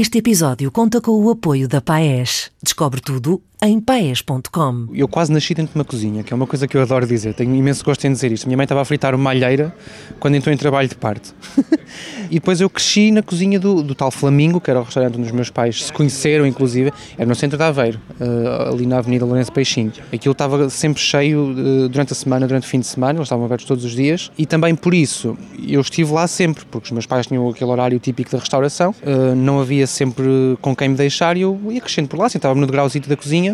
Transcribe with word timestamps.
Este 0.00 0.18
episódio 0.18 0.70
conta 0.70 1.00
com 1.00 1.10
o 1.10 1.28
apoio 1.28 1.66
da 1.66 1.80
Paes. 1.80 2.52
Descobre 2.62 3.00
tudo 3.00 3.42
em 3.60 3.80
paes.com. 3.80 4.86
Eu 4.94 5.08
quase 5.08 5.32
nasci 5.32 5.52
dentro 5.52 5.72
de 5.72 5.78
uma 5.78 5.84
cozinha, 5.84 6.22
que 6.22 6.32
é 6.32 6.36
uma 6.36 6.46
coisa 6.46 6.68
que 6.68 6.76
eu 6.76 6.82
adoro 6.82 7.06
dizer. 7.06 7.34
Tenho 7.34 7.54
imenso 7.54 7.84
gosto 7.84 8.04
em 8.06 8.12
dizer 8.12 8.30
isto. 8.30 8.46
Minha 8.46 8.56
mãe 8.56 8.64
estava 8.64 8.80
a 8.80 8.84
fritar 8.84 9.14
uma 9.14 9.30
alheira 9.30 9.74
quando 10.20 10.36
entrou 10.36 10.54
em 10.54 10.56
trabalho 10.56 10.88
de 10.88 10.94
parte. 10.94 11.34
e 12.30 12.34
depois 12.34 12.60
eu 12.60 12.70
cresci 12.70 13.10
na 13.10 13.22
cozinha 13.22 13.58
do, 13.58 13.82
do, 13.82 13.94
tal 13.94 14.10
Flamingo, 14.10 14.60
que 14.60 14.70
era 14.70 14.80
o 14.80 14.84
restaurante 14.84 15.16
onde 15.18 15.26
os 15.26 15.32
meus 15.32 15.50
pais 15.50 15.86
se 15.86 15.92
conheceram, 15.92 16.46
inclusive. 16.46 16.92
Era 17.16 17.26
no 17.28 17.34
centro 17.34 17.58
de 17.58 17.64
Aveiro, 17.64 18.00
uh, 18.20 18.72
ali 18.72 18.86
na 18.86 18.98
Avenida 18.98 19.24
Lourenço 19.24 19.52
Peixinho. 19.52 19.92
Aquilo 20.12 20.32
estava 20.32 20.70
sempre 20.70 21.02
cheio 21.02 21.50
uh, 21.50 21.88
durante 21.88 22.12
a 22.12 22.16
semana, 22.16 22.46
durante 22.46 22.64
o 22.64 22.68
fim 22.68 22.78
de 22.78 22.86
semana. 22.86 23.18
Eles 23.18 23.26
estavam 23.26 23.44
abertos 23.44 23.66
todos 23.66 23.84
os 23.84 23.92
dias. 23.92 24.30
E 24.38 24.46
também 24.46 24.76
por 24.76 24.94
isso 24.94 25.36
eu 25.66 25.80
estive 25.80 26.12
lá 26.12 26.28
sempre, 26.28 26.64
porque 26.70 26.86
os 26.86 26.92
meus 26.92 27.06
pais 27.06 27.26
tinham 27.26 27.48
aquele 27.48 27.70
horário 27.70 27.98
típico 27.98 28.30
da 28.30 28.38
restauração. 28.38 28.94
Uh, 29.02 29.34
não 29.34 29.60
havia 29.60 29.86
sempre 29.86 30.56
com 30.60 30.76
quem 30.76 30.90
me 30.90 30.94
deixar 30.94 31.36
e 31.36 31.40
eu 31.40 31.58
ia 31.70 31.80
crescendo 31.80 32.08
por 32.08 32.20
lá, 32.20 32.28
sentava-me 32.28 32.60
no 32.60 32.66
degrauzinho 32.66 33.04
da 33.08 33.16
cozinha. 33.16 33.47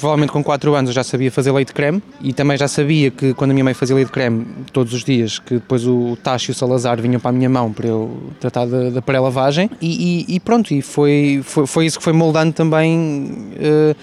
Provavelmente 0.00 0.32
com 0.32 0.42
4 0.42 0.74
anos 0.74 0.88
eu 0.88 0.94
já 0.94 1.04
sabia 1.04 1.30
fazer 1.30 1.52
leite 1.52 1.74
creme 1.74 2.02
e 2.22 2.32
também 2.32 2.56
já 2.56 2.66
sabia 2.66 3.10
que 3.10 3.34
quando 3.34 3.50
a 3.50 3.54
minha 3.54 3.64
mãe 3.64 3.74
fazia 3.74 3.94
leite 3.94 4.10
creme 4.10 4.46
todos 4.72 4.94
os 4.94 5.04
dias, 5.04 5.38
que 5.38 5.54
depois 5.54 5.86
o 5.86 6.16
Tacho 6.22 6.50
e 6.50 6.52
o 6.52 6.54
Salazar 6.54 6.98
vinham 7.02 7.20
para 7.20 7.28
a 7.28 7.32
minha 7.32 7.50
mão 7.50 7.70
para 7.70 7.86
eu 7.86 8.18
tratar 8.40 8.64
da, 8.64 8.88
da 8.88 9.02
pré-lavagem. 9.02 9.70
E, 9.78 10.24
e, 10.30 10.36
e, 10.36 10.40
pronto, 10.40 10.72
e 10.72 10.80
foi, 10.80 11.42
foi, 11.44 11.66
foi 11.66 11.86
isso 11.86 11.98
que 11.98 12.04
foi 12.04 12.14
moldando 12.14 12.52
também 12.54 13.52
uh, 13.56 13.96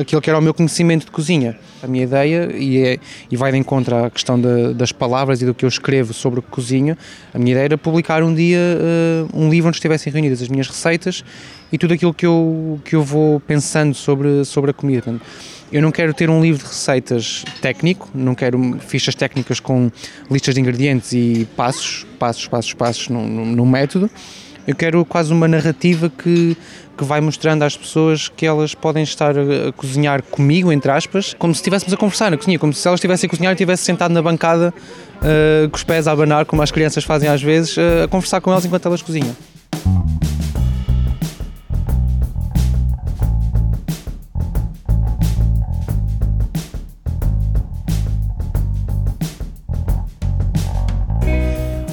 aquilo 0.00 0.20
que 0.20 0.28
era 0.28 0.38
o 0.38 0.42
meu 0.42 0.52
conhecimento 0.52 1.04
de 1.04 1.10
cozinha. 1.10 1.56
A 1.82 1.86
minha 1.86 2.04
ideia, 2.04 2.50
e, 2.54 2.78
é, 2.78 2.98
e 3.30 3.36
vai 3.36 3.52
de 3.52 3.58
encontro 3.58 3.94
à 3.96 4.10
questão 4.10 4.40
de, 4.40 4.74
das 4.74 4.92
palavras 4.92 5.42
e 5.42 5.46
do 5.46 5.54
que 5.54 5.64
eu 5.64 5.68
escrevo 5.68 6.12
sobre 6.12 6.40
o 6.40 6.42
cozinho, 6.42 6.96
a 7.32 7.38
minha 7.38 7.52
ideia 7.52 7.64
era 7.64 7.78
publicar 7.78 8.22
um 8.22 8.34
dia 8.34 8.58
uh, 8.58 9.38
um 9.38 9.50
livro 9.50 9.68
onde 9.68 9.76
estivessem 9.76 10.12
reunidas 10.12 10.42
as 10.42 10.48
minhas 10.48 10.68
receitas 10.68 11.24
e 11.72 11.78
tudo 11.78 11.94
aquilo 11.94 12.12
que 12.12 12.26
eu, 12.26 12.80
que 12.84 12.94
eu 12.94 13.02
vou 13.02 13.40
pensando 13.40 13.94
sobre, 13.94 14.44
sobre 14.44 14.70
a 14.70 14.74
comida. 14.74 15.14
Eu 15.72 15.80
não 15.80 15.90
quero 15.90 16.12
ter 16.12 16.28
um 16.28 16.42
livro 16.42 16.62
de 16.62 16.68
receitas 16.68 17.44
técnico, 17.62 18.10
não 18.14 18.34
quero 18.34 18.78
fichas 18.80 19.14
técnicas 19.14 19.58
com 19.58 19.90
listas 20.30 20.54
de 20.54 20.60
ingredientes 20.60 21.12
e 21.14 21.48
passos, 21.56 22.06
passos, 22.18 22.46
passos, 22.46 22.74
passos 22.74 23.08
no, 23.08 23.26
no 23.26 23.64
método. 23.64 24.10
Eu 24.66 24.74
quero 24.74 25.04
quase 25.04 25.32
uma 25.32 25.48
narrativa 25.48 26.10
que, 26.10 26.56
que 26.96 27.04
vai 27.04 27.20
mostrando 27.20 27.62
às 27.62 27.76
pessoas 27.76 28.28
que 28.28 28.46
elas 28.46 28.74
podem 28.74 29.02
estar 29.02 29.34
a 29.38 29.72
cozinhar 29.76 30.22
comigo, 30.22 30.72
entre 30.72 30.90
aspas, 30.90 31.34
como 31.38 31.54
se 31.54 31.58
estivéssemos 31.58 31.92
a 31.92 31.96
conversar 31.96 32.30
na 32.30 32.36
cozinha, 32.36 32.58
como 32.58 32.72
se 32.72 32.86
elas 32.86 32.98
estivessem 32.98 33.26
a 33.26 33.30
cozinhar 33.30 33.52
e 33.52 33.54
estivesse 33.54 33.84
sentado 33.84 34.12
na 34.12 34.22
bancada 34.22 34.72
uh, 35.16 35.68
com 35.68 35.76
os 35.76 35.84
pés 35.84 36.06
a 36.06 36.12
abanar, 36.12 36.44
como 36.44 36.62
as 36.62 36.70
crianças 36.70 37.02
fazem 37.04 37.28
às 37.28 37.42
vezes, 37.42 37.76
uh, 37.76 38.04
a 38.04 38.08
conversar 38.08 38.40
com 38.40 38.50
elas 38.50 38.64
enquanto 38.64 38.86
elas 38.86 39.02
cozinham. 39.02 39.34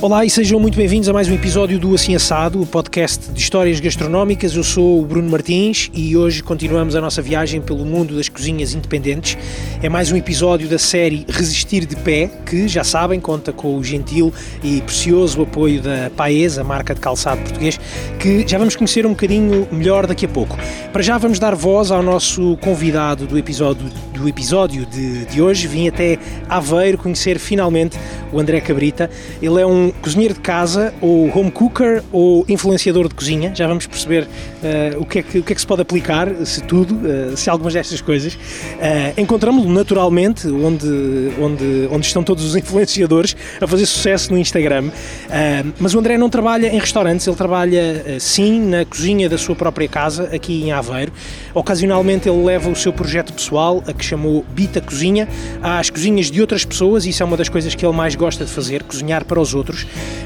Olá 0.02 0.24
e 0.24 0.30
sejam 0.30 0.62
muito 0.62 0.78
bem-vindos 0.78 1.10
a 1.10 1.14
mais 1.14 1.28
um 1.28 1.34
episódio 1.34 1.78
do 1.78 1.94
Assim 1.94 2.16
Assado, 2.16 2.62
o 2.62 2.66
podcast 2.66 3.30
de 3.34 3.42
histórias 3.42 3.82
gastronómicas. 3.82 4.56
Eu 4.56 4.64
sou 4.64 5.02
o 5.02 5.06
Bruno 5.06 5.30
Martins 5.30 5.92
e 5.94 6.16
hoje 6.16 6.42
continuamos 6.42 6.96
a 6.96 7.02
nossa 7.02 7.22
viagem 7.22 7.60
pelo 7.60 7.84
mundo 7.84 8.16
das 8.16 8.30
cozinhas 8.30 8.74
independentes. 8.74 9.38
É 9.84 9.90
mais 9.90 10.10
um 10.10 10.16
episódio 10.16 10.70
da 10.70 10.80
série 10.80 11.26
Resistir 11.28 11.86
de 11.86 11.98
Pé, 11.98 12.30
que, 12.46 12.66
já 12.70 12.82
sabem, 12.82 13.20
conta 13.20 13.52
com 13.52 13.76
o 13.76 13.84
gentil 13.84 14.34
e 14.64 14.80
precioso 14.84 15.42
apoio 15.42 15.82
da 15.82 16.10
Paes, 16.16 16.58
a 16.58 16.64
marca 16.64 16.96
de 16.96 17.02
calçado 17.02 17.42
português, 17.42 17.78
que 18.20 18.48
já 18.48 18.58
vamos 18.58 18.78
conhecer 18.78 19.06
um 19.06 19.10
bocadinho 19.10 19.68
melhor 19.70 20.08
daqui 20.08 20.26
a 20.26 20.30
pouco. 20.30 20.58
Para 20.94 21.02
já 21.02 21.18
vamos 21.18 21.40
dar 21.40 21.56
voz 21.56 21.92
ao 21.92 22.02
nosso 22.02 22.56
convidado 22.62 23.28
do 23.28 23.38
episódio, 23.38 23.92
do 24.14 24.30
episódio 24.30 24.86
de, 24.86 25.26
de 25.26 25.42
hoje. 25.42 25.68
Vim 25.68 25.90
até 25.90 26.18
Aveiro 26.48 26.98
conhecer 26.98 27.38
finalmente 27.38 27.98
o 28.32 28.40
André 28.40 28.62
Cabrita. 28.62 29.10
Ele 29.42 29.60
é 29.62 29.66
um 29.66 29.89
cozinheiro 30.02 30.34
de 30.34 30.40
casa, 30.40 30.94
ou 31.02 31.30
home 31.36 31.52
cooker, 31.52 32.04
ou 32.12 32.46
influenciador 32.48 33.08
de 33.08 33.16
cozinha. 33.16 33.52
Já 33.56 33.68
vamos 33.68 33.86
perceber 33.86 34.24
uh, 34.24 35.02
o, 35.02 35.06
que 35.06 35.20
é 35.20 35.24
que, 35.24 35.40
o 35.40 35.44
que 35.44 35.54
é 35.54 35.56
que 35.56 35.62
se 35.62 35.68
pode 35.68 35.82
aplicar, 35.82 36.30
se 36.46 36.62
tudo, 36.62 36.96
uh, 36.96 37.36
se 37.36 37.50
algumas 37.50 37.74
destas 37.74 38.02
coisas. 38.02 38.34
Uh, 38.34 39.20
Encontramos-lo 39.20 39.72
naturalmente 39.72 40.48
onde, 40.48 40.88
onde, 41.40 41.90
onde 41.92 42.06
estão 42.06 42.24
todos 42.24 42.44
os 42.44 42.56
influenciadores 42.58 43.36
a 43.60 43.68
fazer 43.68 43.86
sucesso 43.86 44.32
no 44.32 44.38
Instagram. 44.38 44.92
mas 45.80 45.94
o 45.94 46.00
André 46.00 46.18
não 46.18 46.30
trabalha 46.30 46.68
em 46.68 46.80
restaurantes, 46.80 47.28
ele 47.28 47.36
trabalha 47.36 48.20
sim 48.20 48.60
na 48.62 48.86
cozinha 48.86 49.30
da 49.30 49.38
sua 49.38 49.56
própria 49.56 49.88
casa, 49.88 50.30
aqui 50.34 50.64
em 50.64 50.72
Aveiro. 50.72 51.12
Ocasionalmente 51.54 52.30
ele 52.30 52.44
leva 52.44 52.70
o 52.70 52.76
seu 52.76 52.94
projeto 52.94 53.34
pessoal, 53.34 53.84
a 53.88 53.94
que 53.94 54.04
chamou 54.04 54.46
Bita 54.54 54.82
Cozinha, 54.82 55.28
às 55.62 55.90
cozinhas 55.90 56.32
de 56.32 56.42
outras 56.42 56.64
pessoas, 56.66 57.06
e 57.06 57.10
isso 57.10 57.24
é 57.24 57.26
uma 57.26 57.38
das 57.38 57.50
coisas 57.50 57.76
que 57.76 57.86
ele 57.86 57.96
mais 57.96 58.16
gosta 58.16 58.46
de 58.46 58.52
fazer, 58.52 58.84
cozinhar 58.84 59.26
para 59.26 59.40
os 59.40 59.54
outros 59.54 59.79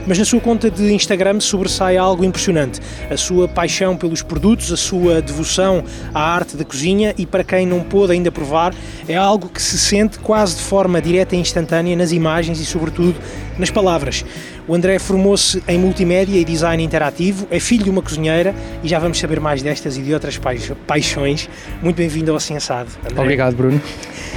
mas 0.05 0.17
na 0.17 0.25
sua 0.25 0.39
conta 0.39 0.69
de 0.69 0.91
Instagram 0.93 1.39
sobressai 1.39 1.97
algo 1.97 2.23
impressionante: 2.23 2.79
a 3.09 3.17
sua 3.17 3.47
paixão 3.47 3.95
pelos 3.95 4.21
produtos, 4.21 4.71
a 4.71 4.77
sua 4.77 5.21
devoção 5.21 5.83
à 6.13 6.21
arte 6.21 6.57
da 6.57 6.65
cozinha 6.65 7.13
e 7.17 7.25
para 7.25 7.43
quem 7.43 7.65
não 7.65 7.81
pôde 7.81 8.13
ainda 8.13 8.31
provar, 8.31 8.73
é 9.07 9.15
algo 9.15 9.49
que 9.49 9.61
se 9.61 9.77
sente 9.77 10.19
quase 10.19 10.55
de 10.57 10.61
forma 10.61 11.01
direta 11.01 11.35
e 11.35 11.39
instantânea 11.39 11.95
nas 11.95 12.11
imagens 12.11 12.59
e, 12.59 12.65
sobretudo, 12.65 13.15
nas 13.57 13.69
palavras. 13.69 14.25
O 14.67 14.73
André 14.73 14.97
formou-se 14.97 15.61
em 15.67 15.77
multimédia 15.77 16.39
e 16.39 16.45
design 16.45 16.81
interativo, 16.81 17.47
é 17.51 17.59
filho 17.59 17.83
de 17.83 17.89
uma 17.89 18.01
cozinheira 18.01 18.55
e 18.81 18.87
já 18.87 18.97
vamos 18.97 19.19
saber 19.19 19.39
mais 19.39 19.61
destas 19.61 19.97
e 19.97 20.01
de 20.01 20.13
outras 20.13 20.39
paixões. 20.87 21.49
Muito 21.81 21.97
bem-vindo 21.97 22.31
ao 22.31 22.37
Assado. 22.37 22.89
André. 23.03 23.21
Obrigado, 23.21 23.55
Bruno. 23.55 23.81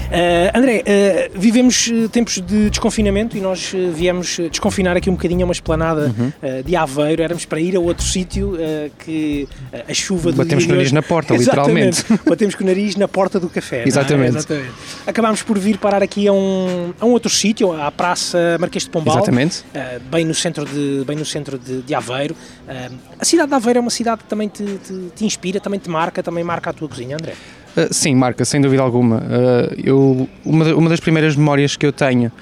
Uh, 0.06 0.56
André, 0.56 0.82
uh, 0.82 1.38
vivemos 1.38 1.90
tempos 2.12 2.40
de 2.40 2.70
desconfinamento 2.70 3.36
e 3.36 3.40
nós 3.40 3.74
viemos 3.92 4.38
desconfinar 4.50 4.96
aqui 4.96 5.10
um 5.10 5.14
bocadinho 5.14 5.42
a 5.42 5.44
uma 5.44 5.52
esplanada 5.52 6.14
uhum. 6.16 6.32
uh, 6.42 6.62
de 6.62 6.76
Aveiro. 6.76 7.22
Éramos 7.22 7.44
para 7.44 7.60
ir 7.60 7.76
a 7.76 7.80
outro 7.80 8.04
sítio 8.04 8.56
que 8.98 9.48
a 9.88 9.94
chuva 9.94 10.30
do 10.30 10.38
Batemos 10.38 10.64
com 10.64 10.72
o 10.72 10.74
nariz 10.76 10.92
na 10.92 11.02
porta, 11.02 11.34
literalmente. 11.36 12.04
Batemos 12.24 12.54
com 12.54 12.64
o 12.64 12.66
nariz 12.66 12.96
na 12.96 13.08
porta 13.08 13.40
do 13.40 13.48
café. 13.48 13.82
É? 13.82 13.88
Exatamente. 13.88 14.36
É? 14.36 14.38
Exatamente. 14.38 14.72
Acabámos 15.06 15.42
por 15.42 15.58
vir 15.58 15.78
parar 15.78 16.02
aqui 16.02 16.28
a 16.28 16.32
um, 16.32 16.92
a 17.00 17.06
um 17.06 17.10
outro 17.10 17.30
sítio, 17.30 17.72
à 17.72 17.90
Praça 17.90 18.56
Marquês 18.58 18.84
de 18.84 18.90
Pombal. 18.90 19.16
Exatamente 19.16 19.64
bem 20.10 20.24
no 20.24 20.34
centro 20.34 20.64
de, 20.64 21.04
bem 21.06 21.16
no 21.16 21.24
centro 21.24 21.58
de, 21.58 21.82
de 21.82 21.94
Aveiro. 21.94 22.36
A 23.18 23.24
cidade 23.24 23.48
de 23.48 23.54
Aveiro 23.54 23.78
é 23.78 23.82
uma 23.82 23.90
cidade 23.90 24.22
que 24.22 24.28
também 24.28 24.48
te, 24.48 24.64
te, 24.64 25.10
te, 25.14 25.24
inspira, 25.24 25.60
também 25.60 25.78
te 25.78 25.90
marca, 25.90 26.22
também 26.22 26.44
marca 26.44 26.70
a 26.70 26.72
tua 26.72 26.88
cozinha, 26.88 27.16
André? 27.16 27.34
Uh, 27.76 27.92
sim, 27.92 28.14
marca, 28.14 28.44
sem 28.44 28.60
dúvida 28.60 28.82
alguma. 28.82 29.19
Uh, 29.19 29.81
eu, 29.82 30.28
uma, 30.44 30.64
uma 30.75 30.88
das 30.88 31.00
primeiras 31.00 31.37
memórias 31.37 31.76
que 31.76 31.84
eu 31.84 31.92
tenho 31.92 32.32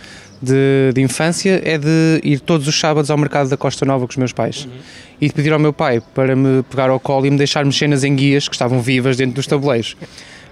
de, 0.41 0.93
de, 0.95 1.01
infância 1.01 1.61
é 1.65 1.79
de 1.79 2.21
ir 2.23 2.41
todos 2.41 2.69
os 2.69 2.79
sábados 2.79 3.11
ao 3.11 3.17
mercado 3.17 3.49
da 3.49 3.57
Costa 3.57 3.85
Nova 3.85 4.07
com 4.07 4.11
os 4.11 4.17
meus 4.17 4.33
pais. 4.33 4.65
Uhum. 4.65 4.73
E 5.21 5.29
de 5.29 5.33
pedir 5.33 5.53
ao 5.53 5.59
meu 5.59 5.73
pai 5.73 6.03
para 6.15 6.37
me 6.37 6.63
pegar 6.65 6.91
ao 6.91 7.01
colo 7.01 7.27
e 7.27 7.31
me 7.31 7.39
deixar 7.39 7.65
mexer 7.65 7.89
nas 7.89 8.05
enguias 8.05 8.49
que 8.49 8.55
estavam 8.55 8.81
vivas 8.81 9.17
dentro 9.17 9.35
dos 9.35 9.47
tabuleiros 9.47 9.97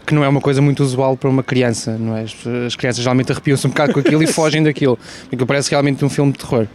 que 0.06 0.15
não 0.15 0.25
é 0.25 0.28
uma 0.28 0.41
coisa 0.41 0.60
muito 0.60 0.82
usual 0.82 1.16
para 1.16 1.31
uma 1.31 1.42
criança, 1.42 1.97
não 1.97 2.16
é? 2.16 2.25
As 2.66 2.75
crianças 2.75 3.03
geralmente 3.03 3.31
arrepiam-se 3.31 3.66
um 3.66 3.71
bocado 3.71 3.92
com 3.92 4.00
aquilo 4.00 4.22
e 4.22 4.26
fogem 4.32 4.62
daquilo, 4.62 4.98
porque 5.31 5.44
parece 5.47 5.71
realmente 5.71 6.04
um 6.04 6.09
filme 6.09 6.32
de 6.32 6.38
terror. 6.38 6.66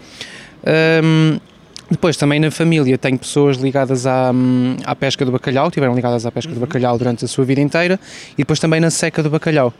Um, 1.03 1.39
depois, 1.89 2.17
também 2.17 2.39
na 2.39 2.51
família, 2.51 2.97
tenho 2.97 3.17
pessoas 3.17 3.57
ligadas 3.57 4.05
à, 4.05 4.31
à 4.85 4.95
pesca 4.95 5.23
do 5.25 5.31
bacalhau, 5.31 5.71
tiveram 5.71 5.95
ligadas 5.95 6.25
à 6.25 6.31
pesca 6.31 6.53
do 6.53 6.59
bacalhau 6.59 6.97
durante 6.97 7.25
a 7.25 7.27
sua 7.27 7.45
vida 7.45 7.61
inteira, 7.61 7.99
e 8.33 8.37
depois 8.37 8.59
também 8.59 8.79
na 8.79 8.89
seca 8.89 9.23
do 9.23 9.29
bacalhau. 9.29 9.73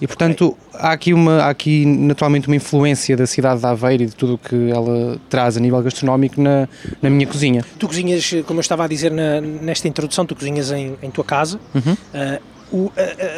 E 0.00 0.06
portanto 0.06 0.56
há 0.74 0.90
aqui, 0.90 1.14
uma, 1.14 1.42
há 1.42 1.50
aqui 1.50 1.86
naturalmente 1.86 2.48
uma 2.48 2.56
influência 2.56 3.16
da 3.16 3.24
cidade 3.24 3.60
de 3.60 3.66
Aveiro 3.66 4.02
e 4.02 4.06
de 4.06 4.16
tudo 4.16 4.34
o 4.34 4.38
que 4.38 4.68
ela 4.68 5.16
traz 5.30 5.56
a 5.56 5.60
nível 5.60 5.80
gastronómico 5.80 6.42
na, 6.42 6.68
na 7.00 7.08
minha 7.08 7.24
cozinha. 7.24 7.64
Tu 7.78 7.86
cozinhas, 7.86 8.34
como 8.44 8.58
eu 8.58 8.62
estava 8.62 8.84
a 8.84 8.88
dizer 8.88 9.12
na, 9.12 9.40
nesta 9.40 9.86
introdução, 9.86 10.26
tu 10.26 10.34
cozinhas 10.34 10.72
em, 10.72 10.96
em 11.00 11.08
tua 11.08 11.22
casa. 11.22 11.60
Uhum. 11.72 11.92
Uh, 11.92 12.51
o, 12.72 12.86
uh, 12.86 12.92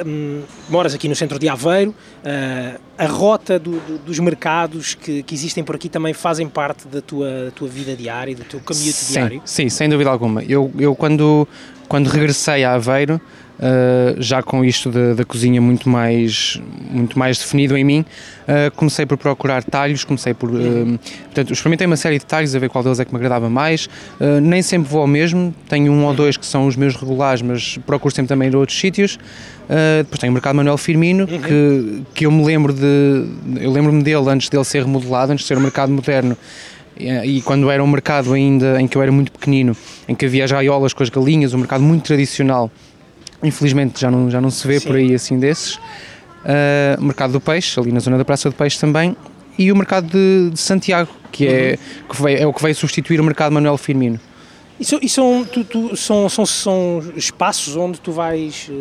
um, 0.06 0.42
moras 0.68 0.94
aqui 0.94 1.08
no 1.08 1.16
centro 1.16 1.38
de 1.38 1.48
Aveiro, 1.48 1.90
uh, 1.90 2.80
a 2.96 3.06
rota 3.06 3.58
do, 3.58 3.72
do, 3.80 3.98
dos 3.98 4.18
mercados 4.20 4.94
que, 4.94 5.22
que, 5.24 5.34
existem 5.34 5.64
por 5.64 5.74
aqui 5.74 5.88
também 5.88 6.14
fazem 6.14 6.48
parte 6.48 6.86
da 6.86 7.00
tua, 7.00 7.52
tua 7.54 7.68
vida 7.68 7.96
diária, 7.96 8.34
do 8.34 8.44
teu 8.44 8.60
sim, 8.72 9.12
diário? 9.12 9.42
Sim, 9.44 9.68
sem 9.68 9.88
dúvida 9.88 10.08
alguma. 10.08 10.42
Eu, 10.44 10.70
eu 10.78 10.94
quando, 10.94 11.48
quando 11.88 12.06
regressei 12.06 12.64
a 12.64 12.74
Aveiro, 12.74 13.20
Uh, 13.54 14.20
já 14.20 14.42
com 14.42 14.64
isto 14.64 14.90
da, 14.90 15.14
da, 15.14 15.24
cozinha 15.24 15.60
muito 15.60 15.88
mais, 15.88 16.60
muito 16.90 17.16
mais 17.16 17.38
definido 17.38 17.76
em 17.76 17.84
mim, 17.84 18.00
uh, 18.00 18.74
comecei 18.74 19.06
por 19.06 19.16
procurar 19.16 19.62
talhos, 19.62 20.02
comecei 20.02 20.34
por. 20.34 20.50
Uh, 20.50 20.98
portanto, 21.26 21.52
experimentei 21.52 21.86
uma 21.86 21.96
série 21.96 22.18
de 22.18 22.26
talhos 22.26 22.54
a 22.56 22.58
ver 22.58 22.68
qual 22.68 22.82
deles 22.82 22.98
é 22.98 23.04
que 23.04 23.12
me 23.12 23.16
agradava 23.16 23.48
mais. 23.48 23.88
nem 24.42 24.60
sempre 24.60 24.90
vou 24.90 25.02
ao 25.02 25.06
mesmo, 25.06 25.54
tenho 25.68 25.92
um 25.92 26.04
ou 26.04 26.12
dois 26.12 26.36
que 26.36 26.44
são 26.44 26.66
os 26.66 26.74
meus 26.74 26.96
regulares, 26.96 27.42
mas 27.42 27.78
procuro 27.86 28.12
sempre 28.12 28.28
também 28.28 28.48
ir 28.48 28.54
a 28.56 28.58
outros 28.58 28.78
sítios. 28.78 29.18
depois 29.98 30.18
tenho 30.18 30.32
o 30.32 30.34
Mercado 30.34 30.56
Manuel 30.56 30.76
Firmino, 30.76 31.22
uhum. 31.30 31.40
que, 31.40 32.02
que 32.12 32.26
eu 32.26 32.32
me 32.32 32.44
lembro 32.44 32.72
de. 32.72 33.24
Eu 33.60 33.70
lembro-me 33.70 34.02
dele 34.02 34.30
antes 34.30 34.48
dele 34.48 34.64
ser 34.64 34.82
remodelado, 34.82 35.32
antes 35.32 35.44
de 35.44 35.48
ser 35.48 35.56
um 35.56 35.62
mercado 35.62 35.92
moderno 35.92 36.36
E, 36.96 37.38
e 37.38 37.42
quando 37.42 37.70
era 37.70 37.82
um 37.82 37.86
mercado 37.86 38.32
ainda 38.32 38.80
em 38.80 38.88
que 38.88 38.96
eu 38.96 39.02
era 39.02 39.12
muito 39.12 39.30
pequenino, 39.30 39.76
em 40.08 40.14
que 40.14 40.26
havia 40.26 40.44
as 40.44 40.50
gaiolas 40.50 40.92
com 40.92 41.04
as 41.04 41.08
galinhas, 41.08 41.54
um 41.54 41.58
mercado 41.58 41.84
muito 41.84 42.04
tradicional, 42.04 42.68
infelizmente 43.44 44.00
já 44.00 44.10
não, 44.10 44.30
já 44.30 44.40
não 44.40 44.50
se 44.50 44.66
vê 44.66 44.80
Sim. 44.80 44.86
por 44.88 44.96
aí 44.96 45.14
assim 45.14 45.38
desses. 45.38 45.74
Uh, 45.76 47.00
mercado 47.00 47.32
do 47.32 47.40
peixe, 47.40 47.78
ali 47.80 47.90
na 47.92 48.00
zona 48.00 48.18
da 48.18 48.24
Praça 48.24 48.50
do 48.50 48.54
Peixe 48.54 48.78
também, 48.78 49.16
e 49.58 49.70
o 49.72 49.76
mercado 49.76 50.08
de, 50.10 50.50
de 50.50 50.58
Santiago, 50.60 51.08
que, 51.32 51.46
é, 51.46 51.78
que 52.08 52.22
veio- 52.22 52.38
é 52.38 52.46
o 52.46 52.52
que 52.52 52.62
veio 52.62 52.74
substituir 52.74 53.20
o 53.20 53.24
mercado 53.24 53.52
Manuel 53.52 53.78
Firmino. 53.78 54.20
E, 54.78 54.84
são, 54.84 54.98
e 55.00 55.08
são, 55.08 55.44
tu- 55.44 55.62
tu- 55.64 55.96
são, 55.96 56.28
são, 56.28 56.44
são 56.44 57.02
espaços 57.16 57.76
onde 57.76 58.00
tu 58.00 58.10
vais 58.10 58.68
eh, 58.70 58.74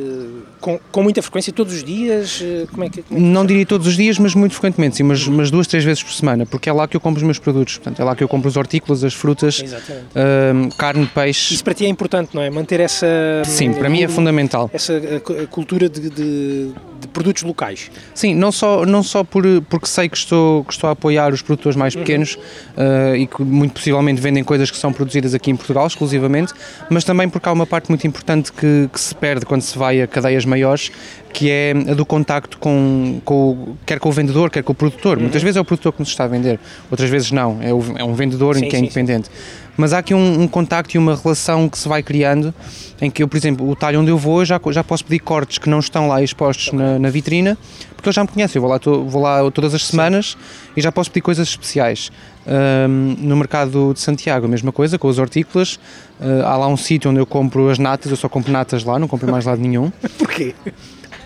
com, 0.60 0.80
com 0.92 1.04
muita 1.04 1.22
frequência, 1.22 1.54
todos 1.54 1.74
os 1.74 1.84
dias? 1.84 2.42
eh, 2.44 2.66
como 2.72 2.84
é 2.84 2.90
que, 2.90 3.04
como 3.04 3.19
é 3.19 3.22
que 3.24 3.28
Não 3.30 3.45
diria 3.45 3.66
todos 3.66 3.86
os 3.86 3.95
dias, 3.95 4.18
mas 4.18 4.34
muito 4.34 4.54
frequentemente, 4.54 4.98
sim, 4.98 5.04
mas, 5.04 5.28
mas 5.28 5.51
duas, 5.51 5.68
três 5.68 5.84
vezes 5.84 6.01
por 6.01 6.12
semana, 6.12 6.45
porque 6.48 6.68
é 6.68 6.74
lá 6.74 6.88
que 6.88 6.98
eu 6.98 7.01
compro 7.01 7.19
os 7.19 7.24
meus 7.24 7.38
produtos. 7.38 7.78
Portanto, 7.78 8.00
é 8.01 8.04
lá 8.04 8.16
que 8.16 8.24
eu 8.24 8.28
compro 8.28 8.50
os 8.50 8.57
hortícolas, 8.57 9.04
as 9.04 9.13
frutas, 9.13 9.62
hum, 9.63 10.69
carne, 10.78 11.06
peixe. 11.06 11.54
Isso 11.54 11.63
para 11.63 11.74
ti 11.75 11.86
é 11.86 11.90
importante, 11.90 12.31
não 12.34 12.42
é? 12.42 12.50
Manter 12.50 12.80
essa. 12.80 13.06
Sim, 13.46 13.74
para 13.74 13.88
mim 13.89 14.01
é 14.04 14.07
fundamental. 14.07 14.69
Essa 14.74 14.94
eh, 14.94 15.19
cu- 15.19 15.34
eh, 15.34 15.46
cultura 15.46 15.88
de, 15.88 16.10
de- 16.10 16.72
de 17.01 17.07
produtos 17.10 17.44
locais. 17.44 17.92
Sim, 18.16 18.34
não 18.34 18.51
só, 18.51 18.86
não 18.86 19.04
só 19.04 19.24
por, 19.25 19.44
porque 19.69 19.86
sei 19.88 20.07
que 20.07 20.18
estou, 20.18 20.63
que 20.63 20.72
estou 20.74 20.88
a 20.88 20.94
apoiar 20.94 21.34
os 21.34 21.42
produtores 21.42 21.75
mais 21.75 21.94
pequenos 21.96 22.36
uh, 22.78 23.16
e 23.16 23.28
que 23.28 23.44
muito 23.44 23.74
possivelmente 23.74 24.22
vendem 24.22 24.42
coisas 24.44 24.72
que 24.72 24.78
são 24.78 24.94
produzidas 24.94 25.34
aqui 25.34 25.51
em 25.51 25.56
Portugal 25.56 25.83
exclusivamente, 25.88 26.54
mas 26.90 27.04
também 27.04 27.28
porque 27.30 27.48
há 27.48 27.52
uma 27.52 27.66
parte 27.66 27.90
muito 27.90 28.06
importante 28.08 28.52
que, 28.52 28.90
que 28.92 29.00
se 29.00 29.14
perde 29.16 29.46
quando 29.46 29.62
se 29.62 29.78
vai 29.78 30.02
a 30.02 30.08
cadeias 30.08 30.46
maiores, 30.46 30.92
que 31.32 31.50
é 31.50 31.74
a 31.90 31.94
do 31.94 32.06
contacto 32.06 32.58
com, 32.58 33.20
com 33.26 33.34
o- 33.52 33.78
quer 33.86 34.00
com 34.00 34.10
o 34.10 34.12
vendedor, 34.12 34.50
quer 34.50 34.64
com 34.64 34.72
o 34.72 34.76
produtor. 34.76 35.20
Muitas 35.20 35.42
vezes 35.42 35.58
é 35.58 35.62
o 35.62 35.66
produtor 35.66 35.94
que 35.94 36.00
nos 36.00 36.10
está 36.10 36.26
a 36.26 36.28
vender, 36.28 36.60
outras 36.92 37.10
vezes 37.10 37.32
não, 37.32 37.60
é, 37.62 37.74
o- 37.74 37.98
é 37.98 38.04
um 38.04 38.14
vendedor 38.14 38.56
Sim, 38.56 38.68
que 38.68 38.76
é 38.76 38.80
sim, 38.80 38.86
independente. 38.86 39.30
Mas 39.75 39.92
há 39.92 39.98
aqui 40.00 40.14
um, 40.14 40.42
um 40.44 40.48
contacto 40.48 40.96
e 40.96 40.98
uma 41.00 41.16
relação 41.16 41.68
que 41.68 41.78
se 41.80 41.88
vai 41.90 42.04
criando 42.04 42.54
em 43.02 43.10
que 43.10 43.24
eu, 43.24 43.28
por 43.28 43.36
exemplo, 43.38 43.68
o 43.68 43.75
talho 43.75 44.00
onde 44.02 44.12
eu 44.12 44.18
vou, 44.18 44.46
já, 44.46 44.60
já 44.70 44.84
posso 44.84 45.04
pedir 45.04 45.20
cortes 45.20 45.58
que 45.58 45.68
não 45.68 45.80
estão 45.80 46.08
lá 46.08 46.22
expostos 46.22 46.72
na, 46.72 47.00
na 47.00 47.10
vitrina, 47.10 47.58
porque 47.96 48.08
eles 48.08 48.16
já 48.16 48.22
me 48.22 48.28
conhecem. 48.28 48.60
Eu 48.60 48.62
vou 48.62 48.70
lá, 48.72 48.78
to- 48.78 49.04
vou 49.06 49.22
lá 49.22 49.50
todas 49.52 49.74
as 49.74 49.86
semanas 49.88 50.38
e 50.78 50.81
já 50.81 50.92
posso 50.92 51.10
pedir 51.10 51.22
coisas 51.24 51.48
especiais. 51.48 52.12
Ahm, 52.46 53.16
no 53.20 53.36
mercado 53.36 53.94
de 53.94 54.00
Santiago, 54.00 54.46
a 54.46 54.50
mesma 54.50 54.72
coisa, 54.72 55.00
com 55.00 55.10
as 55.10 55.18
hortícolas. 55.18 55.80
Ah, 56.22 56.52
há 56.52 56.58
lá 56.58 56.68
um 56.68 56.78
sítio 56.78 57.10
onde 57.10 57.20
eu 57.20 57.25
compro 57.25 57.70
as 57.70 57.80
natas, 57.80 58.12
eu 58.12 58.18
só 58.18 58.30
compro 58.30 58.52
natas 58.52 58.84
lá, 58.84 59.00
não 59.00 59.08
compro 59.08 59.30
mais 59.31 59.44
lado 59.46 59.60
nenhum, 59.60 59.92
Porquê? 60.20 60.54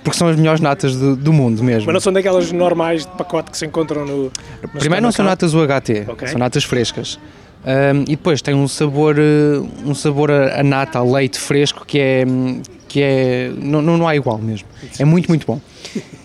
porque 0.03 0.17
são 0.17 0.29
as 0.29 0.37
melhores 0.37 0.61
natas 0.61 0.95
do, 0.95 1.17
do 1.17 1.33
mundo 1.33 1.61
mesmo. 1.63 1.85
Mas 1.87 1.93
não 1.93 1.99
são 1.99 2.13
daquelas 2.13 2.49
normais 2.53 3.05
de 3.05 3.11
pacote 3.11 3.51
que 3.51 3.57
se 3.57 3.65
encontram 3.65 4.05
no. 4.05 4.23
no 4.63 4.69
Primeiro 4.79 5.03
não 5.03 5.11
são 5.11 5.25
natas 5.25 5.53
UHT, 5.53 6.05
Ok. 6.07 6.27
são 6.29 6.39
natas 6.39 6.63
frescas. 6.63 7.19
Ahm, 7.69 8.03
e 8.03 8.11
depois 8.15 8.41
tem 8.41 8.55
um 8.55 8.65
sabor, 8.67 9.17
eh, 9.19 9.59
um 9.85 9.93
sabor 9.93 10.31
a, 10.31 10.63
nata, 10.63 10.99
a 10.99 11.03
leite 11.03 11.37
fresco 11.37 11.85
que 11.85 11.99
é, 11.99 12.23
que 12.87 13.01
é 13.01 13.51
não, 13.57 13.81
não 13.81 14.07
há 14.07 14.15
igual 14.15 14.37
mesmo. 14.37 14.65
É 14.97 15.03
muito, 15.03 15.27
muito 15.27 15.45
bom. 15.45 15.59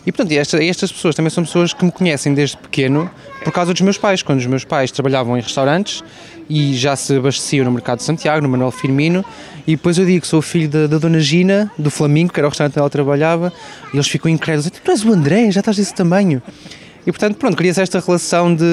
E 0.06 0.12
portanto, 0.12 0.30
esta- 0.38 0.62
estas 0.62 0.92
pessoas 0.92 1.16
também 1.16 1.30
são 1.30 1.42
pessoas 1.44 1.72
que 1.72 1.84
me 1.84 1.90
conhecem 1.90 2.32
desde 2.32 2.56
pequeno 2.56 3.10
por 3.42 3.52
causa 3.52 3.72
dos 3.72 3.80
meus 3.80 3.98
pais. 3.98 4.22
Quando 4.22 4.38
os 4.38 4.46
meus 4.46 4.64
pais 4.64 4.92
trabalhavam 4.92 5.36
em 5.36 5.40
restaurantes 5.40 6.04
e 6.48 6.74
já 6.76 6.94
se 6.94 7.16
abasteciam 7.16 7.64
no 7.64 7.72
Mercado 7.72 7.98
de 7.98 8.04
Santiago, 8.04 8.40
no 8.42 8.48
Manuel 8.48 8.70
Firmino, 8.70 9.24
e 9.66 9.72
depois 9.74 9.98
eu 9.98 10.06
digo 10.06 10.20
que 10.20 10.26
sou 10.28 10.40
filho 10.42 10.68
da, 10.68 10.86
da 10.86 10.98
Dona 10.98 11.18
Gina, 11.18 11.72
do 11.76 11.90
Flamingo, 11.90 12.32
que 12.32 12.38
era 12.38 12.46
o 12.46 12.50
restaurante 12.50 12.74
onde 12.74 12.80
ela 12.80 12.90
trabalhava, 12.90 13.52
e 13.92 13.96
eles 13.96 14.06
ficam 14.08 14.30
incrédulos. 14.30 14.70
Tu 14.70 14.90
és 14.90 15.04
o 15.04 15.12
André, 15.12 15.50
já 15.50 15.58
estás 15.60 15.76
desse 15.76 15.94
tamanho. 15.94 16.40
E 17.04 17.10
portanto, 17.10 17.37
pronto, 17.37 17.56
cria-se 17.56 17.81
esta 17.82 17.99
relação 17.99 18.54
de, 18.54 18.64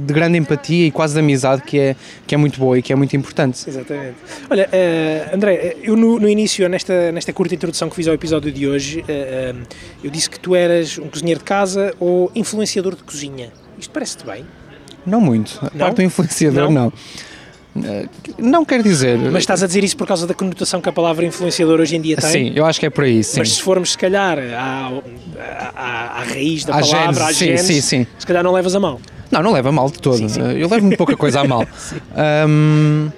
de 0.00 0.12
grande 0.12 0.36
empatia 0.36 0.86
e 0.86 0.90
quase 0.90 1.14
de 1.14 1.20
amizade 1.20 1.62
que 1.62 1.78
é, 1.78 1.96
que 2.26 2.34
é 2.34 2.38
muito 2.38 2.58
boa 2.60 2.78
e 2.78 2.82
que 2.82 2.92
é 2.92 2.96
muito 2.96 3.16
importante. 3.16 3.66
Exatamente. 3.66 4.16
Olha, 4.50 4.68
eh, 4.70 5.30
André, 5.32 5.54
eh, 5.54 5.76
eu 5.82 5.96
no, 5.96 6.20
no 6.20 6.28
início, 6.28 6.68
nesta, 6.68 7.10
nesta 7.12 7.32
curta 7.32 7.54
introdução 7.54 7.88
que 7.88 7.96
fiz 7.96 8.06
ao 8.06 8.12
episódio 8.14 8.52
de 8.52 8.68
hoje, 8.68 9.02
eh, 9.08 9.54
eh, 9.54 9.54
eu 10.04 10.10
disse 10.10 10.28
que 10.28 10.38
tu 10.38 10.54
eras 10.54 10.98
um 10.98 11.08
cozinheiro 11.08 11.38
de 11.38 11.44
casa 11.44 11.94
ou 11.98 12.30
influenciador 12.34 12.94
de 12.94 13.04
cozinha. 13.04 13.50
Isto 13.78 13.90
parece-te 13.90 14.26
bem? 14.26 14.44
Não 15.06 15.20
muito. 15.20 15.58
A 15.62 15.70
Não? 15.72 15.78
parte 15.86 15.96
do 15.96 16.02
influenciador, 16.02 16.70
Não? 16.70 16.84
não. 16.84 16.92
Eh, 17.82 18.06
Não 18.38 18.64
quer 18.64 18.82
dizer. 18.82 19.18
Mas 19.18 19.42
estás 19.42 19.62
a 19.62 19.66
dizer 19.66 19.82
isso 19.84 19.96
por 19.96 20.06
causa 20.06 20.26
da 20.26 20.34
conotação 20.34 20.80
que 20.80 20.88
a 20.88 20.92
palavra 20.92 21.24
influenciador 21.24 21.80
hoje 21.80 21.96
em 21.96 22.00
dia 22.00 22.16
tem? 22.16 22.30
Sim, 22.30 22.52
eu 22.54 22.66
acho 22.66 22.78
que 22.78 22.86
é 22.86 22.90
por 22.90 23.04
aí, 23.04 23.22
sim. 23.24 23.38
Mas 23.38 23.52
se 23.54 23.62
formos, 23.62 23.92
se 23.92 23.98
calhar, 23.98 24.38
à, 24.38 24.92
à, 25.74 26.20
à 26.20 26.24
raiz 26.24 26.64
da 26.64 26.74
À 26.76 26.80
palavra, 26.80 27.24
à 27.26 27.32
gênese, 27.32 27.38
sim, 27.38 27.44
gênese, 27.46 27.82
sim, 27.82 28.04
sim. 28.04 28.06
se 28.18 28.26
calhar 28.26 28.42
não 28.44 28.52
levas 28.52 28.74
a 28.74 28.80
mal. 28.80 29.00
Não, 29.30 29.42
não 29.42 29.52
leva 29.52 29.70
a 29.70 29.72
mal 29.72 29.90
de 29.90 29.98
todo. 29.98 30.18
Sim, 30.18 30.28
sim. 30.28 30.40
Eh, 30.42 30.62
Eu 30.62 30.68
levo 30.68 30.82
muito 30.84 30.98
pouca 30.98 31.16
coisa 31.16 31.40
a 31.40 31.44
mal. 31.44 31.64
Ahm, 32.14 33.08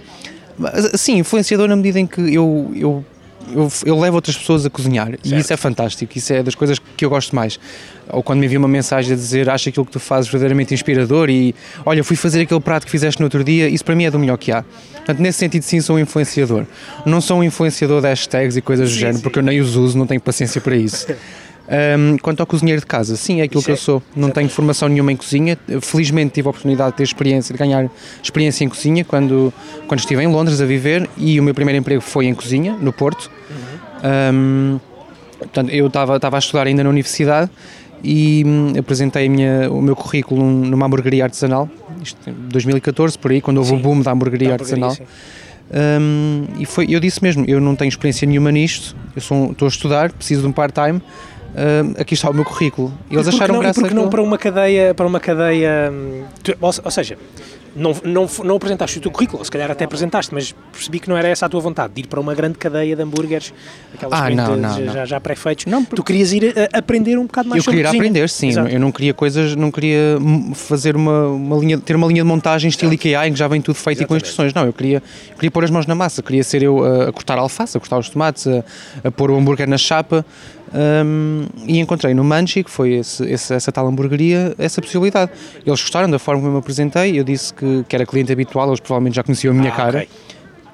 mas, 0.57 0.93
sim, 1.01 1.19
influenciador 1.19 1.67
na 1.67 1.75
medida 1.75 1.99
em 1.99 2.07
que 2.07 2.21
eu, 2.33 2.71
eu, 2.77 3.05
eu, 3.53 3.73
eu 3.85 3.99
levo 3.99 4.17
outras 4.17 4.37
pessoas 4.37 4.65
a 4.65 4.71
cozinhar 4.71 5.15
e 5.25 5.29
Certo. 5.29 5.41
isso 5.41 5.53
é 5.53 5.57
fantástico, 5.57 6.17
isso 6.17 6.33
é 6.33 6.43
das 6.43 6.55
coisas 6.55 6.79
que 6.97 7.05
eu 7.05 7.11
gosto 7.11 7.35
mais. 7.35 7.59
Ou 8.09 8.23
quando 8.23 8.39
me 8.41 8.47
envia 8.47 8.59
uma 8.59 8.69
mensagem 8.69 9.13
a 9.13 9.17
dizer 9.17 9.49
acha 9.49 9.71
aquilo 9.71 9.85
que 9.87 9.93
tu 9.93 10.01
fazes 10.01 10.31
verdadeiramente 10.31 10.75
inspirador 10.75 11.31
e 11.31 11.55
olha, 11.85 12.05
fui 12.05 12.17
fazer 12.17 12.43
aquele 12.43 12.61
prato 12.61 12.85
que 12.85 12.91
fizeste 12.91 13.21
no 13.21 13.27
outro 13.27 13.43
dia, 13.43 13.69
isso 13.69 13.85
para 13.85 13.95
mim 13.95 14.05
é 14.05 14.11
do 14.11 14.19
melhor 14.19 14.37
que 14.37 14.53
há. 14.53 14.63
Portanto, 14.95 15.19
nesse 15.21 15.39
sentido, 15.39 15.63
sim, 15.63 15.81
sou 15.81 15.97
um 15.97 15.99
influenciador. 15.99 16.65
Não 17.05 17.21
sou 17.21 17.39
um 17.39 17.45
influenciador 17.45 18.01
de 18.01 18.07
hashtags 18.09 18.57
e 18.57 18.63
coisas 18.63 18.89
do 18.89 18.95
Sim, 18.95 19.01
género, 19.01 19.17
sim. 19.19 19.23
porque 19.23 19.39
eu 19.39 19.43
nem 19.43 19.61
os 19.61 19.77
uso, 19.77 19.99
não 19.99 20.07
tenho 20.07 20.21
paciência 20.21 20.61
para 20.61 20.77
isso. 20.77 21.07
Ahm, 21.67 22.19
quanto 22.21 22.41
ao 22.41 22.47
cozinheiro 22.47 22.81
de 22.81 22.87
casa, 22.87 23.17
sim, 23.17 23.41
é 23.41 23.45
aquilo 23.45 23.61
Isso 23.61 23.67
que 23.67 23.73
eu 23.73 23.77
sou. 23.77 24.03
Não 24.15 24.31
tenho 24.31 24.49
formação 24.51 24.87
nenhuma 24.89 25.11
em 25.13 25.17
cozinha. 25.17 25.57
Felizmente 25.81 26.35
tive 26.35 26.47
a 26.49 26.51
oportunidade 26.51 26.91
de 26.91 26.97
ter 26.99 27.03
experiência, 27.05 27.53
de 27.55 27.59
ganhar 27.59 27.89
experiência 28.23 28.65
em 28.65 28.69
cozinha 28.69 29.03
quando, 29.05 29.53
quando 29.89 30.01
estive 30.01 30.23
em 30.23 30.27
Londres 30.27 30.61
a 30.61 30.67
viver 30.67 31.09
e 31.17 31.41
o 31.41 31.43
meu 31.43 31.55
primeiro 31.55 31.79
emprego 31.79 32.03
foi 32.03 32.27
em 32.27 32.35
cozinha, 32.35 32.77
no 32.79 32.93
Porto. 32.93 33.31
Ahm, 34.03 34.79
portanto, 35.39 35.71
eu 35.71 35.87
estava 35.87 36.17
estava 36.17 36.37
a 36.37 36.39
estudar 36.39 36.67
ainda 36.67 36.85
na 36.85 36.91
universidade 36.91 37.51
e 38.03 38.43
hum, 38.47 38.73
apresentei 38.79 39.27
a 39.27 39.31
minha, 39.31 39.71
o 39.73 39.81
meu 39.81 39.97
currículo 39.97 40.45
numa 40.45 40.85
hamburgueria 40.85 41.25
artesanal, 41.25 41.67
isto 42.03 42.19
em 42.29 42.35
2014, 42.51 43.19
por 43.19 43.31
aí, 43.31 43.41
quando 43.41 43.57
houve 43.57 43.71
Sim. 43.71 43.77
o 43.77 43.79
boom 43.79 44.01
da 44.03 44.13
hamburgueria 44.13 44.49
Da 44.49 44.55
artesanal. 44.57 44.95
Hum, 45.73 46.45
e 46.59 46.67
foi, 46.67 46.87
eu 46.91 47.01
disse 47.01 47.23
mesmo, 47.23 47.45
eu 47.49 47.59
não 47.59 47.75
tenho 47.75 47.89
experiência 47.89 48.27
nenhuma 48.27 48.53
nisto, 48.53 48.95
eu 49.17 49.23
sou, 49.23 49.37
um- 49.49 49.53
estou 49.53 49.65
a 49.65 49.69
estudar, 49.71 50.13
preciso 50.13 50.43
de 50.43 50.47
um 50.49 50.53
part-time, 50.53 51.01
hum, 51.55 51.95
aqui 51.99 52.15
está 52.15 52.31
o 52.31 52.35
meu 52.35 52.45
currículo. 52.45 52.93
E 53.11 53.15
eles 53.15 53.27
E 53.27 53.31
acharam 53.31 53.55
não, 53.55 53.61
e 53.63 53.65
graça 53.65 53.81
por 53.81 53.89
que 53.89 53.95
não 53.95 54.09
para 54.09 54.23
uma 54.23 54.39
cadeia, 54.39 54.95
para 54.95 55.07
uma 55.07 55.21
cadeia, 55.21 55.91
hum, 55.93 56.23
tu- 56.43 56.57
ou, 56.61 56.73
ou 56.85 56.91
seja, 56.91 57.17
não, 57.77 57.93
não, 58.05 58.29
não 58.45 58.55
apresentaste 58.55 58.99
o 58.99 59.01
teu 59.01 59.11
currículo, 59.11 59.41
ou 59.41 59.45
se 59.45 59.51
calhar 59.51 59.69
até 59.69 59.85
apresentaste, 59.85 60.33
mas 60.33 60.55
percebi 60.73 61.01
que 61.01 61.09
não 61.09 61.17
era 61.17 61.27
essa 61.27 61.47
a 61.47 61.49
tua 61.49 61.61
vontade, 61.61 61.93
de 61.93 62.03
ir 62.03 62.07
para 62.07 62.21
uma 62.21 62.33
grande 62.33 62.57
cadeia 62.57 62.95
de 62.95 63.03
hambúrgueres, 63.03 63.53
aquelas 63.93 64.17
Ah, 64.21 64.31
não, 64.31 64.57
não, 64.57 64.85
já, 64.85 64.95
não. 64.95 65.07
já, 65.07 65.21
pré-feitos. 65.21 65.67
Não, 65.67 65.83
porque- 65.85 65.97
Tu 65.97 66.05
querias 66.05 66.33
ir 66.33 66.55
a, 66.57 66.77
a 66.77 66.79
aprender 66.79 67.19
um 67.19 67.27
bocado 67.27 67.49
mais 67.49 67.67
Eu 67.67 67.73
queria 67.73 67.91
aprender, 67.91 68.29
sim. 68.29 68.49
Exato. 68.51 68.69
Eu 68.69 68.79
não 68.79 68.93
queria 68.93 69.13
coisas, 69.13 69.57
não 69.57 69.73
queria 69.73 70.17
hum, 70.21 70.55
fazer 70.55 70.95
uma, 70.95 71.27
uma 71.27 71.57
linha, 71.57 71.77
ter 71.77 71.97
uma 71.97 72.07
linha 72.07 72.23
de 72.23 72.29
montagem 72.29 72.69
estilo 72.69 72.93
IKEA 72.93 73.27
em 73.27 73.33
que 73.33 73.39
já 73.41 73.49
vem 73.49 73.61
tudo 73.61 73.75
feito 73.75 74.03
e 74.03 74.07
com 74.07 74.15
Exatamente. 74.15 74.23
instruções. 74.29 74.55
Não, 74.55 74.67
eu 74.67 74.73
queria, 74.73 75.03
queria 75.35 75.51
pôr 75.51 75.65
as 75.65 75.71
mãos 75.71 75.85
na 75.85 75.97
massa, 75.97 76.23
queria 76.23 76.45
ser 76.45 76.63
eu 76.63 76.85
a, 76.85 77.09
a 77.09 77.13
cortar 77.13 77.37
a 77.39 77.41
alface, 77.41 77.77
a 77.77 77.81
cortar 77.81 77.99
os 77.99 78.09
tomates, 78.09 78.47
a, 78.47 78.63
a 79.03 79.11
pôr 79.11 79.33
o 79.33 79.37
hambúrguer 79.37 79.69
na 79.69 79.79
chapa. 79.79 80.25
Hum, 81.05 81.47
e 81.67 81.79
encontrei 81.79 82.13
no 82.15 82.25
Manchi, 82.25 82.65
que 82.65 82.71
foi 82.71 82.95
esse, 82.95 83.25
esse- 83.25 83.55
essa 83.55 83.71
tal 83.73 83.87
hamburgueria, 83.87 84.55
essa 84.59 84.81
possibilidade. 84.83 85.31
Eles 85.65 85.81
gostaram 85.81 86.11
da 86.11 86.19
forma 86.19 86.41
como 86.41 86.49
eu 86.51 86.53
me 86.55 86.59
apresentei. 86.59 87.19
Eu 87.19 87.25
disse 87.25 87.53
que, 87.55 87.85
que 87.89 87.95
era 87.97 88.05
cliente 88.05 88.33
habitual, 88.33 88.69
eles 88.69 88.81
provavelmente 88.81 89.15
já 89.17 89.23
conheciam 89.23 89.53
a 89.53 89.57
minha 89.57 89.71
Ah, 89.73 89.77
cara. 89.77 89.99
ok. 89.99 90.09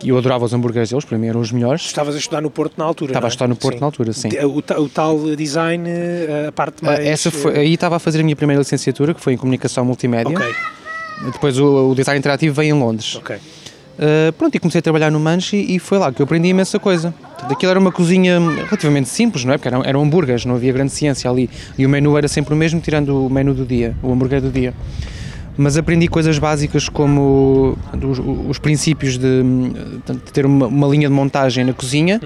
E 0.02 0.08
eu 0.08 0.16
adorava 0.16 0.46
os 0.46 0.54
hambúrgueres 0.54 0.88
deles, 0.88 1.04
para 1.04 1.18
mim 1.18 1.26
eram 1.26 1.40
os 1.40 1.52
melhores. 1.52 1.82
Estavas 1.82 2.14
a 2.14 2.18
estudar 2.18 2.40
no 2.40 2.50
Porto 2.50 2.72
na 2.78 2.86
altura, 2.86 3.10
Estava 3.12 3.24
não 3.24 3.26
a 3.26 3.28
é? 3.28 3.32
estudar 3.32 3.48
no 3.48 3.56
Porto 3.56 3.74
Sim. 3.74 3.80
na 3.80 3.86
altura, 3.86 4.12
sim. 4.14 4.28
O, 4.46 4.82
o 4.82 4.88
tal 4.88 5.36
design, 5.36 5.86
eh, 5.86 6.46
a 6.48 6.52
parte 6.52 6.82
mais... 6.82 6.98
Ah, 7.00 7.02
Essa 7.04 7.30
foi, 7.30 7.54
aí 7.58 7.74
estava 7.74 7.96
a 7.96 7.98
fazer 7.98 8.20
a 8.20 8.22
minha 8.22 8.34
primeira 8.34 8.60
licenciatura, 8.60 9.12
que 9.12 9.20
foi 9.20 9.34
em 9.34 9.36
Comunicação 9.36 9.84
Multimédia. 9.84 10.34
Ok, 10.34 10.54
Depois 11.32 11.58
o, 11.58 11.90
o 11.90 11.94
design 11.94 12.18
interativo 12.18 12.54
veio 12.54 12.74
em 12.74 12.80
Londres. 12.80 13.16
ok. 13.16 13.36
Uh, 14.00 14.32
pronto, 14.32 14.54
e 14.54 14.58
comecei 14.58 14.78
a 14.78 14.82
trabalhar 14.82 15.10
no 15.10 15.20
Manchi 15.20 15.58
e 15.58 15.78
foi 15.78 15.98
lá 15.98 16.10
que 16.10 16.22
eu 16.22 16.24
aprendi 16.24 16.48
imensa 16.48 16.78
coisa. 16.78 17.12
Portanto, 17.12 17.52
aquilo 17.52 17.70
era 17.70 17.78
uma 17.78 17.92
cozinha 17.92 18.40
relativamente 18.40 19.10
simples, 19.10 19.44
não 19.44 19.52
é? 19.52 19.58
Porque 19.58 19.68
eram, 19.68 19.84
eram 19.84 20.02
hambúrgueres, 20.02 20.46
não 20.46 20.54
havia 20.54 20.72
grande 20.72 20.90
ciência 20.90 21.30
ali. 21.30 21.50
E 21.76 21.84
o 21.84 21.88
menu 21.88 22.16
era 22.16 22.26
sempre 22.26 22.54
o 22.54 22.56
mesmo, 22.56 22.80
tirando 22.80 23.26
o 23.26 23.28
menu 23.28 23.52
do 23.52 23.66
dia, 23.66 23.94
o 24.02 24.10
hambúrguer 24.10 24.40
do 24.40 24.50
dia. 24.50 24.72
Mas 25.62 25.76
aprendi 25.76 26.08
coisas 26.08 26.38
básicas 26.38 26.88
como 26.88 27.76
os, 28.02 28.18
os 28.48 28.58
princípios 28.58 29.18
de, 29.18 29.42
de 30.06 30.32
ter 30.32 30.46
uma, 30.46 30.66
uma 30.66 30.86
linha 30.88 31.06
de 31.06 31.12
montagem 31.12 31.64
na 31.64 31.74
cozinha, 31.74 32.18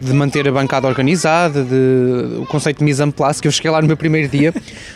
de 0.00 0.12
manter 0.12 0.46
a 0.46 0.52
bancada 0.52 0.86
organizada, 0.86 1.64
de, 1.64 2.38
o 2.40 2.46
conceito 2.46 2.78
de 2.78 2.84
mise 2.84 3.02
en 3.02 3.10
place, 3.10 3.42
que 3.42 3.48
eu 3.48 3.50
cheguei 3.50 3.72
lá 3.72 3.82
no 3.82 3.88
meu 3.88 3.96
primeiro 3.96 4.28
dia 4.28 4.54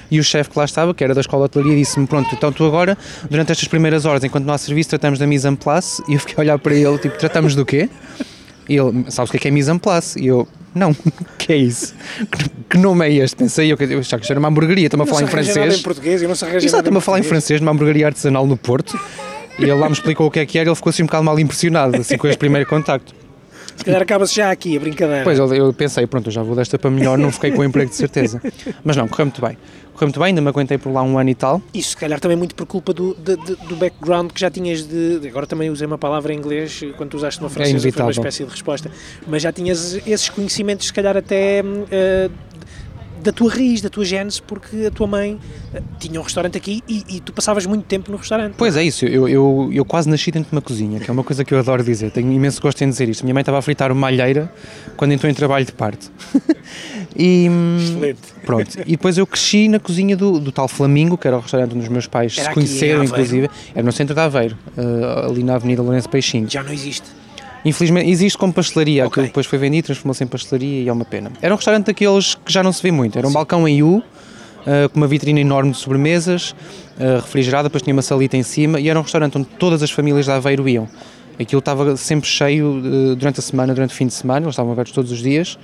e 0.08 0.20
o 0.20 0.22
chefe 0.22 0.50
que 0.50 0.58
lá 0.60 0.66
estava, 0.66 0.94
que 0.94 1.02
era 1.02 1.12
da 1.12 1.20
escola 1.20 1.48
de 1.48 1.58
hotelaria, 1.58 1.76
disse-me, 1.76 2.06
pronto, 2.06 2.32
então 2.32 2.52
tu 2.52 2.64
agora, 2.64 2.96
durante 3.28 3.50
estas 3.50 3.66
primeiras 3.66 4.04
horas, 4.04 4.22
enquanto 4.22 4.44
não 4.44 4.54
há 4.54 4.58
serviço, 4.58 4.90
tratamos 4.90 5.18
da 5.18 5.26
mise 5.26 5.48
en 5.48 5.56
place, 5.56 6.00
e 6.08 6.14
eu 6.14 6.20
fiquei 6.20 6.36
a 6.38 6.40
olhar 6.42 6.58
para 6.60 6.74
ele, 6.76 6.96
tipo, 6.96 7.18
tratamos 7.18 7.56
do 7.56 7.66
quê? 7.66 7.90
E 8.68 8.76
ele, 8.76 9.06
sabes 9.08 9.30
o 9.30 9.32
que 9.32 9.36
é 9.36 9.40
que 9.40 9.48
é 9.48 9.50
mise 9.50 9.68
en 9.68 9.78
place? 9.78 10.16
E 10.16 10.28
eu, 10.28 10.46
não, 10.74 10.94
que 11.38 11.52
é 11.52 11.56
isso? 11.56 11.94
Que, 12.68 12.78
nome 12.78 13.06
é 13.06 13.12
este? 13.12 13.36
Pensei 13.36 13.72
eu, 13.72 13.76
eu 13.78 14.02
já 14.02 14.16
que 14.16 14.24
isto 14.24 14.30
era 14.30 14.38
uma 14.38 14.48
hamburgueria, 14.48 14.86
estou-me 14.86 15.04
a 15.04 15.06
falar 15.06 15.22
em 15.22 15.24
arranja 15.24 15.48
nada 15.48 15.60
francês. 15.60 15.80
em 15.80 15.82
português, 15.82 16.22
eu 16.22 16.28
não 16.28 16.34
se 16.34 16.44
arranja 16.44 16.66
Exato, 16.66 16.80
estou-me 16.80 16.98
a 16.98 17.00
falar 17.00 17.18
em 17.18 17.22
francês 17.22 17.60
numa 17.60 17.72
hamburgueria 17.72 18.06
artesanal 18.06 18.46
no 18.46 18.56
Porto. 18.56 18.98
E 19.58 19.64
ele 19.64 19.74
lá 19.74 19.86
me 19.86 19.92
explicou 19.92 20.26
o 20.26 20.30
que 20.30 20.40
é 20.40 20.46
que 20.46 20.58
era 20.58 20.68
e 20.68 20.70
ele 20.70 20.76
ficou 20.76 20.90
assim 20.90 21.02
um 21.02 21.06
bocado 21.06 21.24
mal 21.24 21.38
impressionado, 21.38 21.96
assim, 21.96 22.16
com 22.16 22.26
este 22.26 22.38
primeiro 22.38 22.66
contacto. 22.68 23.14
Se 23.76 23.84
calhar 23.84 24.02
acaba-se 24.02 24.34
já 24.34 24.50
aqui 24.50 24.76
a 24.76 24.80
brincadeira. 24.80 25.24
Pois, 25.24 25.38
eu, 25.38 25.54
eu 25.54 25.72
pensei, 25.72 26.06
pronto, 26.06 26.28
eu 26.28 26.32
já 26.32 26.42
vou 26.42 26.54
desta 26.54 26.78
para 26.78 26.90
melhor, 26.90 27.16
não 27.18 27.30
fiquei 27.32 27.50
com 27.50 27.62
o 27.62 27.64
emprego 27.64 27.90
de 27.90 27.96
certeza. 27.96 28.40
Mas 28.84 28.96
não, 28.96 29.08
correu 29.08 29.26
muito 29.26 29.40
bem. 29.40 29.56
Correu 30.00 30.08
muito 30.08 30.18
bem, 30.20 30.26
ainda 30.28 30.40
me 30.40 30.48
aguentei 30.48 30.78
por 30.78 30.90
lá 30.90 31.02
um 31.02 31.18
ano 31.18 31.28
e 31.28 31.34
tal. 31.34 31.60
Isso, 31.74 31.90
se 31.90 31.96
calhar, 31.98 32.18
também 32.18 32.34
muito 32.34 32.54
por 32.54 32.64
culpa 32.64 32.94
do, 32.94 33.14
de- 33.16 33.36
de- 33.36 33.56
do 33.66 33.76
background 33.76 34.30
que 34.32 34.40
já 34.40 34.50
tinhas 34.50 34.82
de. 34.86 35.20
Agora 35.28 35.46
também 35.46 35.68
usei 35.68 35.86
uma 35.86 35.98
palavra 35.98 36.32
em 36.32 36.38
inglês 36.38 36.80
quando 36.96 37.10
tu 37.10 37.18
usaste 37.18 37.38
uma 37.38 37.50
francesa, 37.50 37.92
foi 37.92 38.02
uma 38.02 38.10
espécie 38.10 38.44
de 38.44 38.50
resposta. 38.50 38.90
Mas 39.28 39.42
já 39.42 39.52
tinhas 39.52 39.94
esses 40.06 40.30
conhecimentos, 40.30 40.86
se 40.86 40.92
calhar, 40.94 41.18
até. 41.18 41.62
eh, 41.90 42.30
da 43.22 43.32
tua 43.32 43.50
raiz, 43.50 43.80
da 43.80 43.88
tua 43.88 44.04
gênese, 44.04 44.40
porque 44.42 44.86
a 44.86 44.90
tua 44.90 45.06
mãe 45.06 45.38
eh, 45.74 45.82
tinha 45.98 46.20
um 46.20 46.22
restaurante 46.22 46.56
aqui 46.56 46.82
e, 46.88 47.04
e 47.08 47.20
tu 47.20 47.32
passavas 47.32 47.66
muito 47.66 47.84
tempo 47.84 48.10
no 48.10 48.16
restaurante. 48.16 48.54
Pois 48.56 48.76
é 48.76 48.82
isso, 48.82 49.04
eu, 49.04 49.28
eu, 49.28 49.70
eu 49.72 49.84
quase 49.84 50.08
nasci 50.08 50.30
dentro 50.30 50.50
de 50.50 50.56
uma 50.56 50.62
cozinha, 50.62 51.00
que 51.00 51.10
é 51.10 51.12
uma 51.12 51.24
coisa 51.24 51.44
que 51.44 51.52
eu 51.52 51.58
adoro 51.58 51.82
dizer, 51.82 52.10
tenho 52.10 52.32
imenso 52.32 52.60
gosto 52.60 52.82
em 52.82 52.88
dizer 52.88 53.08
isto. 53.08 53.22
Minha 53.24 53.34
mãe 53.34 53.42
estava 53.42 53.58
a 53.58 53.62
fritar 53.62 53.92
uma 53.92 54.06
alheira 54.06 54.52
quando 54.96 55.12
entrou 55.12 55.30
em 55.30 55.34
trabalho 55.34 55.64
de 55.64 55.72
parte. 55.72 56.10
e, 57.16 57.48
hum, 57.50 57.76
Excelente. 57.78 58.20
Pronto, 58.44 58.80
e 58.80 58.92
depois 58.92 59.18
eu 59.18 59.26
cresci 59.26 59.68
na 59.68 59.78
cozinha 59.78 60.16
do, 60.16 60.38
do 60.38 60.50
tal 60.50 60.68
Flamingo, 60.68 61.16
que 61.16 61.26
era 61.26 61.36
o 61.36 61.40
restaurante 61.40 61.74
onde 61.74 61.84
os 61.84 61.88
meus 61.88 62.06
pais 62.06 62.36
Era 62.38 62.48
se 62.48 62.54
conheceram, 62.54 63.04
inclusive. 63.04 63.50
Era 63.74 63.84
no 63.84 63.92
centro 63.92 64.14
de 64.14 64.20
Aveiro, 64.20 64.56
eh, 64.76 65.26
ali 65.26 65.42
na 65.42 65.54
Avenida 65.54 65.82
Lourenço 65.82 66.08
Peixinho. 66.08 66.48
Já 66.48 66.62
não 66.62 66.72
existe. 66.72 67.19
Infelizmente, 67.64 68.08
existe 68.10 68.38
como 68.38 68.52
pastelaria, 68.52 69.02
Ok. 69.06 69.10
aquilo 69.10 69.26
depois 69.26 69.46
foi 69.46 69.58
vendido, 69.58 69.86
transformou-se 69.86 70.24
em 70.24 70.26
pastelaria 70.26 70.82
e 70.82 70.88
é 70.88 70.92
uma 70.92 71.04
pena. 71.04 71.30
Era 71.42 71.52
um 71.52 71.56
restaurante 71.56 71.86
daqueles 71.86 72.34
que 72.34 72.52
já 72.52 72.62
não 72.62 72.72
se 72.72 72.82
vê 72.82 72.90
muito, 72.90 73.18
era 73.18 73.26
um 73.28 73.32
balcão 73.32 73.68
em 73.68 73.82
U, 73.82 74.02
eh, 74.66 74.88
com 74.88 74.96
uma 74.98 75.06
vitrine 75.06 75.40
enorme 75.40 75.72
de 75.72 75.76
sobremesas, 75.78 76.54
eh, 76.98 77.16
refrigerada, 77.16 77.68
depois 77.68 77.82
tinha 77.82 77.94
uma 77.94 78.02
salita 78.02 78.36
em 78.36 78.42
cima 78.42 78.80
e 78.80 78.88
era 78.88 78.98
um 78.98 79.02
restaurante 79.02 79.36
onde 79.36 79.46
todas 79.58 79.82
as 79.82 79.90
famílias 79.90 80.24
de 80.24 80.30
Aveiro 80.30 80.68
iam. 80.68 80.88
Aquilo 81.38 81.60
estava 81.60 81.96
sempre 81.96 82.28
cheio 82.28 82.80
eh, 82.84 83.14
durante 83.14 83.40
a 83.40 83.42
semana, 83.42 83.74
durante 83.74 83.92
o 83.92 83.94
fim 83.96 84.06
de 84.06 84.14
semana, 84.14 84.44
eles 84.46 84.52
estavam 84.54 84.72
abertos 84.72 84.94
todos 84.94 85.10
os 85.12 85.22
dias. 85.22 85.58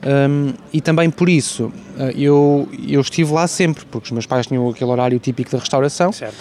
Um, 0.00 0.52
e 0.72 0.80
também 0.80 1.10
por 1.10 1.28
isso 1.28 1.72
eu, 2.14 2.68
eu 2.86 3.00
estive 3.00 3.32
lá 3.32 3.48
sempre, 3.48 3.84
porque 3.90 4.06
os 4.06 4.12
meus 4.12 4.26
pais 4.26 4.46
tinham 4.46 4.68
aquele 4.68 4.88
horário 4.92 5.18
típico 5.18 5.50
da 5.50 5.58
restauração, 5.58 6.12
Certo. 6.12 6.36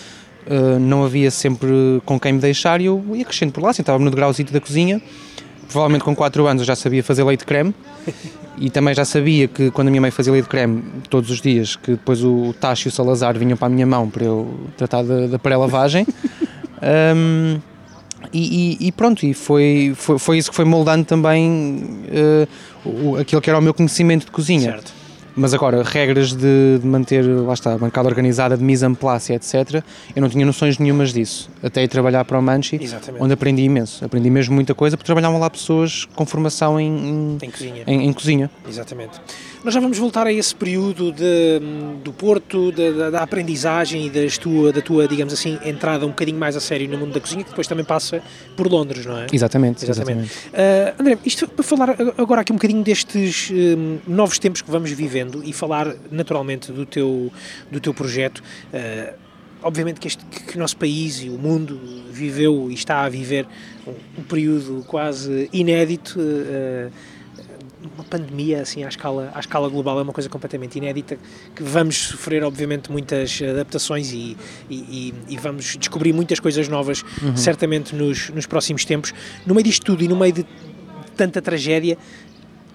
Uh, 0.49 0.79
não 0.79 1.03
havia 1.03 1.29
sempre 1.29 1.69
com 2.05 2.17
quem 2.19 2.31
me 2.33 2.39
deixar 2.39 2.79
e 2.79 2.85
eu 2.85 3.03
ia 3.13 3.25
crescendo 3.25 3.51
por 3.51 3.61
lá, 3.61 3.73
sentava-me 3.73 4.05
no 4.05 4.09
degrauzito 4.11 4.53
da 4.53 4.61
cozinha. 4.61 5.01
Provavelmente 5.69 6.03
com 6.05 6.15
4 6.15 6.47
anos 6.47 6.61
eu 6.61 6.65
já 6.65 6.75
sabia 6.75 7.03
fazer 7.03 7.23
leite 7.25 7.41
de 7.41 7.45
creme 7.45 7.75
e 8.57 8.69
também 8.69 8.95
já 8.95 9.03
sabia 9.03 9.47
que 9.49 9.69
quando 9.71 9.89
a 9.89 9.91
minha 9.91 9.99
mãe 9.99 10.09
fazia 10.11 10.31
leite 10.31 10.47
creme 10.47 10.81
todos 11.09 11.29
os 11.29 11.41
dias, 11.41 11.75
que 11.75 11.91
depois 11.91 12.23
o 12.23 12.53
Tacho 12.59 12.87
e 12.87 12.89
o 12.89 12.91
Salazar 12.91 13.37
vinham 13.37 13.57
para 13.57 13.67
a 13.67 13.69
minha 13.69 13.85
mão 13.85 14.09
para 14.09 14.23
eu 14.23 14.57
tratar 14.77 15.03
da, 15.03 15.27
da 15.27 15.39
pré-lavagem. 15.39 16.05
Um, 16.79 17.59
e, 18.31 18.77
e- 18.83 18.87
e 18.87 18.91
pronto, 18.91 19.25
e 19.25 19.33
foi, 19.33 19.93
foi, 19.95 20.19
foi 20.19 20.37
isso 20.37 20.51
que 20.51 20.55
foi 20.55 20.63
moldando 20.63 21.05
também 21.05 21.81
uh, 22.85 22.87
o- 22.87 23.15
aquilo 23.15 23.41
que 23.41 23.49
era 23.49 23.57
o 23.57 23.61
meu 23.63 23.73
conhecimento 23.73 24.25
de 24.25 24.31
cozinha. 24.31 24.73
Certo. 24.73 24.93
Mas 25.39 25.53
agora, 25.53 25.83
regras 25.83 26.33
de, 26.33 26.79
de 26.81 26.87
manter, 26.87 27.23
lá 27.23 27.53
está, 27.53 27.73
a 27.73 27.77
bancada 27.77 28.09
organizada, 28.09 28.57
de 28.57 28.63
mise 28.63 28.83
en 28.85 28.95
place, 28.95 29.33
etc., 29.33 29.83
eu 30.15 30.21
não 30.21 30.27
tinha 30.29 30.43
noções 30.43 30.79
nenhumas 30.79 31.13
disso. 31.13 31.47
Até 31.61 31.83
ir 31.83 31.87
trabalhar 31.87 32.25
para 32.25 32.39
o 32.39 32.41
Manchi, 32.41 32.79
Exatamente. 32.81 33.23
onde 33.23 33.33
aprendi 33.33 33.61
imenso. 33.61 34.03
Aprendi 34.03 34.31
mesmo 34.31 34.55
muita 34.55 34.73
coisa, 34.73 34.97
porque 34.97 35.05
trabalhavam 35.05 35.39
lá 35.39 35.47
pessoas 35.49 36.05
com 36.15 36.25
formação 36.25 36.79
em, 36.79 36.87
em, 37.33 37.37
Tem 37.37 37.51
cozinha. 37.51 37.83
em- 37.85 38.07
em 38.07 38.13
cozinha. 38.13 38.49
Exatamente. 38.67 39.21
Nós 39.67 39.73
já 39.73 39.81
vamos 39.81 39.97
voltar 39.97 40.25
a 40.25 40.31
esse 40.31 40.55
período 40.55 41.11
de, 41.11 41.59
do 42.01 42.13
Porto, 42.13 42.71
da, 42.71 42.89
da- 42.89 43.09
da 43.09 43.21
aprendizagem 43.21 44.05
e 44.05 44.09
das 44.09 44.37
tua, 44.37 44.71
da 44.71 44.79
tua, 44.81 45.05
digamos 45.09 45.33
assim, 45.33 45.59
entrada 45.65 46.05
um 46.05 46.09
bocadinho 46.11 46.39
mais 46.39 46.55
a 46.55 46.61
sério 46.61 46.87
no 46.87 46.97
mundo 46.97 47.11
da 47.11 47.19
cozinha, 47.19 47.43
que 47.43 47.49
depois 47.49 47.67
também 47.67 47.83
passa 47.83 48.23
por 48.55 48.65
Londres, 48.71 49.05
não 49.05 49.17
é? 49.17 49.27
Exatamente, 49.29 49.83
Exatamente. 49.83 50.31
exatamente. 50.31 50.95
Uh, 50.97 51.01
André, 51.01 51.17
isto 51.25 51.49
para 51.49 51.63
falar 51.65 51.97
agora 52.17 52.39
aqui 52.39 52.53
um 52.53 52.55
bocadinho 52.55 52.81
destes 52.81 53.51
um, 53.51 53.97
novos 54.07 54.39
tempos 54.39 54.61
que 54.61 54.71
vamos 54.71 54.89
vivendo 54.91 55.43
e 55.43 55.51
falar 55.51 55.93
naturalmente 56.09 56.71
do 56.71 56.85
teu, 56.85 57.29
do 57.69 57.81
teu 57.81 57.93
projeto. 57.93 58.41
Uh, 58.73 59.13
obviamente 59.61 59.99
que, 59.99 60.07
este, 60.07 60.23
que 60.23 60.55
o 60.55 60.59
nosso 60.59 60.77
país 60.77 61.21
e 61.21 61.27
o 61.27 61.37
mundo 61.37 61.77
viveu 62.09 62.71
e 62.71 62.73
está 62.73 63.01
a 63.01 63.09
viver 63.09 63.45
um, 63.85 63.91
um 64.19 64.23
período 64.23 64.85
quase 64.87 65.49
inédito. 65.51 66.17
uh, 66.21 67.16
uma 67.95 68.03
pandemia 68.03 68.61
assim 68.61 68.83
à 68.83 68.87
escala, 68.87 69.31
à 69.33 69.39
escala 69.39 69.69
global 69.69 69.99
é 69.99 70.01
uma 70.01 70.13
coisa 70.13 70.27
completamente 70.29 70.77
inédita 70.77 71.17
que 71.55 71.61
vamos 71.61 71.95
sofrer 71.95 72.43
obviamente 72.43 72.91
muitas 72.91 73.39
adaptações 73.41 74.11
e, 74.11 74.35
e, 74.69 75.13
e- 75.29 75.37
vamos 75.37 75.77
descobrir 75.77 76.11
muitas 76.13 76.39
coisas 76.39 76.67
novas 76.67 77.03
certamente 77.35 77.95
nos, 77.95 78.29
nos 78.29 78.45
próximos 78.45 78.83
tempos. 78.83 79.13
No 79.45 79.53
meio 79.53 79.63
disto 79.65 79.85
tudo 79.85 80.03
e 80.03 80.07
no 80.07 80.15
meio 80.15 80.33
de 80.33 80.45
tanta 81.15 81.41
tragédia 81.41 81.97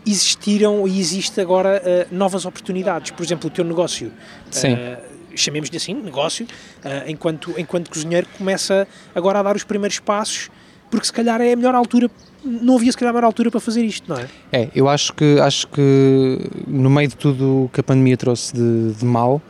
existiram 0.06 0.86
e 0.86 0.98
existe 1.00 1.40
agora 1.40 1.80
eh, 1.84 2.06
novas 2.10 2.44
oportunidades. 2.44 3.10
Por 3.10 3.24
exemplo 3.24 3.48
o 3.48 3.50
teu 3.50 3.64
negócio. 3.64 4.12
Sim. 4.50 4.72
eh, 4.72 4.98
chamemos-lhe 5.34 5.76
assim, 5.76 5.94
negócio 5.94 6.46
eh, 6.84 7.04
enquanto, 7.08 7.54
enquanto 7.58 7.88
cozinheiro 7.90 8.26
começa 8.36 8.86
agora 9.14 9.38
a 9.38 9.42
dar 9.42 9.56
os 9.56 9.64
primeiros 9.64 9.98
passos 9.98 10.50
porque 10.90 11.06
se 11.06 11.12
calhar 11.12 11.40
é 11.40 11.54
a 11.54 11.56
melhor 11.56 11.74
altura 11.74 12.10
não 12.44 12.76
havia 12.76 12.90
se 12.90 12.98
calhar 12.98 13.14
melhor 13.14 13.26
altura 13.26 13.50
para 13.50 13.60
fazer 13.60 13.84
isto, 13.84 14.08
não 14.08 14.16
é? 14.18 14.26
É, 14.52 14.68
eu 14.74 14.88
acho 14.88 15.12
que, 15.14 15.38
acho 15.40 15.68
que 15.68 16.38
no 16.66 16.90
meio 16.90 17.08
de 17.08 17.16
tudo 17.16 17.64
o 17.64 17.70
que 17.72 17.80
a 17.80 17.82
pandemia 17.82 18.16
trouxe 18.16 18.54
de, 18.54 18.92
de 18.92 19.04
mal, 19.04 19.40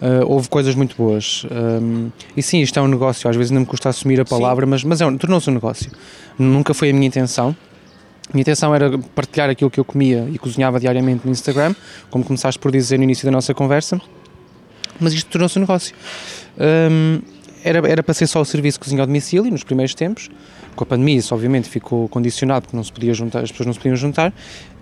uh, 0.00 0.26
houve 0.26 0.48
coisas 0.48 0.74
muito 0.74 0.96
boas. 0.96 1.46
Um, 1.50 2.10
e 2.36 2.42
sim, 2.42 2.60
isto 2.60 2.78
é 2.78 2.82
um 2.82 2.88
negócio, 2.88 3.28
às 3.30 3.36
vezes 3.36 3.50
não 3.50 3.60
me 3.60 3.66
custa 3.66 3.88
assumir 3.88 4.20
a 4.20 4.24
palavra, 4.24 4.66
mas, 4.66 4.82
mas 4.82 5.00
é 5.00 5.16
tornou-se 5.16 5.48
um 5.48 5.54
negócio. 5.54 5.90
Nunca 6.38 6.74
foi 6.74 6.90
a 6.90 6.92
minha 6.92 7.06
intenção. 7.06 7.54
A 8.28 8.32
minha 8.32 8.42
intenção 8.42 8.74
era 8.74 8.98
partilhar 9.14 9.50
aquilo 9.50 9.70
que 9.70 9.78
eu 9.78 9.84
comia 9.84 10.28
e 10.32 10.38
cozinhava 10.38 10.80
diariamente 10.80 11.24
no 11.24 11.32
Instagram, 11.32 11.74
como 12.10 12.24
começaste 12.24 12.58
por 12.58 12.72
dizer 12.72 12.96
no 12.98 13.04
início 13.04 13.24
da 13.24 13.30
nossa 13.30 13.52
conversa, 13.52 14.00
mas 14.98 15.12
isto 15.12 15.30
tornou-se 15.30 15.58
um 15.58 15.62
negócio. 15.62 15.94
Um, 16.58 17.20
era, 17.64 17.88
era 17.88 18.02
para 18.02 18.14
ser 18.14 18.26
só 18.26 18.40
o 18.40 18.44
serviço 18.44 18.76
de 18.78 18.84
cozinha 18.84 19.00
ao 19.02 19.06
domicílio 19.06 19.50
nos 19.50 19.62
primeiros 19.64 19.94
tempos. 19.94 20.30
Com 20.74 20.84
a 20.84 20.86
pandemia, 20.86 21.18
isso 21.18 21.34
obviamente 21.34 21.68
ficou 21.68 22.08
condicionado 22.08 22.62
porque 22.62 22.76
não 22.76 22.84
se 22.84 22.92
podia 22.92 23.12
juntar, 23.12 23.40
as 23.40 23.50
pessoas 23.50 23.66
não 23.66 23.72
se 23.74 23.78
podiam 23.78 23.96
juntar 23.96 24.32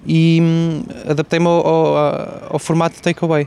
e 0.06 0.38
hum, 0.40 0.82
adaptei-me 1.08 1.46
ao, 1.46 1.66
ao- 1.66 2.46
ao 2.54 2.58
formato 2.58 3.00
takeaway. 3.02 3.46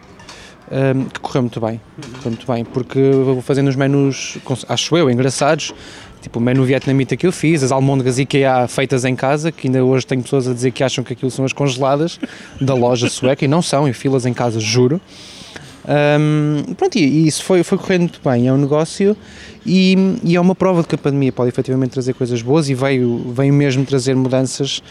hum, 0.71 1.05
que 1.05 1.19
correu 1.21 1.41
muito 1.43 1.59
bem, 1.61 1.79
correu 2.17 2.31
muito 2.31 2.45
bem, 2.51 2.65
porque 2.65 2.99
vou 3.11 3.41
fazendo 3.41 3.69
os 3.69 3.75
menus, 3.75 4.37
acho 4.67 4.97
eu, 4.97 5.09
engraçados, 5.09 5.73
tipo 6.21 6.39
o 6.39 6.41
menu 6.41 6.63
vietnamita 6.65 7.15
que 7.15 7.25
eu 7.27 7.31
fiz, 7.31 7.63
as 7.63 7.71
almôndegas 7.71 8.17
IKEA 8.19 8.67
feitas 8.67 9.05
em 9.05 9.15
casa, 9.15 9.51
que 9.51 9.67
ainda 9.67 9.83
hoje 9.83 10.05
tenho 10.05 10.21
pessoas 10.21 10.47
a 10.47 10.53
dizer 10.53 10.71
que 10.71 10.83
acham 10.83 11.03
que 11.03 11.13
aquilo 11.13 11.31
são 11.31 11.45
as 11.45 11.53
congeladas 11.53 12.19
da 12.59 12.73
loja 12.73 13.07
sueca, 13.09 13.43
e 13.45 13.47
não 13.47 13.61
são, 13.61 13.87
em 13.87 13.93
filas 13.93 14.25
em 14.25 14.33
casa, 14.33 14.59
juro. 14.59 14.99
Hum, 15.85 16.73
pronto, 16.75 16.97
e, 16.97 17.27
isso 17.27 17.43
foi, 17.43 17.61
foi 17.63 17.77
correndo 17.77 18.01
muito 18.01 18.21
bem, 18.23 18.47
é 18.47 18.53
um 18.53 18.57
negócio 18.57 19.17
e, 19.65 19.95
e 20.23 20.35
é 20.35 20.39
uma 20.39 20.55
prova 20.55 20.81
de 20.81 20.87
que 20.87 20.95
a 20.95 20.97
pandemia 20.97 21.31
pode 21.31 21.49
efetivamente 21.49 21.91
trazer 21.91 22.13
coisas 22.13 22.41
boas 22.41 22.69
e 22.69 22.73
veio, 22.73 23.33
veio 23.33 23.53
mesmo 23.53 23.85
trazer 23.85 24.15
mudanças 24.15 24.81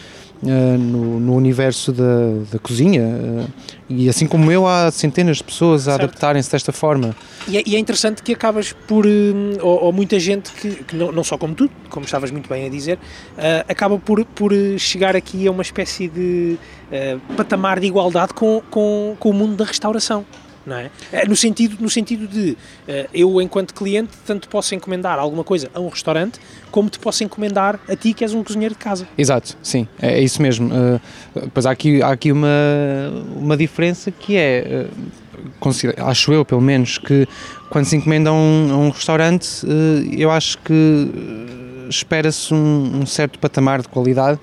ah, 0.44 0.76
no, 0.76 1.20
no 1.20 1.34
universo 1.34 1.92
da, 1.92 2.42
da 2.50 2.58
cozinha 2.58 3.04
ah, 3.04 3.46
e 3.88 4.08
assim 4.08 4.26
como 4.26 4.50
eu 4.50 4.66
há 4.66 4.90
centenas 4.90 5.38
de 5.38 5.44
pessoas 5.44 5.88
a 5.88 5.94
adaptarem-se 5.94 6.50
desta 6.50 6.72
forma. 6.72 7.16
E 7.48 7.56
é, 7.56 7.62
e 7.64 7.76
é 7.76 7.78
interessante 7.78 8.22
que 8.22 8.32
acabas 8.32 8.72
por, 8.72 9.06
hum, 9.06 9.56
ou, 9.62 9.84
ou 9.84 9.92
muita 9.92 10.18
gente 10.18 10.52
que, 10.52 10.84
que 10.84 10.96
não, 10.96 11.10
não 11.10 11.24
só 11.24 11.38
como 11.38 11.54
tu, 11.54 11.70
como 11.88 12.04
estavas 12.04 12.30
muito 12.30 12.48
bem 12.48 12.66
a 12.66 12.68
dizer, 12.68 12.98
ah, 13.38 13.64
acaba 13.66 13.98
por, 13.98 14.24
por 14.26 14.52
eh, 14.52 14.76
chegar 14.76 15.16
aqui 15.16 15.46
a 15.46 15.50
uma 15.50 15.62
espécie 15.62 16.08
de 16.08 16.58
ah, 16.92 17.18
patamar 17.34 17.80
de 17.80 17.86
igualdade 17.86 18.34
com, 18.34 18.62
com, 18.70 19.16
com 19.18 19.30
o 19.30 19.32
mundo 19.32 19.56
da 19.56 19.64
restauração. 19.64 20.26
Não 20.64 20.76
é? 20.76 20.90
Eh, 21.12 21.26
No, 21.26 21.34
sentido, 21.34 21.76
no 21.80 21.90
sentido 21.90 22.26
de 22.28 22.56
eh, 22.86 23.08
eu, 23.12 23.40
enquanto 23.42 23.74
cliente, 23.74 24.12
tanto 24.26 24.48
posso 24.48 24.74
encomendar 24.74 25.18
alguma 25.18 25.42
coisa 25.42 25.68
a 25.74 25.80
um 25.80 25.88
restaurante, 25.88 26.38
como 26.70 26.88
te 26.88 26.98
posso 26.98 27.24
encomendar 27.24 27.80
a 27.88 27.96
ti, 27.96 28.14
que 28.14 28.22
és 28.24 28.32
um 28.32 28.44
cozinheiro 28.44 28.74
de 28.74 28.78
casa. 28.78 29.06
Exato, 29.18 29.56
sim, 29.62 29.88
é, 30.00 30.18
é 30.18 30.20
isso 30.22 30.40
mesmo. 30.40 30.68
Uh, 30.72 31.00
pois 31.52 31.66
há 31.66 31.70
aqui, 31.72 32.00
há 32.02 32.10
aqui 32.10 32.30
uma, 32.30 32.48
uma 33.36 33.56
diferença 33.56 34.10
que 34.10 34.36
é, 34.36 34.86
uh, 34.88 35.50
considero- 35.58 36.04
acho 36.06 36.32
eu 36.32 36.44
pelo 36.44 36.60
menos, 36.60 36.96
que 36.98 37.26
quando 37.68 37.86
se 37.86 37.96
encomenda 37.96 38.30
a 38.30 38.32
um, 38.32 38.86
um 38.86 38.90
restaurante, 38.90 39.48
eu 40.16 40.30
acho 40.30 40.58
que 40.58 41.08
espera-se 41.88 42.52
um, 42.54 43.00
um 43.00 43.06
certo 43.06 43.38
patamar 43.38 43.82
de 43.82 43.88
qualidade. 43.88 44.38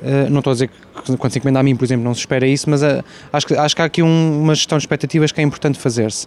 Uh, 0.00 0.30
não 0.30 0.38
estou 0.38 0.50
a 0.52 0.54
dizer 0.54 0.68
que 0.68 0.74
quando 1.02 1.32
se 1.32 1.38
encomenda 1.38 1.60
a 1.60 1.62
mim, 1.62 1.76
por 1.76 1.84
exemplo, 1.84 2.04
não 2.04 2.14
se 2.14 2.20
espera 2.20 2.46
isso, 2.46 2.68
mas 2.68 2.82
uh, 2.82 3.04
acho, 3.32 3.46
que, 3.46 3.54
acho 3.54 3.76
que 3.76 3.82
há 3.82 3.84
aqui 3.84 4.02
um- 4.02 4.42
uma 4.42 4.54
gestão 4.54 4.78
de 4.78 4.82
expectativas 4.82 5.32
que 5.32 5.40
é 5.40 5.44
importante 5.44 5.78
fazer-se. 5.78 6.26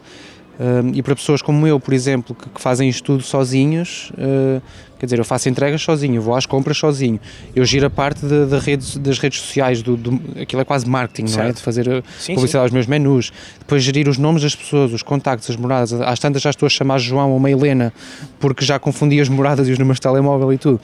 Um, 0.59 0.91
e 0.93 1.01
para 1.01 1.15
pessoas 1.15 1.41
como 1.41 1.65
eu, 1.65 1.79
por 1.79 1.91
exemplo, 1.91 2.35
que, 2.35 2.47
que 2.49 2.61
fazem 2.61 2.87
isto 2.87 3.03
tudo 3.03 3.23
sozinhos, 3.23 4.11
uh, 4.11 4.61
quer 4.99 5.07
dizer, 5.07 5.17
eu 5.17 5.25
faço 5.25 5.49
entregas 5.49 5.81
sozinho, 5.81 6.21
vou 6.21 6.35
às 6.35 6.45
compras 6.45 6.77
sozinho, 6.77 7.19
eu 7.55 7.65
giro 7.65 7.87
a 7.87 7.89
parte 7.89 8.23
de, 8.23 8.45
de 8.45 8.59
redes, 8.59 8.95
das 8.97 9.17
redes 9.17 9.39
sociais, 9.39 9.81
do, 9.81 9.97
do, 9.97 10.21
aquilo 10.39 10.61
é 10.61 10.65
quase 10.65 10.87
marketing, 10.87 11.25
certo. 11.27 11.41
não 11.43 11.49
é? 11.49 11.53
De 11.53 11.61
fazer 11.61 11.87
uh, 11.87 12.03
sim, 12.19 12.35
publicidade 12.35 12.51
sim. 12.51 12.57
aos 12.67 12.71
meus 12.71 12.85
menus, 12.85 13.31
depois 13.57 13.81
gerir 13.81 14.07
os 14.07 14.19
nomes 14.19 14.43
das 14.43 14.53
pessoas, 14.53 14.93
os 14.93 15.01
contactos, 15.01 15.49
as 15.49 15.55
moradas. 15.55 15.93
Às 15.93 16.19
tantas 16.19 16.43
já 16.43 16.51
estou 16.51 16.67
a 16.67 16.69
chamar 16.69 16.99
João 16.99 17.31
ou 17.31 17.37
uma 17.37 17.49
Helena 17.49 17.91
porque 18.39 18.63
já 18.63 18.77
confundi 18.77 19.19
as 19.19 19.29
moradas 19.29 19.67
e 19.67 19.71
os 19.71 19.79
números 19.79 19.97
de 19.97 20.01
telemóvel 20.01 20.53
e 20.53 20.59
tudo. 20.59 20.79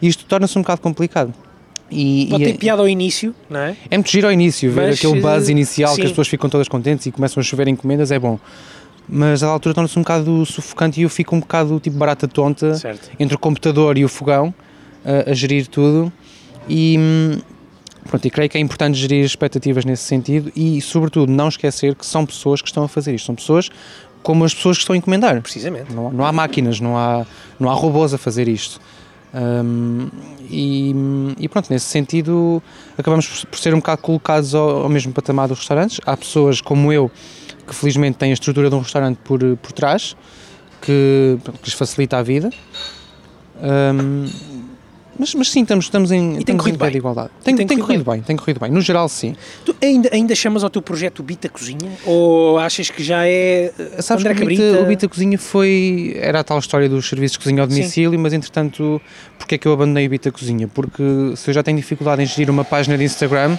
E 0.00 0.08
isto 0.08 0.24
torna-se 0.24 0.58
um 0.58 0.62
bocado 0.62 0.80
complicado. 0.80 1.32
E, 1.92 2.26
Pode 2.30 2.42
e 2.42 2.46
ter 2.46 2.54
é, 2.54 2.56
piada 2.56 2.80
ao 2.80 2.88
início, 2.88 3.34
não 3.50 3.60
é? 3.60 3.76
É 3.90 3.96
muito 3.96 4.10
giro 4.10 4.26
ao 4.26 4.32
início, 4.32 4.72
ver 4.72 4.94
aquele 4.94 5.20
buzz 5.20 5.48
inicial 5.48 5.94
sim. 5.94 6.00
que 6.00 6.06
as 6.06 6.10
pessoas 6.10 6.28
ficam 6.28 6.48
todas 6.48 6.68
contentes 6.68 7.06
e 7.06 7.12
começam 7.12 7.40
a 7.40 7.44
chover 7.44 7.68
encomendas, 7.68 8.10
é 8.10 8.18
bom 8.18 8.38
mas 9.08 9.42
à 9.42 9.48
altura 9.48 9.74
torna-se 9.74 9.98
um 9.98 10.02
bocado 10.02 10.46
sufocante 10.46 11.00
e 11.00 11.02
eu 11.02 11.10
fico 11.10 11.34
um 11.34 11.40
bocado 11.40 11.78
tipo 11.80 11.96
barata 11.96 12.28
tonta 12.28 12.74
certo. 12.76 13.10
entre 13.18 13.34
o 13.34 13.38
computador 13.38 13.98
e 13.98 14.04
o 14.04 14.08
fogão 14.08 14.54
a, 15.04 15.30
a 15.30 15.34
gerir 15.34 15.66
tudo 15.66 16.12
e 16.68 16.96
pronto, 18.08 18.26
e 18.26 18.30
creio 18.30 18.48
que 18.48 18.56
é 18.56 18.60
importante 18.60 18.96
gerir 18.96 19.24
expectativas 19.24 19.84
nesse 19.84 20.04
sentido 20.04 20.52
e 20.54 20.80
sobretudo 20.80 21.30
não 21.30 21.48
esquecer 21.48 21.94
que 21.94 22.06
são 22.06 22.24
pessoas 22.24 22.62
que 22.62 22.68
estão 22.68 22.84
a 22.84 22.88
fazer 22.88 23.14
isto, 23.14 23.26
são 23.26 23.34
pessoas 23.34 23.70
como 24.22 24.44
as 24.44 24.54
pessoas 24.54 24.76
que 24.76 24.82
estão 24.82 24.94
a 24.94 24.96
encomendar. 24.96 25.42
Precisamente. 25.42 25.92
Não, 25.92 26.12
não 26.12 26.24
há 26.24 26.32
máquinas, 26.32 26.78
não 26.78 26.96
há, 26.96 27.26
não 27.58 27.68
há 27.68 27.74
robôs 27.74 28.14
a 28.14 28.18
fazer 28.18 28.46
isto. 28.46 28.80
Um, 29.34 30.08
e, 30.50 30.94
e, 31.38 31.48
pronto, 31.48 31.70
nesse 31.70 31.86
sentido 31.86 32.62
acabamos 32.98 33.44
por 33.46 33.58
ser 33.58 33.72
um 33.72 33.78
bocado 33.78 34.02
colocados 34.02 34.54
ao, 34.54 34.82
ao 34.82 34.88
mesmo 34.88 35.12
patamar 35.12 35.48
dos 35.48 35.58
restaurantes. 35.58 36.00
Há 36.04 36.16
pessoas 36.16 36.60
como 36.60 36.92
eu 36.92 37.10
que 37.66 37.74
felizmente 37.74 38.18
tem 38.18 38.30
a 38.30 38.34
estrutura 38.34 38.68
de 38.68 38.74
um 38.74 38.80
restaurante 38.80 39.18
por, 39.24 39.40
por 39.56 39.72
trás, 39.72 40.16
que, 40.80 41.38
que 41.44 41.64
lhes 41.64 41.74
facilita 41.74 42.18
a 42.18 42.22
vida. 42.22 42.50
Um, 43.62 44.28
mas, 45.22 45.34
mas 45.36 45.50
sim, 45.50 45.62
estamos, 45.62 45.84
estamos 45.84 46.10
em, 46.10 46.30
e 46.30 46.44
tem 46.44 46.56
estamos 46.56 46.66
em 46.66 46.74
pé 46.74 46.90
de 46.90 46.98
igualdade. 46.98 47.30
Tem, 47.44 47.54
tem, 47.54 47.64
tem 47.64 47.78
corrido 47.78 48.04
bem. 48.04 48.14
bem. 48.14 48.22
tem 48.22 48.36
corrido 48.36 48.58
bem. 48.58 48.72
No 48.72 48.80
geral, 48.80 49.08
sim. 49.08 49.36
Tu 49.64 49.72
ainda, 49.80 50.10
ainda 50.12 50.34
chamas 50.34 50.64
ao 50.64 50.70
teu 50.70 50.82
projeto 50.82 51.22
Bita 51.22 51.48
Cozinha? 51.48 51.92
Ou 52.04 52.58
achas 52.58 52.90
que 52.90 53.04
já 53.04 53.24
é 53.24 53.72
eh, 53.78 54.02
Sabes 54.02 54.24
André 54.24 54.34
que 54.34 54.42
o 54.42 54.46
Bita, 54.46 54.80
o 54.82 54.84
Bita 54.84 55.08
Cozinha 55.08 55.38
foi... 55.38 56.16
Era 56.16 56.40
a 56.40 56.44
tal 56.44 56.58
história 56.58 56.88
dos 56.88 57.08
serviços 57.08 57.38
de 57.38 57.44
cozinha 57.44 57.62
ao 57.62 57.68
domicílio, 57.68 58.10
sim. 58.10 58.16
mas 58.16 58.32
entretanto, 58.32 59.00
porque 59.38 59.54
é 59.54 59.58
que 59.58 59.68
eu 59.68 59.72
abandonei 59.72 60.08
o 60.08 60.10
Bita 60.10 60.32
Cozinha? 60.32 60.66
Porque 60.66 61.32
se 61.36 61.48
eu 61.48 61.54
já 61.54 61.62
tenho 61.62 61.76
dificuldade 61.76 62.20
em 62.20 62.26
gerir 62.26 62.50
uma 62.50 62.64
página 62.64 62.98
de 62.98 63.04
Instagram 63.04 63.56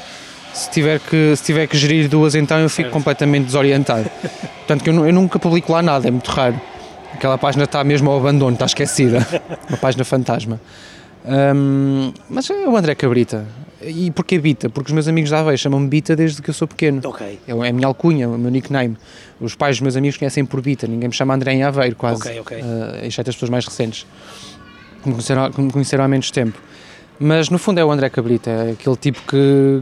se 0.54 0.70
tiver 0.70 1.00
que, 1.00 1.36
se 1.36 1.44
tiver 1.44 1.66
que 1.66 1.78
gerir 1.78 2.08
duas, 2.08 2.36
então 2.36 2.60
eu 2.60 2.70
fico 2.70 2.92
completamente 2.92 3.46
desorientado. 3.46 4.10
Portanto, 4.60 4.84
que 4.84 4.90
eu, 4.90 5.06
eu, 5.06 5.14
nunca 5.14 5.40
publico 5.40 5.72
lá 5.72 5.82
nada, 5.82 6.08
é 6.08 6.12
muito 6.12 6.30
raro. 6.30 6.60
Aquela 7.14 7.38
página 7.38 7.64
está 7.64 7.84
mesmo 7.84 8.10
ao 8.12 8.18
abandono, 8.18 8.54
está 8.54 8.66
esquecida. 8.66 9.26
Uma 9.70 9.78
página 9.78 10.04
fantasma. 10.04 10.60
Um, 11.26 12.14
mas 12.30 12.50
é 12.50 12.68
o 12.68 12.76
André 12.76 12.96
Cabrita. 12.96 13.46
E 13.86 14.12
porquê 14.12 14.40
Bita? 14.40 14.70
Porque 14.70 14.90
os 14.90 14.94
meus 14.94 15.08
amigos 15.08 15.30
da 15.30 15.40
Aveiro 15.40 15.58
chamam-me 15.58 15.88
Bita 15.88 16.16
desde 16.16 16.42
que 16.42 16.50
eu 16.50 16.54
sou 16.54 16.68
pequeno. 16.68 17.02
É, 17.20 17.52
é 17.52 17.70
a 17.70 17.74
minha 17.74 17.88
alcunha, 17.88 18.30
o 18.30 18.38
meu 18.38 18.50
nickname. 18.50 18.98
Os 19.42 19.56
pais 19.56 19.76
dos 19.76 19.82
meus 19.82 19.96
amigos 19.96 20.18
conhecem 20.18 20.46
por 20.46 20.62
Bita, 20.62 20.88
ninguém 20.88 21.10
me 21.10 21.14
chama 21.14 21.34
André 21.34 21.54
em 21.54 21.64
Aveiro, 21.64 21.96
quase. 21.96 22.22
Ok, 22.22 22.40
ok. 22.40 22.58
Uh, 22.62 23.06
exceto 23.06 23.30
as 23.30 23.36
pessoas 23.36 23.50
mais 23.50 23.66
recentes, 23.66 24.06
que 25.02 25.10
me 25.10 25.16
conheceram, 25.16 25.52
que 25.52 25.62
me 25.62 25.72
conheceram 25.72 26.04
há 26.04 26.08
menos 26.08 26.32
tempo. 26.32 26.58
Mas 27.20 27.50
no 27.50 27.58
fundo 27.58 27.80
é 27.80 27.86
o 27.86 27.92
André 27.92 28.10
Cabrita, 28.10 28.50
é 28.50 28.72
aquele 28.72 28.96
tipo 28.96 29.22
que, 29.28 29.82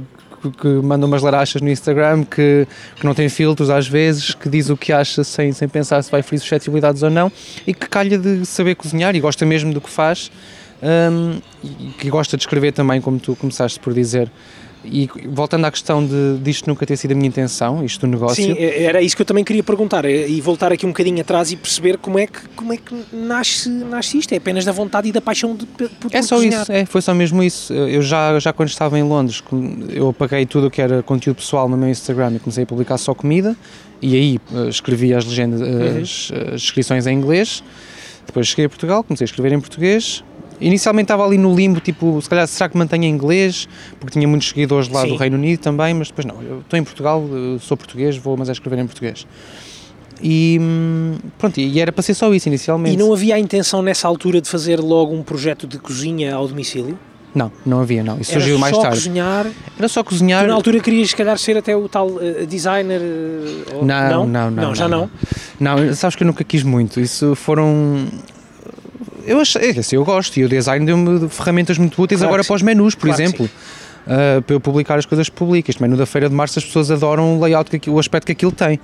que 0.59 0.67
manda 0.67 1.05
umas 1.05 1.21
larachas 1.21 1.61
no 1.61 1.69
Instagram, 1.69 2.23
que, 2.23 2.67
que 2.95 3.05
não 3.05 3.13
tem 3.13 3.29
filtros 3.29 3.69
às 3.69 3.87
vezes, 3.87 4.33
que 4.33 4.49
diz 4.49 4.69
o 4.69 4.77
que 4.77 4.91
acha 4.91 5.23
sem, 5.23 5.51
sem 5.51 5.67
pensar 5.67 6.01
se 6.03 6.11
vai 6.11 6.21
ferir 6.21 6.39
suscetibilidades 6.39 7.03
ou 7.03 7.09
não 7.09 7.31
e 7.65 7.73
que 7.73 7.87
calha 7.87 8.17
de 8.17 8.45
saber 8.45 8.75
cozinhar 8.75 9.15
e 9.15 9.19
gosta 9.19 9.45
mesmo 9.45 9.73
do 9.73 9.79
que 9.79 9.89
faz 9.89 10.31
um, 10.81 11.39
e 11.63 11.91
que 11.97 12.09
gosta 12.09 12.35
de 12.35 12.43
escrever 12.43 12.71
também, 12.71 12.99
como 12.99 13.19
tu 13.19 13.35
começaste 13.35 13.79
por 13.79 13.93
dizer. 13.93 14.31
E 14.83 15.07
voltando 15.27 15.65
à 15.65 15.71
questão 15.71 16.03
de 16.03 16.39
disto 16.41 16.67
nunca 16.67 16.87
ter 16.87 16.97
sido 16.97 17.11
a 17.11 17.15
minha 17.15 17.27
intenção, 17.27 17.85
isto 17.85 18.01
do 18.01 18.07
negócio. 18.07 18.43
Sim, 18.43 18.55
é, 18.57 18.83
era 18.83 18.99
isso 18.99 19.15
que 19.15 19.21
eu 19.21 19.25
também 19.25 19.43
queria 19.43 19.61
perguntar 19.61 20.05
é, 20.05 20.27
e 20.27 20.41
voltar 20.41 20.71
aqui 20.71 20.87
um 20.87 20.89
bocadinho 20.89 21.21
atrás 21.21 21.51
e 21.51 21.55
perceber 21.55 21.99
como 21.99 22.17
é 22.17 22.25
que, 22.25 22.47
como 22.55 22.73
é 22.73 22.77
que 22.77 22.95
nasce, 23.13 23.69
nasce 23.69 24.17
isto. 24.17 24.33
É 24.33 24.37
apenas 24.37 24.65
da 24.65 24.71
vontade 24.71 25.07
e 25.07 25.11
da 25.11 25.21
paixão 25.21 25.55
de, 25.55 25.67
por, 25.67 25.87
É 26.11 26.23
só 26.23 26.35
cozinhar. 26.35 26.63
isso, 26.63 26.71
é, 26.71 26.85
foi 26.85 26.99
só 26.99 27.13
mesmo 27.13 27.43
isso. 27.43 27.71
Eu 27.71 28.01
já, 28.01 28.39
já 28.39 28.51
quando 28.51 28.69
estava 28.69 28.97
em 28.97 29.03
Londres, 29.03 29.43
eu 29.89 30.09
apaguei 30.09 30.47
tudo 30.47 30.65
o 30.65 30.71
que 30.71 30.81
era 30.81 31.03
conteúdo 31.03 31.37
pessoal 31.37 31.69
no 31.69 31.77
meu 31.77 31.87
Instagram 31.87 32.33
e 32.37 32.39
comecei 32.39 32.63
a 32.63 32.67
publicar 32.67 32.97
só 32.97 33.13
comida 33.13 33.55
e 34.01 34.15
aí 34.15 34.39
uh, 34.51 34.67
escrevi 34.67 35.13
as 35.13 35.25
legendas, 35.25 35.61
uhum. 35.61 36.01
as, 36.01 36.31
as 36.53 36.61
descrições 36.61 37.05
em 37.05 37.15
inglês. 37.15 37.63
Depois 38.25 38.47
cheguei 38.47 38.65
a 38.65 38.69
Portugal, 38.69 39.03
comecei 39.03 39.25
a 39.25 39.29
escrever 39.29 39.53
em 39.53 39.59
português 39.59 40.23
Inicialmente 40.61 41.05
estava 41.05 41.25
ali 41.25 41.37
no 41.37 41.53
limbo, 41.55 41.79
tipo, 41.79 42.21
se 42.21 42.29
calhar 42.29 42.47
será 42.47 42.69
que 42.69 42.77
mantenho 42.77 43.05
inglês? 43.05 43.67
Porque 43.99 44.13
tinha 44.13 44.27
muitos 44.27 44.49
seguidores 44.49 44.87
lá 44.87 45.01
Sim. 45.01 45.09
do 45.09 45.15
Reino 45.15 45.35
Unido 45.35 45.59
também, 45.59 45.93
mas 45.93 46.07
depois 46.09 46.25
não, 46.25 46.41
eu 46.41 46.59
estou 46.59 46.77
em 46.77 46.83
Portugal, 46.83 47.23
sou 47.59 47.75
português, 47.75 48.15
vou 48.15 48.37
mas 48.37 48.47
é 48.47 48.51
escrever 48.51 48.79
em 48.79 48.85
português. 48.85 49.25
E 50.23 50.59
pronto, 51.37 51.59
e 51.59 51.79
era 51.79 51.91
para 51.91 52.03
ser 52.03 52.13
só 52.13 52.31
isso 52.33 52.47
inicialmente. 52.47 52.93
E 52.93 52.97
não 52.97 53.11
havia 53.11 53.35
a 53.35 53.39
intenção 53.39 53.81
nessa 53.81 54.07
altura 54.07 54.39
de 54.39 54.47
fazer 54.47 54.79
logo 54.79 55.13
um 55.13 55.23
projeto 55.23 55.65
de 55.65 55.79
cozinha 55.79 56.35
ao 56.35 56.47
domicílio? 56.47 56.97
Não, 57.33 57.51
não 57.65 57.79
havia, 57.79 58.03
não. 58.03 58.19
Isso 58.19 58.33
surgiu 58.33 58.59
mais 58.59 58.77
tarde. 58.77 58.97
Cozinhar, 58.97 59.47
era 59.77 59.87
só 59.87 60.03
cozinhar. 60.03 60.43
Tu 60.43 60.47
na 60.49 60.53
altura 60.53 60.79
querias, 60.81 61.09
se 61.09 61.15
calhar, 61.15 61.37
ser 61.37 61.57
até 61.57 61.75
o 61.75 61.87
tal 61.87 62.07
uh, 62.07 62.45
designer? 62.45 62.99
Uh, 63.01 63.85
não, 63.85 64.09
não, 64.09 64.27
não, 64.27 64.51
não, 64.51 64.75
já 64.75 64.87
não. 64.87 65.09
não. 65.59 65.77
Não, 65.85 65.95
sabes 65.95 66.15
que 66.15 66.23
eu 66.23 66.27
nunca 66.27 66.43
quis 66.43 66.61
muito. 66.61 66.99
Isso 66.99 67.33
foram 67.33 68.07
eu, 69.25 69.39
achei, 69.39 69.71
assim, 69.77 69.95
eu 69.95 70.03
gosto 70.03 70.37
e 70.37 70.43
o 70.43 70.49
design 70.49 70.85
deu-me 70.85 71.29
ferramentas 71.29 71.77
muito 71.77 72.01
úteis 72.01 72.19
claro 72.19 72.33
agora 72.33 72.43
para 72.43 72.55
os 72.55 72.61
menus, 72.61 72.95
por 72.95 73.07
claro 73.07 73.21
exemplo. 73.21 73.49
Uh, 74.01 74.41
para 74.41 74.55
eu 74.55 74.59
publicar 74.59 74.97
as 74.97 75.05
coisas 75.05 75.29
que 75.29 75.35
publico. 75.35 75.69
Este 75.69 75.81
menu 75.81 75.95
da 75.95 76.05
Feira 76.05 76.27
de 76.27 76.33
Março 76.33 76.57
as 76.57 76.65
pessoas 76.65 76.89
adoram 76.89 77.37
o 77.37 77.41
layout, 77.41 77.69
que 77.69 77.75
aquilo, 77.75 77.95
o 77.95 77.99
aspecto 77.99 78.25
que 78.25 78.31
aquilo 78.31 78.51
tem. 78.51 78.79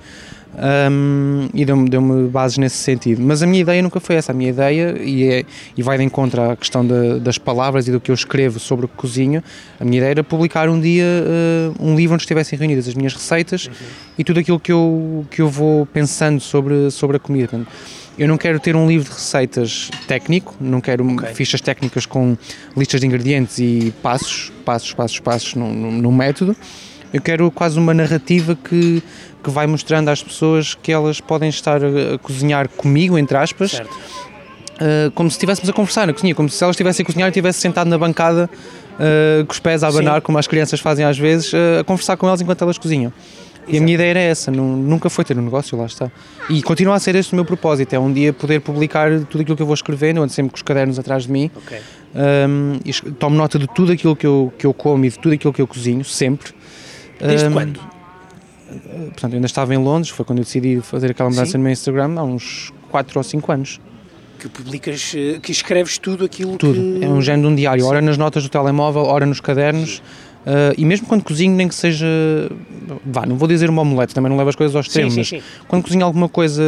Um, 0.56 1.48
e 1.54 1.64
deu-me 1.64 1.88
deu 1.88 2.00
bases 2.30 2.58
nesse 2.58 2.76
sentido. 2.76 3.22
Mas 3.22 3.42
a 3.42 3.46
minha 3.46 3.60
ideia 3.60 3.82
nunca 3.82 4.00
foi 4.00 4.16
essa. 4.16 4.32
A 4.32 4.34
minha 4.34 4.50
ideia, 4.50 4.96
e, 5.00 5.24
é, 5.24 5.44
e 5.76 5.82
vai 5.82 5.98
de 5.98 6.04
encontro 6.04 6.40
à 6.40 6.56
questão 6.56 6.86
de, 6.86 7.20
das 7.20 7.38
palavras 7.38 7.86
e 7.86 7.92
do 7.92 8.00
que 8.00 8.10
eu 8.10 8.14
escrevo 8.14 8.58
sobre 8.58 8.86
o 8.86 8.88
que 8.88 8.94
cozinho, 8.96 9.42
a 9.78 9.84
minha 9.84 9.98
ideia 9.98 10.10
era 10.10 10.24
publicar 10.24 10.68
um 10.68 10.80
dia 10.80 11.04
uh, 11.04 11.84
um 11.84 11.94
livro 11.94 12.14
onde 12.14 12.22
estivessem 12.22 12.58
reunidas 12.58 12.88
as 12.88 12.94
minhas 12.94 13.14
receitas 13.14 13.66
uhum. 13.66 13.72
e 14.18 14.24
tudo 14.24 14.40
aquilo 14.40 14.58
que 14.58 14.72
eu, 14.72 15.26
que 15.30 15.42
eu 15.42 15.48
vou 15.48 15.86
pensando 15.86 16.40
sobre, 16.40 16.90
sobre 16.90 17.16
a 17.18 17.20
comida. 17.20 17.48
Portanto, 17.48 17.70
eu 18.18 18.26
não 18.26 18.36
quero 18.36 18.58
ter 18.58 18.74
um 18.74 18.86
livro 18.86 19.08
de 19.08 19.14
receitas 19.14 19.90
técnico, 20.08 20.54
não 20.60 20.80
quero 20.80 21.08
okay. 21.12 21.34
fichas 21.34 21.60
técnicas 21.60 22.04
com 22.04 22.36
listas 22.76 23.00
de 23.00 23.06
ingredientes 23.06 23.58
e 23.58 23.94
passos, 24.02 24.52
passos, 24.64 24.92
passos, 24.92 25.20
passos 25.20 25.54
no, 25.54 25.72
no, 25.72 25.92
no 25.92 26.12
método. 26.12 26.56
Eu 27.12 27.22
quero 27.22 27.50
quase 27.50 27.78
uma 27.78 27.94
narrativa 27.94 28.56
que, 28.56 29.02
que 29.42 29.50
vai 29.50 29.66
mostrando 29.66 30.08
às 30.08 30.22
pessoas 30.22 30.74
que 30.74 30.92
elas 30.92 31.20
podem 31.20 31.48
estar 31.48 31.80
a 31.84 32.18
cozinhar 32.18 32.68
comigo, 32.68 33.16
entre 33.16 33.36
aspas, 33.36 33.74
uh, 33.74 35.10
como 35.14 35.30
se 35.30 35.36
estivéssemos 35.36 35.70
a 35.70 35.72
conversar 35.72 36.06
na 36.06 36.12
cozinha, 36.12 36.34
como 36.34 36.48
se 36.48 36.62
elas 36.62 36.74
estivessem 36.74 37.04
a 37.04 37.06
cozinhar 37.06 37.28
e 37.28 37.30
estivesse 37.30 37.60
sentado 37.60 37.88
na 37.88 37.96
bancada 37.96 38.50
uh, 38.94 39.46
com 39.46 39.52
os 39.52 39.60
pés 39.60 39.82
a 39.84 39.88
abanar, 39.88 40.16
Sim. 40.16 40.20
como 40.22 40.38
as 40.38 40.46
crianças 40.46 40.80
fazem 40.80 41.04
às 41.04 41.16
vezes, 41.16 41.52
uh, 41.52 41.80
a 41.80 41.84
conversar 41.84 42.16
com 42.16 42.26
elas 42.26 42.40
enquanto 42.40 42.62
elas 42.62 42.76
cozinham. 42.76 43.12
E 43.68 43.78
a 43.78 43.80
minha 43.80 43.94
ideia 43.94 44.10
era 44.10 44.20
essa, 44.20 44.50
nunca 44.50 45.10
foi 45.10 45.24
ter 45.24 45.36
um 45.38 45.42
negócio, 45.42 45.76
lá 45.76 45.86
está. 45.86 46.10
E 46.48 46.62
continua 46.62 46.94
a 46.94 46.98
ser 46.98 47.14
este 47.14 47.32
o 47.32 47.36
meu 47.36 47.44
propósito, 47.44 47.92
é 47.92 47.98
um 47.98 48.12
dia 48.12 48.32
poder 48.32 48.60
publicar 48.60 49.10
tudo 49.26 49.42
aquilo 49.42 49.56
que 49.56 49.62
eu 49.62 49.66
vou 49.66 49.74
escrevendo, 49.74 50.22
ando 50.22 50.32
sempre 50.32 50.50
com 50.50 50.56
os 50.56 50.62
cadernos 50.62 50.98
atrás 50.98 51.24
de 51.24 51.32
mim, 51.32 51.50
okay. 51.54 51.80
um, 52.48 52.78
e 52.84 52.92
tomo 53.12 53.36
nota 53.36 53.58
de 53.58 53.66
tudo 53.68 53.92
aquilo 53.92 54.16
que 54.16 54.26
eu, 54.26 54.52
que 54.56 54.66
eu 54.66 54.72
como 54.72 55.04
e 55.04 55.10
de 55.10 55.18
tudo 55.18 55.34
aquilo 55.34 55.52
que 55.52 55.60
eu 55.60 55.66
cozinho, 55.66 56.04
sempre. 56.04 56.52
Desde 57.20 57.48
um, 57.48 57.52
quando? 57.52 57.80
Portanto, 58.68 59.32
eu 59.32 59.36
ainda 59.36 59.46
estava 59.46 59.74
em 59.74 59.78
Londres, 59.78 60.10
foi 60.10 60.24
quando 60.24 60.38
eu 60.38 60.44
decidi 60.44 60.80
fazer 60.82 61.10
aquela 61.10 61.30
mudança 61.30 61.52
Sim. 61.52 61.58
no 61.58 61.64
meu 61.64 61.72
Instagram, 61.72 62.14
há 62.18 62.22
uns 62.22 62.72
4 62.90 63.18
ou 63.18 63.22
5 63.22 63.52
anos. 63.52 63.80
Que 64.38 64.48
publicas, 64.48 65.14
eh, 65.16 65.40
que 65.42 65.50
escreves 65.50 65.98
tudo 65.98 66.24
aquilo 66.24 66.56
tudo. 66.56 66.74
que... 66.74 67.04
é 67.04 67.08
um 67.08 67.20
género 67.20 67.48
de 67.48 67.54
um 67.54 67.56
diário, 67.56 67.82
Sim. 67.82 67.88
ora 67.88 68.00
nas 68.00 68.16
notas 68.16 68.42
do 68.42 68.48
telemóvel, 68.48 69.02
ora 69.02 69.26
nos 69.26 69.40
cadernos, 69.40 70.00
Uh, 70.48 70.72
e 70.78 70.84
mesmo 70.86 71.06
quando 71.06 71.22
cozinho, 71.22 71.54
nem 71.54 71.68
que 71.68 71.74
seja. 71.74 72.06
Vá, 73.04 73.26
não 73.26 73.36
vou 73.36 73.46
dizer 73.46 73.68
uma 73.68 73.82
omelete, 73.82 74.14
também 74.14 74.30
não 74.30 74.38
levo 74.38 74.48
as 74.48 74.56
coisas 74.56 74.74
aos 74.74 74.86
extremos, 74.86 75.12
sim, 75.12 75.22
sim, 75.22 75.40
sim. 75.40 75.44
quando 75.68 75.82
cozinho 75.82 76.02
alguma 76.02 76.26
coisa 76.26 76.64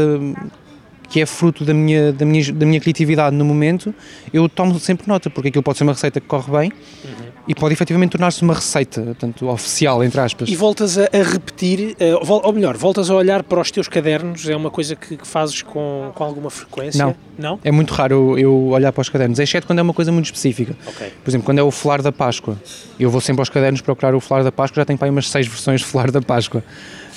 que 1.11 1.21
é 1.21 1.27
fruto 1.27 1.65
da 1.65 1.75
minha, 1.75 2.13
da, 2.13 2.25
minha, 2.25 2.53
da 2.53 2.65
minha 2.65 2.81
criatividade 2.81 3.35
no 3.35 3.45
momento, 3.45 3.93
eu 4.33 4.49
tomo 4.49 4.79
sempre 4.79 5.09
nota, 5.09 5.29
porque 5.29 5.49
aquilo 5.49 5.63
pode 5.63 5.77
ser 5.77 5.83
uma 5.83 5.93
receita 5.93 6.21
que 6.21 6.27
corre 6.27 6.53
bem 6.53 6.73
uhum. 7.05 7.27
e 7.49 7.55
pode 7.55 7.73
efetivamente 7.75 8.13
tornar-se 8.13 8.41
uma 8.43 8.55
receita, 8.55 9.03
portanto, 9.03 9.49
oficial, 9.49 10.05
entre 10.05 10.21
aspas. 10.21 10.49
E 10.49 10.55
voltas 10.55 10.97
a, 10.97 11.09
a 11.13 11.23
repetir, 11.23 11.97
uh, 12.01 12.41
ou 12.45 12.53
melhor, 12.53 12.77
voltas 12.77 13.11
a 13.11 13.15
olhar 13.15 13.43
para 13.43 13.61
os 13.61 13.73
teus 13.73 13.89
cadernos, 13.89 14.49
é 14.49 14.55
uma 14.55 14.71
coisa 14.71 14.95
que, 14.95 15.17
que, 15.17 15.27
fazes 15.27 15.63
com, 15.63 16.13
com 16.15 16.23
alguma 16.23 16.49
frequência? 16.49 17.05
Não. 17.05 17.17
Não? 17.37 17.59
É 17.65 17.73
muito 17.73 17.93
raro 17.93 18.15
eu, 18.15 18.39
eu, 18.39 18.55
olhar 18.69 18.93
para 18.93 19.01
os 19.01 19.09
cadernos, 19.09 19.39
exceto 19.41 19.67
quando 19.67 19.81
é 19.81 19.83
uma 19.83 19.95
coisa 19.95 20.13
muito 20.13 20.27
específica. 20.27 20.77
Okay. 20.87 21.11
Por 21.25 21.31
exemplo, 21.31 21.45
quando 21.45 21.59
é 21.59 21.63
o 21.63 21.71
folar 21.73 22.03
da 22.03 22.13
Páscoa, 22.13 22.57
eu 23.01 23.11
vou 23.11 23.21
sempre 23.21 23.41
aos 23.41 23.49
cadernos 23.49 23.81
procurar 23.81 24.15
o 24.15 24.21
folar 24.21 24.45
da 24.45 24.53
Páscoa, 24.53 24.83
já 24.83 24.85
tenho 24.85 24.99
para 24.99 25.07
aí 25.07 25.11
umas 25.11 25.29
seis 25.29 25.47
versões 25.49 25.81
de 25.81 25.87
folar 25.87 26.13
da 26.13 26.21
Páscoa. 26.21 26.63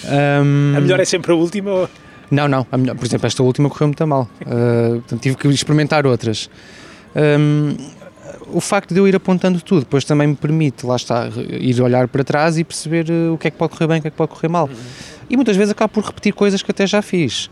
Um, 0.05 0.77
a 0.77 0.81
melhor 0.81 0.99
é 0.99 1.05
sempre 1.05 1.31
a 1.31 1.35
última? 1.35 1.71
Ou... 1.71 1.89
Não, 2.31 2.47
não. 2.47 2.63
Por 2.63 3.05
exemplo, 3.05 3.27
esta 3.27 3.43
última 3.43 3.69
correu 3.69 3.87
muito 3.87 4.07
mal. 4.07 4.29
Uh, 4.41 4.99
portanto, 5.01 5.21
tive 5.21 5.35
que 5.35 5.47
experimentar 5.49 6.05
outras. 6.07 6.49
Um, 7.15 7.75
o 8.51 8.59
facto 8.59 8.93
de 8.93 8.99
eu 8.99 9.07
ir 9.07 9.15
apontando 9.15 9.61
tudo, 9.61 9.81
depois 9.81 10.03
também 10.03 10.27
me 10.27 10.35
permite, 10.35 10.85
lá 10.85 10.95
está, 10.95 11.29
ir 11.59 11.81
olhar 11.81 12.07
para 12.07 12.23
trás 12.23 12.57
e 12.57 12.63
perceber 12.63 13.09
uh, 13.09 13.33
o 13.33 13.37
que 13.37 13.47
é 13.47 13.51
que 13.51 13.57
pode 13.57 13.73
correr 13.73 13.87
bem, 13.87 13.99
o 13.99 14.01
que 14.01 14.07
é 14.07 14.11
que 14.11 14.17
pode 14.17 14.31
correr 14.31 14.47
mal. 14.47 14.69
E 15.29 15.35
muitas 15.35 15.55
vezes 15.55 15.71
acabo 15.71 15.93
por 15.93 16.03
repetir 16.03 16.33
coisas 16.33 16.61
que 16.61 16.71
até 16.71 16.85
já 16.85 17.01
fiz. 17.01 17.49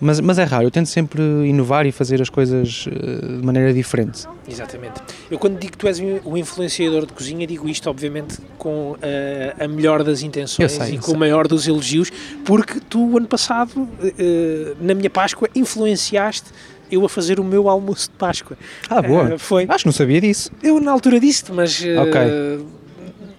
Mas, 0.00 0.20
mas 0.20 0.38
é 0.38 0.44
raro, 0.44 0.64
eu 0.64 0.70
tento 0.70 0.88
sempre 0.88 1.22
inovar 1.22 1.86
e 1.86 1.92
fazer 1.92 2.20
as 2.20 2.28
coisas 2.28 2.86
uh, 2.86 2.90
de 3.38 3.46
maneira 3.46 3.72
diferente. 3.72 4.26
Exatamente. 4.48 5.00
Eu 5.30 5.38
quando 5.38 5.58
digo 5.58 5.72
que 5.72 5.78
tu 5.78 5.86
és 5.88 5.98
o 6.24 6.36
influenciador 6.36 7.06
de 7.06 7.12
cozinha, 7.12 7.46
digo 7.46 7.68
isto 7.68 7.88
obviamente 7.88 8.38
com 8.58 8.96
eh, 9.00 9.54
a 9.58 9.66
melhor 9.66 10.02
das 10.04 10.22
intenções 10.22 10.72
sei, 10.72 10.94
e 10.94 10.98
com 10.98 11.06
sei. 11.06 11.14
o 11.14 11.18
maior 11.18 11.48
dos 11.48 11.66
elogios, 11.66 12.10
porque 12.44 12.80
tu 12.80 13.16
ano 13.16 13.26
passado, 13.26 13.88
eh, 14.02 14.74
na 14.80 14.94
minha 14.94 15.08
Páscoa, 15.08 15.48
influenciaste 15.54 16.50
eu 16.90 17.04
a 17.04 17.08
fazer 17.08 17.40
o 17.40 17.44
meu 17.44 17.68
almoço 17.68 18.10
de 18.10 18.16
Páscoa. 18.16 18.56
Ah, 18.90 19.00
boa. 19.00 19.34
Eh, 19.34 19.38
foi. 19.38 19.64
Acho 19.68 19.84
que 19.84 19.86
não 19.86 19.92
sabia 19.92 20.20
disso. 20.20 20.50
Eu 20.62 20.78
na 20.80 20.92
altura 20.92 21.18
disse-te, 21.18 21.50
mas 21.52 21.82
eh, 21.82 21.98
Ok. 21.98 22.20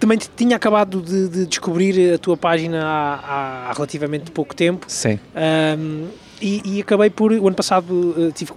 também 0.00 0.18
tinha 0.36 0.56
acabado 0.56 1.00
de, 1.00 1.28
de 1.28 1.46
descobrir 1.46 2.14
a 2.14 2.18
tua 2.18 2.36
página 2.36 2.84
há, 2.84 3.70
há 3.70 3.72
relativamente 3.72 4.30
pouco 4.30 4.54
tempo 4.54 4.86
Sim. 4.88 5.18
Ahm, 5.34 6.06
e, 6.40 6.62
e 6.64 6.80
acabei 6.80 7.10
por, 7.10 7.32
o 7.32 7.46
ano 7.46 7.56
passado 7.56 8.14
eh, 8.18 8.32
tive, 8.34 8.52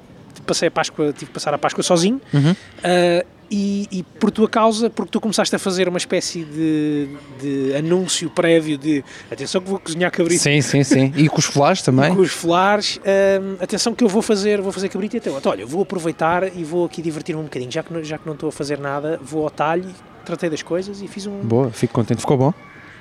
passei 0.46 0.68
a 0.68 0.72
Páscoa, 0.72 1.08
tive 1.14 1.26
que 1.28 1.32
passar 1.34 1.54
a 1.54 1.58
Páscoa 1.58 1.84
sozinho 1.84 2.20
Uhum. 2.34 2.56
ah, 2.84 3.26
e, 3.52 3.88
e 3.92 4.04
por 4.04 4.30
tua 4.30 4.48
causa, 4.48 4.92
porque 4.92 5.10
tu 5.12 5.20
começaste 5.20 5.56
a 5.56 5.58
fazer 5.58 5.90
uma 5.90 5.98
espécie 5.98 6.44
de, 6.44 7.10
de 7.42 7.76
anúncio 7.76 8.30
prévio 8.30 8.78
de 8.78 9.04
atenção 9.32 9.60
que 9.60 9.68
vou 9.68 9.80
cozinhar 9.80 10.12
cabrito 10.12 10.44
Sim, 10.44 10.62
sim, 10.62 10.84
sim. 10.84 11.12
E 11.18 11.28
com 11.28 11.40
os 11.40 11.46
folares 11.46 11.82
também. 11.82 12.14
com 12.14 12.22
os 12.22 12.30
folares, 12.32 13.00
ahm, 13.04 13.56
atenção 13.60 13.96
que 13.96 14.04
eu 14.04 14.08
vou 14.08 14.22
fazer, 14.22 14.62
vou 14.62 14.72
fazer 14.72 14.88
cabrito 14.90 15.18
então, 15.18 15.36
então 15.36 15.52
olha, 15.52 15.66
vou 15.66 15.82
aproveitar 15.82 16.56
e 16.56 16.64
vou 16.64 16.86
aqui 16.86 17.02
divertir-me 17.02 17.42
um 17.42 17.46
bocadinho, 17.46 17.72
já 17.72 17.82
que, 17.82 18.04
já 18.04 18.20
que 18.20 18.28
não 18.28 18.34
estou 18.36 18.50
a 18.50 18.52
fazer 18.52 18.78
nada, 18.78 19.20
vou 19.20 19.44
ao 19.46 19.50
talho, 19.50 19.90
tratei 20.24 20.48
das 20.52 20.62
coisas 20.62 21.02
e 21.02 21.08
fiz 21.08 21.26
um, 21.26 21.40
Boa, 21.42 21.72
fico 21.72 21.92
contente. 21.92 22.20
Ficou 22.22 22.38
bom? 22.38 22.54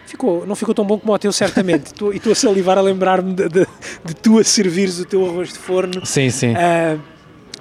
Ficou, 0.08 0.46
não 0.46 0.56
ficou 0.56 0.74
tão 0.74 0.86
bom 0.86 0.98
como 0.98 1.12
o 1.12 1.18
teu, 1.18 1.30
certamente. 1.30 1.92
E 2.14 2.16
estou 2.16 2.32
a 2.32 2.34
salivar 2.34 2.78
a 2.78 2.80
lembrar-me 2.80 3.34
de, 3.34 3.46
de, 3.46 3.66
de 4.02 4.14
tu 4.14 4.38
a 4.38 4.44
servires 4.44 4.98
o 4.98 5.04
teu 5.04 5.22
arroz 5.28 5.52
de 5.52 5.58
forno. 5.58 6.00
Sim, 6.06 6.30
sim. 6.30 6.54
Ah, 6.56 6.96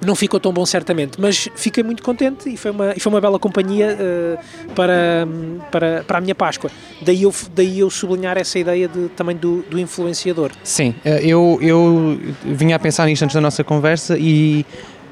não 0.02 0.16
ficou 0.16 0.40
tão 0.40 0.50
bom, 0.50 0.64
certamente, 0.64 1.20
mas 1.20 1.50
fiquei 1.54 1.84
muito 1.84 2.02
contente 2.02 2.48
e 2.48 2.56
foi 2.56 2.70
uma, 2.70 2.94
e 2.96 3.00
foi 3.00 3.12
uma 3.12 3.20
bela 3.20 3.38
companhia 3.38 3.98
ah, 4.00 4.42
para, 4.74 5.28
para, 5.70 6.04
para 6.04 6.16
a 6.16 6.20
minha 6.22 6.34
Páscoa. 6.34 6.70
Daí 7.02 7.24
eu, 7.24 7.34
daí 7.54 7.80
eu 7.80 7.90
sublinhar 7.90 8.38
essa 8.38 8.58
ideia 8.58 8.88
de, 8.88 9.10
também 9.10 9.36
do, 9.36 9.60
do 9.68 9.78
influenciador. 9.78 10.50
Sim, 10.64 10.94
eh, 11.04 11.20
eu, 11.22 11.58
eu 11.60 12.18
vinha 12.46 12.76
a 12.76 12.78
pensar 12.78 13.04
nisto 13.04 13.24
antes 13.24 13.34
da 13.34 13.42
nossa 13.42 13.62
conversa 13.62 14.16
e, 14.18 14.64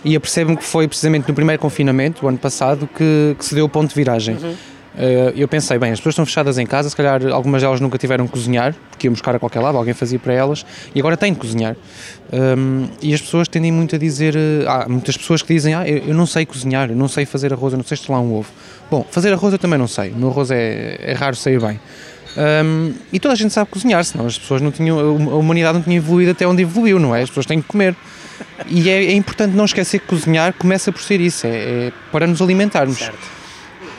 e 0.03 0.16
apercebo-me 0.16 0.57
que 0.57 0.64
foi 0.64 0.88
precisamente 0.88 1.29
no 1.29 1.35
primeiro 1.35 1.61
confinamento, 1.61 2.25
o 2.25 2.29
ano 2.31 2.38
passado, 2.38 2.88
que, 2.96 3.37
que 3.38 3.44
se 3.44 3.55
deu 3.55 3.66
o 3.66 3.68
ponto 3.68 3.90
de 3.90 3.94
viragem. 3.94 4.38
Eh, 4.42 4.55
eu 5.35 5.47
pensei, 5.47 5.79
bem, 5.79 5.93
as 5.93 5.99
pessoas 5.99 6.15
estão 6.15 6.27
fechadas 6.27 6.57
em 6.59 6.67
casa, 6.67 6.89
se 6.89 6.97
calhar 6.97 7.27
algumas 7.27 7.63
delas 7.63 7.81
nunca 7.81 7.99
tiveram 7.99 8.27
que 8.27 8.33
cozinhar, 8.33 8.75
porque 8.91 9.07
iam 9.07 9.13
buscar 9.13 9.35
a 9.35 9.39
qualquer 9.39 9.61
lado, 9.61 9.77
alguém 9.77 9.93
fazia 9.93 10.19
para 10.19 10.33
elas, 10.33 10.65
e 10.95 10.99
agora 10.99 11.17
têm 11.17 11.33
de 11.33 11.39
cozinhar. 11.39 11.77
Um, 12.33 12.89
e 13.03 13.13
as 13.13 13.21
pessoas 13.21 13.47
tendem 13.47 13.71
muito 13.71 13.95
a 13.95 13.99
dizer, 13.99 14.35
eh, 14.35 14.65
há 14.67 14.89
muitas 14.89 15.17
pessoas 15.17 15.43
que 15.43 15.53
dizem, 15.53 15.75
ah, 15.75 15.87
eu, 15.87 16.15
não 16.15 16.27
sei 16.27 16.47
cozinhar, 16.47 16.91
eu 16.91 16.97
não 16.97 17.09
sei 17.09 17.27
fazer 17.27 17.53
arroz, 17.53 17.73
eu 17.73 17.77
não 17.77 17.85
sei 17.85 17.95
estelar 17.95 18.21
um 18.21 18.35
ovo. 18.35 18.49
Bom, 18.91 19.07
fazer 19.11 19.33
arroz 19.33 19.53
eu 19.53 19.59
também 19.59 19.79
não 19.79 19.87
sei, 19.87 20.11
o 20.11 20.17
meu 20.17 20.31
arroz 20.31 20.51
é, 20.51 20.99
é 21.01 21.13
raro 21.13 21.37
sair 21.37 21.61
bem. 21.61 21.79
Um, 22.37 22.93
e 23.13 23.19
toda 23.19 23.35
a 23.35 23.37
gente 23.37 23.53
sabe 23.53 23.71
cozinhar, 23.71 24.05
senão 24.05 24.27
as 24.27 24.39
pessoas 24.39 24.61
não 24.61 24.71
tinham, 24.71 24.99
a 24.99 25.37
humanidade 25.37 25.75
não 25.75 25.83
tinha 25.83 25.97
evoluído 25.97 26.33
até 26.33 26.47
onde 26.47 26.63
evoluiu, 26.63 26.99
não 26.99 27.15
é? 27.15 27.23
As 27.23 27.29
pessoas 27.29 27.47
têm 27.47 27.61
que 27.61 27.69
comer. 27.69 27.95
E 28.67 28.91
é, 28.91 29.07
é 29.07 29.13
importante 29.13 29.55
não 29.55 29.65
esquecer 29.65 30.01
que 30.01 30.07
cozinhar 30.07 30.53
começa 30.55 30.93
por 30.93 31.01
ser 31.01 31.21
isso, 31.21 31.47
é, 31.47 31.51
é 31.51 31.93
para 32.11 32.27
nos 32.27 32.43
alimentarmos. 32.43 33.11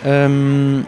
Um, 0.07 0.83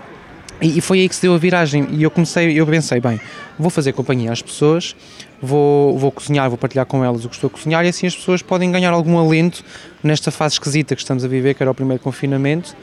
e, 0.62 0.82
foi 0.82 1.00
aí 1.00 1.10
que 1.10 1.16
se 1.16 1.22
deu 1.22 1.34
a 1.34 1.38
viragem. 1.38 1.88
E 1.92 2.04
eu 2.04 2.12
comecei, 2.12 2.60
eu 2.60 2.66
pensei, 2.66 3.00
bem, 3.00 3.20
vou 3.58 3.70
fazer 3.70 3.94
companhia 3.94 4.32
às 4.32 4.42
pessoas, 4.42 4.96
vou, 5.42 5.98
vou 5.98 6.12
cozinhar, 6.12 6.50
vou 6.50 6.58
partilhar 6.58 6.86
com 6.86 7.04
elas 7.04 7.24
o 7.24 7.30
que 7.30 7.36
estou 7.36 7.48
a 7.48 7.52
cozinhar 7.52 7.86
e 7.86 7.90
assim 7.90 8.08
as 8.08 8.16
pessoas 8.16 8.42
podem 8.42 8.72
ganhar 8.72 8.92
algum 8.92 9.18
alento 9.18 9.64
nesta 10.04 10.32
fase 10.32 10.56
esquisita 10.56 10.96
que 10.96 11.02
estamos 11.02 11.24
a 11.24 11.28
viver, 11.28 11.54
que 11.54 11.64
era 11.64 11.72
o 11.72 11.76
primeiro 11.76 12.04
confinamento. 12.04 12.76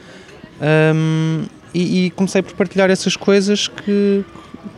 Um, 0.59 1.45
e, 1.73 2.05
e 2.05 2.09
comecei 2.11 2.41
por 2.41 2.53
partilhar 2.53 2.89
essas 2.89 3.15
coisas 3.15 3.67
que, 3.67 4.25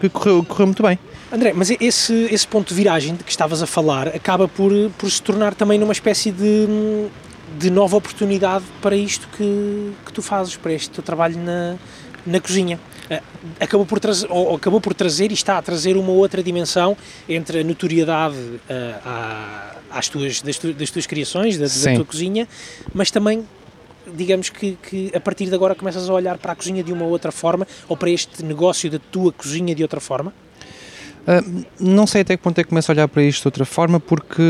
que 0.02 0.10
correu, 0.10 0.43
correu 0.43 0.67
muito 0.67 0.84
bem. 0.84 1.00
André, 1.32 1.54
mas 1.56 1.69
esse, 1.69 2.28
esse 2.32 2.48
ponto 2.48 2.69
de 2.69 2.74
viragem 2.74 3.15
de 3.15 3.24
que 3.24 3.32
estavas 3.32 3.62
a 3.62 3.67
falar 3.67 4.10
acaba 4.10 4.48
por, 4.48 4.72
por 4.98 5.10
se 5.10 5.22
tornar 5.22 5.54
também 5.54 5.78
numa 5.80 5.93
espécie 5.93 6.32
de, 6.32 6.67
de 7.58 7.70
nova 7.70 7.98
oportunidade 7.98 8.64
para 8.82 8.96
isto 8.96 9.28
que, 9.36 9.92
que 10.06 10.14
tu 10.14 10.22
fazes, 10.22 10.56
para 10.56 10.74
este 10.74 10.90
teu 10.92 11.04
trabalho 11.04 11.38
na, 11.38 11.76
na 12.26 12.40
cozinha. 12.40 12.80
Eh, 13.10 13.22
Acabou 13.60 13.86
por, 13.86 14.00
trazer, 14.00 14.28
ou 14.30 14.56
acabou 14.56 14.80
por 14.82 14.94
trazer 14.94 15.32
e 15.32 15.34
está 15.34 15.58
a 15.58 15.62
trazer 15.62 15.96
uma 15.98 16.12
outra 16.12 16.44
dimensão 16.44 16.96
entre 17.28 17.60
a 17.62 17.64
notoriedade 17.64 18.36
eh, 18.70 18.96
à- 19.06 19.76
às 19.92 20.08
tuas, 20.08 20.42
das, 20.42 20.58
tu- 20.58 20.74
das 20.74 20.92
tuas 20.92 21.08
criações, 21.08 21.58
da, 21.58 21.66
da 21.66 21.70
tua 21.96 22.06
cozinha, 22.06 22.48
mas 22.94 23.10
também 23.10 23.46
digamos 24.16 24.50
que, 24.50 24.78
que 24.82 25.12
a 25.16 25.20
partir 25.20 25.46
de 25.48 25.56
agora 25.56 25.76
começas 25.76 26.10
a 26.10 26.14
olhar 26.14 26.38
para 26.38 26.52
a 26.52 26.56
cozinha 26.56 26.84
de 26.84 26.92
uma 26.92 27.06
outra 27.06 27.32
forma 27.32 27.68
ou 27.88 27.96
para 27.96 28.10
este 28.10 28.44
negócio 28.44 28.90
da 28.90 29.00
tua 29.12 29.32
cozinha 29.32 29.74
de 29.76 29.84
outra 29.84 30.00
forma? 30.00 30.34
Uh, 31.30 31.63
não 31.80 32.08
sei 32.08 32.22
até 32.22 32.36
que 32.36 32.42
ponto 32.42 32.58
é 32.60 32.63
que 32.63 32.70
começo 32.70 32.92
a 32.92 32.94
olhar 32.94 33.08
para 33.08 33.22
isto 33.22 33.44
de 33.44 33.48
outra 33.50 33.63
forma, 33.65 34.00
porque 34.00 34.42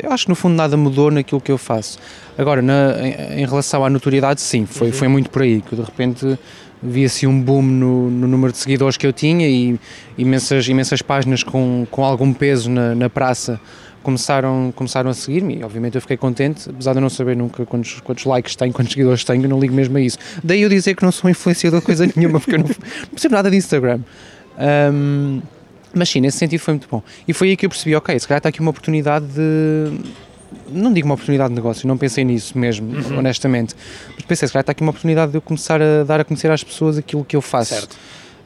eu 0.00 0.12
acho 0.12 0.24
que 0.26 0.28
no 0.30 0.36
fundo 0.36 0.54
nada 0.54 0.76
mudou 0.76 1.10
naquilo 1.10 1.40
que 1.40 1.50
eu 1.50 1.58
faço. 1.58 1.98
Agora, 2.38 2.62
na- 2.62 2.96
em, 3.00 3.40
em 3.42 3.46
relação 3.46 3.84
à 3.84 3.90
notoriedade, 3.90 4.40
sim, 4.40 4.64
foi, 4.64 4.92
foi 4.92 5.08
muito 5.08 5.28
por 5.30 5.42
aí, 5.42 5.60
que 5.60 5.74
de 5.74 5.82
repente 5.82 6.38
vi 6.80 7.04
assim 7.04 7.26
um 7.26 7.40
boom 7.40 7.62
no, 7.62 8.10
no 8.10 8.28
número 8.28 8.52
de 8.52 8.58
seguidores 8.58 8.96
que 8.96 9.06
eu 9.06 9.12
tinha 9.12 9.48
e 9.48 9.78
imensas, 10.16 10.66
imensas 10.68 11.02
páginas 11.02 11.42
com, 11.42 11.86
com 11.90 12.04
algum 12.04 12.32
peso 12.32 12.70
na, 12.70 12.94
na 12.94 13.08
praça 13.10 13.60
começaram, 14.02 14.72
começaram 14.74 15.08
a 15.10 15.14
seguir-me 15.14 15.58
e 15.58 15.64
obviamente 15.64 15.94
eu 15.94 16.00
fiquei 16.00 16.16
contente, 16.16 16.68
apesar 16.68 16.92
de 16.92 16.98
eu 16.98 17.02
não 17.02 17.10
saber 17.10 17.36
nunca 17.36 17.64
quantos, 17.66 18.00
quantos 18.00 18.24
likes 18.24 18.56
tenho, 18.56 18.72
quantos 18.72 18.92
seguidores 18.92 19.22
tenho, 19.24 19.44
eu 19.44 19.48
não 19.48 19.60
ligo 19.60 19.74
mesmo 19.74 19.96
a 19.96 20.00
isso. 20.00 20.18
Daí 20.42 20.62
eu 20.62 20.68
dizer 20.68 20.94
que 20.94 21.04
não 21.04 21.12
sou 21.12 21.30
influenciador 21.30 21.80
de 21.80 21.86
coisa 21.86 22.08
nenhuma, 22.16 22.40
porque 22.40 22.54
eu 22.56 22.58
não, 22.60 22.66
não 22.68 23.08
percebo 23.10 23.34
nada 23.34 23.50
de 23.50 23.56
Instagram. 23.56 24.00
Um, 24.92 25.40
mas 25.94 26.08
sim, 26.08 26.20
nesse 26.20 26.38
sentido 26.38 26.60
foi 26.60 26.74
muito 26.74 26.88
bom. 26.90 27.02
E 27.26 27.32
foi 27.32 27.50
aí 27.50 27.56
que 27.56 27.66
eu 27.66 27.70
percebi, 27.70 27.94
ok, 27.94 28.18
se 28.18 28.26
calhar 28.26 28.38
está 28.38 28.48
aqui 28.48 28.60
uma 28.60 28.70
oportunidade 28.70 29.26
de. 29.26 29.98
Não 30.68 30.92
digo 30.92 31.06
uma 31.06 31.14
oportunidade 31.14 31.50
de 31.50 31.54
negócio, 31.54 31.88
não 31.88 31.96
pensei 31.96 32.24
nisso 32.24 32.56
mesmo, 32.58 32.92
honestamente. 33.18 33.74
Mas 34.14 34.24
pensei, 34.24 34.48
se 34.48 34.52
calhar 34.52 34.62
está 34.62 34.72
aqui 34.72 34.82
uma 34.82 34.90
oportunidade 34.90 35.32
de 35.32 35.38
eu 35.38 35.42
começar 35.42 35.80
a 35.80 36.04
dar 36.04 36.20
a 36.20 36.24
conhecer 36.24 36.50
às 36.50 36.62
pessoas 36.62 36.98
aquilo 36.98 37.24
que 37.24 37.36
eu 37.36 37.40
faço. 37.40 37.74
Certo. 37.74 37.92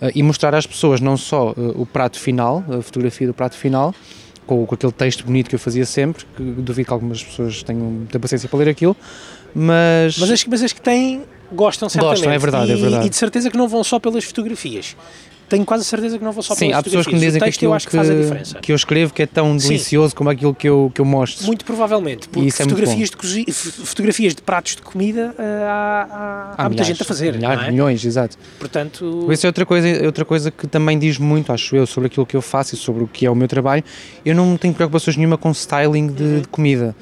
Uh, 0.00 0.10
e 0.14 0.22
mostrar 0.22 0.54
às 0.54 0.66
pessoas 0.66 1.00
não 1.00 1.16
só 1.16 1.52
uh, 1.52 1.80
o 1.80 1.86
prato 1.86 2.20
final, 2.20 2.62
a 2.68 2.82
fotografia 2.82 3.26
do 3.26 3.34
prato 3.34 3.56
final, 3.56 3.94
com, 4.46 4.64
com 4.66 4.74
aquele 4.74 4.92
texto 4.92 5.24
bonito 5.24 5.48
que 5.48 5.54
eu 5.54 5.58
fazia 5.58 5.86
sempre, 5.86 6.24
que 6.36 6.42
duvido 6.42 6.86
que 6.86 6.92
algumas 6.92 7.22
pessoas 7.22 7.62
tenham 7.62 7.82
muita 7.82 8.20
paciência 8.20 8.48
para 8.48 8.58
ler 8.58 8.68
aquilo, 8.68 8.96
mas. 9.54 10.18
Mas 10.18 10.30
as, 10.30 10.44
mas 10.44 10.62
as 10.62 10.72
que 10.72 10.80
têm 10.80 11.22
gostam 11.52 11.88
certamente. 11.88 12.18
Gostam, 12.18 12.32
é 12.32 12.38
verdade, 12.38 12.70
e, 12.70 12.72
é 12.72 12.76
verdade. 12.76 13.06
E 13.06 13.10
de 13.10 13.16
certeza 13.16 13.50
que 13.50 13.56
não 13.56 13.68
vão 13.68 13.82
só 13.82 13.98
pelas 13.98 14.24
fotografias. 14.24 14.96
Tenho 15.48 15.64
quase 15.64 15.84
certeza 15.84 16.18
que 16.18 16.24
não 16.24 16.32
vão 16.32 16.42
só 16.42 16.54
Sim, 16.56 16.72
há 16.72 16.82
pessoas 16.82 17.06
que 17.06 17.14
me 17.14 17.20
dizem 17.20 17.38
o 17.40 17.44
que 17.44 17.44
texto 17.46 17.62
eu 17.62 17.72
aquilo 17.72 17.74
acho 17.74 17.86
que, 17.88 17.96
faz 17.96 18.10
a 18.10 18.14
diferença. 18.14 18.54
que, 18.56 18.60
que 18.62 18.72
eu 18.72 18.76
escrevo 18.76 19.14
que 19.14 19.22
é 19.22 19.26
tão 19.26 19.58
Sim. 19.58 19.68
delicioso 19.68 20.14
como 20.16 20.28
aquilo 20.28 20.54
que 20.54 20.68
eu, 20.68 20.90
que 20.92 21.00
eu 21.00 21.04
mostro. 21.04 21.46
Muito 21.46 21.64
provavelmente, 21.64 22.28
porque 22.28 22.48
é 22.48 22.50
fotografias, 22.50 23.10
de 23.10 23.16
cozi- 23.16 23.44
f- 23.48 23.70
fotografias 23.86 24.34
de 24.34 24.42
pratos 24.42 24.74
de 24.76 24.82
comida 24.82 25.34
ah, 25.38 26.06
há, 26.10 26.14
há- 26.16 26.54
há 26.58 26.68
muita 26.68 26.68
milhares, 26.70 26.86
gente 26.88 27.02
a 27.02 27.04
fazer. 27.04 27.34
Milhares, 27.34 27.64
é? 27.68 27.70
milhões, 27.70 28.04
exato. 28.04 28.36
Portanto, 28.58 29.28
Isso 29.30 29.46
é 29.46 29.48
outra 29.48 29.64
coisa, 29.64 29.88
é 29.88 30.04
outra 30.06 30.24
coisa 30.24 30.50
que 30.50 30.66
também 30.66 30.98
diz 30.98 31.18
muito, 31.18 31.52
acho 31.52 31.76
eu, 31.76 31.86
sobre 31.86 32.08
aquilo 32.08 32.26
que 32.26 32.36
eu 32.36 32.42
faço 32.42 32.74
e 32.74 32.78
sobre 32.78 33.04
o 33.04 33.06
que 33.06 33.24
é 33.24 33.30
o 33.30 33.34
meu 33.34 33.46
trabalho. 33.46 33.84
Eu 34.24 34.34
não 34.34 34.56
tenho 34.56 34.74
preocupações 34.74 35.16
nenhuma 35.16 35.38
com 35.38 35.50
styling 35.52 36.08
de, 36.08 36.22
Uhum. 36.22 36.40
de 36.40 36.48
comida. 36.48 36.94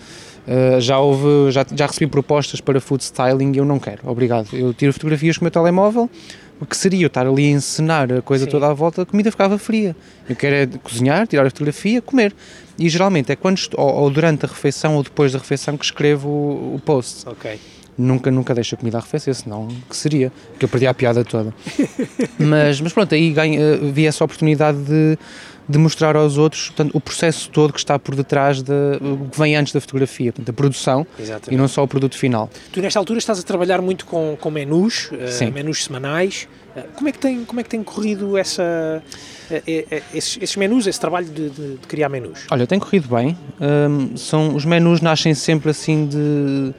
Uh, 0.46 0.78
já 0.78 0.98
houve, 0.98 1.50
já, 1.50 1.64
já 1.74 1.86
recebi 1.86 2.06
propostas 2.06 2.60
para 2.60 2.78
food 2.78 3.02
styling 3.02 3.52
e 3.54 3.56
eu 3.56 3.64
não 3.64 3.78
quero, 3.78 4.00
obrigado. 4.04 4.48
Eu 4.52 4.74
tiro 4.74 4.92
fotografias 4.92 5.38
com 5.38 5.42
o 5.42 5.46
meu 5.46 5.50
telemóvel, 5.50 6.10
o 6.60 6.66
que 6.66 6.76
seria 6.76 7.02
eu 7.02 7.08
estar 7.08 7.26
ali 7.26 7.46
a 7.46 7.50
encenar 7.50 8.12
a 8.12 8.22
coisa 8.22 8.44
Sim. 8.44 8.50
toda 8.50 8.68
à 8.68 8.72
volta, 8.72 9.02
a 9.02 9.06
comida 9.06 9.30
ficava 9.30 9.58
fria. 9.58 9.94
Eu 10.28 10.36
quero 10.36 10.54
é 10.54 10.66
cozinhar, 10.78 11.26
tirar 11.26 11.46
a 11.46 11.50
fotografia, 11.50 12.00
comer. 12.00 12.34
E 12.78 12.88
geralmente 12.88 13.30
é 13.32 13.36
quando 13.36 13.58
estou, 13.58 13.80
ou, 13.80 13.94
ou 14.02 14.10
durante 14.10 14.44
a 14.44 14.48
refeição 14.48 14.96
ou 14.96 15.02
depois 15.02 15.32
da 15.32 15.38
refeição 15.38 15.76
que 15.76 15.84
escrevo 15.84 16.28
o, 16.28 16.74
o 16.76 16.80
post. 16.84 17.28
ok. 17.28 17.58
nunca, 17.96 18.30
nunca 18.30 18.54
deixo 18.54 18.74
a 18.74 18.78
comida 18.78 18.98
arrefecer, 18.98 19.34
senão 19.34 19.68
que 19.88 19.96
seria, 19.96 20.32
que 20.58 20.64
eu 20.64 20.68
perdi 20.68 20.86
a 20.86 20.94
piada 20.94 21.24
toda. 21.24 21.52
mas, 22.38 22.80
mas 22.80 22.92
pronto, 22.92 23.14
aí 23.14 23.30
ganho, 23.30 23.60
eh, 23.60 23.76
vi 23.92 24.06
essa 24.06 24.24
oportunidade 24.24 24.78
de, 24.78 25.18
de 25.68 25.78
mostrar 25.78 26.16
aos 26.16 26.36
outros 26.36 26.68
portanto, 26.68 26.90
o 26.94 27.00
processo 27.00 27.48
todo 27.50 27.72
que 27.72 27.78
está 27.78 27.98
por 27.98 28.14
detrás 28.14 28.62
de, 28.62 28.72
o 29.00 29.28
que 29.30 29.38
vem 29.38 29.56
antes 29.56 29.72
da 29.72 29.80
fotografia, 29.80 30.32
portanto, 30.32 30.50
a 30.50 30.52
produção 30.52 31.06
Exatamente. 31.18 31.54
e 31.54 31.56
não 31.56 31.68
só 31.68 31.82
o 31.82 31.88
produto 31.88 32.16
final. 32.16 32.50
Tu 32.72 32.80
nesta 32.80 32.98
altura 32.98 33.18
estás 33.18 33.38
a 33.38 33.42
trabalhar 33.42 33.80
muito 33.80 34.04
com, 34.06 34.36
com 34.40 34.50
menus, 34.50 35.10
uh, 35.10 35.52
menus 35.52 35.84
semanais. 35.84 36.48
Uh, 36.76 36.82
como, 36.94 37.08
é 37.08 37.12
que 37.12 37.18
tem, 37.18 37.44
como 37.44 37.60
é 37.60 37.62
que 37.62 37.68
tem 37.68 37.82
corrido 37.82 38.36
essa, 38.36 39.02
uh, 39.50 40.02
esses, 40.12 40.38
esses 40.40 40.56
menus, 40.56 40.86
esse 40.86 41.00
trabalho 41.00 41.26
de, 41.26 41.50
de, 41.50 41.76
de 41.76 41.86
criar 41.86 42.08
menus? 42.08 42.40
Olha, 42.50 42.66
tem 42.66 42.78
corrido 42.78 43.08
bem. 43.14 43.36
Hum, 43.60 44.16
são, 44.16 44.54
os 44.54 44.64
menus 44.64 45.00
nascem 45.00 45.34
sempre 45.34 45.70
assim 45.70 46.06
de 46.06 46.74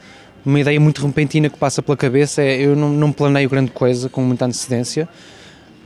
uma 0.46 0.60
ideia 0.60 0.80
muito 0.80 1.06
repentina 1.06 1.50
que 1.50 1.58
passa 1.58 1.82
pela 1.82 1.98
cabeça. 1.98 2.42
É, 2.42 2.62
eu 2.62 2.76
não, 2.76 2.90
não 2.90 3.12
planeio 3.12 3.50
grande 3.50 3.72
coisa 3.72 4.08
com 4.10 4.22
muita 4.22 4.46
antecedência. 4.46 5.10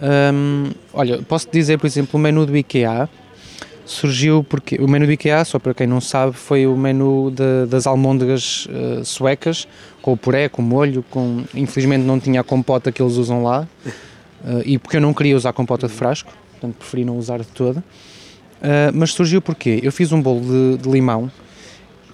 Hum, 0.02 0.72
olha, 0.94 1.22
posso 1.24 1.48
dizer, 1.52 1.78
por 1.78 1.88
exemplo, 1.88 2.18
o 2.18 2.20
menu 2.20 2.46
do 2.46 2.56
IKEA 2.56 3.10
surgiu 3.86 4.46
porque 4.48 4.76
o 4.76 4.88
menu 4.88 5.06
do 5.06 5.12
IKEA, 5.12 5.44
só 5.44 5.60
para 5.60 5.74
quem 5.74 5.88
não 5.88 6.00
sabe, 6.00 6.34
foi 6.34 6.68
o 6.68 6.78
menu 6.78 7.32
de, 7.32 7.66
das 7.68 7.88
almôndegas 7.88 8.68
uh, 8.68 9.04
suecas, 9.04 9.68
com 10.02 10.14
o 10.14 10.18
puré, 10.18 10.48
com 10.48 10.62
o 10.62 10.66
molho, 10.66 11.04
com, 11.10 11.44
infelizmente 11.54 12.04
não 12.04 12.20
tinha 12.20 12.42
a 12.42 12.44
compota 12.44 12.92
que 12.92 13.02
eles 13.02 13.16
usam 13.16 13.44
lá, 13.44 13.68
uh, 14.44 14.62
e 14.64 14.78
porque 14.78 14.98
eu 14.98 15.02
não 15.02 15.14
queria 15.14 15.36
usar 15.36 15.54
compota 15.54 15.88
de 15.88 15.94
frasco, 15.94 16.32
portanto 16.52 16.76
preferi 16.78 17.04
não 17.04 17.18
usar 17.18 17.40
de 17.40 17.48
toda. 17.48 17.80
Uh, 18.60 18.92
mas 18.94 19.12
surgiu 19.12 19.42
porque 19.42 19.80
eu 19.82 19.92
fiz 19.92 20.12
um 20.12 20.22
bolo 20.22 20.42
de, 20.42 20.84
de, 20.84 20.90
limão 20.90 21.32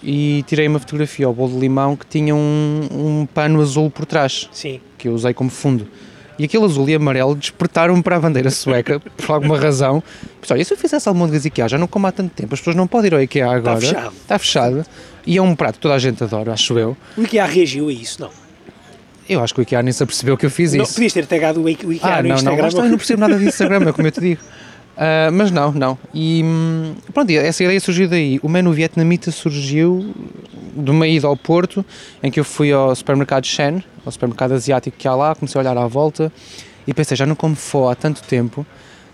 e 0.02 0.44
tirei 0.48 0.68
uma 0.68 0.78
fotografia 0.78 1.26
ao 1.26 1.34
bolo 1.34 1.54
de 1.54 1.60
limão 1.60 1.96
que 1.96 2.06
tinha 2.06 2.36
um, 2.36 2.88
um 2.92 3.26
pano 3.26 3.60
azul 3.62 3.90
por 3.90 4.06
trás, 4.06 4.48
Sim. 4.52 4.80
que 4.98 5.08
eu 5.08 5.14
usei 5.14 5.34
como 5.34 5.50
fundo. 5.50 5.88
E 6.38 6.46
aquele 6.46 6.66
azul 6.66 6.90
e 6.90 6.96
amarelo 6.96 7.34
despertaram-me 7.36 8.04
para 8.04 8.18
a 8.18 8.20
bandeira 8.20 8.50
sueca, 8.50 9.00
por 9.00 9.32
alguma 9.32 9.58
razão. 9.58 10.04
Mas 10.42 10.52
olha, 10.52 10.66
se 10.66 10.74
eu 10.74 10.78
fizesse 10.78 11.08
almôndegas 11.08 11.46
IKEA, 11.46 11.70
já 11.70 11.78
não 11.78 11.88
como 11.88 12.08
há 12.08 12.12
tanto 12.12 12.32
tempo, 12.34 12.54
as 12.54 12.60
pessoas 12.60 12.76
não 12.76 12.88
podem 12.88 13.08
ir 13.08 13.14
ao 13.14 13.22
IKEA 13.22 13.50
agora. 13.50 13.78
Está 13.78 13.88
fechado. 13.88 14.16
Está 14.16 14.40
fechado. 14.40 14.86
E 15.26 15.38
é 15.38 15.42
um 15.42 15.56
prato 15.56 15.76
que 15.76 15.82
toda 15.82 15.96
a 15.96 16.00
gente 16.00 16.24
adora, 16.24 16.54
acho 16.54 16.78
eu. 16.78 16.96
O 17.18 17.22
IKEA 17.22 17.46
reagiu 17.46 17.88
a 17.88 17.94
isso, 17.94 18.22
não? 18.22 18.30
Eu 19.28 19.44
acho 19.44 19.54
que 19.54 19.62
o 19.62 19.64
IKEA 19.64 19.82
nem 19.82 19.92
se 19.92 20.04
apercebeu 20.04 20.38
que 20.38 20.46
eu 20.46 20.52
fiz 20.52 20.74
não, 20.74 20.84
isso. 20.84 20.94
Podias 20.94 21.14
ter 21.14 21.26
tagado 21.26 21.64
o 21.64 21.70
IKEA 21.70 22.00
ah, 22.02 22.22
no 22.22 22.30
não, 22.30 22.36
Instagram. 22.36 22.68
Não, 22.68 22.72
não, 22.72 22.86
eu 22.86 22.92
não 22.92 22.98
percebo 22.98 23.20
nada 23.22 23.40
de 23.40 23.46
Instagram, 23.46 23.90
é 23.90 23.92
como 23.92 24.08
eu 24.08 24.12
te 24.12 24.20
digo. 24.20 24.42
Uh, 24.96 25.32
mas 25.34 25.52
não, 25.52 25.72
não. 25.72 25.98
E 26.14 26.44
pronto, 27.14 27.32
essa 27.32 27.64
ideia 27.64 27.80
surgiu 27.80 28.08
daí. 28.08 28.40
O 28.44 28.50
menu 28.50 28.72
vietnamita 28.72 29.32
surgiu 29.32 30.14
de 30.76 30.92
uma 30.92 31.08
ida 31.08 31.28
ao 31.28 31.38
Porto, 31.38 31.86
em 32.22 32.30
que 32.30 32.40
eu 32.40 32.44
fui 32.44 32.72
ao 32.72 32.94
supermercado 32.96 33.46
Shen, 33.46 33.84
ao 34.06 34.12
supermercado 34.12 34.52
asiático 34.54 34.98
que 34.98 35.08
há 35.08 35.16
lá, 35.16 35.34
comecei 35.34 35.60
a 35.60 35.62
olhar 35.62 35.78
à 35.78 35.88
volta 35.88 36.32
e 36.86 36.94
pensei, 36.94 37.16
já 37.16 37.26
não 37.26 37.36
como 37.36 37.56
fó 37.56 37.90
há 37.90 37.96
tanto 37.96 38.22
tempo 38.24 38.66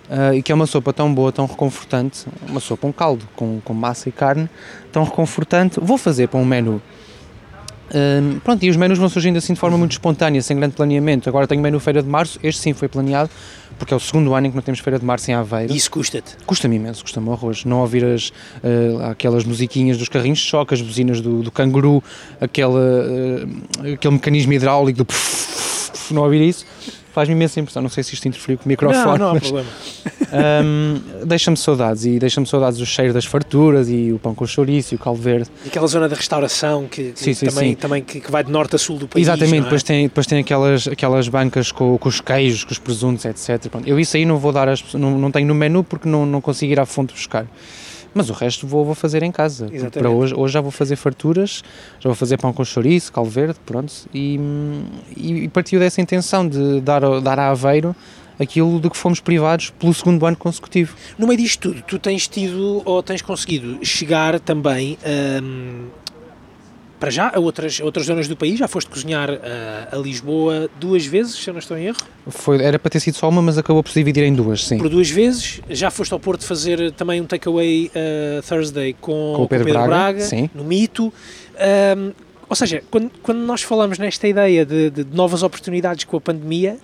uh, 0.09 0.33
e 0.33 0.41
que 0.41 0.51
é 0.51 0.55
uma 0.55 0.65
sopa 0.65 0.91
tão 0.91 1.13
boa, 1.13 1.31
tão 1.31 1.45
reconfortante, 1.45 2.25
uma 2.47 2.59
sopa, 2.59 2.87
um 2.87 2.91
caldo 2.91 3.27
com, 3.35 3.61
com 3.63 3.73
massa 3.73 4.09
e 4.09 4.11
carne, 4.11 4.49
tão 4.91 5.03
reconfortante, 5.03 5.79
vou 5.79 5.97
fazer 5.97 6.27
para 6.27 6.39
um 6.39 6.45
menu. 6.45 6.81
Um, 7.93 8.39
pronto, 8.39 8.63
e 8.63 8.69
os 8.69 8.77
menus 8.77 8.97
vão 8.97 9.09
surgindo 9.09 9.37
assim 9.37 9.53
de 9.53 9.59
forma 9.59 9.77
muito 9.77 9.91
espontânea, 9.91 10.41
sem 10.41 10.55
grande 10.55 10.75
planeamento. 10.75 11.27
Agora 11.27 11.45
tenho 11.45 11.61
menu 11.61 11.79
Feira 11.79 12.01
de 12.01 12.07
Março, 12.07 12.39
este 12.41 12.61
sim 12.61 12.73
foi 12.73 12.87
planeado, 12.87 13.29
porque 13.81 13.95
é 13.95 13.97
o 13.97 13.99
segundo 13.99 14.35
ano 14.35 14.45
em 14.45 14.51
que 14.51 14.55
não 14.55 14.61
temos 14.61 14.79
Feira 14.79 14.99
de 14.99 15.05
Março 15.05 15.31
em 15.31 15.33
Aveiro. 15.33 15.73
E 15.73 15.75
isso 15.75 15.89
custa-te? 15.89 16.37
Custa-me 16.45 16.75
imenso, 16.75 17.01
custa-me 17.01 17.27
horrores. 17.29 17.65
Não 17.65 17.79
ouvir 17.79 18.05
as, 18.05 18.29
uh, 18.29 19.05
aquelas 19.09 19.43
musiquinhas 19.43 19.97
dos 19.97 20.07
carrinhos 20.07 20.37
de 20.37 20.45
choque, 20.45 20.75
as 20.75 20.81
buzinas 20.83 21.19
do, 21.19 21.41
do 21.41 21.49
canguru, 21.49 22.03
aquela, 22.39 22.79
uh, 22.79 23.93
aquele 23.95 24.13
mecanismo 24.13 24.53
hidráulico 24.53 25.03
do 25.03 25.07
não 26.13 26.23
ouvir 26.23 26.47
isso, 26.47 26.65
faz-me 27.13 27.35
imensa 27.35 27.59
impressão. 27.59 27.81
Não 27.81 27.89
sei 27.89 28.03
se 28.03 28.13
isto 28.13 28.27
interferiu 28.27 28.57
com 28.57 28.65
o 28.65 28.67
microfone. 28.67 29.05
Não, 29.05 29.17
não 29.17 29.29
há 29.29 29.33
mas, 29.33 29.43
problema. 29.43 29.69
Um, 30.31 31.25
deixa-me 31.25 31.57
saudades 31.57 32.05
e 32.05 32.17
deixa-me 32.17 32.47
saudades 32.47 32.79
do 32.79 32.85
cheiro 32.85 33.13
das 33.13 33.25
farturas 33.25 33.89
e 33.89 34.11
o 34.13 34.19
pão 34.19 34.33
com 34.33 34.45
chouriço 34.47 34.93
e 34.93 34.95
o 34.95 34.99
caldo 34.99 35.21
verde. 35.21 35.49
E 35.65 35.67
aquela 35.67 35.87
zona 35.87 36.07
da 36.07 36.15
restauração 36.15 36.87
que, 36.87 37.11
que 37.11 37.19
sim, 37.19 37.33
sim, 37.33 37.45
também, 37.47 37.69
sim. 37.71 37.75
também 37.75 38.03
que, 38.03 38.21
que, 38.21 38.31
vai 38.31 38.43
de 38.43 38.51
norte 38.51 38.75
a 38.75 38.79
sul 38.79 38.97
do 38.97 39.07
país. 39.07 39.27
Exatamente, 39.27 39.59
é? 39.59 39.63
depois 39.63 39.83
tem, 39.83 40.03
depois 40.07 40.25
tem 40.25 40.39
aquelas, 40.39 40.87
aquelas 40.87 41.27
bancas 41.27 41.71
com, 41.71 41.97
com 41.97 42.09
os 42.09 42.21
queijos, 42.21 42.63
com 42.63 42.71
os 42.71 42.79
presuntos, 42.79 43.25
etc. 43.25 43.69
Pronto, 43.69 43.87
eu 43.87 43.99
isso 43.99 44.15
aí 44.15 44.25
não 44.25 44.37
vou 44.37 44.51
dar, 44.53 44.69
as, 44.69 44.81
não, 44.93 45.17
não 45.17 45.31
tenho 45.31 45.47
no 45.47 45.55
menu 45.55 45.83
porque 45.83 46.07
não, 46.07 46.25
não 46.25 46.39
consigo 46.39 46.71
ir 46.71 46.79
à 46.79 46.85
fonte 46.85 47.13
buscar. 47.13 47.45
Mas 48.13 48.29
o 48.29 48.33
resto 48.33 48.67
vou, 48.67 48.83
vou 48.83 48.95
fazer 48.95 49.23
em 49.23 49.31
casa. 49.31 49.65
Exatamente. 49.65 49.99
Para 49.99 50.09
hoje, 50.09 50.33
hoje 50.35 50.53
já 50.53 50.61
vou 50.61 50.71
fazer 50.71 50.95
farturas, 50.95 51.63
já 51.99 52.09
vou 52.09 52.15
fazer 52.15 52.37
pão 52.37 52.51
com 52.51 52.63
chouriço, 52.63 53.11
caldo 53.11 53.29
verde, 53.29 53.59
pronto. 53.65 53.93
E, 54.13 54.39
e, 55.15 55.31
e 55.43 55.47
partiu 55.47 55.79
dessa 55.79 56.01
intenção 56.01 56.47
de 56.47 56.81
dar, 56.81 57.01
dar 57.21 57.39
a 57.39 57.49
Aveiro 57.49 57.95
aquilo 58.39 58.79
de 58.79 58.89
que 58.89 58.97
fomos 58.97 59.19
privados 59.19 59.69
pelo 59.69 59.93
segundo 59.93 60.25
ano 60.25 60.35
consecutivo. 60.35 60.95
No 61.17 61.27
meio 61.27 61.39
disto 61.39 61.69
tudo, 61.69 61.83
tu 61.83 61.99
tens 61.99 62.27
tido 62.27 62.81
ou 62.83 63.03
tens 63.03 63.21
conseguido 63.21 63.83
chegar 63.85 64.39
também 64.39 64.97
hum, 65.43 65.85
para 67.01 67.09
já 67.09 67.31
a 67.33 67.39
outras, 67.39 67.81
a 67.81 67.83
outras 67.83 68.05
zonas 68.05 68.27
do 68.27 68.37
país? 68.37 68.59
Já 68.59 68.67
foste 68.67 68.87
cozinhar 68.87 69.27
uh, 69.31 69.39
a 69.91 69.95
Lisboa 69.97 70.69
duas 70.79 71.03
vezes, 71.03 71.33
se 71.33 71.49
eu 71.49 71.53
não 71.53 71.59
estou 71.59 71.75
em 71.75 71.87
erro? 71.87 71.97
Foi, 72.27 72.61
era 72.61 72.77
para 72.77 72.91
ter 72.91 72.99
sido 72.99 73.15
só 73.15 73.27
uma, 73.27 73.41
mas 73.41 73.57
acabou 73.57 73.81
por 73.81 73.89
se 73.89 73.99
dividir 73.99 74.23
em 74.23 74.35
duas, 74.35 74.63
sim. 74.67 74.77
Por 74.77 74.87
duas 74.87 75.09
vezes. 75.09 75.61
Já 75.67 75.89
foste 75.89 76.13
ao 76.13 76.19
Porto 76.19 76.45
fazer 76.45 76.91
também 76.91 77.19
um 77.19 77.25
takeaway 77.25 77.87
uh, 77.87 78.47
Thursday 78.47 78.93
com, 79.01 79.33
com 79.35 79.43
o 79.43 79.47
Pedro, 79.47 79.65
Pedro 79.65 79.81
Braga, 79.81 79.87
Braga 79.87 80.21
sim. 80.21 80.47
no 80.53 80.63
Mito. 80.63 81.11
Um, 81.97 82.11
ou 82.47 82.55
seja, 82.55 82.83
quando, 82.91 83.09
quando 83.23 83.39
nós 83.39 83.63
falamos 83.63 83.97
nesta 83.97 84.27
ideia 84.27 84.63
de, 84.63 84.91
de 84.91 85.03
novas 85.11 85.41
oportunidades 85.41 86.03
com 86.03 86.17
a 86.17 86.21
pandemia, 86.21 86.77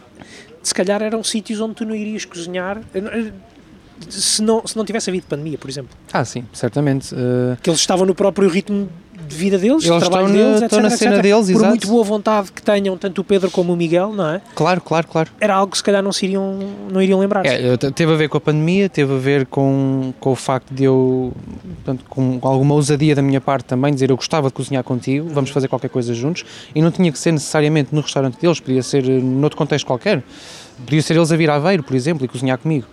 se 0.64 0.74
calhar 0.74 1.04
eram 1.04 1.24
sítios 1.24 1.62
onde 1.62 1.76
tu 1.76 1.86
não 1.86 1.94
irias 1.94 2.26
cozinhar 2.26 2.82
se 4.10 4.42
não, 4.42 4.66
se 4.66 4.78
não 4.78 4.86
tivesse 4.86 5.10
havido 5.10 5.26
pandemia, 5.28 5.58
por 5.58 5.70
exemplo. 5.70 5.96
Ah, 6.12 6.24
sim, 6.24 6.46
certamente. 6.54 7.14
Uh... 7.14 7.58
Que 7.62 7.70
eles 7.70 7.80
estavam 7.80 8.06
no 8.06 8.14
próprio 8.14 8.48
ritmo 8.50 8.90
de 9.28 9.36
vida 9.36 9.58
deles, 9.58 9.84
eles 9.84 10.00
trabalho 10.00 10.28
estão 10.28 10.46
deles, 10.46 10.60
na, 10.60 10.66
etc, 10.66 10.80
na 10.80 10.88
etc. 10.88 10.98
cena 10.98 11.22
deles, 11.22 11.46
Por 11.46 11.52
exato. 11.52 11.68
muito 11.68 11.88
boa 11.88 12.04
vontade 12.04 12.52
que 12.52 12.62
tenham 12.62 12.98
tanto 12.98 13.22
o 13.22 13.24
Pedro 13.24 13.52
como 13.52 13.74
o 13.74 13.76
Miguel, 13.76 14.14
não 14.14 14.30
é? 14.30 14.42
Claro, 14.56 14.82
claro, 14.82 15.08
claro. 15.08 15.30
Era 15.40 15.56
algo 15.56 15.72
que 15.72 15.78
se 15.78 15.84
calhar 15.84 16.02
não, 16.02 16.12
se 16.12 16.26
iriam, 16.26 16.60
não 16.92 17.02
iriam 17.02 17.20
lembrar. 17.20 17.46
É, 17.46 17.78
teve 17.78 18.14
a 18.14 18.16
ver 18.16 18.30
com 18.30 18.38
a 18.38 18.42
pandemia, 18.42 18.90
teve 18.90 19.14
a 19.14 19.18
ver 19.18 19.46
com, 19.46 20.14
com 20.20 20.32
o 20.32 20.36
facto 20.36 20.74
de 20.74 20.84
eu, 20.86 21.34
portanto, 21.84 22.06
com 22.10 22.40
alguma 22.42 22.74
ousadia 22.76 23.16
da 23.16 23.22
minha 23.22 23.42
parte 23.42 23.66
também, 23.66 23.94
dizer 23.94 24.10
eu 24.10 24.16
gostava 24.16 24.48
de 24.48 24.54
cozinhar 24.54 24.84
contigo, 24.84 25.30
vamos 25.32 25.50
fazer 25.50 25.68
qualquer 25.68 25.90
coisa 25.90 26.14
juntos, 26.14 26.46
e 26.74 26.82
não 26.82 26.92
tinha 26.92 27.12
que 27.12 27.20
ser 27.20 27.32
necessariamente 27.32 27.94
no 27.94 28.02
restaurante 28.02 28.40
deles, 28.40 28.60
podia 28.60 28.84
ser 28.84 29.04
noutro 29.04 29.58
contexto 29.58 29.86
qualquer. 29.86 30.24
Podia 30.86 31.02
ser 31.02 31.16
eles 31.16 31.32
a 31.32 31.36
vir 31.36 31.50
a 31.50 31.56
Aveiro, 31.56 31.84
por 31.84 31.96
exemplo, 31.96 32.24
e 32.24 32.28
cozinhar 32.28 32.58
comigo. 32.58 32.86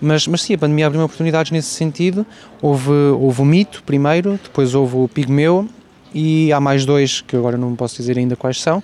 Mas, 0.00 0.26
mas 0.26 0.42
sim, 0.42 0.54
a 0.54 0.58
pandemia 0.58 0.86
abriu 0.86 1.02
oportunidades 1.02 1.50
nesse 1.50 1.68
sentido. 1.68 2.24
Houve, 2.62 2.90
houve 2.90 3.42
o 3.42 3.44
Mito 3.44 3.82
primeiro, 3.84 4.38
depois 4.42 4.74
houve 4.74 4.96
o 4.96 5.08
Pigmeu 5.08 5.68
e 6.14 6.52
há 6.52 6.60
mais 6.60 6.86
dois 6.86 7.20
que 7.20 7.36
agora 7.36 7.56
não 7.56 7.74
posso 7.74 7.96
dizer 7.96 8.16
ainda 8.18 8.36
quais 8.36 8.60
são. 8.60 8.82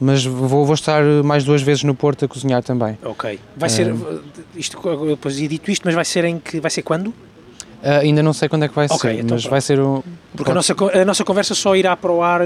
Mas 0.00 0.24
vou, 0.24 0.64
vou 0.64 0.74
estar 0.74 1.04
mais 1.22 1.44
duas 1.44 1.62
vezes 1.62 1.84
no 1.84 1.94
Porto 1.94 2.24
a 2.24 2.28
cozinhar 2.28 2.62
também. 2.62 2.98
Ok. 3.04 3.38
Vai 3.56 3.68
ser, 3.68 3.94
isto, 4.56 4.78
depois 5.06 5.36
dito 5.36 5.70
isto, 5.70 5.82
mas 5.84 5.94
vai 5.94 6.04
ser 6.04 6.24
em 6.24 6.38
que, 6.38 6.60
vai 6.60 6.70
ser 6.70 6.82
quando? 6.82 7.08
Uh, 7.08 8.00
ainda 8.00 8.22
não 8.22 8.32
sei 8.32 8.48
quando 8.48 8.64
é 8.64 8.68
que 8.68 8.74
vai 8.74 8.86
okay, 8.86 8.98
ser, 8.98 9.12
então 9.18 9.34
mas 9.36 9.42
pronto. 9.42 9.50
vai 9.50 9.60
ser 9.60 9.78
um... 9.78 10.02
Porque 10.34 10.50
a 10.50 10.54
nossa, 10.54 10.74
a 10.74 11.04
nossa 11.04 11.22
conversa 11.22 11.54
só 11.54 11.76
irá 11.76 11.94
para 11.94 12.10
o 12.10 12.22
ar, 12.22 12.40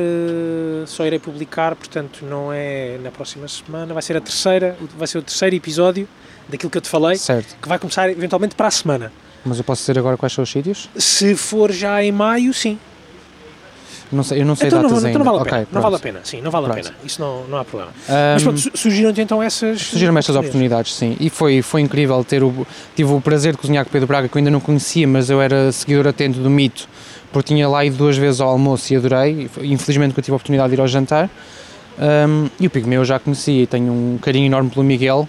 só 0.84 1.06
irei 1.06 1.20
publicar, 1.20 1.76
portanto 1.76 2.26
não 2.28 2.52
é 2.52 2.98
na 3.02 3.12
próxima 3.12 3.46
semana, 3.46 3.94
vai 3.94 4.02
ser 4.02 4.16
a 4.16 4.20
terceira, 4.20 4.76
vai 4.98 5.06
ser 5.06 5.18
o 5.18 5.22
terceiro 5.22 5.54
episódio 5.54 6.08
daquilo 6.48 6.70
que 6.70 6.78
eu 6.78 6.82
te 6.82 6.88
falei, 6.88 7.16
certo. 7.16 7.56
que 7.60 7.68
vai 7.68 7.78
começar 7.78 8.10
eventualmente 8.10 8.54
para 8.54 8.68
a 8.68 8.70
semana. 8.70 9.12
Mas 9.44 9.58
eu 9.58 9.64
posso 9.64 9.82
dizer 9.82 9.98
agora 9.98 10.16
quais 10.16 10.32
são 10.32 10.42
os 10.42 10.50
sítios? 10.50 10.88
Se 10.96 11.34
for 11.36 11.70
já 11.70 12.02
em 12.02 12.12
maio, 12.12 12.52
sim. 12.52 12.78
Não 14.10 14.22
sei, 14.22 14.40
eu 14.40 14.46
não 14.46 14.56
sei 14.56 14.68
então 14.68 14.82
datas 14.82 14.90
não, 14.90 14.98
ainda. 15.06 15.10
então 15.10 15.24
não 15.24 15.32
vale 15.32 15.42
a 15.42 15.44
pena, 15.44 15.60
okay, 15.60 15.74
não 15.74 15.82
vale 15.82 15.96
a 15.96 15.98
pena, 15.98 16.20
sim, 16.24 16.40
não 16.40 16.50
vale 16.50 16.66
pronto. 16.66 16.80
a 16.80 16.82
pena, 16.82 16.96
isso 17.04 17.20
não, 17.20 17.46
não 17.46 17.58
há 17.58 17.64
problema. 17.64 17.92
Um, 18.08 18.12
Mas 18.34 18.42
pronto, 18.42 18.78
surgiram-te 18.78 19.20
então 19.20 19.42
essas... 19.42 19.82
Surgiram 19.82 20.16
estas 20.16 20.34
oportunidades, 20.34 20.94
sim, 20.94 21.14
e 21.20 21.28
foi, 21.28 21.60
foi 21.60 21.82
incrível 21.82 22.24
ter 22.24 22.42
o... 22.42 22.66
Tive 22.96 23.12
o 23.12 23.20
prazer 23.20 23.52
de 23.52 23.58
cozinhar 23.58 23.84
com 23.84 23.90
o 23.90 23.92
Pedro 23.92 24.08
Braga, 24.08 24.26
que 24.26 24.34
eu 24.34 24.38
ainda 24.38 24.50
não 24.50 24.60
conhecia, 24.60 25.06
mas 25.06 25.28
eu 25.28 25.42
era 25.42 25.70
seguidor 25.72 26.06
atento 26.06 26.38
do 26.38 26.48
Mito, 26.48 26.88
porque 27.30 27.52
tinha 27.52 27.68
lá 27.68 27.84
ido 27.84 27.98
duas 27.98 28.16
vezes 28.16 28.40
ao 28.40 28.48
almoço 28.48 28.90
e 28.94 28.96
adorei, 28.96 29.50
infelizmente 29.60 30.14
que 30.14 30.20
eu 30.20 30.24
tive 30.24 30.32
a 30.32 30.36
oportunidade 30.36 30.70
de 30.70 30.76
ir 30.76 30.80
ao 30.80 30.88
jantar, 30.88 31.28
um, 31.98 32.48
e 32.58 32.66
o 32.66 32.70
Pigmeu 32.70 33.02
eu 33.02 33.04
já 33.04 33.18
conhecia 33.18 33.64
e 33.64 33.66
tenho 33.66 33.92
um 33.92 34.18
carinho 34.22 34.46
enorme 34.46 34.70
pelo 34.70 34.84
Miguel, 34.84 35.28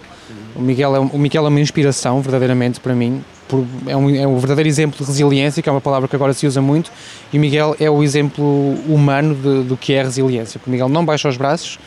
o 0.60 0.62
Miguel 0.62 0.96
é, 0.96 1.00
o 1.00 1.18
Miguel 1.18 1.46
é 1.46 1.50
uma 1.50 1.62
inspiração, 1.62 2.22
verdadeiramente, 2.22 2.80
para 2.82 2.94
mim. 2.94 3.24
Por, 3.48 3.66
é, 3.88 3.96
um, 3.96 4.10
é 4.14 4.28
um 4.28 4.38
verdadeiro 4.38 4.68
exemplo 4.68 5.00
de 5.00 5.06
resiliência, 5.06 5.64
que 5.64 5.70
é 5.70 5.72
uma 5.72 5.82
palavra 5.82 6.08
que 6.08 6.16
agora 6.16 6.34
se 6.34 6.46
usa 6.46 6.62
muito, 6.62 6.92
e 7.34 7.38
o 7.38 7.42
Miguel 7.42 7.76
é 7.80 7.90
o 7.90 8.04
exemplo 8.04 8.44
humano 8.88 9.34
do 9.64 9.78
que 9.78 9.94
é 9.94 10.04
resiliência. 10.04 10.60
Porque 10.60 10.70
o 10.70 10.74
Miguel 10.74 10.90
não 10.90 11.06
baixa 11.06 11.30
os 11.30 11.38
braços, 11.38 11.80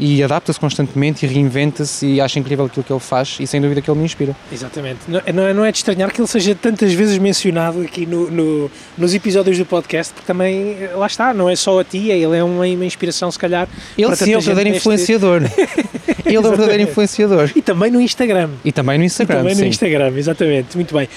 e 0.00 0.22
adapta-se 0.22 0.58
constantemente 0.58 1.26
e 1.26 1.28
reinventa-se 1.28 2.06
e 2.06 2.20
acha 2.20 2.38
incrível 2.38 2.64
aquilo 2.64 2.82
que 2.82 2.92
ele 2.92 3.00
faz 3.00 3.36
e 3.38 3.46
sem 3.46 3.60
dúvida 3.60 3.82
que 3.82 3.90
ele 3.90 3.98
me 3.98 4.04
inspira. 4.06 4.34
Exatamente. 4.50 5.00
Não, 5.06 5.20
não 5.34 5.42
é, 5.46 5.54
não 5.54 5.64
é 5.64 5.70
de 5.70 5.78
estranhar 5.78 6.10
que 6.10 6.20
ele 6.20 6.26
seja 6.28 6.54
tantas 6.54 6.92
vezes 6.94 7.18
mencionado 7.18 7.82
aqui 7.82 8.06
no, 8.06 8.30
no, 8.30 8.70
nos 8.96 9.14
episódios 9.14 9.58
do 9.58 9.66
podcast, 9.66 10.14
porque 10.14 10.26
também, 10.26 10.76
lá 10.94 11.06
está, 11.06 11.34
não 11.34 11.50
é 11.50 11.54
só 11.54 11.78
a 11.78 11.84
ti, 11.84 12.10
ele 12.10 12.36
é 12.36 12.42
uma, 12.42 12.64
uma 12.64 12.84
inspiração, 12.86 13.30
se 13.30 13.38
calhar. 13.38 13.68
Ele 13.96 14.16
sim 14.16 14.32
é 14.32 14.38
o 14.38 14.40
verdadeiro 14.40 14.76
influenciador. 14.76 15.42
ele 16.24 16.36
é 16.36 16.38
o 16.38 16.42
verdadeiro 16.42 16.82
influenciador. 16.82 17.50
E 17.54 17.60
também 17.60 17.90
no 17.90 18.00
Instagram. 18.00 18.50
E 18.64 18.72
também 18.72 18.98
no 18.98 19.04
Instagram. 19.04 19.34
E 19.34 19.38
também 19.38 19.54
sim. 19.54 19.60
no 19.62 19.66
Instagram, 19.66 20.12
exatamente. 20.16 20.76
Muito 20.76 20.94
bem. 20.94 21.08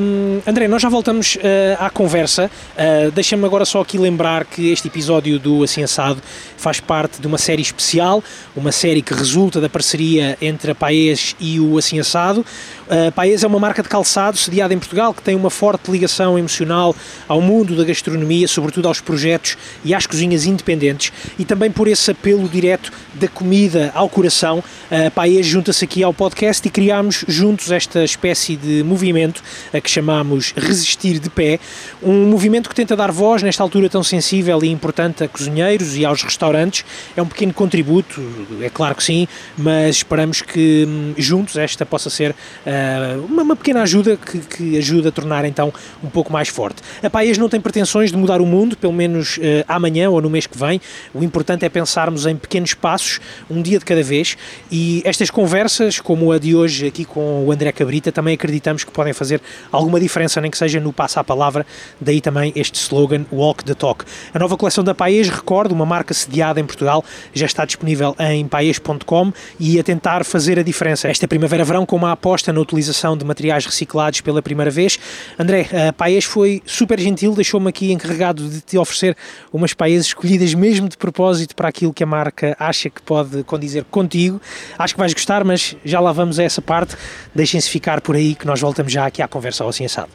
Um, 0.00 0.40
André, 0.46 0.68
nós 0.68 0.82
já 0.82 0.88
voltamos 0.88 1.36
uh, 1.36 1.40
à 1.78 1.90
conversa. 1.90 2.50
Uh, 2.76 3.10
Deixa-me 3.12 3.44
agora 3.44 3.64
só 3.64 3.80
aqui 3.80 3.96
lembrar 3.98 4.44
que 4.44 4.70
este 4.70 4.88
episódio 4.88 5.38
do 5.38 5.62
Assim 5.62 5.82
Assado 5.82 6.20
faz 6.56 6.80
parte 6.80 7.20
de 7.20 7.26
uma 7.26 7.38
série 7.38 7.62
especial, 7.62 8.22
uma 8.54 8.72
série 8.72 9.02
que 9.02 9.14
resulta 9.14 9.60
da 9.60 9.68
parceria 9.68 10.36
entre 10.40 10.70
a 10.70 10.74
Paes 10.74 11.34
e 11.38 11.60
o 11.60 11.78
Assim 11.78 11.98
Assado. 11.98 12.44
A 12.88 13.10
Paes 13.10 13.42
é 13.42 13.46
uma 13.46 13.58
marca 13.58 13.82
de 13.82 13.88
calçado 13.88 14.36
sediada 14.36 14.72
em 14.72 14.78
Portugal 14.78 15.12
que 15.12 15.20
tem 15.20 15.34
uma 15.34 15.50
forte 15.50 15.90
ligação 15.90 16.38
emocional 16.38 16.94
ao 17.26 17.40
mundo 17.40 17.74
da 17.74 17.82
gastronomia, 17.82 18.46
sobretudo 18.46 18.86
aos 18.86 19.00
projetos 19.00 19.56
e 19.84 19.92
às 19.92 20.06
cozinhas 20.06 20.44
independentes 20.44 21.12
e 21.36 21.44
também 21.44 21.68
por 21.68 21.88
esse 21.88 22.12
apelo 22.12 22.48
direto 22.48 22.92
da 23.14 23.26
comida 23.26 23.90
ao 23.92 24.08
coração. 24.08 24.62
A 24.88 25.10
Paes 25.10 25.44
junta-se 25.44 25.84
aqui 25.84 26.04
ao 26.04 26.14
podcast 26.14 26.66
e 26.66 26.70
criámos 26.70 27.24
juntos 27.26 27.72
esta 27.72 28.04
espécie 28.04 28.54
de 28.54 28.84
movimento 28.84 29.42
a 29.74 29.80
que 29.80 29.90
chamamos 29.90 30.52
Resistir 30.56 31.18
de 31.18 31.28
Pé, 31.28 31.58
um 32.00 32.26
movimento 32.26 32.68
que 32.68 32.74
tenta 32.74 32.94
dar 32.94 33.10
voz 33.10 33.42
nesta 33.42 33.64
altura 33.64 33.88
tão 33.88 34.04
sensível 34.04 34.62
e 34.62 34.68
importante 34.68 35.24
a 35.24 35.28
cozinheiros 35.28 35.96
e 35.96 36.04
aos 36.04 36.22
restaurantes. 36.22 36.84
É 37.16 37.22
um 37.22 37.26
pequeno 37.26 37.52
contributo, 37.52 38.22
é 38.60 38.70
claro 38.70 38.94
que 38.94 39.02
sim, 39.02 39.26
mas 39.58 39.96
esperamos 39.96 40.40
que 40.40 40.84
hum, 40.86 41.14
juntos 41.16 41.56
esta 41.56 41.84
possa 41.84 42.08
ser 42.08 42.32
uh, 42.76 43.24
uma, 43.24 43.42
uma, 43.42 43.56
pequena 43.56 43.82
ajuda 43.82 44.16
que, 44.16 44.38
que 44.38 44.78
ajude 44.78 45.08
a 45.08 45.12
tornar 45.12 45.44
então 45.44 45.72
um 46.02 46.08
pouco 46.08 46.32
mais 46.32 46.48
forte. 46.48 46.82
A 47.02 47.10
Paes 47.10 47.38
não 47.38 47.48
tem 47.48 47.60
pretensões 47.60 48.10
de 48.10 48.16
mudar 48.16 48.40
o 48.40 48.46
mundo, 48.46 48.76
pelo 48.76 48.92
menos 48.92 49.38
uh, 49.38 49.40
amanhã 49.68 50.10
ou 50.10 50.20
no 50.20 50.30
mês 50.30 50.46
que 50.46 50.56
vem. 50.56 50.80
O 51.14 51.22
importante 51.22 51.64
é 51.64 51.68
pensarmos 51.68 52.26
em 52.26 52.36
pequenos 52.36 52.74
passos, 52.74 53.20
um 53.50 53.62
dia 53.62 53.78
de 53.78 53.84
cada 53.84 54.02
vez, 54.02 54.36
e 54.70 55.02
estas 55.04 55.30
conversas, 55.30 56.00
como 56.00 56.32
a 56.32 56.38
de 56.38 56.54
hoje 56.54 56.86
aqui 56.86 57.04
com 57.04 57.44
o 57.46 57.52
André 57.52 57.72
Cabrita, 57.72 58.12
também 58.12 58.34
acreditamos 58.34 58.84
que 58.84 58.90
podem 58.90 59.12
fazer 59.12 59.40
alguma 59.70 59.98
diferença, 59.98 60.40
nem 60.40 60.50
que 60.50 60.58
seja 60.58 60.80
no 60.80 60.92
passo 60.92 61.20
à 61.20 61.24
palavra, 61.24 61.66
daí 62.00 62.20
também 62.20 62.52
este 62.54 62.76
slogan 62.76 63.24
Walk 63.32 63.64
the 63.64 63.74
Talk. 63.74 64.04
A 64.32 64.38
nova 64.38 64.56
coleção 64.56 64.84
da 64.84 64.94
Paes, 64.94 65.28
recordo, 65.28 65.72
uma 65.72 65.86
marca 65.86 66.14
sediada 66.14 66.60
em 66.60 66.64
Portugal, 66.64 67.04
já 67.34 67.46
está 67.46 67.64
disponível 67.64 68.14
em 68.18 68.46
paes.com 68.46 69.32
e 69.58 69.78
a 69.78 69.82
tentar 69.82 70.24
fazer 70.24 70.58
a 70.58 70.62
diferença. 70.62 71.08
Esta 71.08 71.28
primavera-verão 71.28 71.86
com 71.86 71.96
uma 71.96 72.12
aposta 72.12 72.52
na 72.52 72.60
utilização 72.66 73.16
de 73.16 73.24
materiais 73.24 73.64
reciclados 73.64 74.20
pela 74.20 74.42
primeira 74.42 74.70
vez. 74.70 74.98
André, 75.38 75.68
a 75.88 75.92
Paes 75.92 76.24
foi 76.24 76.62
super 76.66 76.98
gentil, 77.00 77.34
deixou-me 77.34 77.68
aqui 77.68 77.92
encarregado 77.92 78.48
de 78.48 78.60
te 78.60 78.76
oferecer 78.76 79.16
umas 79.52 79.72
Paes 79.72 80.06
escolhidas 80.06 80.52
mesmo 80.54 80.88
de 80.88 80.96
propósito 80.96 81.54
para 81.54 81.68
aquilo 81.68 81.92
que 81.92 82.02
a 82.02 82.06
marca 82.06 82.56
acha 82.58 82.90
que 82.90 83.00
pode 83.00 83.42
condizer 83.44 83.84
contigo. 83.84 84.40
Acho 84.78 84.94
que 84.94 85.00
vais 85.00 85.14
gostar, 85.14 85.44
mas 85.44 85.76
já 85.84 86.00
lá 86.00 86.12
vamos 86.12 86.38
a 86.38 86.42
essa 86.42 86.60
parte. 86.60 86.96
Deixem-se 87.34 87.70
ficar 87.70 88.00
por 88.00 88.16
aí 88.16 88.34
que 88.34 88.46
nós 88.46 88.60
voltamos 88.60 88.92
já 88.92 89.06
aqui 89.06 89.22
à 89.22 89.28
conversa 89.28 89.64
ao 89.64 89.70
Assim 89.70 89.84
Assado. 89.84 90.10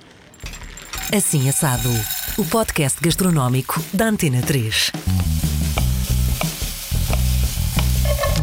Assim 1.16 1.50
Assado, 1.50 1.90
o 2.38 2.46
podcast 2.46 3.00
gastronómico 3.02 3.82
da 3.94 4.06
Antena 4.06 4.42
3. 4.42 4.92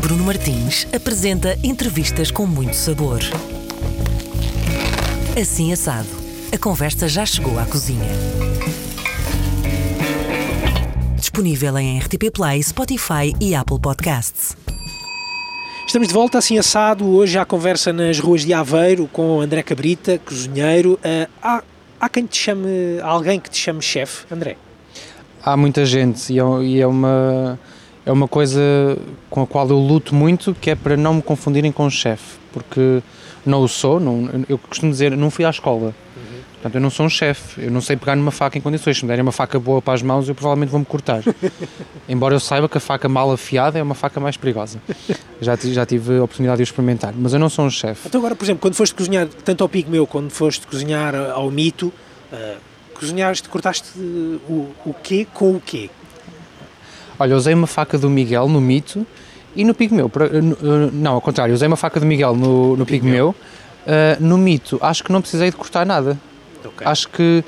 Bruno 0.01 0.25
Martins 0.25 0.87
apresenta 0.95 1.59
entrevistas 1.63 2.31
com 2.31 2.47
muito 2.47 2.75
sabor. 2.75 3.21
Assim 5.41 5.73
Assado, 5.73 6.09
a 6.53 6.59
conversa 6.59 7.07
já 7.07 7.25
chegou 7.25 7.61
à 7.61 7.65
cozinha. 7.65 8.09
Disponível 11.15 11.79
em 11.79 12.01
RTP 12.01 12.33
Play, 12.35 12.61
Spotify 12.61 13.33
e 13.41 13.55
Apple 13.55 13.79
Podcasts. 13.79 14.57
Estamos 15.87 16.09
de 16.09 16.15
volta, 16.15 16.39
assim 16.39 16.59
assado, 16.59 17.07
hoje 17.07 17.39
à 17.39 17.45
conversa 17.45 17.93
nas 17.93 18.19
ruas 18.19 18.45
de 18.45 18.53
Aveiro 18.53 19.07
com 19.13 19.41
André 19.41 19.63
Cabrita, 19.63 20.19
cozinheiro. 20.19 20.95
Uh, 20.95 21.31
há, 21.41 21.63
há 22.01 22.09
quem 22.09 22.27
te 22.27 22.37
chame, 22.37 22.99
há 23.01 23.07
alguém 23.07 23.39
que 23.39 23.49
te 23.49 23.59
chame 23.59 23.81
chefe, 23.81 24.27
André? 24.35 24.57
Há 25.41 25.57
muita 25.57 25.87
gente 25.87 26.33
e 26.33 26.41
é, 26.41 26.43
e 26.65 26.81
é, 26.81 26.87
uma, 26.89 27.61
é 28.05 28.11
uma 28.11 28.27
coisa 28.27 28.61
com 29.31 29.43
a 29.43 29.47
qual 29.47 29.69
eu 29.69 29.79
luto 29.79 30.17
muito, 30.17 30.53
que 30.53 30.71
é 30.71 30.75
para 30.75 30.97
não 30.97 31.15
me 31.15 31.23
confundirem 31.23 31.71
com 31.71 31.89
chefe, 31.89 32.41
porque 32.53 33.01
não 33.49 33.63
o 33.63 33.69
sou, 33.69 33.99
não, 33.99 34.29
eu 34.49 34.59
costumo 34.59 34.93
dizer, 34.93 35.17
não 35.17 35.31
fui 35.31 35.45
à 35.45 35.51
escola. 35.51 35.95
Portanto, 36.59 36.75
eu 36.75 36.81
não 36.81 36.91
sou 36.91 37.07
um 37.07 37.09
chefe, 37.09 37.63
eu 37.63 37.71
não 37.71 37.81
sei 37.81 37.97
pegar 37.97 38.17
numa 38.17 38.33
faca 38.33 38.59
em 38.59 38.61
condições. 38.61 38.97
Se 38.97 39.05
me 39.05 39.09
derem 39.09 39.23
uma 39.23 39.31
faca 39.31 39.61
boa 39.61 39.81
para 39.81 39.95
as 39.95 40.03
mãos, 40.03 40.29
eu 40.29 40.35
provavelmente 40.35 40.71
vou-me 40.71 40.85
cortar. 40.85 41.23
Embora 42.09 42.35
eu 42.35 42.41
saiba 42.41 42.69
que 42.69 42.77
a 42.77 42.81
faca 42.81 43.09
mal 43.09 43.31
afiada 43.31 43.79
é 43.79 43.83
uma 43.83 43.95
faca 43.95 44.19
mais 44.19 44.37
perigosa. 44.37 44.81
Já, 45.41 45.55
já 45.55 45.87
tive 45.87 46.19
a 46.19 46.25
oportunidade 46.25 46.57
de 46.57 46.65
experimentar, 46.65 47.15
mas 47.17 47.33
eu 47.33 47.39
não 47.39 47.49
sou 47.49 47.65
um 47.65 47.71
chefe. 47.71 48.09
Então, 48.09 48.21
agora, 48.21 48.35
por 48.35 48.45
exemplo, 48.45 48.61
quando 48.61 48.75
foste 48.75 48.93
cozinhar, 48.93 49.29
tanto 49.45 49.63
ao 49.63 49.69
Pico 49.69 49.89
Meu, 49.89 50.05
quando 50.05 50.31
foste 50.31 50.67
cozinhar 50.67 51.15
ao 51.15 51.49
Mito, 51.49 51.93
uh, 52.33 52.57
cozinhaste, 52.93 53.49
cortaste 53.49 53.97
o, 53.97 54.69
o 54.85 54.93
quê 55.01 55.29
com 55.33 55.55
o 55.55 55.61
quê? 55.61 55.89
Olha, 57.21 57.37
usei 57.37 57.55
uma 57.55 57.69
faca 57.69 57.97
do 57.97 58.11
Miguel 58.11 58.49
no 58.49 58.61
Mito 58.61 59.07
e 59.55 59.65
no 59.65 59.75
Pigmeu. 59.75 60.11
Não, 60.93 61.15
ao 61.15 61.21
contrário, 61.21 61.55
usei 61.55 61.67
uma 61.67 61.77
faca 61.77 61.99
do 61.99 62.07
Miguel 62.07 62.35
no, 62.35 62.77
no 62.77 62.87
Pigmeu. 62.87 63.35
Uh, 63.87 64.23
no 64.23 64.37
Mito, 64.37 64.79
acho 64.83 65.03
que 65.03 65.11
não 65.11 65.21
precisei 65.21 65.51
de 65.51 65.57
cortar 65.57 65.87
nada. 65.87 66.19
Okay. 66.63 66.87
Acho 66.87 67.09
que 67.09 67.43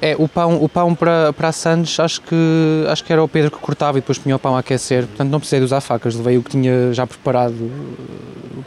é 0.00 0.16
o 0.18 0.28
pão, 0.28 0.62
o 0.62 0.68
pão 0.68 0.94
para, 0.94 1.32
para 1.32 1.48
a 1.48 1.52
Sandes, 1.52 1.98
acho 1.98 2.20
que, 2.20 2.86
acho 2.88 3.04
que 3.04 3.12
era 3.12 3.22
o 3.22 3.28
Pedro 3.28 3.50
que 3.50 3.58
cortava 3.58 3.98
e 3.98 4.00
depois 4.00 4.18
punha 4.18 4.36
o 4.36 4.38
pão 4.38 4.56
a 4.56 4.60
aquecer, 4.60 5.06
portanto 5.06 5.30
não 5.30 5.38
precisei 5.38 5.60
de 5.60 5.64
usar 5.64 5.80
facas, 5.80 6.14
levei 6.14 6.36
o 6.36 6.42
que 6.42 6.50
tinha 6.50 6.92
já 6.92 7.06
preparado 7.06 7.70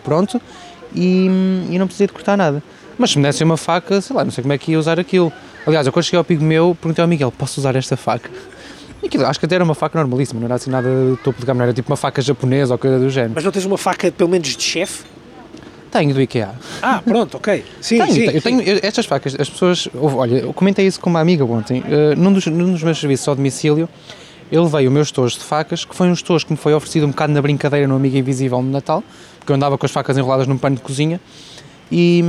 pronto 0.04 0.41
e, 0.95 1.28
e 1.69 1.78
não 1.78 1.86
precisei 1.86 2.08
de 2.08 2.13
cortar 2.13 2.38
nada. 2.38 2.63
Mas 2.97 3.12
se 3.12 3.17
me 3.17 3.23
dessem 3.23 3.45
uma 3.45 3.58
faca, 3.58 4.02
sei 4.02 4.15
lá, 4.15 4.23
não 4.23 4.32
sei 4.32 4.41
como 4.41 4.54
é 4.54 4.58
que 4.58 4.71
ia 4.71 4.80
usar 4.80 5.00
aquilo. 5.00 5.32
Aliás, 5.65 5.86
eu 5.86 5.93
quando 5.93 6.06
cheguei 6.06 6.17
ao 6.17 6.23
pico 6.23 6.43
meu, 6.43 6.76
perguntei 6.80 7.04
ao 7.04 7.08
Miguel, 7.08 7.32
posso 7.32 7.60
usar 7.60 7.76
esta 7.76 7.95
faca? 7.95 8.32
E 9.01 9.07
aquilo, 9.07 9.25
acho 9.25 9.39
que 9.39 9.45
até 9.45 9.55
era 9.55 9.63
uma 9.63 9.75
faca 9.75 9.99
normalíssima, 9.99 10.39
não 10.39 10.45
era 10.47 10.55
assim 10.55 10.69
nada 10.69 10.89
topo 11.23 11.39
de 11.39 11.45
gama, 11.45 11.60
não 11.60 11.65
era 11.65 11.73
tipo 11.73 11.91
uma 11.91 11.97
faca 11.97 12.21
japonesa 12.21 12.73
ou 12.73 12.77
coisa 12.77 12.99
do 12.99 13.10
género. 13.10 13.33
Mas 13.36 13.43
não 13.43 13.51
tens 13.51 13.65
uma 13.65 13.77
faca, 13.77 14.12
pelo 14.12 14.29
menos, 14.29 14.55
de 14.55 14.63
chefe? 14.63 15.03
Tenho 15.91 16.13
do 16.13 16.21
IKEA. 16.21 16.51
Ah, 16.81 17.01
pronto, 17.03 17.38
ok. 17.38 17.63
Sim, 17.79 17.99
tenho, 17.99 18.13
sim, 18.13 18.23
eu 18.25 18.41
tenho 18.41 18.63
sim. 18.63 18.79
estas 18.83 19.05
facas, 19.05 19.36
as 19.39 19.49
pessoas, 19.49 19.88
olha, 19.95 20.38
eu 20.39 20.53
comentei 20.53 20.86
isso 20.86 20.99
com 20.99 21.10
uma 21.10 21.19
amiga 21.19 21.45
ontem, 21.45 21.81
uh, 21.81 22.15
num, 22.17 22.33
dos, 22.33 22.45
num 22.47 22.71
dos 22.71 22.83
meus 22.83 22.99
serviços 22.99 23.27
ao 23.27 23.36
domicílio, 23.36 23.88
eu 24.51 24.63
levei 24.63 24.88
o 24.88 24.91
meu 24.91 25.01
estojo 25.01 25.38
de 25.38 25.43
facas, 25.43 25.86
que 25.86 25.95
foi 25.95 26.07
um 26.07 26.13
estojo 26.13 26.45
que 26.45 26.51
me 26.51 26.57
foi 26.57 26.73
oferecido 26.73 27.05
um 27.05 27.10
bocado 27.10 27.33
na 27.33 27.41
brincadeira 27.41 27.88
no 27.88 27.95
Amiga 27.95 28.17
Invisível 28.17 28.62
no 28.62 28.71
Natal, 28.71 29.03
porque 29.39 29.51
eu 29.51 29.55
andava 29.55 29.77
com 29.77 29.86
as 29.86 29.91
facas 29.91 30.17
enroladas 30.17 30.47
num 30.47 30.57
pano 30.57 30.75
de 30.75 30.81
cozinha, 30.81 31.19
e, 31.91 32.23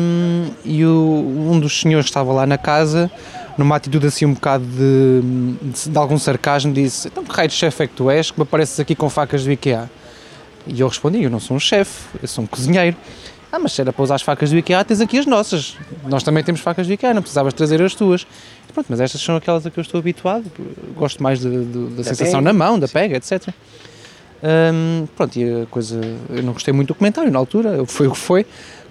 e 0.65 0.85
o, 0.85 1.51
um 1.51 1.59
dos 1.59 1.81
senhores 1.81 2.07
que 2.07 2.11
estava 2.11 2.33
lá 2.33 2.47
na 2.47 2.59
casa, 2.59 3.11
numa 3.59 3.77
atitude 3.77 4.07
assim 4.07 4.25
um 4.25 4.33
bocado 4.33 4.65
de, 4.65 5.21
de, 5.61 5.91
de 5.91 5.99
algum 5.99 6.17
sarcasmo, 6.17 6.73
disse, 6.73 7.09
então 7.09 7.25
que 7.25 7.33
raio 7.33 7.49
de 7.49 7.55
chefe 7.55 7.83
é 7.83 7.87
que 7.89 7.95
tu 7.95 8.09
és, 8.09 8.31
que 8.31 8.39
me 8.39 8.45
apareces 8.45 8.79
aqui 8.79 8.95
com 8.95 9.11
facas 9.11 9.45
do 9.45 9.51
IKEA? 9.51 9.91
E 10.67 10.81
eu 10.81 10.87
respondi, 10.87 11.23
eu 11.23 11.31
não 11.31 11.41
sou 11.41 11.57
um 11.57 11.61
chefe, 11.61 12.05
eu 12.23 12.29
sou 12.29 12.45
um 12.45 12.47
cozinheiro. 12.47 12.97
Ah, 13.51 13.59
mas 13.59 13.73
se 13.73 13.81
era 13.81 13.93
para 13.93 14.03
usar 14.03 14.15
as 14.15 14.23
facas 14.23 14.51
do 14.51 14.59
IKEA, 14.59 14.85
tens 14.85 15.01
aqui 15.01 15.19
as 15.19 15.27
nossas. 15.27 15.77
Nós 16.07 16.23
também 16.23 16.45
temos 16.45 16.61
facas 16.61 16.87
do 16.87 16.93
IKEA, 16.93 17.15
não 17.15 17.23
precisavas 17.23 17.55
trazer 17.55 17.83
as 17.83 17.95
tuas. 17.95 18.27
E 18.69 18.73
pronto, 18.73 18.87
mas 18.91 19.01
estas 19.01 19.21
são 19.21 19.37
aquelas 19.37 19.67
a 19.67 19.71
que 19.71 19.79
eu 19.79 19.83
estou 19.83 19.99
habituado. 19.99 20.45
Gosto 20.95 21.23
mais 21.23 21.41
de, 21.41 21.51
de, 21.51 21.65
da, 21.65 21.97
da, 21.97 22.05
sensação 22.05 22.41
pega. 22.41 22.43
na 22.43 22.53
mão, 22.53 22.79
da 22.79 22.87
pega, 22.87 23.17
etc. 23.17 23.49
Um, 24.43 25.07
pronto, 25.17 25.37
e 25.37 25.63
a 25.63 25.67
coisa. 25.67 25.99
Eu 26.29 26.43
não 26.43 26.53
gostei 26.53 26.75
muito 26.75 26.89
do 26.89 26.95
comentário 26.95 27.31
na 27.31 27.39
altura, 27.39 27.85
foi 27.87 28.07
o 28.07 28.13
que 28.13 28.19
foi. 28.19 28.47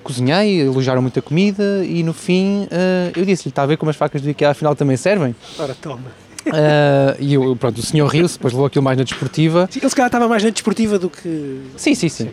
Cozinhei, 0.08 0.62
elogiaram 0.62 1.02
muita 1.02 1.22
comida 1.22 1.84
e 1.84 2.02
no 2.02 2.14
fim 2.14 2.64
uh, 2.64 3.12
eu 3.14 3.26
disse-lhe: 3.26 3.50
está 3.50 3.64
a 3.64 3.66
ver 3.66 3.76
como 3.76 3.90
as 3.90 3.96
facas 3.98 4.22
do 4.22 4.30
IKEA 4.30 4.52
afinal 4.52 4.74
também 4.74 4.96
servem? 4.96 5.36
Ora, 5.60 5.76
toma. 5.76 6.00
Uh, 6.46 7.18
e 7.20 7.34
eu, 7.34 7.54
pronto, 7.58 7.80
o 7.80 7.82
senhor 7.82 8.08
riu-se, 8.08 8.36
depois 8.36 8.54
levou 8.54 8.68
aquilo 8.68 8.86
mais 8.86 8.98
na 8.98 9.04
desportiva. 9.04 9.68
Sim, 9.70 9.80
ele 9.82 9.90
se 9.90 9.96
calhar 9.98 10.08
estava 10.08 10.30
mais 10.30 10.42
na 10.46 10.50
desportiva 10.50 10.98
do 10.98 11.10
que. 11.10 11.62
Sim, 11.76 11.94
sim, 11.94 12.08
sim. 12.08 12.30
sim. 12.30 12.32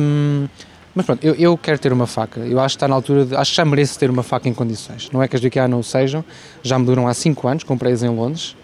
Um, 0.00 0.48
mas 0.92 1.06
pronto, 1.06 1.24
eu, 1.24 1.36
eu, 1.36 1.56
quero 1.56 1.78
ter 1.78 1.92
uma 1.92 2.08
faca. 2.08 2.40
Eu 2.40 2.58
acho 2.58 2.74
que 2.74 2.78
está 2.78 2.88
na 2.88 2.96
altura, 2.96 3.26
de, 3.26 3.36
acho 3.36 3.52
que 3.52 3.56
já 3.56 3.64
mereço 3.64 3.96
ter 3.96 4.10
uma 4.10 4.24
faca 4.24 4.48
em 4.48 4.52
condições. 4.52 5.08
Não 5.12 5.22
é 5.22 5.28
que 5.28 5.36
as 5.36 5.40
do 5.40 5.46
IKEA 5.46 5.68
não 5.68 5.78
o 5.78 5.84
sejam, 5.84 6.24
já 6.64 6.76
me 6.76 6.84
duram 6.84 7.06
há 7.06 7.14
5 7.14 7.46
anos, 7.46 7.62
comprei-as 7.62 8.02
em 8.02 8.08
Londres. 8.08 8.56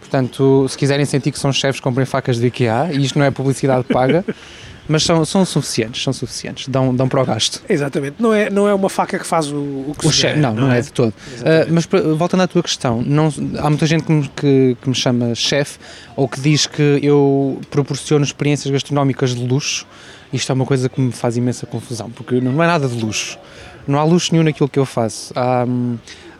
Portanto, 0.00 0.66
se 0.68 0.76
quiserem 0.76 1.06
sentir 1.06 1.30
que 1.30 1.38
são 1.38 1.50
chefes, 1.50 1.80
comprem 1.80 2.04
facas 2.04 2.38
do 2.38 2.44
IKEA. 2.44 2.90
E 2.92 3.02
isto 3.02 3.18
não 3.18 3.24
é 3.24 3.30
publicidade 3.30 3.84
paga. 3.84 4.22
Mas 4.90 5.04
são, 5.04 5.24
são 5.24 5.44
suficientes, 5.44 6.02
são 6.02 6.12
suficientes, 6.12 6.66
dão, 6.66 6.92
dão 6.92 7.08
para 7.08 7.22
o 7.22 7.24
gasto. 7.24 7.62
Exatamente, 7.68 8.16
não 8.18 8.34
é, 8.34 8.50
não 8.50 8.66
é 8.68 8.74
uma 8.74 8.88
faca 8.88 9.20
que 9.20 9.24
faz 9.26 9.46
o, 9.52 9.56
o 9.56 9.94
que 9.96 10.04
O 10.04 10.10
chefe, 10.10 10.40
não, 10.40 10.52
não, 10.52 10.72
é? 10.72 10.80
de 10.80 10.90
todo. 10.92 11.10
Uh, 11.10 11.72
mas 11.72 11.86
pra- 11.86 12.00
voltando 12.00 12.40
à 12.42 12.48
tua 12.48 12.60
questão, 12.60 13.00
não, 13.00 13.32
há 13.60 13.70
muita 13.70 13.86
gente 13.86 14.02
que 14.02 14.10
me, 14.12 14.28
que, 14.28 14.76
que 14.82 14.88
me 14.88 14.94
chama 14.96 15.32
chefe 15.36 15.78
ou 16.16 16.26
que 16.26 16.40
diz 16.40 16.66
que 16.66 16.98
eu 17.02 17.60
proporciono 17.70 18.24
experiências 18.24 18.68
gastronómicas 18.72 19.32
de 19.32 19.46
luxo. 19.46 19.86
Isto 20.32 20.50
é 20.50 20.54
uma 20.56 20.66
coisa 20.66 20.88
que 20.88 21.00
me 21.00 21.12
faz 21.12 21.36
imensa 21.36 21.66
confusão, 21.66 22.10
porque 22.10 22.40
não 22.40 22.60
é 22.60 22.66
nada 22.66 22.88
de 22.88 23.00
luxo. 23.00 23.38
Não 23.86 23.96
há 23.96 24.02
luxo 24.02 24.32
nenhum 24.32 24.42
naquilo 24.44 24.68
que 24.68 24.78
eu 24.80 24.84
faço. 24.84 25.32
Há, 25.36 25.64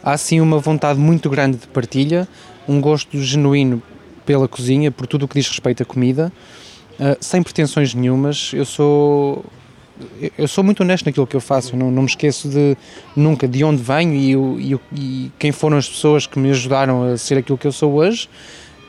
há 0.03 0.17
sim 0.19 0.41
uma 0.41 0.59
vontade 0.59 0.99
muito 0.99 1.31
grande 1.31 1.57
de 1.57 1.69
partilha, 1.69 2.27
um 2.69 2.81
gosto 2.81 3.17
genuíno 3.23 3.81
pela 4.27 4.49
cozinha, 4.49 4.90
por 4.90 5.07
tudo 5.07 5.25
o 5.25 5.29
que 5.29 5.38
diz 5.38 5.48
respeito 5.48 5.85
à 5.85 5.87
comida, 5.87 6.33
uh, 7.01 7.17
sem 7.21 7.42
pretensões 7.42 7.94
nenhumas. 7.94 8.53
Eu 8.55 8.65
sou 8.65 9.44
eu- 10.38 10.48
sou 10.48 10.63
muito 10.65 10.83
honesto 10.83 11.05
naquilo 11.07 11.27
que 11.27 11.37
eu 11.37 11.40
faço, 11.40 11.75
eu 11.75 11.79
não, 11.79 11.90
não 11.90 12.03
me 12.03 12.09
esqueço 12.09 12.48
de 12.48 12.77
nunca 13.17 13.46
de 13.48 13.63
onde 13.65 13.83
venho 13.83 14.15
e, 14.61 14.73
e 14.73 14.81
e 14.96 15.33
quem 15.38 15.53
foram 15.53 15.77
as 15.77 15.88
pessoas 15.88 16.27
que 16.27 16.38
me 16.38 16.51
ajudaram 16.51 17.13
a 17.13 17.19
ser 17.19 17.38
aquilo 17.38 17.59
que 17.59 17.67
eu 17.67 17.73
sou 17.73 17.92
hoje. 17.94 18.29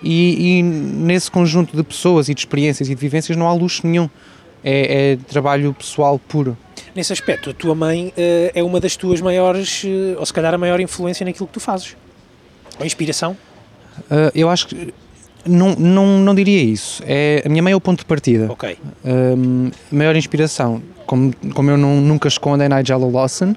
E, 0.03 0.59
e 0.59 0.64
nesse 0.64 1.30
conjunto 1.30 1.76
de 1.76 1.84
pessoas 1.84 2.28
e 2.28 2.34
de 2.34 2.39
experiências 2.41 2.89
e 2.89 2.95
de 2.95 2.99
vivências 2.99 3.38
não 3.38 3.47
há 3.47 3.53
luxo 3.53 3.86
nenhum. 3.86 4.09
É, 4.64 5.12
é 5.14 5.18
trabalho 5.28 5.74
pessoal 5.74 6.20
puro. 6.20 6.57
Nesse 6.95 7.14
aspecto, 7.14 7.49
a 7.49 7.53
tua 7.53 7.74
mãe 7.74 8.14
eh, 8.18 8.51
é 8.53 8.64
uma 8.64 8.80
das 8.80 8.95
tuas 8.95 9.22
maiores, 9.22 9.84
eh, 9.86 10.16
ou 10.18 10.26
se 10.26 10.34
calhar 10.34 10.53
a 10.53 10.57
maior 10.57 10.80
influência 10.80 11.26
naquilo 11.26 11.47
que 11.47 11.53
tu 11.53 11.59
fazes. 11.59 11.95
Ou 12.80 12.86
inspiração? 12.86 13.36
Uh, 14.01 14.32
eu 14.36 14.49
acho 14.49 14.68
que 14.68 14.93
não, 15.45 15.75
não, 15.75 16.19
não 16.19 16.35
diria 16.35 16.61
isso. 16.61 17.01
É, 17.05 17.43
a 17.45 17.49
minha 17.49 17.63
mãe 17.63 17.73
é 17.73 17.75
o 17.75 17.81
ponto 17.81 17.99
de 17.99 18.05
partida. 18.05 18.51
Ok. 18.51 18.77
Um, 19.03 19.71
a 19.91 19.95
maior 19.95 20.15
inspiração, 20.15 20.81
como, 21.05 21.33
como 21.53 21.71
eu 21.71 21.77
não, 21.77 21.99
nunca 22.01 22.27
escondo, 22.27 22.63
é 22.63 22.69
Nigella 22.69 23.09
Lawson. 23.09 23.55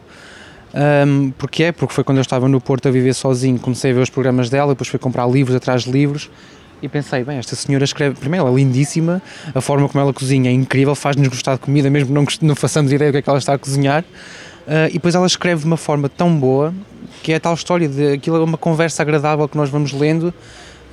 Um, 1.06 1.30
porque 1.38 1.64
é? 1.64 1.72
Porque 1.72 1.94
foi 1.94 2.02
quando 2.02 2.18
eu 2.18 2.22
estava 2.22 2.48
no 2.48 2.60
Porto 2.60 2.88
a 2.88 2.90
viver 2.90 3.14
sozinho, 3.14 3.58
comecei 3.58 3.92
a 3.92 3.94
ver 3.94 4.00
os 4.00 4.10
programas 4.10 4.50
dela, 4.50 4.72
depois 4.72 4.88
fui 4.88 4.98
comprar 4.98 5.26
livros 5.26 5.54
atrás 5.54 5.82
de 5.84 5.90
livros 5.90 6.30
e 6.82 6.88
pensei, 6.88 7.22
bem, 7.22 7.38
esta 7.38 7.54
senhora 7.54 7.84
escreve, 7.84 8.16
primeiro 8.16 8.46
ela 8.46 8.54
é 8.54 8.60
lindíssima, 8.60 9.22
a 9.54 9.60
forma 9.60 9.88
como 9.88 10.02
ela 10.02 10.12
cozinha 10.12 10.50
é 10.50 10.52
incrível, 10.52 10.94
faz-nos 10.94 11.28
gostar 11.28 11.54
de 11.54 11.60
comida, 11.60 11.88
mesmo 11.88 12.12
não, 12.12 12.26
não 12.42 12.54
façamos 12.54 12.92
ideia 12.92 13.10
do 13.10 13.14
que 13.14 13.18
é 13.18 13.22
que 13.22 13.28
ela 13.30 13.38
está 13.38 13.54
a 13.54 13.58
cozinhar. 13.58 14.02
Uh, 14.66 14.88
e 14.88 14.94
depois 14.94 15.14
ela 15.14 15.26
escreve 15.26 15.60
de 15.60 15.66
uma 15.66 15.76
forma 15.76 16.08
tão 16.08 16.34
boa 16.34 16.74
que 17.22 17.32
é 17.32 17.36
a 17.36 17.40
tal 17.40 17.54
história 17.54 17.88
de 17.88 18.12
aquilo 18.12 18.36
é 18.36 18.40
uma 18.40 18.58
conversa 18.58 19.02
agradável 19.02 19.48
que 19.48 19.56
nós 19.56 19.70
vamos 19.70 19.92
lendo, 19.92 20.32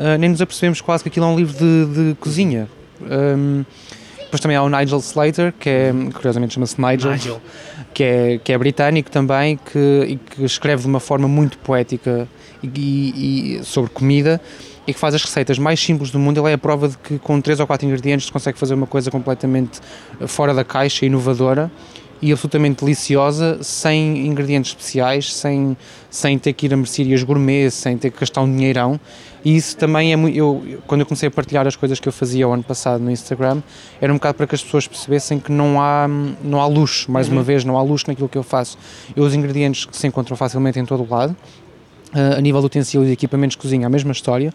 uh, 0.02 0.18
nem 0.20 0.30
nos 0.30 0.42
apercebemos 0.42 0.82
quase 0.82 1.04
que 1.04 1.10
aquilo 1.10 1.26
é 1.26 1.30
um 1.30 1.36
livro 1.36 1.54
de, 1.54 1.86
de 1.86 2.16
cozinha. 2.16 2.68
Um, 3.02 3.64
depois 4.32 4.40
também 4.40 4.56
há 4.56 4.64
o 4.64 4.70
Nigel 4.70 5.00
Slater, 5.00 5.54
que 5.60 5.70
é, 5.70 5.94
curiosamente 6.14 6.54
chama-se 6.54 6.80
Nigel, 6.80 7.12
Nigel. 7.12 7.42
que 7.94 8.04
é, 8.04 8.40
que 8.42 8.54
é 8.54 8.58
britânico 8.58 9.12
também, 9.12 9.58
que, 9.58 10.06
e 10.08 10.16
que 10.16 10.46
escreve 10.46 10.84
de 10.84 10.88
uma 10.88 11.02
forma 11.02 11.28
muito 11.28 11.58
poética 11.58 12.28
e, 12.64 13.58
e- 13.60 13.64
sobre 13.66 13.92
comida 13.92 14.40
e 14.88 14.94
que 14.94 15.00
faz 15.00 15.14
as 15.14 15.24
receitas 15.24 15.60
mais 15.60 15.82
simples 15.82 16.12
do 16.12 16.18
mundo. 16.18 16.40
Ele 16.40 16.52
é 16.52 16.54
a 16.54 16.58
prova 16.58 16.88
de 16.88 16.98
que 16.98 17.20
com 17.20 17.42
três 17.42 17.60
ou 17.60 17.68
quatro 17.68 17.86
ingredientes 17.86 18.28
se 18.28 18.32
consegue 18.32 18.58
fazer 18.58 18.74
uma 18.74 18.88
coisa 18.88 19.12
completamente 19.12 19.82
fora 20.28 20.54
da 20.54 20.64
caixa, 20.64 21.06
inovadora 21.06 21.70
e 22.22 22.32
absolutamente 22.32 22.86
deliciosa, 22.86 23.58
sem 23.62 24.26
ingredientes 24.28 24.72
especiais, 24.72 25.34
sem, 25.34 25.76
sem 26.10 26.38
ter 26.38 26.54
que 26.54 26.68
ir 26.68 26.74
a 26.74 26.78
mercearias 26.78 27.22
gourmet, 27.24 27.70
sem 27.70 27.98
ter 27.98 28.12
que 28.12 28.20
gastar 28.20 28.42
um 28.42 28.56
dinheirão. 28.56 29.00
E 29.44 29.56
isso 29.56 29.76
também 29.76 30.14
é 30.14 30.16
muito. 30.16 30.38
Eu, 30.38 30.80
quando 30.86 31.02
eu 31.02 31.06
comecei 31.06 31.28
a 31.28 31.32
partilhar 31.32 31.66
as 31.66 31.76
coisas 31.76 32.00
que 32.00 32.08
eu 32.08 32.14
fazia 32.14 32.48
o 32.48 32.52
ano 32.52 32.64
passado 32.64 33.02
no 33.02 33.10
Instagram, 33.10 33.62
era 34.00 34.12
um 34.12 34.16
bocado 34.16 34.36
para 34.36 34.48
que 34.48 34.56
as 34.56 34.64
pessoas 34.64 34.88
percebessem 34.88 35.40
que 35.40 35.52
não 35.52 35.82
há, 35.82 36.08
não 36.44 36.62
há 36.62 36.68
luxo, 36.68 37.12
mais 37.12 37.28
uma 37.28 37.42
vez, 37.42 37.66
não 37.66 37.78
há 37.78 37.82
luxo 37.82 38.06
naquilo 38.08 38.30
que 38.30 38.38
eu 38.38 38.44
faço. 38.44 38.78
Eu 39.16 39.24
uso 39.24 39.36
ingredientes 39.36 39.86
que 39.86 39.98
se 39.98 40.06
encontram 40.08 40.38
facilmente 40.38 40.80
em 40.80 40.86
todo 40.86 41.04
o 41.04 41.10
lado. 41.10 41.36
Uh, 42.14 42.38
a 42.38 42.42
nível 42.42 42.60
de 42.60 42.66
utensílios 42.66 43.10
e 43.10 43.14
equipamentos 43.14 43.56
de 43.56 43.62
cozinha, 43.62 43.88
a 43.88 43.90
mesma 43.90 44.12
história. 44.12 44.54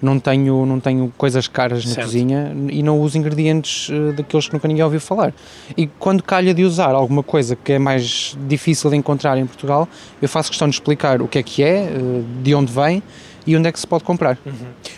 Não 0.00 0.20
tenho, 0.20 0.64
não 0.64 0.78
tenho 0.78 1.12
coisas 1.16 1.48
caras 1.48 1.84
na 1.84 1.94
Certo. 1.94 2.06
cozinha 2.06 2.54
e 2.68 2.84
não 2.84 3.00
uso 3.00 3.18
ingredientes 3.18 3.88
uh, 3.88 4.12
daqueles 4.12 4.46
que 4.46 4.52
nunca 4.52 4.68
ninguém 4.68 4.84
ouviu 4.84 5.00
falar. 5.00 5.34
E 5.76 5.86
quando 5.86 6.22
calha 6.22 6.54
de 6.54 6.64
usar 6.64 6.94
alguma 6.94 7.22
coisa 7.22 7.56
que 7.56 7.72
é 7.72 7.78
mais 7.78 8.36
difícil 8.46 8.90
de 8.90 8.96
encontrar 8.96 9.36
em 9.38 9.46
Portugal, 9.46 9.88
eu 10.22 10.28
faço 10.28 10.50
questão 10.50 10.68
de 10.68 10.74
explicar 10.74 11.20
o 11.20 11.26
que 11.26 11.38
é 11.38 11.42
que 11.42 11.62
é, 11.64 11.90
uh, 11.90 12.24
de 12.42 12.54
onde 12.54 12.72
vem 12.72 13.02
e 13.46 13.56
onde 13.56 13.68
é 13.68 13.72
que 13.72 13.80
se 13.80 13.86
pode 13.86 14.04
comprar. 14.04 14.38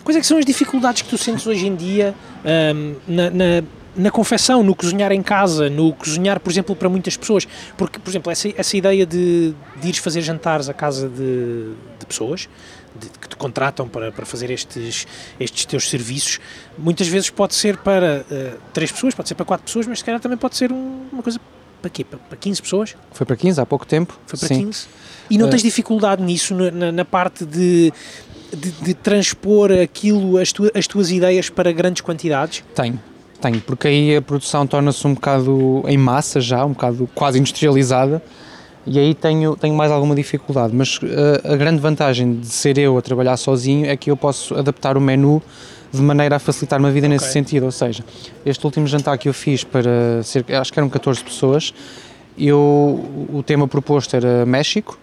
Quais 0.05 0.17
é 0.17 0.21
que 0.21 0.27
são 0.27 0.39
as 0.39 0.45
dificuldades 0.45 1.03
que 1.03 1.09
tu 1.09 1.19
sentes 1.19 1.47
hoje 1.47 1.67
em 1.67 1.75
dia 1.75 2.15
ahm, 2.45 2.95
na, 3.07 3.31
na, 3.31 3.45
na 3.97 4.11
confecção, 4.11 4.63
no 4.63 4.75
cozinhar 4.75 5.13
em 5.13 5.23
casa, 5.23 5.69
no 5.71 5.93
cozinhar, 5.93 6.41
por 6.41 6.51
exemplo, 6.51 6.75
para 6.77 6.89
muitas 6.89 7.17
pessoas? 7.17 7.47
Porque, 7.77 7.99
por 7.99 8.11
exemplo, 8.11 8.31
essa, 8.33 8.49
essa 8.57 8.77
ideia 8.77 9.05
de, 9.07 9.55
de 9.81 9.89
ires 9.89 9.99
fazer 9.99 10.21
jantares 10.23 10.69
à 10.69 10.75
casa 10.75 11.09
de, 11.09 11.73
de 11.99 12.07
pessoas 12.07 12.49
de- 12.99 13.09
que 13.09 13.29
te 13.29 13.37
contratam 13.37 13.89
para, 13.89 14.11
para 14.11 14.27
fazer 14.27 14.51
estes, 14.51 15.07
estes 15.39 15.65
teus 15.65 15.89
serviços, 15.89 16.41
muitas 16.77 17.07
vezes 17.07 17.31
pode 17.31 17.55
ser 17.55 17.77
para 17.77 18.25
eh, 18.31 18.55
três 18.73 18.91
pessoas, 18.91 19.15
pode 19.15 19.29
ser 19.29 19.37
para 19.37 19.47
quatro 19.47 19.65
pessoas, 19.65 19.87
mas 19.87 20.01
se 20.01 20.05
calhar 20.05 20.21
também 20.21 20.37
pode 20.39 20.57
ser 20.57 20.73
um- 20.73 21.05
uma 21.13 21.23
coisa 21.23 21.39
para 21.81 21.89
quê? 21.91 22.05
Para, 22.05 22.19
para 22.19 22.37
15 22.37 22.61
pessoas? 22.61 22.97
Foi 23.13 23.25
para 23.25 23.37
15 23.37 23.61
há 23.61 23.65
pouco 23.65 23.87
tempo. 23.87 24.19
Foi 24.27 24.39
para 24.39 24.49
Sim. 24.49 24.67
15? 24.67 24.87
E 25.31 25.39
não 25.39 25.47
Eh, 25.47 25.51
tens 25.51 25.63
dificuldade 25.63 26.21
nisso, 26.23 26.53
na- 26.55 26.91
na 26.93 27.05
parte 27.05 27.47
de, 27.47 27.93
de, 28.57 28.71
de 28.71 28.95
transpor 28.95 29.71
aquilo, 29.73 30.39
as, 30.39 30.53
tua- 30.53 30.71
as 30.75 30.87
tuas 30.87 31.11
ideias 31.11 31.49
para 31.51 31.71
grandes 31.73 32.03
quantidades? 32.03 32.63
Tenho, 32.75 32.99
tenho, 33.41 33.61
porque 33.61 33.89
aí 33.89 34.17
a 34.17 34.23
produção 34.23 34.67
torna-se 34.67 35.07
um 35.07 35.15
bocado 35.15 35.83
em 35.87 35.97
massa 35.99 36.41
já, 36.41 36.65
um 36.65 36.71
bocado 36.73 37.09
quase 37.15 37.39
industrializada, 37.39 38.23
e 38.87 38.99
aí 38.99 39.15
tenho, 39.15 39.57
tenho 39.57 39.75
mais 39.75 39.93
alguma 39.93 40.15
dificuldade. 40.15 40.75
Mas 40.75 40.97
uh, 40.99 41.53
a 41.53 41.57
grande 41.57 41.81
vantagem 41.81 42.35
de 42.41 42.47
ser 42.47 42.79
eu 42.79 42.97
a 42.97 43.03
trabalhar 43.03 43.37
sozinho 43.37 43.87
é 43.87 43.97
que 43.97 44.11
eu 44.11 44.17
posso 44.17 44.55
adaptar 44.55 44.97
o 44.97 45.01
menu 45.01 45.43
de 45.93 46.01
maneira 46.01 46.37
a 46.37 46.39
facilitar-me 46.39 46.87
a 46.87 46.91
vida 46.91 47.07
nesse 47.09 47.25
Ok. 47.27 47.33
sentido. 47.33 47.65
Ou 47.65 47.73
seja, 47.73 48.03
este 48.47 48.65
último 48.65 48.87
jantar 48.87 49.19
que 49.19 49.29
eu 49.29 49.35
fiz 49.35 49.65
para 49.65 50.23
cerca, 50.23 50.61
acho 50.61 50.73
que 50.73 50.79
eram 50.79 50.89
14 50.89 51.23
pessoas, 51.23 51.75
eu, 52.39 52.57
o 53.33 53.43
tema 53.45 53.69
proposto 53.69 54.15
era 54.17 54.47
México, 54.47 54.99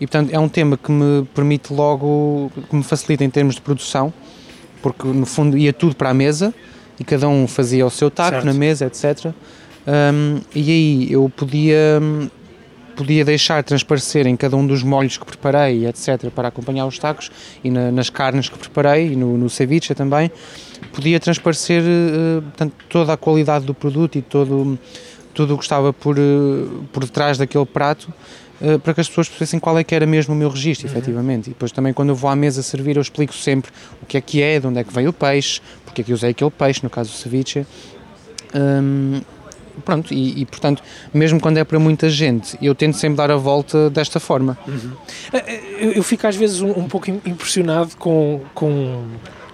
e 0.00 0.06
portanto 0.06 0.30
é 0.32 0.38
um 0.38 0.48
tema 0.48 0.76
que 0.76 0.90
me 0.92 1.24
permite 1.34 1.72
logo, 1.72 2.50
que 2.68 2.76
me 2.76 2.82
facilita 2.82 3.24
em 3.24 3.30
termos 3.30 3.54
de 3.56 3.60
produção, 3.60 4.12
porque 4.82 5.06
no 5.08 5.26
fundo 5.26 5.56
ia 5.58 5.72
tudo 5.72 5.96
para 5.96 6.10
a 6.10 6.14
mesa 6.14 6.54
e 7.00 7.04
cada 7.04 7.28
um 7.28 7.46
fazia 7.48 7.84
o 7.86 7.90
seu 7.90 8.10
taco 8.10 8.30
Certo. 8.30 8.44
na 8.44 8.52
mesa, 8.52 8.86
etc. 8.86 9.32
Um, 9.86 10.40
e 10.54 10.70
aí 10.70 11.12
eu 11.12 11.30
podia, 11.34 12.00
podia 12.96 13.24
deixar 13.24 13.62
transparecer 13.64 14.26
em 14.26 14.36
cada 14.36 14.56
um 14.56 14.66
dos 14.66 14.82
molhos 14.82 15.16
que 15.16 15.24
preparei, 15.24 15.86
etc., 15.86 16.30
para 16.34 16.48
acompanhar 16.48 16.86
os 16.86 16.98
tacos 16.98 17.30
e 17.64 17.70
na- 17.70 17.90
nas 17.90 18.10
carnes 18.10 18.48
que 18.48 18.58
preparei 18.58 19.12
e 19.12 19.16
no, 19.16 19.38
no 19.38 19.48
ceviche 19.48 19.94
também, 19.94 20.30
podia 20.92 21.18
transparecer 21.18 21.82
eh, 21.84 22.40
portanto, 22.42 22.74
toda 22.88 23.12
a 23.12 23.16
qualidade 23.16 23.64
do 23.64 23.72
produto 23.74 24.16
e 24.18 24.22
todo, 24.22 24.78
tudo 25.32 25.54
o 25.54 25.58
que 25.58 25.64
estava 25.64 25.92
por, 25.92 26.18
eh, 26.18 26.22
por 26.92 27.04
detrás 27.04 27.38
daquele 27.38 27.66
prato 27.66 28.12
eh, 28.60 28.78
para 28.78 28.94
que 28.94 29.00
as 29.00 29.08
pessoas 29.08 29.28
percebessem 29.28 29.58
qual 29.60 29.78
é 29.78 29.84
que 29.84 29.94
era 29.94 30.06
mesmo 30.06 30.34
o 30.34 30.36
meu 30.36 30.48
registro, 30.48 30.86
efetivamente. 30.86 31.46
E 31.46 31.50
depois 31.50 31.72
também 31.72 31.92
quando 31.92 32.10
eu 32.10 32.14
vou 32.14 32.30
à 32.30 32.36
mesa 32.36 32.62
servir 32.62 32.96
eu 32.96 33.02
explico 33.02 33.34
sempre 33.34 33.70
o 34.02 34.06
que 34.06 34.16
é 34.16 34.20
que 34.20 34.42
é, 34.42 34.58
de 34.60 34.66
onde 34.66 34.78
é 34.78 34.84
que 34.84 34.92
veio 34.92 35.10
o 35.10 35.12
peixe, 35.12 35.60
porque 35.84 36.02
é 36.02 36.04
que 36.04 36.12
usei 36.12 36.30
aquele 36.30 36.50
peixe, 36.50 36.80
no 36.82 36.90
caso 36.90 37.10
do 37.10 37.16
ceviche. 37.16 37.66
Hum, 38.54 39.20
pronto, 39.84 40.12
e, 40.12 40.40
e, 40.40 40.46
portanto, 40.46 40.82
mesmo 41.12 41.38
quando 41.40 41.58
é 41.58 41.64
para 41.64 41.78
muita 41.78 42.08
gente, 42.08 42.56
eu 42.60 42.74
tento 42.74 42.96
sempre 42.96 43.16
dar 43.16 43.30
a 43.30 43.36
volta 43.36 43.88
desta 43.90 44.18
forma. 44.18 44.56
Eu, 45.80 45.92
eu 45.92 46.02
fico 46.02 46.26
às 46.26 46.34
vezes 46.36 46.60
um, 46.60 46.70
um 46.70 46.88
pouco 46.88 47.10
im- 47.10 47.20
impressionado 47.26 47.96
com, 47.96 48.40
com, 48.54 49.04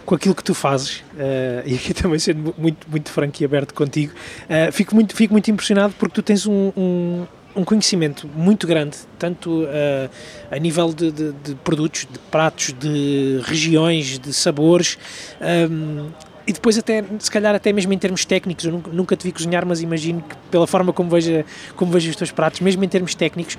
com 0.07 0.15
aquilo 0.15 0.35
que 0.35 0.45
tu 0.45 0.55
fazes, 0.55 1.03
eh, 1.19 1.63
e 1.67 1.75
aqui 1.75 1.93
também 1.93 2.19
sendo 2.19 2.39
mu- 2.41 2.55
muito, 2.57 2.87
muito 2.91 3.11
franco 3.11 3.43
e 3.43 3.45
aberto 3.45 3.75
contigo, 3.75 4.13
eh, 4.49 4.71
fico, 4.71 4.95
muito, 4.95 5.15
fico 5.15 5.35
muito 5.35 5.51
impressionado 5.51 5.93
porque 5.99 6.15
tu 6.15 6.23
tens 6.23 6.47
um, 6.47 6.73
um, 6.77 7.27
um 7.57 7.65
conhecimento 7.65 8.29
muito 8.35 8.67
grande, 8.67 8.97
tanto 9.19 9.65
eh, 9.69 10.09
a 10.51 10.59
nível 10.59 10.93
de, 10.93 11.11
de- 11.13 11.33
de 11.33 11.55
produtos, 11.57 12.07
de 12.11 12.19
pratos, 12.31 12.73
de 12.79 13.41
regiões, 13.45 14.19
de 14.19 14.33
sabores. 14.33 14.99
ehm, 15.41 16.09
e 16.47 16.53
depois 16.53 16.77
até, 16.77 17.03
se 17.21 17.31
calhar 17.31 17.55
até 17.55 17.73
mesmo 17.73 17.91
em 17.95 17.99
termos 17.99 18.25
técnicos, 18.27 18.67
eu 18.67 18.73
nunca, 18.73 18.91
nunca 18.93 19.17
te 19.17 19.25
vi 19.25 19.33
cozinhar, 19.33 19.65
mas 19.65 19.81
imagino 19.81 20.21
que 20.21 20.37
pela 20.51 20.67
forma 20.67 20.93
como 20.93 21.09
vejo, 21.09 21.43
como 21.75 21.91
vejo 21.91 22.11
os 22.11 22.17
teus 22.17 22.31
pratos, 22.31 22.61
mesmo 22.61 22.85
em 22.85 22.89
termos 22.89 23.15
técnicos, 23.15 23.57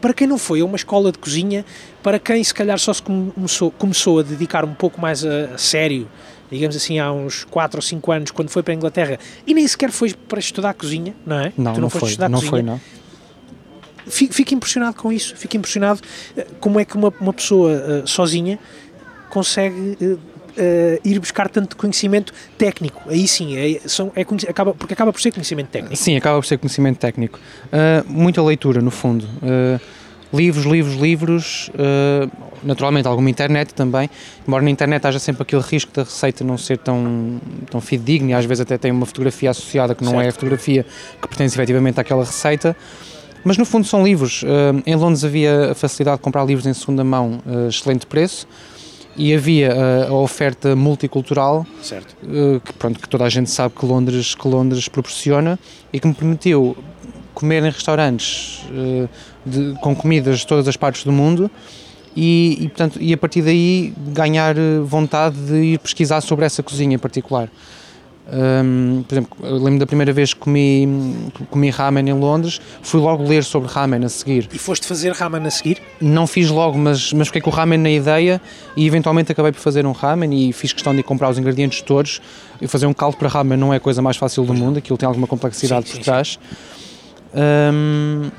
para 0.00 0.12
quem 0.12 0.26
não 0.26 0.36
foi 0.38 0.60
a 0.60 0.64
uma 0.64 0.74
escola 0.76 1.12
de 1.12 1.18
cozinha, 1.18 1.64
para 2.02 2.18
quem 2.18 2.42
se 2.42 2.52
calhar 2.52 2.76
só 2.78 2.92
se 2.92 3.02
começou, 3.02 3.70
começou 3.70 4.18
a 4.18 4.22
dedicar 4.22 4.64
um 4.64 4.74
pouco 4.74 5.00
mais 5.00 5.24
a, 5.24 5.54
a 5.54 5.58
sério, 5.58 6.08
digamos 6.50 6.74
assim, 6.74 6.98
há 6.98 7.12
uns 7.12 7.44
4 7.44 7.78
ou 7.78 7.82
5 7.82 8.10
anos, 8.10 8.30
quando 8.32 8.48
foi 8.48 8.62
para 8.64 8.72
a 8.72 8.76
Inglaterra, 8.76 9.16
e 9.46 9.54
nem 9.54 9.66
sequer 9.68 9.92
foi 9.92 10.12
para 10.12 10.40
estudar 10.40 10.74
cozinha, 10.74 11.14
não 11.24 11.38
é? 11.38 11.52
Não, 11.56 11.72
tu 11.74 11.80
não, 11.80 11.88
foste 11.90 12.00
foi, 12.00 12.08
estudar 12.10 12.28
não 12.28 12.38
cozinha. 12.38 12.50
foi, 12.50 12.62
não. 12.62 12.80
Fico, 14.08 14.34
fico 14.34 14.54
impressionado 14.54 14.96
com 14.96 15.12
isso, 15.12 15.36
fico 15.36 15.56
impressionado 15.56 16.00
eh, 16.36 16.46
como 16.60 16.80
é 16.80 16.84
que 16.84 16.96
uma, 16.96 17.12
uma 17.20 17.32
pessoa 17.32 17.72
eh, 17.72 18.02
sozinha 18.04 18.58
consegue 19.30 20.18
eh, 20.56 21.00
ir 21.04 21.18
buscar 21.20 21.48
tanto 21.48 21.76
conhecimento 21.76 22.32
técnico. 22.56 23.02
Aí 23.06 23.28
sim, 23.28 23.56
é, 23.56 23.80
são, 23.86 24.10
é, 24.16 24.22
acaba, 24.48 24.74
porque 24.74 24.92
acaba 24.92 25.12
por 25.12 25.20
ser 25.20 25.30
conhecimento 25.30 25.68
técnico. 25.68 25.96
Sim, 25.96 26.16
acaba 26.16 26.38
por 26.38 26.46
ser 26.46 26.58
conhecimento 26.58 26.98
técnico. 26.98 27.38
Uh, 27.66 28.04
muita 28.10 28.42
leitura, 28.42 28.82
no 28.82 28.90
fundo. 28.90 29.24
Uh, 29.24 29.80
livros, 30.36 30.64
livros, 30.64 30.96
livros, 30.96 31.70
uh, 31.70 32.30
naturalmente 32.62 33.06
alguma 33.06 33.30
internet 33.30 33.72
também, 33.72 34.10
embora 34.46 34.62
na 34.62 34.70
internet 34.70 35.06
haja 35.06 35.18
sempre 35.18 35.42
aquele 35.42 35.62
risco 35.62 35.92
da 35.94 36.02
receita 36.02 36.42
não 36.42 36.58
ser 36.58 36.78
tão, 36.78 37.40
tão 37.70 37.80
fidedigna 37.80 38.32
e 38.32 38.34
às 38.34 38.44
vezes 38.44 38.62
até 38.62 38.76
tem 38.76 38.90
uma 38.90 39.06
fotografia 39.06 39.50
associada 39.50 39.94
que 39.94 40.02
não 40.02 40.12
certo. 40.12 40.24
é 40.24 40.28
a 40.28 40.32
fotografia 40.32 40.86
que 41.22 41.28
pertence 41.28 41.54
efetivamente 41.54 42.00
àquela 42.00 42.24
receita, 42.24 42.76
mas 43.44 43.56
no 43.56 43.64
fundo 43.64 43.86
são 43.86 44.04
livros. 44.04 44.42
Uh, 44.42 44.82
em 44.86 44.94
Londres 44.94 45.24
havia 45.24 45.72
a 45.72 45.74
facilidade 45.74 46.18
de 46.18 46.22
comprar 46.22 46.44
livros 46.44 46.66
em 46.66 46.72
segunda 46.72 47.04
mão, 47.04 47.40
uh, 47.46 47.68
excelente 47.68 48.06
preço, 48.06 48.46
e 49.16 49.34
havia 49.34 49.74
a 50.08 50.12
oferta 50.12 50.76
multicultural 50.76 51.66
que, 52.64 52.72
pronto, 52.74 53.00
que 53.00 53.08
toda 53.08 53.24
a 53.24 53.28
gente 53.28 53.50
sabe 53.50 53.74
que 53.74 53.84
Londres, 53.84 54.32
que 54.36 54.46
Londres 54.46 54.88
proporciona 54.88 55.58
e 55.92 55.98
que 55.98 56.06
me 56.06 56.14
permitiu 56.14 56.76
comer 57.34 57.64
em 57.64 57.70
restaurantes 57.70 58.62
de, 59.44 59.74
com 59.80 59.92
comidas 59.96 60.38
de 60.38 60.46
todas 60.46 60.68
as 60.68 60.76
partes 60.76 61.02
do 61.02 61.10
mundo 61.10 61.50
e, 62.20 62.58
e, 62.60 62.68
portanto, 62.68 62.98
e 63.00 63.12
a 63.12 63.16
partir 63.16 63.42
daí 63.42 63.92
ganhar 64.08 64.56
eh, 64.58 64.80
vontade 64.82 65.36
de 65.36 65.54
ir 65.54 65.78
pesquisar 65.78 66.20
sobre 66.20 66.44
essa 66.44 66.64
cozinha 66.64 66.96
em 66.96 66.98
particular. 66.98 67.48
Um, 68.30 69.04
por 69.08 69.14
exemplo, 69.14 69.36
lembro 69.40 69.78
da 69.78 69.86
primeira 69.86 70.12
vez 70.12 70.34
que 70.34 70.40
comi, 70.40 71.30
comi 71.50 71.70
ramen 71.70 72.10
em 72.10 72.12
Londres, 72.12 72.60
fui 72.82 73.00
logo 73.00 73.26
ler 73.26 73.42
sobre 73.42 73.70
ramen 73.70 74.04
a 74.04 74.08
seguir. 74.08 74.48
E 74.52 74.58
foste 74.58 74.86
fazer 74.86 75.12
ramen 75.12 75.46
a 75.46 75.50
seguir? 75.50 75.80
Não 75.98 76.26
fiz 76.26 76.50
logo, 76.50 76.76
mas, 76.76 77.10
mas 77.12 77.28
fiquei 77.28 77.40
com 77.40 77.48
o 77.48 77.52
ramen 77.52 77.78
na 77.78 77.90
ideia 77.90 78.40
e 78.76 78.86
eventualmente 78.86 79.32
acabei 79.32 79.50
por 79.50 79.60
fazer 79.60 79.86
um 79.86 79.92
ramen 79.92 80.48
e 80.48 80.52
fiz 80.52 80.74
questão 80.74 80.94
de 80.94 81.02
comprar 81.02 81.30
os 81.30 81.38
ingredientes 81.38 81.80
todos. 81.80 82.20
E 82.60 82.66
fazer 82.66 82.86
um 82.86 82.92
caldo 82.92 83.16
para 83.16 83.28
ramen 83.28 83.56
não 83.56 83.72
é 83.72 83.78
a 83.78 83.80
coisa 83.80 84.02
mais 84.02 84.16
fácil 84.16 84.44
do 84.44 84.52
mundo, 84.52 84.78
aquilo 84.78 84.98
tem 84.98 85.06
alguma 85.06 85.26
complexidade 85.26 85.86
sim, 85.86 85.92
por 85.92 85.98
sim, 85.98 86.04
trás. 86.04 86.38
Sim. 86.40 87.38
Um, 87.72 88.30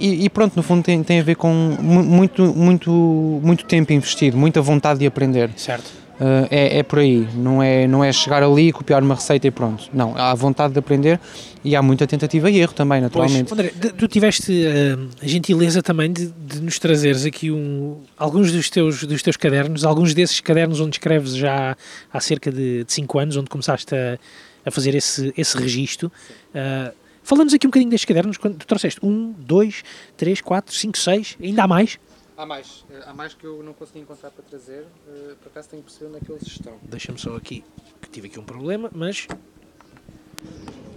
e, 0.00 0.24
e, 0.24 0.30
pronto, 0.30 0.56
no 0.56 0.62
fundo 0.62 0.82
tem, 0.82 1.00
tem 1.04 1.20
a 1.20 1.22
ver 1.22 1.36
com 1.36 1.52
muito, 1.80 2.42
muito, 2.54 2.90
muito 2.90 3.64
tempo 3.64 3.92
investido, 3.92 4.36
muita 4.36 4.60
vontade 4.60 4.98
de 4.98 5.06
aprender. 5.06 5.50
Certo. 5.56 6.05
Uh, 6.20 6.48
é, 6.50 6.78
é 6.78 6.82
por 6.82 6.98
aí, 6.98 7.28
não 7.34 7.62
é, 7.62 7.86
não 7.86 8.02
é 8.02 8.10
chegar 8.10 8.42
ali, 8.42 8.72
copiar 8.72 9.02
uma 9.02 9.14
receita 9.14 9.46
e 9.46 9.50
pronto. 9.50 9.84
Não, 9.92 10.16
há 10.16 10.34
vontade 10.34 10.72
de 10.72 10.78
aprender 10.78 11.20
e 11.62 11.76
há 11.76 11.82
muita 11.82 12.06
tentativa 12.06 12.50
e 12.50 12.58
erro 12.58 12.72
também, 12.72 13.00
naturalmente. 13.00 13.48
Pois, 13.48 13.60
André, 13.60 13.72
tu 13.90 14.08
tiveste 14.08 14.50
uh, 14.50 15.08
a 15.22 15.26
gentileza 15.26 15.82
também 15.82 16.10
de, 16.10 16.28
de, 16.28 16.60
nos 16.60 16.78
trazeres 16.78 17.26
aqui 17.26 17.50
um, 17.50 18.00
alguns 18.16 18.50
dos 18.50 18.70
teus, 18.70 19.04
dos 19.04 19.22
teus 19.22 19.36
cadernos, 19.36 19.84
alguns 19.84 20.14
desses 20.14 20.40
cadernos 20.40 20.80
onde 20.80 20.96
escreves 20.96 21.36
já 21.36 21.76
há 22.10 22.20
cerca 22.20 22.50
de 22.50 22.84
5 22.88 23.18
anos, 23.18 23.36
onde 23.36 23.50
começaste 23.50 23.94
a, 23.94 24.18
a 24.64 24.70
fazer 24.70 24.94
esse, 24.94 25.34
esse 25.36 25.56
registro. 25.58 26.10
Uh, 26.54 26.94
Falamos 27.26 27.52
aqui 27.52 27.66
um 27.66 27.70
bocadinho 27.70 27.90
destes 27.90 28.04
cadernos, 28.06 28.36
quando 28.36 28.56
tu 28.56 28.64
trouxeste 28.64 29.00
um, 29.04 29.34
dois, 29.36 29.82
três, 30.16 30.40
quatro, 30.40 30.72
cinco, 30.72 30.96
seis, 30.96 31.36
ainda 31.42 31.64
há 31.64 31.66
mais? 31.66 31.98
Há 32.36 32.44
mais, 32.44 32.84
eh, 32.90 33.02
há 33.06 33.14
mais 33.14 33.32
que 33.32 33.46
eu 33.46 33.62
não 33.62 33.72
consegui 33.72 34.00
encontrar 34.00 34.30
para 34.30 34.44
trazer, 34.44 34.84
eh, 35.08 35.34
por 35.40 35.48
acaso 35.48 35.70
tenho 35.70 35.82
que 35.82 35.88
perceber 35.88 36.10
onde 36.10 36.18
é 36.18 36.20
que 36.20 36.30
eles 36.30 36.46
estão. 36.46 36.74
Deixa-me 36.82 37.18
só 37.18 37.34
aqui, 37.34 37.64
que 38.02 38.10
tive 38.10 38.26
aqui 38.26 38.38
um 38.38 38.44
problema, 38.44 38.90
mas... 38.94 39.26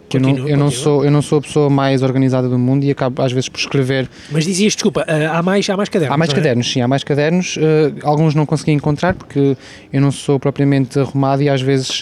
Que 0.10 0.18
eu, 0.18 0.22
não, 0.22 0.50
eu, 0.50 0.58
não 0.58 0.72
sou, 0.72 1.06
eu 1.06 1.12
não 1.12 1.22
sou 1.22 1.38
a 1.38 1.42
pessoa 1.42 1.70
mais 1.70 2.02
organizada 2.02 2.50
do 2.50 2.58
mundo 2.58 2.84
e 2.84 2.92
acabo 2.92 3.22
às 3.22 3.32
vezes 3.32 3.48
por 3.48 3.60
escrever. 3.60 4.10
Mas 4.32 4.44
dizias, 4.44 4.74
desculpa, 4.74 5.06
eh, 5.08 5.28
há 5.28 5.42
mais, 5.42 5.70
há 5.70 5.78
mais 5.78 5.88
cadernos? 5.88 6.14
Há 6.14 6.18
mais 6.18 6.32
é? 6.32 6.34
cadernos, 6.34 6.72
sim, 6.72 6.82
há 6.82 6.88
mais 6.88 7.04
cadernos. 7.06 7.58
alguns 8.04 8.36
não 8.36 8.46
consegui 8.46 8.72
encontrar 8.72 9.14
porque 9.14 9.56
eu 9.94 10.02
não 10.02 10.12
sou 10.12 10.40
propriamente 10.40 11.00
arrumado 11.00 11.42
e 11.44 11.48
às 11.48 11.62
vezes 11.62 12.02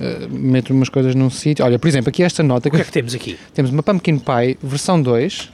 uh, 0.00 0.30
meto 0.30 0.72
umas 0.72 0.88
coisas 0.88 1.14
num 1.14 1.28
sítio. 1.28 1.64
Olha, 1.64 1.78
por 1.78 1.88
exemplo, 1.88 2.08
aqui 2.08 2.22
esta 2.22 2.42
nota. 2.42 2.68
O 2.68 2.70
que 2.70 2.80
é 2.80 2.84
que 2.84 2.92
temos 2.92 3.14
aqui? 3.14 3.36
Temos 3.52 3.70
uma 3.70 3.82
Pumpkin 3.82 4.18
Pie 4.18 4.56
versão 4.62 5.02
2, 5.02 5.50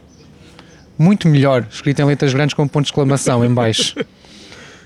muito 0.98 1.28
melhor, 1.28 1.66
escrita 1.70 2.02
em 2.02 2.04
letras 2.04 2.32
grandes 2.32 2.54
com 2.54 2.66
ponto 2.66 2.84
de 2.84 2.90
exclamação 2.90 3.44
em 3.44 3.52
baixo. 3.52 3.94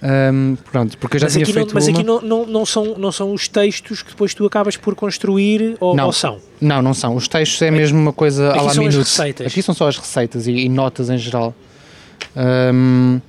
Um, 0.00 0.56
pronto, 0.70 0.96
porque 0.98 1.16
eu 1.16 1.20
já 1.20 1.26
mas 1.26 1.32
tinha 1.32 1.44
feito 1.44 1.66
não, 1.66 1.74
Mas 1.74 1.88
uma... 1.88 1.98
aqui 1.98 2.06
não, 2.06 2.20
não, 2.20 2.46
não, 2.46 2.66
são, 2.66 2.96
não 2.96 3.11
são 3.11 3.32
os 3.32 3.48
textos 3.48 4.00
que 4.00 4.11
depois 4.11 4.32
tu 4.32 4.46
acabas 4.46 4.76
por 4.76 4.94
construir 4.94 5.76
ou, 5.80 5.96
não, 5.96 6.06
ou 6.06 6.12
são? 6.12 6.38
Não, 6.61 6.80
não 6.80 6.94
são. 6.94 7.16
Os 7.16 7.26
textos 7.26 7.61
é 7.62 7.70
mesmo 7.70 7.98
uma 7.98 8.12
coisa 8.12 8.50
aqui 8.50 8.59
à 8.59 8.62
la 8.62 8.74
minuto. 8.74 9.09
Aqui 9.44 9.61
são 9.61 9.74
só 9.74 9.88
as 9.88 9.98
receitas 9.98 10.46
e, 10.46 10.52
e 10.52 10.68
notas 10.68 11.11
em 11.11 11.18
geral. 11.18 11.54
Um, 12.36 13.20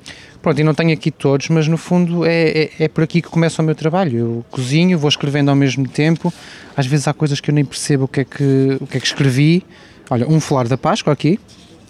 Pronto, 0.42 0.60
e 0.60 0.64
não 0.64 0.74
tenho 0.74 0.94
aqui 0.94 1.12
todos, 1.12 1.50
mas 1.50 1.68
no 1.68 1.78
fundo 1.78 2.26
é, 2.26 2.50
é, 2.50 2.72
é, 2.80 2.88
por 2.88 3.04
aqui 3.04 3.22
que 3.22 3.28
começa 3.28 3.62
o 3.62 3.66
meu 3.66 3.76
trabalho. 3.76 4.18
Eu 4.18 4.46
cozinho, 4.50 4.98
vou 4.98 5.10
escrevendo 5.10 5.50
ao 5.50 5.56
mesmo 5.56 5.86
tempo. 5.88 6.34
Às 6.78 6.86
vezes 6.86 7.08
há 7.10 7.14
coisas 7.14 7.42
que 7.42 7.52
eu 7.52 7.54
nem 7.54 7.66
percebo 7.66 8.06
o 8.06 8.08
que 8.08 8.22
é 8.22 8.24
que, 8.24 8.78
o 8.80 8.88
que, 8.88 8.98
é 8.98 9.00
que 9.02 9.06
escrevi. 9.06 9.66
Olha, 10.10 10.28
um 10.28 10.40
folar 10.40 10.68
da 10.68 10.78
Páscoa 10.78 11.12
aqui, 11.12 11.40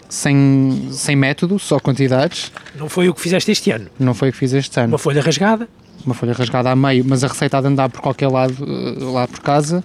sem, 0.09 0.89
sem 0.91 1.15
método, 1.15 1.59
só 1.59 1.79
quantidades. 1.79 2.51
Não 2.75 2.89
foi 2.89 3.07
o 3.07 3.13
que 3.13 3.21
fizeste 3.21 3.51
este 3.51 3.71
ano? 3.71 3.87
Não 3.97 4.13
foi 4.13 4.29
o 4.29 4.31
que 4.31 4.37
fiz 4.37 4.51
este 4.53 4.79
ano. 4.79 4.89
Uma 4.89 4.97
folha 4.97 5.21
rasgada? 5.21 5.69
Uma 6.05 6.15
folha 6.15 6.33
rasgada 6.33 6.71
a 6.71 6.75
meio, 6.75 7.05
mas 7.07 7.23
a 7.23 7.27
receita 7.27 7.57
há 7.57 7.61
de 7.61 7.67
andar 7.67 7.89
por 7.89 8.01
qualquer 8.01 8.27
lado 8.27 8.55
eh, 8.59 9.03
lá 9.03 9.27
por 9.27 9.39
casa. 9.39 9.83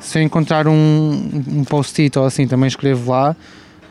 Se 0.00 0.18
eu 0.18 0.22
encontrar 0.22 0.66
um, 0.66 1.42
um 1.48 1.64
post-it 1.64 2.18
ou 2.18 2.24
assim, 2.24 2.46
também 2.46 2.66
escrevo 2.66 3.10
lá. 3.10 3.36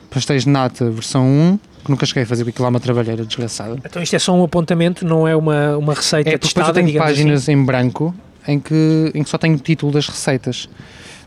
Pastéis 0.09 0.43
de 0.43 0.49
nata, 0.49 0.89
versão 0.89 1.25
1 1.25 1.59
que 1.83 1.89
nunca 1.89 2.05
cheguei 2.05 2.23
a 2.23 2.25
fazer 2.25 2.47
aquilo 2.47 2.63
lá 2.63 2.69
uma 2.69 2.79
trabalheira 2.79 3.25
desgraçada. 3.25 3.77
Então 3.83 4.01
isto 4.01 4.15
é 4.15 4.19
só 4.19 4.33
um 4.33 4.43
apontamento, 4.43 5.05
não 5.05 5.27
é 5.27 5.35
uma, 5.35 5.77
uma 5.77 5.93
receita 5.93 6.29
é, 6.29 6.37
testada, 6.37 6.79
eu 6.79 6.85
tenho 6.85 6.99
páginas 6.99 7.43
assim. 7.43 7.53
em 7.53 7.65
branco 7.65 8.13
em 8.47 8.59
que, 8.59 9.11
em 9.13 9.23
que 9.23 9.29
só 9.29 9.37
tenho 9.37 9.55
o 9.55 9.59
título 9.59 9.91
das 9.91 10.07
receitas. 10.07 10.69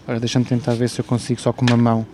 Agora 0.05 0.21
deixa-me 0.21 0.45
tentar 0.45 0.75
ver 0.75 0.89
se 0.89 1.01
eu 1.01 1.05
consigo 1.05 1.41
só 1.41 1.53
com 1.53 1.65
uma 1.67 1.77
mão. 1.77 2.07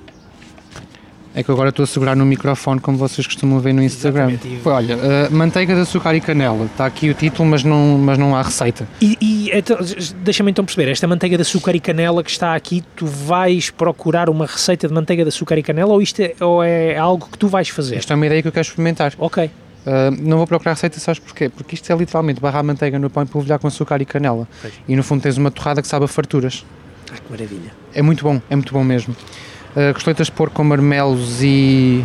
É 1.33 1.45
que 1.45 1.51
agora 1.51 1.69
estou 1.69 1.85
a 1.85 1.87
segurar 1.87 2.17
no 2.17 2.27
microfone, 2.27 2.81
como 2.81 2.99
vocês 2.99 3.25
costumam 3.25 3.61
ver 3.61 3.73
no 3.73 3.83
Instagram. 3.83 4.37
Foi, 4.63 4.73
olha, 4.73 4.97
uh, 4.97 5.33
manteiga 5.33 5.75
de 5.75 5.81
açúcar 5.83 6.15
e 6.15 6.21
canela. 6.21 6.65
Está 6.65 6.87
aqui 6.87 7.09
o 7.09 7.15
título, 7.15 7.49
mas 7.49 7.63
não, 7.63 7.99
mas 7.99 8.19
não 8.19 8.35
há 8.35 8.43
receita. 8.43 8.89
E, 9.01 9.17
e 9.21 9.51
então, 9.53 9.79
deixa-me 10.25 10.51
então 10.51 10.65
perceber, 10.65 10.91
esta 10.91 11.07
manteiga 11.07 11.37
de 11.37 11.43
açúcar 11.43 11.75
e 11.77 11.81
canela 11.81 12.25
que 12.25 12.31
está 12.31 12.55
aqui, 12.55 12.83
tu 12.97 13.07
vais 13.07 13.71
procurar 13.71 14.29
uma 14.29 14.45
receita 14.45 14.89
de 14.89 14.95
manteiga 14.95 15.23
de 15.23 15.29
açúcar 15.29 15.57
e 15.57 15.63
canela 15.63 15.93
ou 15.93 16.03
isto 16.03 16.21
é, 16.21 16.35
ou 16.41 16.65
é 16.65 16.97
algo 16.97 17.29
que 17.31 17.39
tu 17.39 17.47
vais 17.47 17.69
fazer? 17.69 17.97
Isto 17.97 18.13
é 18.13 18.17
uma 18.17 18.27
ideia 18.27 18.43
que 18.43 18.49
eu 18.49 18.53
quero 18.53 18.67
experimentar. 18.67 19.13
Ok. 19.17 19.45
Uh, 19.45 20.11
não 20.21 20.37
vou 20.37 20.47
procurar 20.49 20.73
receita, 20.73 20.99
sabes 20.99 21.21
porquê? 21.21 21.49
Porque 21.49 21.77
isto 21.77 21.91
é 21.91 21.97
literalmente 21.97 22.41
barrar 22.41 22.61
a 22.61 22.63
manteiga 22.65 22.99
no 22.99 23.09
pão 23.09 23.23
e 23.23 23.27
polvilhar 23.27 23.59
com 23.61 23.69
açúcar 23.69 24.03
e 24.03 24.05
canela. 24.05 24.49
Pois. 24.61 24.75
E 24.89 24.97
no 24.97 25.03
fundo 25.05 25.23
tens 25.23 25.39
uma 25.39 25.51
torrada 25.51 25.81
que 25.81 25.87
sabe 25.87 26.05
a 26.05 26.09
farturas. 26.09 26.67
Ah, 27.13 27.17
que 27.17 27.31
maravilha. 27.31 27.73
É 27.95 28.03
muito 28.03 28.25
bom, 28.25 28.43
é 28.51 28.57
muito 28.57 28.73
bom 28.73 28.85
mesmo. 28.85 29.17
Uh, 29.71 29.95
costeletas 29.95 30.27
de 30.27 30.33
porco 30.33 30.57
com 30.57 30.65
marmelos 30.65 31.43
e 31.43 32.05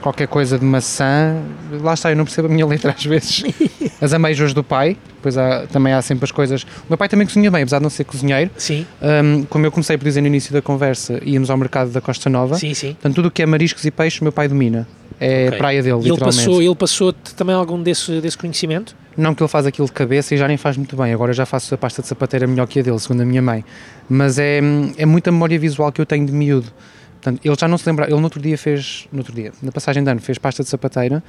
qualquer 0.00 0.26
coisa 0.26 0.58
de 0.58 0.64
maçã. 0.64 1.36
Lá 1.80 1.94
está, 1.94 2.10
eu 2.10 2.16
não 2.16 2.24
percebo 2.24 2.48
a 2.48 2.50
minha 2.50 2.66
letra 2.66 2.94
às 2.96 3.04
vezes. 3.04 3.44
As 4.00 4.14
ameijas 4.14 4.54
do 4.54 4.64
pai, 4.64 4.96
depois 5.16 5.36
há, 5.36 5.66
também 5.66 5.92
há 5.92 6.00
sempre 6.00 6.24
as 6.24 6.32
coisas. 6.32 6.62
O 6.62 6.88
meu 6.88 6.96
pai 6.96 7.06
também 7.06 7.26
cozinha 7.26 7.50
bem, 7.50 7.60
apesar 7.62 7.78
de 7.78 7.82
não 7.82 7.90
ser 7.90 8.04
cozinheiro. 8.04 8.50
Sim. 8.56 8.86
Um, 9.02 9.44
como 9.44 9.66
eu 9.66 9.70
comecei 9.70 9.98
por 9.98 10.04
dizer 10.04 10.22
no 10.22 10.26
início 10.26 10.54
da 10.54 10.62
conversa, 10.62 11.20
íamos 11.22 11.50
ao 11.50 11.56
mercado 11.58 11.90
da 11.90 12.00
Costa 12.00 12.30
Nova. 12.30 12.56
Sim, 12.56 12.72
sim. 12.72 12.94
Portanto, 12.94 13.14
tudo 13.14 13.28
o 13.28 13.30
que 13.30 13.42
é 13.42 13.46
mariscos 13.46 13.84
e 13.84 13.90
peixes, 13.90 14.20
o 14.22 14.24
meu 14.24 14.32
pai 14.32 14.48
domina. 14.48 14.88
É 15.20 15.44
okay. 15.44 15.48
a 15.48 15.52
praia 15.58 15.82
dele, 15.82 15.98
e 15.98 16.08
literalmente. 16.08 16.38
Ele 16.38 16.46
passou, 16.46 16.62
ele 16.62 16.74
passou 16.74 17.12
também 17.12 17.54
algum 17.54 17.82
desse, 17.82 18.22
desse 18.22 18.38
conhecimento? 18.38 18.96
Não 19.16 19.34
que 19.34 19.42
ele 19.42 19.48
faz 19.48 19.66
aquilo 19.66 19.86
de 19.86 19.92
cabeça 19.92 20.34
e 20.34 20.38
já 20.38 20.46
nem 20.46 20.56
faz 20.56 20.76
muito 20.76 20.96
bem. 20.96 21.12
Agora 21.12 21.32
já 21.32 21.44
faço 21.44 21.74
a 21.74 21.78
pasta 21.78 22.00
de 22.02 22.08
sapateira 22.08 22.46
melhor 22.46 22.66
que 22.66 22.80
a 22.80 22.82
dele, 22.82 22.98
segundo 22.98 23.22
a 23.22 23.24
minha 23.24 23.42
mãe. 23.42 23.64
Mas 24.08 24.38
é, 24.38 24.60
é 24.96 25.06
muita 25.06 25.30
memória 25.32 25.58
visual 25.58 25.90
que 25.92 26.00
eu 26.00 26.06
tenho 26.06 26.24
de 26.24 26.32
miúdo. 26.32 26.72
Portanto, 27.20 27.40
ele 27.44 27.54
já 27.58 27.68
não 27.68 27.76
se 27.76 27.86
lembra, 27.86 28.06
ele 28.06 28.16
no 28.16 28.22
outro 28.22 28.40
dia 28.40 28.56
fez, 28.56 29.06
no 29.12 29.18
outro 29.18 29.34
dia, 29.34 29.52
na 29.62 29.70
passagem 29.70 30.02
de 30.02 30.10
ano, 30.10 30.20
fez 30.22 30.38
pasta 30.38 30.62
de 30.62 30.70
sapateira 30.70 31.22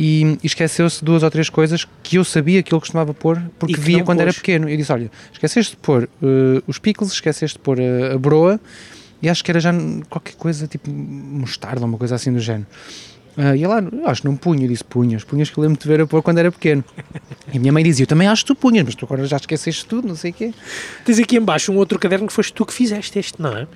e, 0.00 0.38
e 0.42 0.46
esqueceu-se 0.46 1.00
de 1.00 1.04
duas 1.04 1.22
ou 1.22 1.30
três 1.30 1.50
coisas 1.50 1.86
que 2.02 2.16
eu 2.16 2.24
sabia 2.24 2.62
que 2.62 2.72
ele 2.72 2.80
costumava 2.80 3.12
pôr 3.12 3.42
porque 3.58 3.76
via 3.76 4.02
quando 4.02 4.18
pôs. 4.18 4.28
era 4.28 4.32
pequeno. 4.32 4.68
E 4.68 4.76
disse: 4.76 4.90
Olha, 4.92 5.10
esqueceste 5.30 5.72
de 5.72 5.76
pôr 5.82 6.04
uh, 6.04 6.62
os 6.66 6.78
pickles, 6.78 7.12
esqueceste 7.12 7.58
de 7.58 7.62
pôr 7.62 7.78
a, 7.80 8.14
a 8.14 8.18
broa 8.18 8.58
e 9.20 9.28
acho 9.28 9.44
que 9.44 9.50
era 9.50 9.60
já 9.60 9.72
qualquer 10.08 10.34
coisa 10.36 10.66
tipo 10.66 10.90
mostarda, 10.90 11.84
uma 11.84 11.98
coisa 11.98 12.14
assim 12.14 12.32
do 12.32 12.40
género. 12.40 12.66
Uh, 13.36 13.54
e 13.54 13.66
lá, 13.66 13.82
acho 14.06 14.22
que 14.22 14.28
não 14.28 14.34
punha, 14.34 14.64
eu 14.64 14.68
disse 14.68 14.82
punhas, 14.82 15.22
punhas 15.22 15.50
que 15.50 15.58
eu 15.58 15.62
lembro 15.62 15.78
de 15.78 15.86
ver 15.86 16.00
a 16.00 16.06
pôr 16.06 16.22
quando 16.22 16.38
era 16.38 16.50
pequeno. 16.50 16.82
E 17.52 17.58
a 17.58 17.60
minha 17.60 17.72
mãe 17.72 17.84
dizia, 17.84 18.04
eu 18.04 18.06
também 18.06 18.26
acho 18.26 18.44
que 18.44 18.48
tu 18.48 18.56
punhas, 18.56 18.84
mas 18.84 18.94
tu 18.94 19.04
agora 19.04 19.24
já 19.26 19.36
esqueceste 19.36 19.84
tudo, 19.84 20.08
não 20.08 20.16
sei 20.16 20.30
o 20.30 20.34
quê. 20.34 20.54
Tens 21.04 21.18
aqui 21.18 21.36
embaixo 21.36 21.70
um 21.70 21.76
outro 21.76 21.98
caderno 21.98 22.26
que 22.26 22.32
foste 22.32 22.52
tu 22.52 22.64
que 22.64 22.72
fizeste 22.72 23.18
este, 23.18 23.40
não 23.40 23.56
é? 23.56 23.66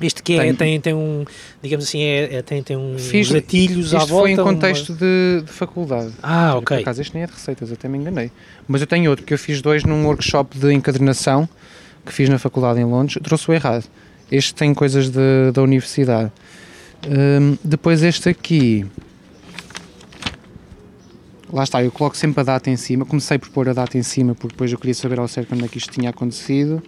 Este 0.00 0.22
que 0.22 0.32
é, 0.32 0.40
tem, 0.40 0.54
tem, 0.54 0.80
tem 0.80 0.94
um, 0.94 1.24
digamos 1.62 1.84
assim, 1.84 2.02
é, 2.02 2.36
é 2.36 2.42
tem, 2.42 2.62
tem 2.62 2.76
uns 2.76 3.06
Fiz, 3.06 3.30
gatilhos 3.30 3.94
à 3.94 3.98
volta. 3.98 4.14
foi 4.14 4.30
em 4.32 4.36
contexto 4.36 4.90
uma... 4.90 4.98
de, 4.98 5.42
de, 5.44 5.52
faculdade. 5.52 6.12
Ah, 6.22 6.54
ok. 6.56 6.78
Por 6.78 6.82
acaso 6.82 7.02
este 7.02 7.14
nem 7.14 7.22
é 7.22 7.26
de 7.26 7.32
receitas, 7.32 7.70
até 7.70 7.86
me 7.86 7.98
enganei. 7.98 8.32
Mas 8.66 8.80
eu 8.80 8.86
tenho 8.86 9.10
outro, 9.10 9.26
que 9.26 9.34
eu 9.34 9.38
fiz 9.38 9.60
dois 9.60 9.84
num 9.84 10.06
workshop 10.06 10.58
de 10.58 10.72
encadernação 10.72 11.46
que 12.04 12.12
fiz 12.14 12.30
na 12.30 12.38
faculdade 12.38 12.80
em 12.80 12.84
Londres, 12.84 13.18
trouxe 13.22 13.50
o 13.50 13.52
errado. 13.52 13.84
Este 14.32 14.54
tem 14.54 14.72
coisas 14.72 15.10
de, 15.10 15.52
da 15.52 15.62
universidade. 15.62 16.32
Um, 17.08 17.56
depois 17.64 18.02
este 18.02 18.28
aqui, 18.28 18.86
lá 21.52 21.64
está, 21.64 21.82
eu 21.82 21.90
coloco 21.90 22.16
sempre 22.16 22.40
a 22.40 22.44
data 22.44 22.70
em 22.70 22.76
cima. 22.76 23.04
Comecei 23.04 23.38
por 23.38 23.48
pôr 23.50 23.68
a 23.68 23.72
data 23.72 23.96
em 23.96 24.02
cima 24.02 24.34
porque 24.34 24.54
depois 24.54 24.72
eu 24.72 24.78
queria 24.78 24.94
saber 24.94 25.18
ao 25.18 25.28
certo 25.28 25.48
quando 25.48 25.64
é 25.64 25.68
que 25.68 25.78
isto 25.78 25.92
tinha 25.92 26.10
acontecido. 26.10 26.82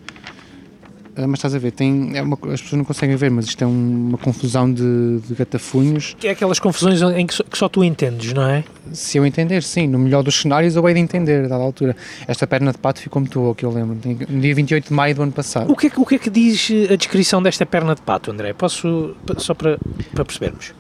Ah, 1.15 1.27
mas 1.27 1.41
estás 1.41 1.55
a 1.55 1.59
ver, 1.59 1.73
tem, 1.73 2.17
é 2.17 2.23
uma, 2.23 2.39
as 2.55 2.63
pessoas 2.63 2.73
não 2.79 2.85
conseguem 2.85 3.15
ver, 3.17 3.31
mas 3.31 3.45
isto 3.45 3.63
é 3.63 3.67
um- 3.67 4.09
uma 4.09 4.17
confusão 4.17 4.73
de, 4.73 5.19
de 5.29 5.35
gatafunhos. 5.35 6.17
Que 6.19 6.29
é 6.29 6.31
aquelas 6.31 6.59
confusões 6.59 7.03
em 7.03 7.27
que 7.27 7.35
só, 7.35 7.45
que 7.45 7.59
só 7.59 7.69
tu 7.69 7.85
entendes, 7.85 8.33
não 8.33 8.43
é? 8.49 8.65
Se 8.95 9.19
eu 9.19 9.27
entender, 9.27 9.63
sim, 9.63 9.87
no 9.87 9.99
melhor 9.99 10.23
dos 10.23 10.41
cenários 10.41 10.75
eu 10.75 10.89
hei 10.89 10.95
de 10.95 11.01
entender, 11.01 11.45
a 11.45 11.49
dada 11.49 11.63
altura. 11.63 11.95
Esta 12.27 12.47
perna 12.47 12.73
de 12.73 12.79
pato 12.79 12.99
ficou 13.01 13.21
muito 13.21 13.39
boa, 13.39 13.55
que 13.55 13.63
eu 13.63 13.71
lembro, 13.71 13.99
no 14.27 14.41
dia 14.41 14.55
28 14.55 14.89
de 14.89 14.95
maio 14.95 15.15
do 15.15 15.23
ano 15.23 15.33
passado. 15.33 15.71
O 15.71 15.77
que, 15.77 15.89
é, 15.89 15.91
que- 15.91 16.01
o 16.01 16.07
que 16.07 16.15
é 16.15 16.19
que 16.19 16.31
diz 16.31 16.71
eh, 16.71 16.95
a 16.95 16.97
descrição 16.97 17.43
desta 17.43 17.67
perna 17.67 17.95
de 17.95 18.01
pato, 18.01 18.31
André? 18.31 18.55
Posso, 18.55 19.15
só 19.37 19.53
para, 19.53 19.79
para 20.15 20.25
percebermos. 20.25 20.73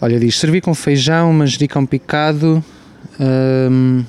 Olha, 0.00 0.20
diz, 0.20 0.38
servi 0.38 0.60
com 0.60 0.72
feijão, 0.76 1.32
manjericão 1.32 1.84
picado, 1.84 2.64
hum, 3.18 4.04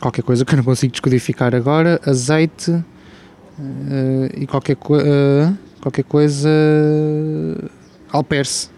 qualquer 0.00 0.22
coisa 0.22 0.44
que 0.44 0.52
eu 0.54 0.56
não 0.56 0.64
consigo 0.64 0.90
descodificar 0.90 1.54
agora, 1.54 2.00
azeite 2.04 2.76
eh, 3.58 4.40
e 4.42 4.46
qualquer, 4.46 4.76
co- 4.76 4.98
eh, 5.00 5.52
qualquer 5.80 6.04
coisa 6.04 6.48
alperce. 8.12 8.68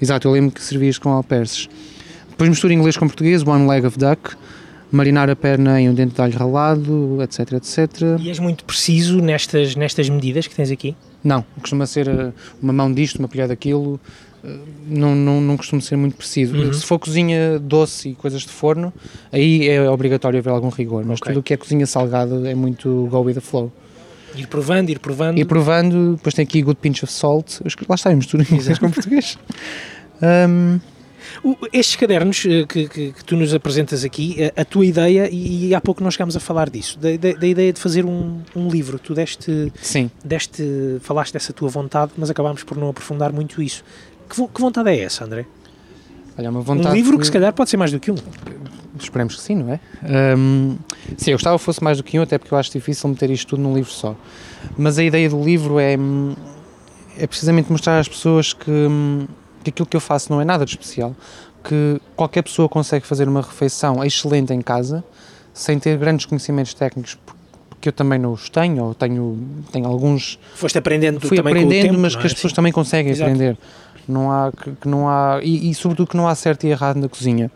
Exato, 0.00 0.26
eu 0.28 0.32
lembro 0.32 0.50
que 0.52 0.62
servias 0.62 0.98
com 0.98 1.10
alperces. 1.10 1.68
Depois 2.30 2.50
mistura 2.50 2.72
inglês 2.74 2.96
com 2.96 3.06
português, 3.06 3.42
one 3.46 3.68
leg 3.68 3.86
of 3.86 3.96
duck, 3.98 4.34
marinar 4.90 5.30
a 5.30 5.36
perna 5.36 5.80
em 5.80 5.88
um 5.88 5.94
dente 5.94 6.14
de 6.14 6.20
alho 6.20 6.36
ralado, 6.36 7.18
etc, 7.22 7.52
etc. 7.52 7.88
E 8.20 8.28
és 8.28 8.38
muito 8.38 8.64
preciso 8.64 9.20
nestas, 9.20 9.76
nestas 9.76 10.08
medidas 10.08 10.46
que 10.46 10.54
tens 10.54 10.70
aqui? 10.70 10.96
Não, 11.22 11.44
costuma 11.60 11.86
ser 11.86 12.08
eh, 12.08 12.32
uma 12.60 12.72
mão 12.72 12.92
disto, 12.92 13.18
uma 13.20 13.28
colher 13.28 13.46
daquilo, 13.46 14.00
eh, 14.42 14.56
não, 14.88 15.14
não, 15.14 15.40
não 15.40 15.56
costuma 15.56 15.80
ser 15.80 15.96
muito 15.96 16.16
preciso. 16.16 16.56
Uhum. 16.56 16.72
Se 16.72 16.84
for 16.84 16.98
cozinha 16.98 17.60
doce 17.60 18.08
e 18.08 18.14
coisas 18.14 18.42
de 18.42 18.48
forno, 18.48 18.92
aí 19.30 19.68
é 19.68 19.88
obrigatório 19.88 20.40
haver 20.40 20.50
algum 20.50 20.68
rigor, 20.68 21.04
mas 21.06 21.18
Ok. 21.20 21.30
tudo 21.30 21.40
o 21.40 21.42
que 21.44 21.54
é 21.54 21.56
cozinha 21.56 21.86
salgada 21.86 22.50
é 22.50 22.54
muito 22.56 23.06
go 23.08 23.20
with 23.20 23.34
the 23.34 23.40
flow. 23.40 23.70
Ir 24.36 24.46
provando, 24.46 24.90
ir 24.90 24.98
provando. 24.98 25.38
E 25.38 25.44
provando, 25.44 26.16
depois 26.16 26.34
tem 26.34 26.42
aqui 26.44 26.62
good 26.62 26.78
pinch 26.80 27.02
of 27.04 27.12
salt, 27.12 27.60
lá 27.88 27.94
está, 27.94 28.14
misturo 28.14 28.42
inglês 28.42 28.78
com 28.78 28.90
português. 28.90 29.38
O- 31.42 31.56
Estes 31.72 31.96
cadernos 31.96 32.44
eh, 32.44 32.64
que, 32.66 32.88
que- 32.88 33.12
que 33.12 33.24
tu 33.24 33.36
nos 33.36 33.54
apresentas 33.54 34.04
aqui, 34.04 34.34
eh, 34.38 34.52
a 34.56 34.64
tua 34.64 34.84
ideia, 34.84 35.28
e, 35.30 35.68
e 35.68 35.74
há 35.74 35.80
pouco 35.80 36.02
nós 36.02 36.14
chegámos 36.14 36.36
a 36.36 36.40
falar 36.40 36.68
disso, 36.68 36.98
da, 36.98 37.16
da- 37.16 37.32
da 37.38 37.46
ideia 37.46 37.72
de 37.72 37.80
fazer 37.80 38.04
um, 38.04 38.40
um 38.54 38.68
livro. 38.68 38.98
Tu 38.98 39.14
deste, 39.14 39.72
sim, 39.80 40.10
deste, 40.24 40.98
falaste 41.00 41.32
dessa 41.32 41.52
tua 41.52 41.68
vontade, 41.68 42.12
mas 42.16 42.28
acabámos 42.28 42.62
por 42.64 42.76
não 42.76 42.88
aprofundar 42.88 43.32
muito 43.32 43.62
isso. 43.62 43.82
Que, 44.28 44.46
que 44.46 44.60
vontade 44.60 44.90
é 44.90 44.98
essa, 45.00 45.24
André? 45.24 45.46
Olha, 46.38 46.50
uma 46.50 46.60
vontade. 46.60 46.88
um 46.88 46.94
livro 46.94 47.18
que 47.18 47.26
se 47.26 47.32
calhar 47.32 47.52
pode 47.52 47.70
ser 47.70 47.76
mais 47.76 47.90
do 47.92 47.98
que 48.00 48.10
um. 48.10 48.16
Esperemos 48.98 49.34
que 49.36 49.40
sim, 49.42 49.56
não 49.56 49.72
é? 49.72 49.80
Hum, 50.36 50.76
sim, 51.16 51.30
eu 51.30 51.36
gostava 51.36 51.58
que 51.58 51.64
fosse 51.64 51.82
mais 51.82 51.96
do 51.96 52.04
que 52.04 52.18
um, 52.18 52.22
até 52.22 52.38
porque 52.38 52.52
eu 52.54 52.58
acho 52.58 52.70
difícil 52.70 53.08
meter 53.08 53.30
isto 53.30 53.48
tudo 53.48 53.62
num 53.62 53.74
livro 53.74 53.90
só. 53.90 54.14
Mas 54.76 54.98
a 54.98 55.02
ideia 55.04 55.28
do 55.28 55.42
livro 55.42 55.78
é, 55.78 55.96
hum, 55.96 56.34
é 57.18 57.26
precisamente 57.26 57.70
mostrar 57.72 57.98
às 57.98 58.06
pessoas 58.08 58.52
que, 58.52 58.70
hum, 58.70 59.26
que 59.64 59.70
aquilo 59.70 59.86
que 59.86 59.96
eu 59.96 60.00
faço 60.00 60.30
não 60.32 60.40
é 60.40 60.44
nada 60.44 60.64
de 60.64 60.70
especial, 60.72 61.16
que 61.64 62.00
qualquer 62.14 62.42
pessoa 62.42 62.68
consegue 62.68 63.06
fazer 63.06 63.28
uma 63.28 63.40
refeição 63.40 64.04
excelente 64.04 64.52
em 64.52 64.60
casa, 64.60 65.02
sem 65.54 65.78
ter 65.78 65.96
grandes 65.98 66.26
conhecimentos 66.26 66.74
técnicos, 66.74 67.14
por- 67.14 67.34
porque 67.70 67.88
eu 67.88 67.92
também 67.92 68.16
não 68.16 68.32
os 68.32 68.48
tenho, 68.48 68.84
ou 68.84 68.94
tenho, 68.94 69.36
tenho 69.72 69.86
alguns 69.88 70.38
Foste 70.54 70.78
aprendendo 70.78 71.18
fui 71.20 71.36
também 71.36 71.52
aprendendo, 71.52 71.88
tempo, 71.88 71.98
mas 71.98 72.14
que 72.14 72.22
é? 72.22 72.26
as 72.26 72.32
pessoas 72.34 72.52
Sim. 72.52 72.56
também 72.56 72.70
conseguem 72.72 73.10
Exato. 73.10 73.28
aprender. 73.32 73.58
Não 74.08 74.30
há, 74.30 74.52
que, 74.52 74.72
que 74.72 74.88
não 74.88 75.08
há 75.08 75.40
e, 75.42 75.70
e 75.70 75.74
sobretudo 75.74 76.08
que 76.08 76.16
não 76.16 76.26
há 76.26 76.34
certo 76.34 76.64
e 76.64 76.70
errado 76.70 76.96
na 76.96 77.08
cozinha. 77.08 77.50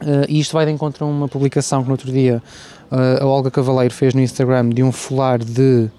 Eh, 0.00 0.26
e 0.28 0.40
isto 0.40 0.52
vai 0.52 0.64
de 0.64 0.72
encontro 0.72 1.04
a 1.04 1.08
uma 1.08 1.28
publicação 1.28 1.82
que 1.82 1.88
no 1.88 1.94
outro 1.94 2.10
dia 2.10 2.42
eh, 2.90 3.18
a 3.20 3.26
Olga 3.26 3.50
Cavaleiro 3.50 3.92
fez 3.92 4.14
no 4.14 4.20
Instagram 4.20 4.70
de 4.70 4.82
um 4.82 4.92
folar 4.92 5.38
de 5.38 5.90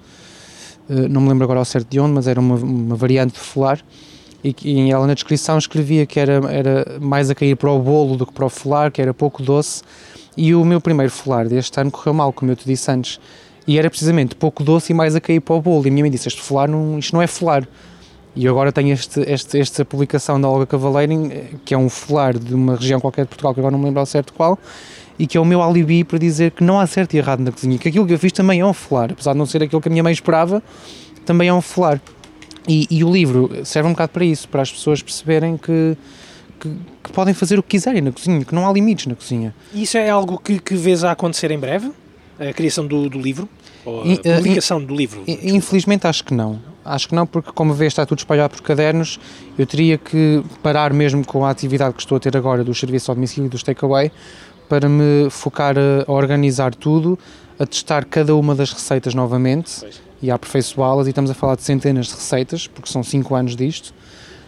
eh, 0.89 1.07
não 1.07 1.21
me 1.21 1.29
lembro 1.29 1.43
agora 1.43 1.59
ao 1.59 1.65
certo 1.65 1.89
de 1.89 1.99
onde, 1.99 2.13
mas 2.13 2.27
era 2.27 2.39
uma, 2.39 2.55
uma 2.55 2.95
variante 2.95 3.33
de 3.33 3.39
folar 3.39 3.79
e, 4.43 4.55
e 4.63 4.91
ela 4.91 5.05
na 5.05 5.13
descrição 5.13 5.57
escrevia 5.57 6.05
que 6.05 6.19
era, 6.19 6.41
era 6.51 6.99
mais 6.99 7.29
a 7.29 7.35
cair 7.35 7.55
para 7.55 7.71
o 7.71 7.79
bolo 7.79 8.17
do 8.17 8.25
que 8.25 8.33
para 8.33 8.45
o 8.45 8.49
folar, 8.49 8.91
que 8.91 9.01
era 9.01 9.13
pouco 9.13 9.43
doce 9.43 9.83
e 10.35 10.55
o 10.55 10.65
meu 10.65 10.81
primeiro 10.81 11.11
folar 11.11 11.47
deste 11.47 11.79
ano 11.79 11.91
correu 11.91 12.13
mal, 12.13 12.33
como 12.33 12.51
eu 12.51 12.55
te 12.55 12.65
disse 12.65 12.89
antes. 12.89 13.19
E 13.67 13.77
era 13.77 13.89
precisamente 13.89 14.33
pouco 14.33 14.63
doce 14.63 14.91
e 14.91 14.95
mais 14.95 15.15
a 15.15 15.21
cair 15.21 15.39
para 15.39 15.53
o 15.53 15.61
bolo. 15.61 15.85
E 15.85 15.89
a 15.89 15.91
minha 15.91 16.03
mãe 16.03 16.09
disse, 16.09 16.27
este 16.27 16.41
folar 16.41 16.67
não, 16.69 16.97
isto 16.97 17.13
não 17.13 17.21
é 17.21 17.27
folar 17.27 17.67
e 18.35 18.47
agora 18.47 18.71
tenho 18.71 18.93
este, 18.93 19.19
este, 19.29 19.59
esta 19.59 19.83
publicação 19.85 20.39
da 20.39 20.47
Olga 20.47 20.65
Cavaleiro, 20.65 21.11
em- 21.13 21.29
que 21.65 21.73
é 21.73 21.77
um 21.77 21.89
folar 21.89 22.37
de 22.37 22.53
uma 22.53 22.75
região 22.75 22.99
qualquer 22.99 23.23
de 23.23 23.29
Portugal, 23.29 23.53
que 23.53 23.59
agora 23.59 23.71
não 23.71 23.79
me 23.79 23.85
lembro 23.85 23.99
ao 23.99 24.05
certo 24.05 24.33
qual, 24.33 24.57
e 25.19 25.27
que 25.27 25.37
é 25.37 25.41
o 25.41 25.45
meu 25.45 25.61
alibi 25.61 26.03
para 26.03 26.17
dizer 26.17 26.51
que 26.51 26.63
não 26.63 26.79
há 26.79 26.87
certo 26.87 27.13
e 27.13 27.17
errado 27.17 27.41
na 27.41 27.51
cozinha, 27.51 27.77
que 27.77 27.87
aquilo 27.89 28.07
que 28.07 28.13
eu 28.13 28.19
fiz 28.19 28.31
também 28.31 28.59
é 28.61 28.65
um 28.65 28.73
folar, 28.73 29.11
apesar 29.11 29.33
de 29.33 29.37
não 29.39 29.45
ser 29.45 29.61
aquilo 29.63 29.81
que 29.81 29.87
a 29.87 29.91
minha 29.91 30.01
mãe 30.03 30.13
esperava, 30.13 30.63
também 31.25 31.47
é 31.49 31.53
um 31.53 31.61
folar. 31.61 32.01
E, 32.67 32.87
e 32.91 33.03
o 33.03 33.11
livro 33.11 33.49
serve 33.65 33.89
um 33.89 33.91
bocado 33.91 34.11
para 34.13 34.23
isso, 34.23 34.47
para 34.47 34.61
as 34.61 34.71
pessoas 34.71 35.01
perceberem 35.01 35.57
que, 35.57 35.97
que, 36.59 36.69
que 37.03 37.11
podem 37.11 37.33
fazer 37.33 37.57
o 37.59 37.63
que 37.63 37.69
quiserem 37.69 38.01
na 38.01 38.11
cozinha, 38.11 38.45
que 38.45 38.53
não 38.55 38.67
há 38.67 38.71
limites 38.71 39.07
na 39.07 39.15
cozinha. 39.15 39.53
E 39.73 39.83
Isso 39.83 39.97
é 39.97 40.09
algo 40.09 40.37
que, 40.37 40.59
que 40.59 40.75
vês 40.75 41.03
a 41.03 41.11
acontecer 41.11 41.49
em 41.51 41.57
breve? 41.59 41.91
A 42.39 42.53
criação 42.53 42.85
do, 42.87 43.09
do 43.09 43.19
livro? 43.19 43.49
Ou 43.83 44.03
a 44.03 44.07
eh, 44.07 44.35
publicação 44.37 44.83
do 44.83 44.95
livro? 44.95 45.23
Infelizmente 45.27 46.05
acho 46.07 46.23
que 46.23 46.33
não. 46.33 46.59
Acho 46.83 47.09
que 47.09 47.15
não, 47.15 47.27
porque 47.27 47.51
como 47.53 47.73
vês 47.73 47.91
está 47.93 48.05
tudo 48.05 48.19
espalhado 48.19 48.55
por 48.55 48.61
cadernos, 48.63 49.19
eu 49.57 49.65
teria 49.67 49.97
que 49.97 50.43
parar 50.63 50.91
mesmo 50.93 51.25
com 51.25 51.45
a 51.45 51.49
atividade 51.49 51.93
que 51.93 52.01
estou 52.01 52.15
a 52.15 52.19
ter 52.19 52.35
agora 52.35 52.63
do 52.63 52.73
serviço 52.73 53.11
ao 53.11 53.15
domicílio 53.15 53.45
e 53.47 53.49
dos 53.49 53.61
takeaway 53.63 54.11
para 54.67 54.87
me 54.89 55.29
focar 55.29 55.75
a, 55.77 56.11
organizar 56.11 56.73
tudo, 56.73 57.19
a 57.59 57.65
testar 57.65 58.05
cada 58.05 58.35
uma 58.35 58.55
das 58.55 58.71
receitas 58.71 59.13
novamente 59.13 59.71
Pois. 59.79 60.01
e 60.21 60.31
a 60.31 60.35
aperfeiçoá-las. 60.35 61.05
E 61.07 61.09
estamos 61.11 61.29
a 61.29 61.33
falar 61.33 61.55
de 61.55 61.63
centenas 61.63 62.07
de 62.07 62.13
receitas, 62.13 62.67
porque 62.67 62.89
são 62.89 63.03
5 63.03 63.35
anos 63.35 63.55
disto. 63.55 63.93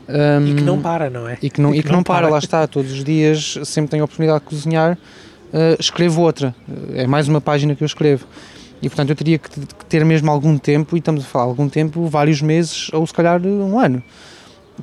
Um, 0.09 0.47
E 0.47 0.55
que 0.55 0.61
não 0.63 0.81
para, 0.81 1.09
não 1.09 1.27
é? 1.27 1.37
e 1.41 1.49
que 1.49 1.61
não, 1.61 1.73
e 1.75 1.83
que 1.83 1.91
não 1.91 2.03
para, 2.03 2.27
lá 2.27 2.39
está, 2.39 2.65
todos 2.67 2.91
os 2.91 3.03
dias, 3.03 3.57
sempre 3.63 3.91
tenho 3.91 4.03
a 4.03 4.05
oportunidade 4.05 4.39
de 4.39 4.45
cozinhar, 4.45 4.97
eh, 5.53 5.77
escrevo 5.79 6.21
outra. 6.21 6.53
Eh, 6.93 7.03
É 7.03 7.07
mais 7.07 7.27
uma 7.27 7.39
página 7.39 7.75
que 7.75 7.83
eu 7.83 7.85
escrevo. 7.85 8.25
E 8.83 8.89
portanto 8.89 9.11
eu 9.11 9.15
teria 9.15 9.39
que, 9.39 9.49
ter 9.87 10.03
mesmo 10.03 10.29
algum 10.29 10.57
tempo, 10.57 10.97
e 10.97 10.99
estamos 10.99 11.23
a 11.23 11.25
falar 11.25 11.45
algum 11.45 11.69
tempo, 11.69 12.05
vários 12.07 12.41
meses, 12.41 12.89
ou 12.91 13.07
se 13.07 13.13
calhar 13.13 13.41
um 13.41 13.79
ano, 13.79 14.03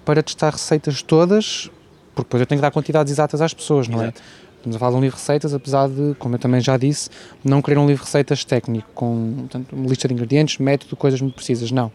para 0.06 0.22
testar 0.22 0.50
receitas 0.50 1.02
todas, 1.02 1.70
porque 2.14 2.26
depois 2.26 2.40
eu 2.40 2.46
tenho 2.46 2.58
que 2.58 2.62
dar 2.62 2.70
quantidades 2.70 3.12
exatas 3.12 3.42
às 3.42 3.52
pessoas, 3.52 3.88
não 3.88 4.02
Exato. 4.02 4.18
é? 4.18 4.39
Estamos 4.60 4.76
a 4.76 4.78
falar 4.78 4.90
de 4.90 4.96
um 4.98 5.00
livro 5.00 5.16
de 5.16 5.22
receitas, 5.22 5.54
apesar 5.54 5.88
de, 5.88 6.14
como 6.18 6.34
eu 6.34 6.38
também 6.38 6.60
já 6.60 6.76
disse, 6.76 7.08
não 7.42 7.62
querer 7.62 7.78
um 7.78 7.86
livro 7.86 8.02
de 8.02 8.06
receitas 8.06 8.44
técnico, 8.44 8.90
com 8.94 9.36
portanto, 9.38 9.72
uma 9.72 9.88
lista 9.88 10.06
de 10.06 10.12
ingredientes, 10.12 10.58
método, 10.58 10.94
coisas 10.96 11.18
muito 11.18 11.34
precisas, 11.34 11.70
não. 11.72 11.90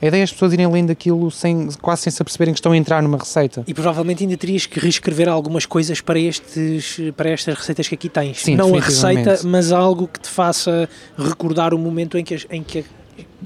A 0.00 0.06
ideia 0.06 0.20
é 0.20 0.22
as 0.22 0.30
pessoas 0.30 0.52
irem 0.52 0.70
lendo 0.70 0.92
aquilo 0.92 1.28
sem, 1.32 1.68
quase 1.82 2.02
sem 2.02 2.12
se 2.12 2.22
aperceberem 2.22 2.54
que 2.54 2.60
estão 2.60 2.70
a 2.70 2.76
entrar 2.76 3.02
numa 3.02 3.18
receita. 3.18 3.64
E 3.66 3.74
provavelmente 3.74 4.22
ainda 4.22 4.36
terias 4.36 4.64
que 4.64 4.78
reescrever 4.78 5.28
algumas 5.28 5.66
coisas 5.66 6.00
para, 6.00 6.20
estes, 6.20 7.00
para 7.16 7.30
estas 7.30 7.58
receitas 7.58 7.88
que 7.88 7.96
aqui 7.96 8.08
tens. 8.08 8.42
Sim, 8.42 8.54
não 8.54 8.76
a 8.76 8.80
receita, 8.80 9.40
mas 9.44 9.72
algo 9.72 10.06
que 10.06 10.20
te 10.20 10.28
faça 10.28 10.88
recordar 11.18 11.74
o 11.74 11.78
momento 11.78 12.16
em 12.16 12.22
que, 12.22 12.46
em 12.48 12.62
que 12.62 12.84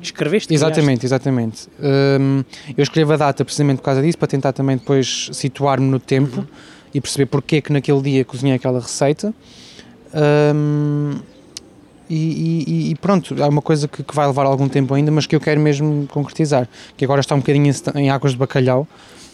escreveste. 0.03 0.53
Exatamente, 0.53 1.07
exatamente. 1.07 1.69
Hum, 1.81 2.45
eu 2.77 2.83
escrevo 2.83 3.14
a 3.14 3.16
data 3.16 3.43
precisamente 3.47 3.79
por 3.79 3.85
causa 3.85 4.03
disso, 4.03 4.19
para 4.19 4.29
tentar 4.29 4.53
também 4.53 4.77
depois 4.77 5.31
situar-me 5.33 5.87
no 5.87 5.99
tempo 5.99 6.47
e 6.95 7.01
perceber 7.01 7.26
porque 7.26 7.57
é 7.57 7.61
que 7.61 7.72
naquele 7.72 8.01
dia 8.03 8.24
cozinhei 8.24 8.55
aquela 8.57 8.80
receita. 8.80 9.32
Hum, 10.14 11.18
e, 12.11 12.64
e- 12.66 12.91
e 12.91 12.95
pronto, 12.95 13.34
é 13.41 13.47
uma 13.47 13.61
coisa 13.61 13.86
que, 13.86 14.03
que 14.03 14.14
vai 14.14 14.26
levar 14.26 14.47
algum 14.47 14.66
tempo 14.68 14.95
ainda, 14.95 15.11
mas 15.11 15.26
que 15.26 15.36
eu 15.36 15.41
quero 15.41 15.61
mesmo 15.61 16.07
concretizar. 16.11 16.66
Que 16.97 17.05
agora 17.05 17.20
está 17.20 17.34
um 17.34 17.39
bocadinho 17.39 17.70
em, 17.95 18.09
águas 18.11 18.32
de 18.32 18.39
bacalhau. 18.39 18.86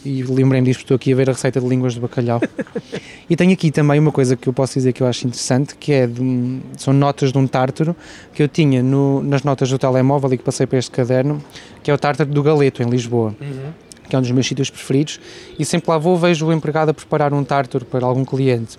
E 0.05 0.23
lembrei-me 0.23 0.67
disso, 0.67 0.81
porque 0.81 0.85
estou 0.93 0.97
aqui 0.97 1.13
a 1.15 1.17
ver 1.17 1.31
a 1.31 1.33
receita 1.33 1.59
de 1.61 1.67
línguas 1.67 1.95
de 1.95 2.01
bacalhau. 2.01 2.41
e 3.31 3.37
tenho 3.37 3.53
aqui 3.53 3.71
também 3.71 3.99
uma 3.99 4.13
coisa 4.13 4.37
que 4.37 4.47
eu 4.49 4.53
posso 4.53 4.75
dizer 4.75 4.93
que 4.93 5.03
eu 5.03 5.07
acho 5.07 5.27
interessante, 5.27 5.75
que 5.77 5.93
é 5.93 6.07
de 6.07 6.21
um- 6.21 6.61
são 6.77 6.93
notas 6.93 7.33
de 7.33 7.39
um 7.39 7.47
tártaro 7.47 7.97
que 8.35 8.43
eu 8.43 8.49
tinha 8.49 8.83
no- 8.83 9.23
nas 9.23 9.43
notas 9.45 9.71
do 9.71 9.79
telemóvel 9.79 10.35
e 10.35 10.37
que 10.37 10.43
passei 10.45 10.67
para 10.67 10.79
este 10.79 10.91
caderno, 10.91 11.43
que 11.83 11.91
é 11.91 11.95
o 11.95 11.97
tártaro 11.99 12.29
do 12.29 12.43
Galeto, 12.43 12.83
em 12.83 12.87
Lisboa 12.91 13.35
Uhum. 13.41 13.71
Que 14.15 14.17
é 14.17 14.19
um 14.19 14.23
dos 14.23 14.31
meus 14.31 14.47
sítios 14.47 14.71
preferidos, 14.71 15.19
e 15.59 15.65
sempre 15.65 15.91
lá 15.91 15.99
vou, 15.99 16.17
vejo 16.17 16.47
o 16.47 16.53
empregado 16.53 16.91
a 16.91 16.95
preparar 16.95 17.35
um 17.35 17.43
tártaro 17.43 17.85
para 17.85 18.07
algum 18.07 18.25
cliente. 18.25 18.79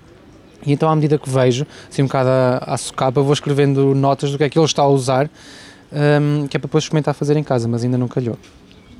E 0.66 0.72
então, 0.72 0.90
à 0.90 0.96
medida 0.96 1.18
que 1.18 1.30
vejo, 1.30 1.68
assim 1.92 2.04
um 2.04 2.06
bocado 2.06 2.30
à, 2.30 2.58
à 2.60 2.78
socapa, 2.78 3.22
vou 3.22 3.34
escrevendo 3.34 3.94
notas 3.94 4.32
do 4.32 4.38
que 4.38 4.46
é 4.46 4.50
que 4.50 4.58
ele 4.58 4.66
está 4.66 4.84
a 4.84 4.88
usar, 4.88 5.30
hum, 5.92 6.48
que 6.48 6.56
é 6.56 6.60
para 6.60 6.68
depois 6.68 6.86
experimentar 6.86 7.14
fazer 7.14 7.36
em 7.36 7.44
casa, 7.44 7.68
mas 7.68 7.84
ainda 7.84 7.98
não 7.98 8.08
calhou. 8.08 8.38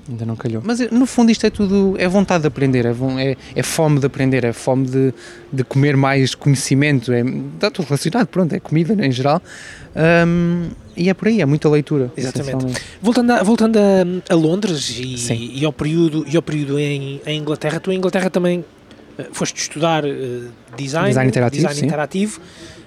Ainda 0.08 0.26
não 0.26 0.36
calhou. 0.36 0.62
Mas 0.64 0.80
eh, 0.80 0.90
no 0.92 1.06
fundo 1.06 1.32
isto 1.32 1.46
é 1.46 1.50
tudo, 1.50 1.96
é 1.98 2.08
vontade 2.08 2.42
de 2.42 2.48
aprender, 2.48 2.86
é, 2.86 2.92
é, 3.20 3.38
é 3.56 3.64
fome 3.64 4.00
de 4.00 4.06
aprender, 4.06 4.44
é 4.44 4.54
fome 4.54 4.86
de, 4.88 5.14
de 5.52 5.64
comer 5.64 5.98
mais 5.98 6.36
conhecimento, 6.36 7.12
é, 7.12 7.22
está 7.22 7.72
tudo 7.72 7.86
relacionado, 7.86 8.28
pronto, 8.28 8.54
é 8.54 8.60
comida 8.60 8.96
né, 8.96 9.08
em 9.08 9.12
geral. 9.12 9.42
Hum, 10.28 10.70
e 10.96 11.10
é 11.10 11.14
por 11.14 11.28
aí, 11.28 11.42
é 11.42 11.46
muita 11.46 11.68
leitura. 11.70 12.12
Exatamente. 12.16 12.80
Voltando, 13.02 13.32
a, 13.32 13.44
voltando 13.44 13.78
a, 13.78 14.34
a 14.34 14.36
Londres 14.36 14.96
e, 15.00 15.60
e 15.60 15.66
ao 15.66 15.74
período, 15.74 16.24
e 16.28 16.36
ao 16.36 16.42
período 16.42 16.78
em, 16.78 17.20
em 17.26 17.40
Inglaterra, 17.40 17.80
tu 17.80 17.92
em 17.92 17.98
Inglaterra 17.98 18.30
também 18.30 18.60
uh, 18.60 19.26
foste 19.32 19.60
estudar 19.60 20.06
uh, 20.06 20.08
design, 20.78 21.08
Design 21.10 21.28
interativo, 21.28 21.68
design 21.68 21.88
interativo 21.88 22.42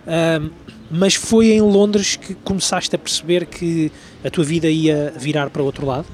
ahm, 0.07 0.51
mas 0.91 1.14
foi 1.14 1.51
em 1.51 1.61
Londres 1.61 2.16
que 2.16 2.35
começaste 2.35 2.95
a 2.95 2.99
perceber 2.99 3.45
que 3.45 3.93
a 4.25 4.31
tua 4.31 4.45
vida 4.45 4.69
ia 4.69 5.12
virar 5.19 5.51
para 5.51 5.61
o 5.61 5.64
outro 5.64 5.85
lado? 5.85 6.07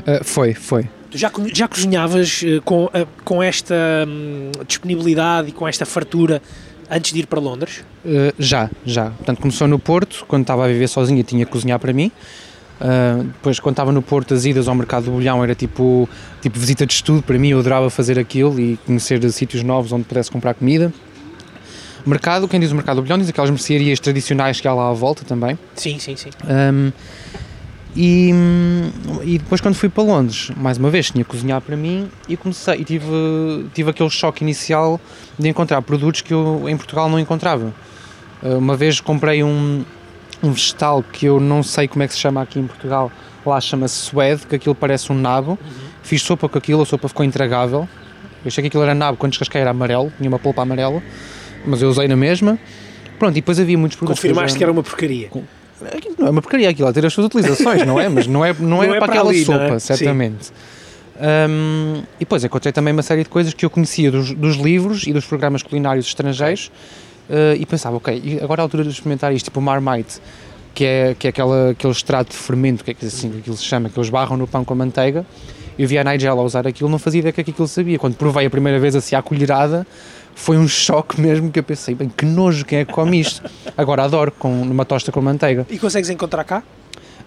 Uh, 0.00 0.24
foi, 0.24 0.54
foi. 0.54 0.88
Tu 1.14 1.18
já, 1.18 1.30
já 1.52 1.68
cozinhavas 1.68 2.42
eh, 2.44 2.60
com, 2.64 2.90
eh, 2.92 3.06
com 3.24 3.40
esta 3.40 3.74
hum, 4.04 4.50
disponibilidade 4.66 5.50
e 5.50 5.52
com 5.52 5.68
esta 5.68 5.86
fartura 5.86 6.42
antes 6.90 7.12
de 7.12 7.20
ir 7.20 7.26
para 7.28 7.38
Londres? 7.38 7.84
Uh, 8.04 8.34
já, 8.36 8.68
já. 8.84 9.10
Portanto, 9.10 9.40
começou 9.40 9.68
no 9.68 9.78
Porto, 9.78 10.24
quando 10.26 10.42
estava 10.42 10.64
a 10.64 10.66
viver 10.66 10.88
sozinha 10.88 11.22
tinha 11.22 11.46
que 11.46 11.52
cozinhar 11.52 11.78
para 11.78 11.92
mim. 11.92 12.10
Uh, 12.80 13.22
depois, 13.22 13.60
quando 13.60 13.74
estava 13.74 13.92
no 13.92 14.02
Porto, 14.02 14.34
as 14.34 14.44
idas 14.44 14.66
ao 14.66 14.74
mercado 14.74 15.04
do 15.04 15.12
bolhão 15.12 15.44
era 15.44 15.54
tipo, 15.54 16.08
tipo 16.42 16.58
visita 16.58 16.84
de 16.84 16.94
estudo 16.94 17.22
para 17.22 17.38
mim, 17.38 17.50
eu 17.50 17.60
adorava 17.60 17.88
fazer 17.90 18.18
aquilo 18.18 18.58
e 18.58 18.76
conhecer 18.84 19.22
sítios 19.30 19.62
novos 19.62 19.92
onde 19.92 20.02
pudesse 20.02 20.32
comprar 20.32 20.54
comida. 20.54 20.92
Mercado, 22.04 22.48
quem 22.48 22.58
diz 22.58 22.72
o 22.72 22.74
mercado 22.74 22.96
do 22.96 23.02
bolhão 23.02 23.18
diz 23.18 23.28
aquelas 23.28 23.50
mercearias 23.50 24.00
tradicionais 24.00 24.60
que 24.60 24.66
há 24.66 24.74
lá 24.74 24.90
à 24.90 24.92
volta 24.92 25.24
também. 25.24 25.56
Sim, 25.76 26.00
sim, 26.00 26.16
sim. 26.16 26.30
Um, 26.44 26.92
e, 27.96 28.30
e 29.24 29.38
depois 29.38 29.60
quando 29.60 29.74
fui 29.74 29.88
para 29.88 30.02
Londres, 30.02 30.50
mais 30.56 30.78
uma 30.78 30.90
vez, 30.90 31.10
tinha 31.10 31.22
que 31.24 31.30
cozinhar 31.30 31.60
para 31.60 31.76
mim 31.76 32.08
e 32.28 32.36
comecei, 32.36 32.74
e 32.80 32.84
tive, 32.84 33.06
tive 33.74 33.90
aquele 33.90 34.10
choque 34.10 34.42
inicial 34.42 35.00
de 35.38 35.48
encontrar 35.48 35.80
produtos 35.82 36.20
que 36.20 36.32
eu 36.34 36.68
em 36.68 36.76
Portugal 36.76 37.08
não 37.08 37.18
encontrava. 37.18 37.72
Uh, 38.42 38.58
Uma 38.58 38.76
vez 38.76 39.00
comprei 39.00 39.42
um, 39.44 39.84
um 40.42 40.52
vegetal 40.52 41.02
que 41.02 41.26
eu 41.26 41.38
não 41.40 41.62
sei 41.62 41.86
como 41.88 42.02
é 42.02 42.08
que 42.08 42.14
se 42.14 42.20
chama 42.20 42.42
aqui 42.42 42.58
em 42.58 42.66
Portugal, 42.66 43.10
lá 43.46 43.60
chama-se 43.60 43.94
suede, 43.94 44.46
que 44.46 44.56
aquilo 44.56 44.74
parece 44.74 45.12
um 45.12 45.14
nabo. 45.16 45.58
Fiz 46.02 46.20
sopa 46.22 46.48
com 46.48 46.58
aquilo, 46.58 46.82
a 46.82 46.86
sopa 46.86 47.08
ficou 47.08 47.24
intragável. 47.24 47.88
Eu 48.44 48.48
achei 48.48 48.60
que 48.62 48.68
aquilo 48.68 48.82
era 48.82 48.94
nabo, 48.94 49.16
quando 49.16 49.30
descasquei 49.32 49.60
era 49.60 49.70
amarelo, 49.70 50.12
tinha 50.18 50.28
uma 50.28 50.38
polpa 50.38 50.60
amarela, 50.62 51.02
mas 51.64 51.80
eu 51.80 51.88
usei 51.88 52.06
na 52.08 52.16
mesma. 52.16 52.58
Pronto, 53.18 53.32
e 53.32 53.40
depois 53.40 53.58
havia 53.58 53.78
muitos 53.78 53.96
produtos. 53.96 54.22
eu 54.22 54.28
já- 54.28 54.34
Confirmaste 54.34 54.58
que 54.58 54.64
era 54.64 54.72
uma 54.72 54.82
porcaria. 54.82 55.30
Aquilo 55.94 56.14
não 56.18 56.26
é 56.26 56.30
uma 56.30 56.42
porcaria 56.42 56.70
aquilo, 56.70 56.92
ter 56.92 57.04
as 57.04 57.12
suas 57.12 57.26
utilizações, 57.26 57.84
não 57.86 58.00
é? 58.00 58.08
Mas 58.08 58.26
não 58.26 58.44
é, 58.44 58.54
não 58.58 58.82
era 58.82 58.96
é 58.96 58.98
para 58.98 59.06
para 59.06 59.14
aquela 59.14 59.30
ali, 59.30 59.38
não 59.40 59.44
sopa, 59.46 59.74
é? 59.74 59.78
certamente. 59.78 60.52
Hum, 61.16 62.02
e 62.16 62.20
depois 62.20 62.42
encontrei 62.42 62.72
também 62.72 62.92
uma 62.92 63.02
série 63.02 63.22
de 63.22 63.28
coisas 63.28 63.54
que 63.54 63.64
eu 63.64 63.70
conhecia 63.70 64.10
dos, 64.10 64.32
dos 64.32 64.56
livros 64.56 65.06
e 65.06 65.12
dos 65.12 65.24
programas 65.24 65.62
culinários 65.62 66.06
estrangeiros 66.06 66.70
eh, 67.28 67.56
e 67.58 67.66
pensava, 67.66 67.96
ok, 67.96 68.40
agora 68.42 68.60
é 68.60 68.62
a 68.62 68.64
altura 68.64 68.82
de 68.82 68.90
experimentar 68.90 69.32
isto, 69.32 69.46
tipo 69.46 69.60
o 69.60 69.62
Marmite, 69.62 70.20
que 70.74 70.84
é, 70.84 71.16
que 71.18 71.26
é 71.26 71.30
aquela, 71.30 71.70
aquele 71.70 71.92
extrato 71.92 72.30
de 72.32 72.36
fermento, 72.36 72.84
que 72.84 72.90
é 72.90 72.94
que 72.94 73.06
assim 73.06 73.30
que 73.30 73.38
aquilo 73.38 73.56
se 73.56 73.64
chama, 73.64 73.88
que 73.88 73.98
eles 73.98 74.10
barram 74.10 74.36
no 74.36 74.46
pão 74.46 74.64
com 74.64 74.74
a 74.74 74.76
manteiga. 74.76 75.24
Eu 75.78 75.88
vi 75.88 75.98
a 75.98 76.04
Nigella 76.04 76.40
a 76.40 76.44
usar 76.44 76.66
aquilo, 76.66 76.88
não 76.88 76.98
fazia 76.98 77.20
ideia 77.20 77.30
é 77.30 77.32
que 77.32 77.40
aquilo 77.40 77.66
sabia. 77.66 77.98
Quando 77.98 78.14
provei 78.14 78.46
a 78.46 78.50
primeira 78.50 78.78
vez 78.78 78.94
assim 78.94 79.16
à 79.16 79.22
colherada, 79.22 79.86
foi 80.34 80.56
um 80.58 80.66
choque 80.66 81.20
mesmo 81.20 81.50
que 81.50 81.58
eu 81.58 81.62
pensei, 81.62 81.94
bem, 81.94 82.08
que 82.08 82.24
nojo, 82.24 82.64
quem 82.64 82.80
é 82.80 82.84
que 82.84 82.92
come 82.92 83.20
isto? 83.20 83.42
Agora 83.76 84.04
adoro, 84.04 84.32
com, 84.32 84.64
numa 84.64 84.84
tosta 84.84 85.12
com 85.12 85.20
manteiga. 85.20 85.66
E 85.70 85.78
consegues 85.78 86.10
encontrar 86.10 86.44
cá? 86.44 86.62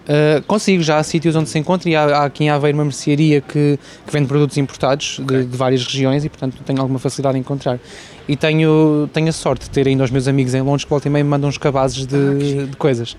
Uh, 0.08 0.42
consigo, 0.46 0.82
já 0.82 0.96
há 0.96 1.02
sítios 1.02 1.36
onde 1.36 1.50
se 1.50 1.58
encontra 1.58 1.88
e 1.90 1.94
há, 1.94 2.04
há 2.04 2.24
aqui 2.24 2.44
em 2.44 2.48
Aveiro 2.48 2.78
uma 2.78 2.84
mercearia 2.84 3.42
que, 3.42 3.78
que 4.06 4.12
vende 4.12 4.26
produtos 4.26 4.56
importados 4.56 5.20
de, 5.22 5.44
de 5.44 5.56
várias 5.56 5.84
regiões 5.84 6.24
e 6.24 6.30
portanto 6.30 6.56
tenho 6.64 6.80
alguma 6.80 6.98
facilidade 6.98 7.36
em 7.36 7.40
encontrar. 7.40 7.78
E 8.26 8.34
tenho, 8.34 9.08
tenho 9.12 9.28
a 9.28 9.32
sorte 9.32 9.64
de 9.64 9.70
ter 9.70 9.86
ainda 9.86 10.04
os 10.04 10.10
meus 10.10 10.26
amigos 10.26 10.54
em 10.54 10.62
Londres 10.62 10.84
que 10.84 10.90
volta 10.90 11.08
e 11.08 11.10
meia 11.10 11.22
me 11.22 11.28
mandam 11.28 11.48
uns 11.48 11.58
cabazes 11.58 12.06
de, 12.06 12.68
de 12.68 12.76
coisas. 12.78 13.16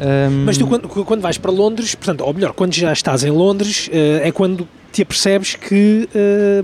Um, 0.00 0.44
Mas 0.44 0.58
tu, 0.58 0.66
quando, 0.66 0.88
quando 0.88 1.20
vais 1.20 1.38
para 1.38 1.52
Londres, 1.52 1.94
portanto, 1.94 2.22
ou 2.22 2.34
melhor, 2.34 2.52
quando 2.52 2.74
já 2.74 2.92
estás 2.92 3.22
em 3.22 3.30
Londres, 3.30 3.88
eh, 3.92 4.22
é 4.24 4.32
quando 4.32 4.68
te 4.90 5.02
apercebes 5.02 5.54
que 5.54 6.08
eh, 6.12 6.62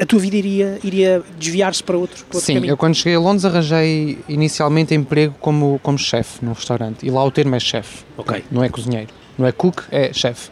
a 0.00 0.06
tua 0.06 0.18
vida 0.18 0.36
iria, 0.36 0.78
iria 0.84 1.22
desviar-se 1.38 1.82
para 1.82 1.96
outro, 1.96 2.24
para 2.26 2.36
outro 2.36 2.40
Sim, 2.46 2.54
caminho. 2.54 2.70
eu 2.72 2.76
quando 2.76 2.94
cheguei 2.94 3.16
a 3.16 3.20
Londres 3.20 3.44
arranjei 3.44 4.18
inicialmente 4.28 4.94
emprego 4.94 5.34
como, 5.40 5.80
como 5.82 5.98
chefe 5.98 6.44
num 6.44 6.52
restaurante 6.52 7.04
e 7.06 7.10
lá 7.10 7.24
o 7.24 7.30
termo 7.30 7.54
é 7.54 7.60
chefe, 7.60 8.04
Ok. 8.16 8.44
não 8.50 8.62
é 8.62 8.68
cozinheiro, 8.68 9.08
não 9.36 9.46
é 9.46 9.52
cook, 9.52 9.82
é 9.90 10.12
chefe. 10.12 10.50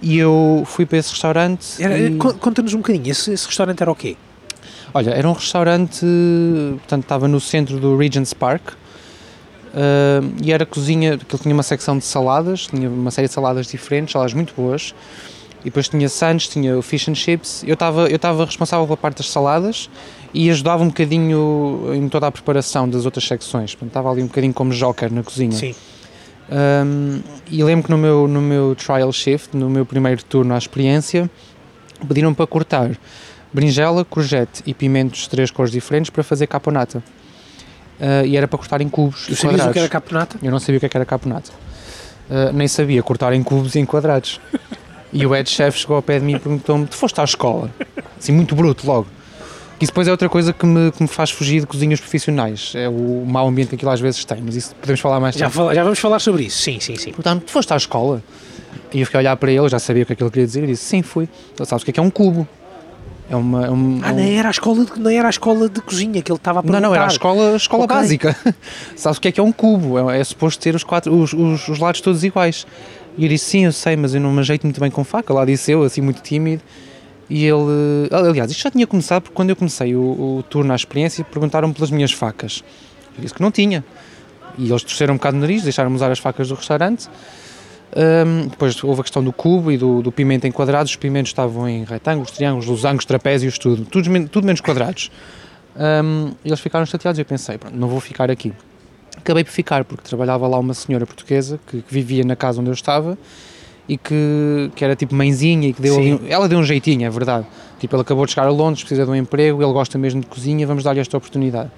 E 0.00 0.16
eu 0.16 0.62
fui 0.64 0.86
para 0.86 0.98
esse 0.98 1.10
restaurante 1.10 1.66
Era- 1.82 1.98
e... 1.98 2.16
con- 2.16 2.34
Conta-nos 2.34 2.72
um 2.74 2.78
bocadinho, 2.78 3.10
esse, 3.10 3.32
esse 3.32 3.46
restaurante 3.46 3.80
era 3.82 3.90
o 3.90 3.96
quê? 3.96 4.16
Olha, 4.94 5.10
era 5.10 5.28
um 5.28 5.32
restaurante, 5.32 6.06
portanto, 6.78 7.02
estava 7.02 7.26
no 7.28 7.40
centro 7.40 7.78
do 7.80 7.96
Regent's 7.96 8.32
Park 8.32 8.70
ah, 9.74 10.20
e 10.42 10.52
era 10.52 10.64
cozinha, 10.64 11.18
que 11.18 11.36
tinha 11.38 11.52
uma 11.52 11.62
secção 11.62 11.98
de 11.98 12.04
saladas, 12.04 12.68
tinha 12.68 12.88
uma 12.88 13.10
série 13.10 13.28
de 13.28 13.34
saladas 13.34 13.66
diferentes, 13.66 14.12
saladas 14.12 14.32
muito 14.34 14.54
boas, 14.56 14.94
e 15.60 15.64
depois 15.64 15.88
tinha 15.88 16.08
sandes, 16.08 16.48
tinha 16.48 16.76
o 16.78 16.82
fish 16.82 17.08
and 17.08 17.14
chips. 17.14 17.64
Eu 17.66 17.74
estava 17.74 18.08
eu 18.08 18.16
estava 18.16 18.44
responsável 18.44 18.86
pela 18.86 18.96
parte 18.96 19.18
das 19.18 19.30
saladas 19.30 19.90
e 20.32 20.50
ajudava 20.50 20.82
um 20.82 20.88
bocadinho 20.88 21.92
em 21.94 22.08
toda 22.08 22.26
a 22.26 22.30
preparação 22.30 22.88
das 22.88 23.04
outras 23.04 23.26
secções, 23.26 23.74
portanto, 23.74 23.90
estava 23.90 24.10
ali 24.10 24.22
um 24.22 24.26
bocadinho 24.26 24.52
como 24.52 24.72
joker 24.72 25.12
na 25.12 25.22
cozinha. 25.22 25.52
Sim. 25.52 25.74
Um, 26.50 27.20
e 27.50 27.62
lembro 27.62 27.84
que 27.84 27.90
no 27.90 27.98
meu, 27.98 28.26
no 28.26 28.40
meu 28.40 28.74
trial 28.74 29.12
shift, 29.12 29.54
no 29.56 29.68
meu 29.68 29.84
primeiro 29.84 30.22
turno 30.24 30.54
à 30.54 30.58
experiência, 30.58 31.30
pediram 32.06 32.32
para 32.32 32.46
cortar 32.46 32.90
berinjela, 33.52 34.04
courgette 34.04 34.62
e 34.66 34.74
pimentos 34.74 35.20
de 35.20 35.30
três 35.30 35.50
cores 35.50 35.72
diferentes 35.72 36.10
para 36.10 36.22
fazer 36.22 36.46
caponata. 36.46 37.02
Uh, 37.98 38.24
e 38.24 38.36
era 38.36 38.46
para 38.46 38.58
cortar 38.58 38.80
em 38.80 38.88
cubos 38.88 39.26
Tu 39.26 39.32
e 39.32 39.36
sabias 39.36 39.42
quadrados. 39.42 39.70
o 39.70 39.72
que 39.72 39.78
era 39.80 39.88
caponata? 39.88 40.38
Eu 40.42 40.50
não 40.50 40.60
sabia 40.60 40.76
o 40.76 40.80
que, 40.80 40.86
é 40.86 40.88
que 40.88 40.96
era 40.96 41.04
caponata. 41.04 41.50
Uh, 42.30 42.52
nem 42.52 42.68
sabia 42.68 43.02
cortar 43.02 43.32
em 43.32 43.42
cubos 43.42 43.74
e 43.74 43.80
em 43.80 43.84
quadrados. 43.84 44.40
e 45.12 45.24
o 45.26 45.30
head 45.30 45.48
chef 45.48 45.78
chegou 45.78 45.96
ao 45.96 46.02
pé 46.02 46.18
de 46.18 46.24
mim 46.24 46.34
e 46.34 46.38
perguntou-me: 46.38 46.86
Tu 46.86 46.96
foste 46.96 47.20
à 47.20 47.24
escola? 47.24 47.70
Assim, 48.18 48.32
muito 48.32 48.54
bruto 48.54 48.86
logo. 48.86 49.06
Isso 49.80 49.92
depois 49.92 50.08
é 50.08 50.10
outra 50.10 50.28
coisa 50.28 50.52
que 50.52 50.66
me, 50.66 50.90
que 50.90 51.00
me 51.02 51.08
faz 51.08 51.30
fugir 51.30 51.60
de 51.60 51.66
cozinhas 51.66 52.00
profissionais. 52.00 52.72
É 52.74 52.88
o 52.88 53.24
mau 53.24 53.46
ambiente 53.46 53.68
que 53.68 53.74
aquilo 53.76 53.90
às 53.92 54.00
vezes 54.00 54.24
tem, 54.24 54.42
mas 54.42 54.56
isso 54.56 54.74
podemos 54.74 55.00
falar 55.00 55.20
mais 55.20 55.34
Já, 55.36 55.42
tarde. 55.46 55.54
fala- 55.56 55.74
já 55.74 55.82
vamos 55.84 55.98
falar 56.00 56.18
sobre 56.18 56.42
isso, 56.44 56.58
sim, 56.60 56.80
sim, 56.80 56.96
sim. 56.96 57.12
Portanto, 57.12 57.44
tu 57.44 57.50
foste 57.52 57.72
à 57.72 57.76
escola? 57.76 58.20
E 58.92 58.98
eu 59.00 59.06
fiquei 59.06 59.18
a 59.18 59.20
olhar 59.20 59.36
para 59.36 59.52
ele, 59.52 59.68
já 59.68 59.78
sabia 59.78 60.02
o 60.02 60.06
que 60.06 60.12
é 60.14 60.16
que 60.16 60.22
ele 60.22 60.30
queria 60.30 60.46
dizer, 60.46 60.64
e 60.64 60.66
disse: 60.68 60.84
Sim, 60.84 61.02
fui. 61.02 61.28
Ele 61.56 61.66
sabes 61.66 61.82
o 61.82 61.84
que 61.84 61.90
é 61.90 61.94
que 61.94 62.00
é 62.00 62.02
um 62.02 62.10
cubo? 62.10 62.46
É 63.30 63.36
uma. 63.36 63.66
é 63.66 63.70
um, 63.70 64.00
Ah, 64.02 64.08
é 64.08 64.12
um- 64.12 64.16
não 64.16 64.22
era 64.24 64.48
a 64.48 64.50
escola 64.50 64.84
de, 64.84 64.98
não 64.98 65.10
era 65.10 65.28
a 65.28 65.30
escola 65.30 65.68
de 65.68 65.80
cozinha 65.80 66.22
que 66.22 66.32
ele 66.32 66.38
estava 66.38 66.58
a 66.58 66.62
Não, 66.62 66.66
perguntar. 66.70 66.88
não, 66.88 66.94
era 66.94 67.04
a 67.04 67.08
escola, 67.08 67.52
a 67.52 67.56
escola 67.56 67.84
Ok. 67.84 67.96
básica. 67.96 68.36
Sabes 68.96 69.18
o 69.18 69.20
que 69.20 69.28
é 69.28 69.32
que 69.32 69.38
é 69.38 69.42
um 69.42 69.52
cubo? 69.52 70.10
É, 70.10 70.18
é 70.18 70.24
suposto 70.24 70.60
ter 70.60 70.74
os, 70.74 70.82
quatro, 70.82 71.14
os, 71.14 71.32
os, 71.32 71.68
os 71.68 71.78
lados 71.78 72.00
todos 72.00 72.24
iguais. 72.24 72.66
E 73.18 73.24
eu 73.24 73.28
disse, 73.28 73.46
sim, 73.46 73.64
eu 73.64 73.72
sei, 73.72 73.96
mas 73.96 74.14
eu 74.14 74.20
não 74.20 74.32
me 74.32 74.38
ajeito 74.38 74.62
muito 74.62 74.80
bem 74.80 74.90
com 74.90 75.02
faca. 75.02 75.34
Lá 75.34 75.44
disse 75.44 75.72
eu, 75.72 75.82
assim, 75.82 76.00
muito 76.00 76.22
tímido. 76.22 76.62
E 77.28 77.44
ele... 77.44 78.08
Aliás, 78.12 78.50
isto 78.50 78.62
já 78.62 78.70
tinha 78.70 78.86
começado, 78.86 79.22
porque 79.22 79.34
quando 79.34 79.50
eu 79.50 79.56
comecei 79.56 79.94
o, 79.96 80.00
o 80.38 80.44
turno 80.48 80.72
à 80.72 80.76
experiência, 80.76 81.24
perguntaram 81.24 81.72
pelas 81.72 81.90
minhas 81.90 82.12
facas. 82.12 82.62
Eu 83.16 83.22
disse 83.22 83.34
que 83.34 83.42
não 83.42 83.50
tinha. 83.50 83.84
E 84.56 84.70
eles 84.70 84.82
torceram 84.82 85.14
um 85.14 85.16
bocado 85.16 85.36
o 85.36 85.40
nariz, 85.40 85.64
deixaram-me 85.64 85.96
usar 85.96 86.12
as 86.12 86.20
facas 86.20 86.48
do 86.48 86.54
restaurante. 86.54 87.08
Hum, 87.96 88.46
depois 88.48 88.82
houve 88.84 89.00
a 89.00 89.02
questão 89.02 89.24
do 89.24 89.32
cubo 89.32 89.72
e 89.72 89.76
do, 89.76 90.00
do 90.00 90.12
pimento 90.12 90.46
em 90.46 90.52
quadrados. 90.52 90.92
Os 90.92 90.96
pimentos 90.96 91.30
estavam 91.30 91.68
em 91.68 91.84
retângulos, 91.84 92.30
triângulos, 92.30 92.66
losangos, 92.66 93.04
trapézios, 93.04 93.58
tudo. 93.58 93.84
Tudo, 93.84 94.28
tudo 94.28 94.44
menos 94.44 94.60
quadrados. 94.60 95.10
Hum, 95.76 96.32
e 96.44 96.48
eles 96.48 96.60
ficaram 96.60 96.86
chateados 96.86 97.18
e 97.18 97.22
eu 97.22 97.26
pensei, 97.26 97.58
pronto, 97.58 97.76
não 97.76 97.88
vou 97.88 98.00
ficar 98.00 98.30
aqui. 98.30 98.52
Acabei 99.28 99.44
por 99.44 99.50
ficar, 99.52 99.84
porque 99.84 100.08
trabalhava 100.08 100.48
lá 100.48 100.58
uma 100.58 100.72
senhora 100.72 101.04
portuguesa 101.04 101.60
que, 101.66 101.82
que 101.82 101.92
vivia 101.92 102.24
na 102.24 102.34
casa 102.34 102.62
onde 102.62 102.70
eu 102.70 102.74
estava 102.74 103.18
e 103.86 103.98
que, 103.98 104.70
que 104.74 104.82
era 104.82 104.96
tipo 104.96 105.14
mãezinha 105.14 105.68
e 105.68 105.74
que 105.74 105.82
deu 105.82 105.98
ali, 105.98 106.18
ela 106.30 106.48
deu 106.48 106.58
um 106.58 106.64
jeitinho, 106.64 107.04
é 107.06 107.10
verdade. 107.10 107.46
Tipo, 107.78 107.94
ele 107.96 108.00
acabou 108.00 108.24
de 108.24 108.32
chegar 108.32 108.46
a 108.46 108.50
Londres, 108.50 108.82
precisa 108.82 109.04
de 109.04 109.10
um 109.10 109.14
emprego, 109.14 109.62
ele 109.62 109.70
gosta 109.74 109.98
mesmo 109.98 110.22
de 110.22 110.26
cozinha, 110.26 110.66
vamos 110.66 110.82
dar-lhe 110.82 111.00
esta 111.00 111.14
oportunidade. 111.18 111.70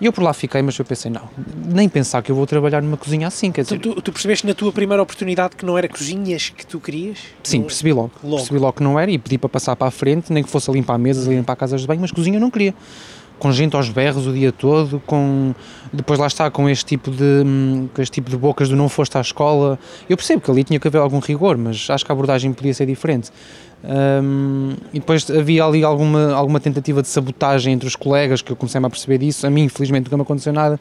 E 0.00 0.06
eu 0.06 0.12
por 0.12 0.22
lá 0.22 0.32
fiquei, 0.32 0.62
mas 0.62 0.78
eu 0.78 0.84
pensei, 0.84 1.10
não, 1.10 1.28
nem 1.66 1.88
pensar 1.88 2.22
que 2.22 2.30
eu 2.30 2.36
vou 2.36 2.46
trabalhar 2.46 2.80
numa 2.80 2.96
cozinha 2.96 3.26
assim, 3.26 3.50
quer 3.50 3.62
dizer, 3.62 3.74
Então, 3.74 3.94
tu, 3.94 4.00
tu 4.02 4.12
percebeste 4.12 4.46
na 4.46 4.54
tua 4.54 4.70
primeira 4.70 5.02
oportunidade 5.02 5.56
que 5.56 5.66
não 5.66 5.76
era 5.76 5.88
cozinhas 5.88 6.50
que 6.56 6.64
tu 6.64 6.78
querias? 6.78 7.18
Sim, 7.42 7.58
Não- 7.58 7.66
percebi 7.66 7.92
logo. 7.92 8.12
Logo. 8.22 8.36
Percebi 8.36 8.60
logo 8.60 8.74
que 8.74 8.82
não 8.84 8.96
era 8.96 9.10
e 9.10 9.18
pedi 9.18 9.38
para 9.38 9.48
passar 9.48 9.74
para 9.74 9.88
a 9.88 9.90
frente, 9.90 10.32
nem 10.32 10.44
que 10.44 10.48
fosse 10.48 10.70
a 10.70 10.72
limpar 10.72 10.96
mesas, 10.98 11.26
a 11.26 11.30
limpar 11.32 11.56
casas 11.56 11.80
de 11.80 11.86
banho, 11.88 12.00
mas 12.00 12.12
cozinha 12.12 12.36
eu 12.36 12.40
não 12.40 12.48
queria. 12.50 12.72
Com 13.40 13.50
gente 13.50 13.74
aos 13.74 13.88
berros 13.88 14.26
o 14.26 14.32
dia 14.32 14.52
todo, 14.52 15.02
com 15.06 15.52
depois 15.92 16.20
lá 16.20 16.28
está 16.28 16.48
com 16.50 16.68
este 16.68 16.84
tipo 16.84 17.10
de 17.10 17.42
hum, 17.44 17.88
com 17.92 18.00
este 18.00 18.12
tipo 18.12 18.30
de 18.30 18.36
bocas 18.36 18.68
do 18.68 18.76
não 18.76 18.88
foste 18.88 19.18
à 19.18 19.20
escola. 19.20 19.78
Eu 20.08 20.16
percebo 20.16 20.40
que 20.40 20.50
ali 20.50 20.62
tinha 20.62 20.78
que 20.78 20.86
haver 20.86 20.98
algum 20.98 21.18
rigor, 21.18 21.56
mas 21.56 21.88
acho 21.90 22.04
que 22.04 22.12
a 22.12 22.14
abordagem 22.14 22.52
podia 22.52 22.72
ser 22.72 22.86
diferente. 22.86 23.32
Hum, 23.82 24.74
e 24.92 25.00
depois 25.00 25.28
havia 25.30 25.64
ali 25.64 25.82
alguma, 25.82 26.32
alguma 26.34 26.60
tentativa 26.60 27.00
de 27.00 27.08
sabotagem 27.08 27.72
entre 27.72 27.88
os 27.88 27.96
colegas, 27.96 28.42
que 28.42 28.52
eu 28.52 28.56
comecei 28.56 28.80
a 28.80 28.90
perceber 28.90 29.18
disso. 29.18 29.46
A 29.46 29.50
mim, 29.50 29.64
infelizmente, 29.64 30.04
nunca 30.04 30.16
me 30.16 30.22
aconteceu 30.22 30.52
nada, 30.52 30.78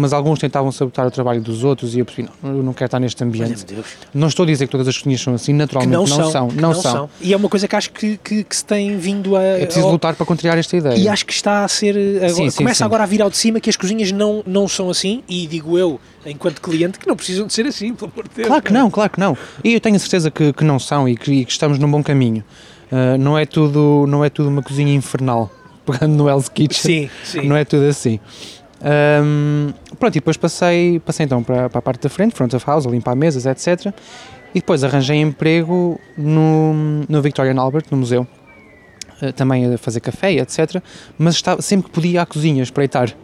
mas 0.00 0.12
alguns 0.12 0.38
tentavam 0.38 0.70
sabotar 0.70 1.06
o 1.06 1.10
trabalho 1.10 1.40
dos 1.40 1.64
outros 1.64 1.94
e 1.94 1.98
eu 1.98 2.04
percebi, 2.04 2.28
não, 2.40 2.56
eu 2.56 2.62
não 2.62 2.72
quero 2.72 2.86
estar 2.86 3.00
neste 3.00 3.22
ambiente. 3.24 3.66
Deus. 3.66 3.84
Não 4.14 4.28
estou 4.28 4.44
a 4.44 4.46
dizer 4.46 4.66
que 4.66 4.70
todas 4.70 4.86
as 4.86 4.96
cozinhas 4.96 5.20
são 5.20 5.34
assim, 5.34 5.52
naturalmente 5.52 5.92
não, 5.92 6.06
não, 6.06 6.06
são. 6.06 6.30
são. 6.30 6.48
que 6.48 6.56
Não, 6.60 6.72
são. 6.74 7.10
E 7.20 7.32
é 7.32 7.36
uma 7.36 7.48
coisa 7.48 7.66
que 7.66 7.74
acho 7.74 7.90
que, 7.90 8.16
que, 8.22 8.44
que 8.44 8.56
se 8.56 8.64
tem 8.64 8.96
vindo 8.96 9.34
a. 9.36 9.42
É 9.42 9.64
preciso 9.66 9.86
ao- 9.86 9.92
lutar 9.92 10.14
para 10.14 10.24
contrariar 10.24 10.56
esta 10.56 10.76
ideia. 10.76 10.96
E 10.96 11.08
acho 11.08 11.26
que 11.26 11.32
está 11.32 11.64
a 11.64 11.68
ser. 11.68 11.96
eh, 11.96 12.16
Agora, 12.18 12.28
Sim, 12.32 12.50
sim, 12.50 12.56
começa 12.58 12.78
sim. 12.78 12.84
agora 12.84 13.02
a 13.02 13.06
vir 13.06 13.20
ao 13.20 13.28
de 13.28 13.36
cima 13.36 13.58
que 13.58 13.68
as 13.68 13.76
cozinhas 13.76 14.12
não, 14.12 14.42
não 14.46 14.68
são 14.68 14.88
assim, 14.88 15.22
e 15.28 15.46
digo 15.48 15.76
eu, 15.76 15.98
enquanto 16.24 16.60
cliente, 16.62 16.98
que 16.98 17.08
não 17.08 17.16
precisam 17.16 17.46
de 17.46 17.52
ser 17.52 17.66
assim, 17.66 17.92
pelo 17.94 18.12
amor 18.12 18.28
de 18.28 18.34
Deus. 18.36 18.46
Claro 18.48 18.62
que 18.62 18.72
não, 18.72 18.90
claro 18.90 19.10
que 19.10 19.18
não. 19.18 19.36
E 19.64 19.74
eu 19.74 19.80
tenho 19.80 19.96
a 19.96 19.98
certeza 19.98 20.30
que, 20.30 20.52
que 20.52 20.62
não 20.62 20.78
são 20.78 21.08
e 21.08 21.16
que, 21.16 21.32
e 21.32 21.44
que 21.44 21.50
estamos 21.50 21.78
num 21.78 21.90
bom 21.90 22.02
caminho. 22.04 22.44
Uh, 22.92 23.18
não, 23.18 23.36
é 23.36 23.44
tudo, 23.44 24.06
não 24.08 24.24
é 24.24 24.30
tudo 24.30 24.48
uma 24.48 24.62
cozinha 24.62 24.94
infernal, 24.94 25.50
pegando 25.84 26.14
no 26.14 26.28
Hell's 26.28 26.48
Kitchen. 26.48 27.08
Sim, 27.08 27.10
sim. 27.24 27.48
Não 27.48 27.56
é 27.56 27.64
tudo 27.64 27.84
assim. 27.84 28.18
Um, 28.80 29.72
pronto, 29.98 30.14
e 30.14 30.20
depois 30.20 30.36
passei, 30.36 31.00
passei 31.00 31.26
então 31.26 31.42
para, 31.42 31.68
para 31.68 31.78
a 31.78 31.82
parte 31.82 32.02
da 32.02 32.08
frente, 32.08 32.34
front 32.34 32.52
of 32.54 32.64
house, 32.66 32.86
a 32.86 32.90
limpar 32.90 33.16
mesas, 33.16 33.46
etc. 33.46 33.92
E 34.54 34.60
depois 34.60 34.84
arranjei 34.84 35.20
emprego 35.20 36.00
no, 36.16 36.74
no 37.08 37.20
Victorian 37.20 37.60
Albert, 37.60 37.86
no 37.90 37.96
museu, 37.96 38.26
uh, 39.22 39.32
também 39.32 39.72
a 39.72 39.78
fazer 39.78 40.00
café, 40.00 40.32
etc. 40.32 40.82
Mas 41.18 41.34
estava, 41.34 41.60
sempre 41.60 41.88
que 41.88 41.92
podia 41.92 42.22
à 42.22 42.26
cozinha 42.26 42.62
espreitar 42.62 43.14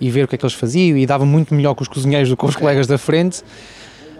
e 0.00 0.10
ver 0.10 0.24
o 0.24 0.28
que 0.28 0.34
é 0.34 0.38
que 0.38 0.44
eles 0.44 0.54
faziam 0.54 0.96
e 0.96 1.06
dava 1.06 1.24
muito 1.24 1.54
melhor 1.54 1.74
com 1.74 1.82
os 1.82 1.88
cozinheiros 1.88 2.28
do 2.28 2.36
que 2.36 2.40
com 2.40 2.48
os 2.48 2.56
colegas 2.56 2.86
da 2.86 2.98
frente. 2.98 3.42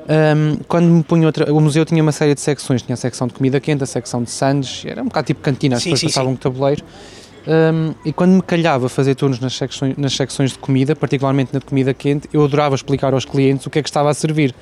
Um, 0.03 0.57
quando 0.67 0.87
me 0.87 1.03
punho 1.03 1.27
outra, 1.27 1.53
o 1.53 1.61
museu 1.61 1.85
tinha 1.85 2.03
uma 2.03 2.13
série 2.13 2.35
de 2.35 2.41
secções, 2.41 2.83
tinha 2.83 2.95
a 2.95 2.97
secção 2.97 3.27
de 3.27 3.35
comida 3.35 3.61
quente, 3.61 3.85
a 3.85 3.87
secção 3.87 4.23
de 4.23 4.31
sandes, 4.31 4.85
era 4.85 5.01
um 5.01 5.07
bocado 5.07 5.29
tipo 5.29 5.41
cantina, 5.41 5.77
as 5.77 5.83
pessoas 5.83 6.03
passavam 6.03 6.31
sim. 6.31 6.35
um 6.35 6.37
tabuleiro. 6.37 6.85
Um, 7.47 7.95
e 8.05 8.13
quando 8.13 8.33
me 8.33 8.43
calhava 8.43 8.89
fazer 8.89 9.15
turnos 9.15 9.41
nas 9.41 9.55
secções, 9.55 9.97
nas 9.97 10.15
secções 10.15 10.53
de 10.53 10.59
comida, 10.59 10.95
particularmente 10.95 11.53
na 11.53 11.61
comida 11.61 11.93
quente, 11.93 12.29
eu 12.33 12.45
adorava 12.45 12.75
explicar 12.75 13.13
aos 13.15 13.25
clientes 13.25 13.67
o 13.67 13.71
que 13.71 13.79
é 13.79 13.83
que 13.83 13.89
estava 13.89 14.11
a 14.11 14.15
servir. 14.15 14.55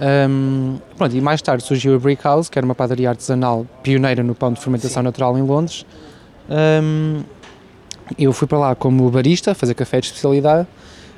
Um, 0.00 0.78
pronto, 0.96 1.14
e 1.14 1.20
mais 1.20 1.42
tarde 1.42 1.62
surgiu 1.62 1.94
a 1.94 1.98
Brick 1.98 2.24
House, 2.24 2.48
que 2.48 2.58
era 2.58 2.64
uma 2.64 2.74
padaria 2.74 3.10
artesanal 3.10 3.66
pioneira 3.82 4.22
no 4.22 4.34
pão 4.34 4.52
de 4.52 4.60
fermentação 4.60 5.02
Sim. 5.02 5.04
natural 5.04 5.38
em 5.38 5.42
Londres. 5.42 5.84
Um, 6.48 7.22
eu 8.18 8.32
fui 8.32 8.48
para 8.48 8.58
lá 8.58 8.74
como 8.74 9.08
barista, 9.10 9.54
fazer 9.54 9.74
café 9.74 10.00
de 10.00 10.06
especialidade, 10.06 10.66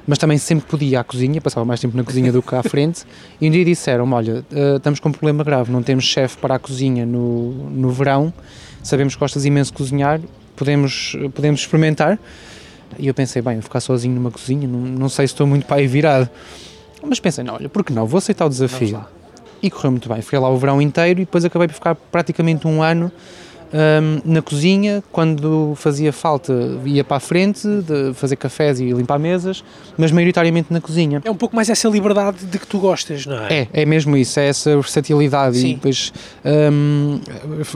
mas 0.07 0.19
também 0.19 0.37
sempre 0.37 0.67
podia 0.67 0.89
ir 0.89 0.97
à 0.97 1.05
cozinha, 1.05 1.41
passava 1.41 1.65
mais 1.65 1.81
tempo 1.81 1.97
na 1.97 2.03
cozinha 2.03 2.33
do 2.33 2.43
que 2.43 2.55
à 2.55 2.63
frente. 2.63 3.05
E 3.41 3.49
um 3.49 3.51
dia 3.51 3.65
disseram: 3.65 4.11
Olha, 4.13 4.45
eh, 4.53 4.77
estamos 4.77 5.01
com 5.01 5.09
um 5.09 5.13
problema 5.13 5.43
grave, 5.43 5.73
não 5.73 5.83
temos 5.83 6.05
chefe 6.05 6.37
para 6.37 6.57
a 6.57 6.59
cozinha 6.59 7.07
no, 7.07 7.53
no 7.71 7.91
verão, 7.91 8.33
sabemos 8.83 9.15
que 9.15 9.21
gostas 9.21 9.45
imenso 9.45 9.71
de 9.71 9.79
cozinhar, 9.79 10.21
podemos, 10.63 11.17
podemos 11.35 11.61
experimentar. 11.61 12.19
E 12.99 13.09
eu 13.09 13.15
pensei: 13.15 13.43
Bem, 13.43 13.57
eu 13.57 13.63
ficar 13.63 13.81
sozinho 13.81 14.15
numa 14.15 14.31
cozinha, 14.31 14.69
não, 14.69 14.79
não 14.79 15.09
sei 15.09 15.27
se 15.27 15.35
estou 15.35 15.47
muito 15.47 15.67
para 15.67 15.77
aí 15.77 15.87
virado. 15.87 16.31
Mas 17.03 17.19
pensei: 17.19 17.43
Não, 17.43 17.55
olha, 17.55 17.69
por 17.69 17.85
que 17.85 17.93
não? 17.93 18.07
Vou 18.07 18.19
aceitar 18.19 18.47
o 18.47 18.49
desafio. 18.49 19.05
E 19.61 19.71
correu 19.71 19.91
muito 19.91 20.09
bem. 20.09 20.23
Fiquei 20.23 20.39
lá 20.39 20.49
o 20.49 20.57
verão 20.57 20.81
inteiro 20.81 21.21
e 21.21 21.25
depois 21.25 21.45
acabei 21.45 21.69
por 21.69 21.75
ficar 21.75 21.95
praticamente 21.95 22.67
um 22.67 22.83
ano 22.83 23.11
hum, 23.73 24.21
na 24.25 24.43
cozinha. 24.43 25.03
Quando 25.11 25.75
fazia 25.77 26.13
falta, 26.13 26.53
ia 26.85 27.03
para 27.05 27.17
a 27.17 27.21
frente 27.21 27.67
de 27.67 28.13
fazer 28.15 28.37
cafés 28.37 28.81
e 28.81 28.91
limpar 28.93 29.19
mesas, 29.19 29.65
mas 29.97 30.13
maioritariamente 30.13 30.73
na 30.73 30.81
cozinha. 30.81 31.21
É 31.25 31.31
um 31.31 31.37
pouco 31.37 31.57
mais 31.57 31.69
essa 31.69 31.89
liberdade 31.89 32.45
de 32.47 32.59
que 32.59 32.67
tu 32.67 32.79
gostas, 32.79 33.27
não 33.27 33.39
é? 33.45 33.63
É, 33.73 33.83
é 33.83 33.87
mesmo 33.87 34.17
isso, 34.17 34.39
é 34.39 34.49
essa 34.49 34.75
versatilidade 34.77 35.59
Sim. 35.59 35.71
e 35.71 35.75
depois 35.75 36.13
hum, 36.45 37.21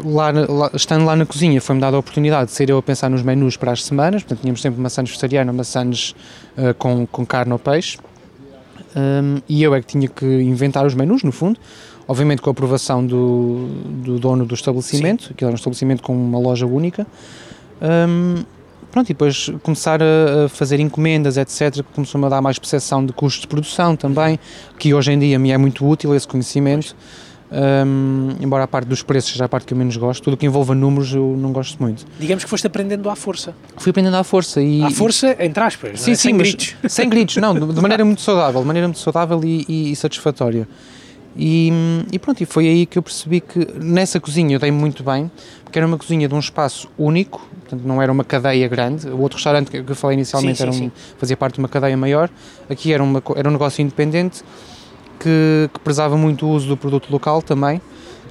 lá, 0.04 0.30
lá- 0.30 0.70
estando 0.74 1.04
lá 1.04 1.16
na 1.16 1.26
cozinha 1.26 1.60
foi-me 1.60 1.80
dada 1.80 1.96
a 1.96 2.00
oportunidade 2.00 2.50
de 2.50 2.56
ser 2.56 2.70
eu 2.70 2.78
a 2.78 2.82
pensar 2.82 3.08
nos 3.10 3.22
menus 3.22 3.56
para 3.56 3.72
as 3.72 3.84
semanas, 3.84 4.22
portanto 4.22 4.40
tínhamos 4.40 4.60
sempre 4.60 4.80
maçãs 4.80 5.08
vegetariana, 5.08 5.52
maçãs 5.52 6.14
uh, 6.56 6.74
com, 6.74 7.06
com 7.06 7.24
carne 7.26 7.52
ou 7.52 7.58
peixe 7.58 7.98
Hum, 8.98 9.42
e 9.46 9.62
eu 9.62 9.74
é 9.74 9.80
que 9.80 9.86
tinha 9.88 10.08
que 10.08 10.24
inventar 10.24 10.86
os 10.86 10.94
menus 10.94 11.22
no 11.22 11.30
fundo, 11.30 11.60
obviamente 12.08 12.40
com 12.42 12.50
a 12.50 12.52
aprovação 12.52 13.04
do, 13.04 13.66
do 14.04 14.18
dono 14.18 14.44
do 14.46 14.54
estabelecimento, 14.54 15.34
que 15.34 15.44
era 15.44 15.52
um 15.52 15.56
estabelecimento 15.56 16.02
com 16.02 16.14
uma 16.16 16.38
loja 16.38 16.66
única. 16.66 17.06
Hum, 17.82 18.44
pronto, 18.90 19.06
e 19.10 19.12
depois 19.14 19.50
começar 19.62 20.00
a, 20.02 20.48
fazer 20.48 20.80
encomendas, 20.80 21.36
etc., 21.36 21.82
começou-me 21.94 22.26
a 22.26 22.30
dar 22.30 22.40
mais 22.40 22.58
percepção 22.58 23.04
de 23.04 23.12
custos 23.12 23.42
de 23.42 23.48
produção 23.48 23.96
também, 23.96 24.38
que 24.78 24.94
hoje 24.94 25.12
em 25.12 25.18
dia 25.18 25.38
me 25.38 25.50
é 25.50 25.58
muito 25.58 25.86
útil 25.86 26.14
esse 26.14 26.26
conhecimento. 26.26 26.94
Hum, 27.48 28.30
embora 28.40 28.64
a 28.64 28.66
parte 28.66 28.88
dos 28.88 29.04
preços 29.04 29.30
seja 29.30 29.44
a 29.44 29.48
parte 29.48 29.66
que 29.66 29.72
eu 29.72 29.78
menos 29.78 29.96
gosto, 29.96 30.20
tudo 30.24 30.34
o 30.34 30.36
que 30.36 30.44
envolva 30.46 30.74
números 30.74 31.12
eu 31.14 31.36
não 31.38 31.52
gosto 31.52 31.80
muito. 31.80 32.04
Digamos 32.18 32.42
que 32.42 32.50
foste 32.50 32.66
aprendendo 32.66 33.08
à 33.08 33.14
força. 33.14 33.54
Fui 33.76 33.90
aprendendo 33.90 34.16
à 34.16 34.24
força 34.24 34.60
e. 34.60 34.82
À 34.82 34.90
força, 34.90 35.36
entre 35.38 35.62
aspas, 35.62 36.00
Sim, 36.00 36.10
é? 36.10 36.14
sim, 36.16 36.22
sem 36.22 36.36
gritos. 36.36 36.74
Sem 36.88 37.08
gritos, 37.08 37.36
não, 37.36 37.54
de 37.54 37.72
de 37.72 37.80
maneira 37.80 38.04
muito 38.04 38.20
saudável, 38.20 38.60
de 38.62 38.66
maneira 38.66 38.88
muito 38.88 38.98
saudável 38.98 39.40
e, 39.44 39.64
e- 39.68 39.92
e 39.92 39.96
satisfatória. 39.96 40.66
E, 41.38 41.70
e 42.10 42.18
pronto, 42.18 42.40
e 42.42 42.46
foi 42.46 42.66
aí 42.66 42.86
que 42.86 42.98
eu 42.98 43.02
percebi 43.02 43.40
que 43.40 43.66
nessa 43.78 44.18
cozinha 44.18 44.54
eu 44.56 44.58
dei 44.58 44.70
muito 44.70 45.02
bem, 45.02 45.30
porque 45.62 45.78
era 45.78 45.86
uma 45.86 45.98
cozinha 45.98 46.26
de 46.26 46.34
um 46.34 46.38
espaço 46.38 46.88
único, 46.98 47.46
portanto 47.60 47.82
não 47.86 48.00
era 48.00 48.10
uma 48.10 48.24
cadeia 48.24 48.66
grande. 48.68 49.06
O 49.08 49.20
outro 49.20 49.36
restaurante 49.36 49.70
que 49.70 49.76
eu 49.78 49.94
falei 49.96 50.14
inicialmente 50.16 50.56
Sim, 50.58 50.64
sim, 50.64 50.68
era 50.68 50.70
um- 50.70 50.90
sim. 50.90 50.92
fazia 51.18 51.36
parte 51.36 51.54
de 51.54 51.58
uma 51.60 51.68
cadeia 51.68 51.96
maior, 51.96 52.30
aqui 52.70 52.92
era, 52.92 53.02
uma, 53.02 53.22
era 53.34 53.48
um 53.48 53.52
negócio 53.52 53.82
independente 53.82 54.42
que, 55.20 55.68
que 55.72 55.80
prezava 55.80 56.16
muito 56.16 56.46
o 56.46 56.50
uso 56.50 56.68
do 56.68 56.76
produto 56.76 57.10
local 57.10 57.42
também. 57.42 57.80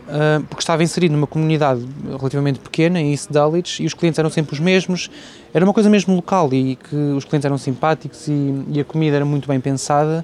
ah, 0.09 0.41
porque 0.49 0.61
estava 0.61 0.83
inserido 0.83 1.13
numa 1.13 1.27
comunidade 1.27 1.85
relativamente 2.17 2.59
pequena 2.59 2.99
em 2.99 3.11
East 3.11 3.29
Dulwich 3.31 3.81
e 3.83 3.85
os 3.85 3.93
clientes 3.93 4.17
eram 4.19 4.29
sempre 4.29 4.53
os 4.53 4.59
mesmos, 4.59 5.09
era 5.53 5.63
uma 5.65 5.73
coisa 5.73 5.89
mesmo 5.89 6.15
local 6.15 6.51
e 6.53 6.75
que 6.75 6.95
os 6.95 7.23
clientes 7.25 7.45
eram 7.45 7.57
simpáticos 7.57 8.27
e, 8.27 8.63
e 8.71 8.79
a 8.79 8.83
comida 8.83 9.15
era 9.15 9.25
muito 9.25 9.47
bem 9.47 9.59
pensada 9.59 10.23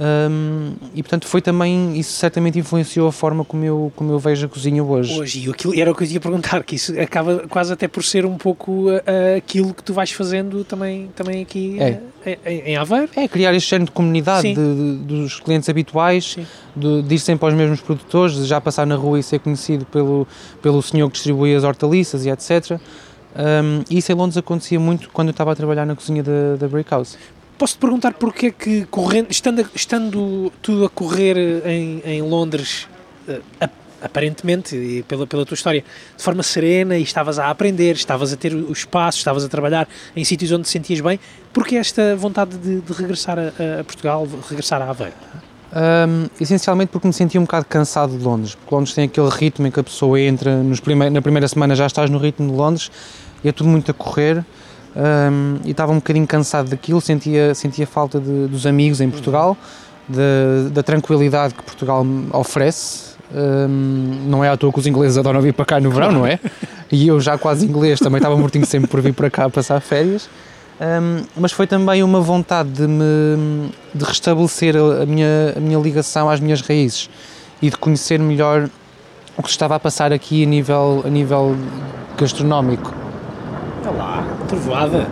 hum, 0.00 0.72
e 0.94 1.02
portanto 1.02 1.26
foi 1.26 1.40
também, 1.42 1.98
isso 1.98 2.12
certamente 2.12 2.58
influenciou 2.58 3.08
a 3.08 3.12
forma 3.12 3.44
como 3.44 3.64
eu, 3.64 3.92
como 3.96 4.12
eu 4.12 4.18
vejo 4.18 4.46
a 4.46 4.48
cozinha 4.48 4.82
hoje. 4.82 5.20
Hoje, 5.20 5.46
e 5.46 5.50
aquilo, 5.50 5.78
era 5.78 5.90
o 5.90 5.94
que 5.94 6.04
eu 6.04 6.08
ia 6.08 6.20
perguntar, 6.20 6.62
que 6.64 6.76
isso 6.76 6.98
acaba 7.00 7.44
quase 7.48 7.72
até 7.72 7.88
por 7.88 8.02
ser 8.04 8.24
um 8.24 8.36
pouco 8.36 8.86
ah, 8.90 9.36
aquilo 9.36 9.74
que 9.74 9.82
tu 9.82 9.92
vais 9.92 10.10
fazendo 10.10 10.64
também, 10.64 11.08
também 11.16 11.42
aqui 11.42 11.76
É. 11.80 12.00
ah, 12.24 12.50
em, 12.50 12.60
em 12.72 12.76
Aveiro. 12.76 13.08
É, 13.16 13.26
criar 13.28 13.54
este 13.54 13.70
género 13.70 13.86
de 13.86 13.92
comunidade 13.92 14.54
de- 14.54 14.54
de- 14.54 15.04
dos 15.04 15.40
clientes 15.40 15.68
habituais, 15.68 16.32
Sim. 16.34 16.46
de, 16.76 17.02
de 17.02 17.14
ir 17.14 17.18
sempre 17.18 17.46
aos 17.46 17.54
mesmos 17.54 17.80
produtores, 17.80 18.36
de 18.36 18.44
já 18.44 18.60
passar 18.60 18.86
na 18.86 18.94
rua 18.96 19.18
e 19.18 19.22
ser 19.22 19.38
conhecido 19.40 19.84
pelo, 19.86 20.26
pelo 20.62 20.80
senhor 20.82 21.08
que 21.08 21.14
distribui 21.14 21.54
as 21.54 21.64
hortaliças 21.64 22.24
e 22.24 22.30
etc. 22.30 22.78
Um, 23.36 23.84
isso 23.90 24.10
em 24.10 24.14
Londres 24.14 24.36
acontecia 24.36 24.80
muito 24.80 25.10
quando 25.10 25.28
eu 25.28 25.32
estava 25.32 25.52
a 25.52 25.54
trabalhar 25.56 25.84
na 25.86 25.94
cozinha 25.94 26.22
da, 26.22 26.56
da 26.58 26.66
Break 26.66 26.90
House. 26.90 27.16
Posso-te 27.58 27.80
perguntar 27.80 28.14
porque 28.14 28.46
é 28.46 28.50
que, 28.52 28.84
correndo, 28.86 29.30
estando, 29.30 29.68
estando 29.74 30.52
tudo 30.62 30.84
a 30.84 30.88
correr 30.88 31.36
em, 31.66 32.00
em 32.04 32.22
Londres, 32.22 32.86
eh, 33.28 33.40
ap- 33.60 33.72
aparentemente, 34.00 34.76
e 34.76 35.02
pela, 35.02 35.26
pela 35.26 35.44
tua 35.44 35.56
história, 35.56 35.82
de 36.16 36.22
forma 36.22 36.44
serena 36.44 36.96
e 36.96 37.02
estavas 37.02 37.36
a 37.36 37.50
aprender, 37.50 37.96
estavas 37.96 38.32
a 38.32 38.36
ter 38.36 38.54
o 38.54 38.70
espaço, 38.72 39.18
estavas 39.18 39.44
a 39.44 39.48
trabalhar 39.48 39.88
em 40.14 40.24
sítios 40.24 40.52
onde 40.52 40.62
te 40.62 40.68
sentias 40.68 41.00
bem, 41.00 41.18
porque 41.52 41.74
esta 41.74 42.14
vontade 42.14 42.56
de, 42.58 42.80
de 42.80 42.92
regressar 42.92 43.36
a, 43.40 43.80
a 43.80 43.84
Portugal, 43.84 44.28
regressar 44.48 44.80
a 44.80 44.90
Aveiro? 44.90 45.14
Um, 45.70 46.28
essencialmente 46.40 46.92
porque 46.92 47.08
me 47.08 47.12
sentia 47.12 47.40
um 47.40 47.44
bocado 47.44 47.66
cansado 47.66 48.16
de 48.16 48.22
Londres, 48.22 48.54
porque 48.54 48.72
Londres 48.72 48.94
tem 48.94 49.04
aquele 49.06 49.28
ritmo 49.30 49.66
em 49.66 49.70
que 49.72 49.80
a 49.80 49.84
pessoa 49.84 50.18
entra, 50.20 50.62
nos 50.62 50.78
prime 50.78 51.10
na 51.10 51.20
primeira 51.20 51.48
semana 51.48 51.74
já 51.74 51.86
estás 51.86 52.08
no 52.08 52.18
ritmo 52.18 52.48
de 52.52 52.56
Londres 52.56 52.88
e 53.42 53.48
é 53.48 53.52
tudo 53.52 53.68
muito 53.68 53.90
a 53.90 53.94
correr. 53.94 54.44
Um, 54.96 55.56
e 55.64 55.70
estava 55.70 55.92
um 55.92 55.96
bocadinho 55.96 56.26
cansado 56.26 56.68
daquilo, 56.70 57.00
sentia, 57.00 57.54
sentia 57.54 57.86
falta 57.86 58.18
de- 58.20 58.46
dos 58.48 58.66
amigos 58.66 59.00
em 59.00 59.10
Portugal, 59.10 59.56
da- 60.08 60.68
da 60.72 60.82
tranquilidade 60.82 61.54
que 61.54 61.62
Portugal 61.62 62.04
oferece. 62.32 63.08
Um, 63.34 64.24
não 64.26 64.42
é 64.42 64.48
à 64.48 64.56
toa 64.56 64.72
que 64.72 64.78
os 64.78 64.86
ingleses 64.86 65.18
adoram 65.18 65.40
vir 65.42 65.52
para 65.52 65.66
cá 65.66 65.78
no 65.80 65.90
verão, 65.90 66.10
não 66.10 66.26
é? 66.26 66.38
E 66.90 67.06
eu 67.08 67.20
já 67.20 67.36
quase 67.36 67.66
inglês 67.66 67.98
também 68.00 68.16
estava 68.18 68.34
mortinho 68.36 68.64
sempre 68.64 68.88
por 68.88 69.02
vir 69.02 69.12
para 69.12 69.28
cá 69.28 69.50
passar 69.50 69.78
férias. 69.80 70.28
Um, 70.80 71.24
mas 71.36 71.52
foi 71.52 71.66
também 71.66 72.02
uma 72.02 72.20
vontade 72.20 72.70
de 72.70 72.86
me 72.86 73.68
de 73.94 74.04
restabelecer 74.04 74.76
a, 74.76 75.02
a 75.02 75.06
minha, 75.06 75.52
a 75.56 75.60
minha 75.60 75.78
ligação 75.78 76.30
às 76.30 76.40
minhas 76.40 76.60
raízes 76.62 77.10
e 77.60 77.68
de 77.68 77.76
conhecer 77.76 78.18
melhor 78.18 78.70
o 79.36 79.42
que 79.42 79.50
estava 79.50 79.74
a 79.74 79.80
passar 79.80 80.12
aqui 80.12 80.44
a 80.44 80.46
nível, 80.46 81.02
a 81.04 81.10
nível 81.10 81.54
gastronómico. 82.16 82.94
Olha 83.88 83.96
lá, 83.98 84.26
trovoada. 84.46 85.06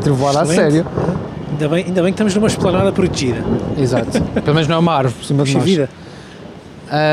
Trevoada 0.00 0.40
a 0.42 0.46
sério. 0.46 0.86
Ainda 1.50 1.68
bem, 1.68 1.84
ainda 1.84 2.02
bem 2.02 2.12
que 2.12 2.14
estamos 2.16 2.34
numa 2.34 2.46
esplanada 2.46 2.92
protegida. 2.92 3.42
Exato. 3.78 4.20
Pelo 4.42 4.54
menos 4.54 4.68
não 4.68 4.76
é 4.76 4.78
uma 4.78 4.92
árvore 4.94 5.14
por 5.14 5.24
cima 5.24 5.44
de 5.44 5.54
nós. 5.54 5.64
vida. 5.64 5.88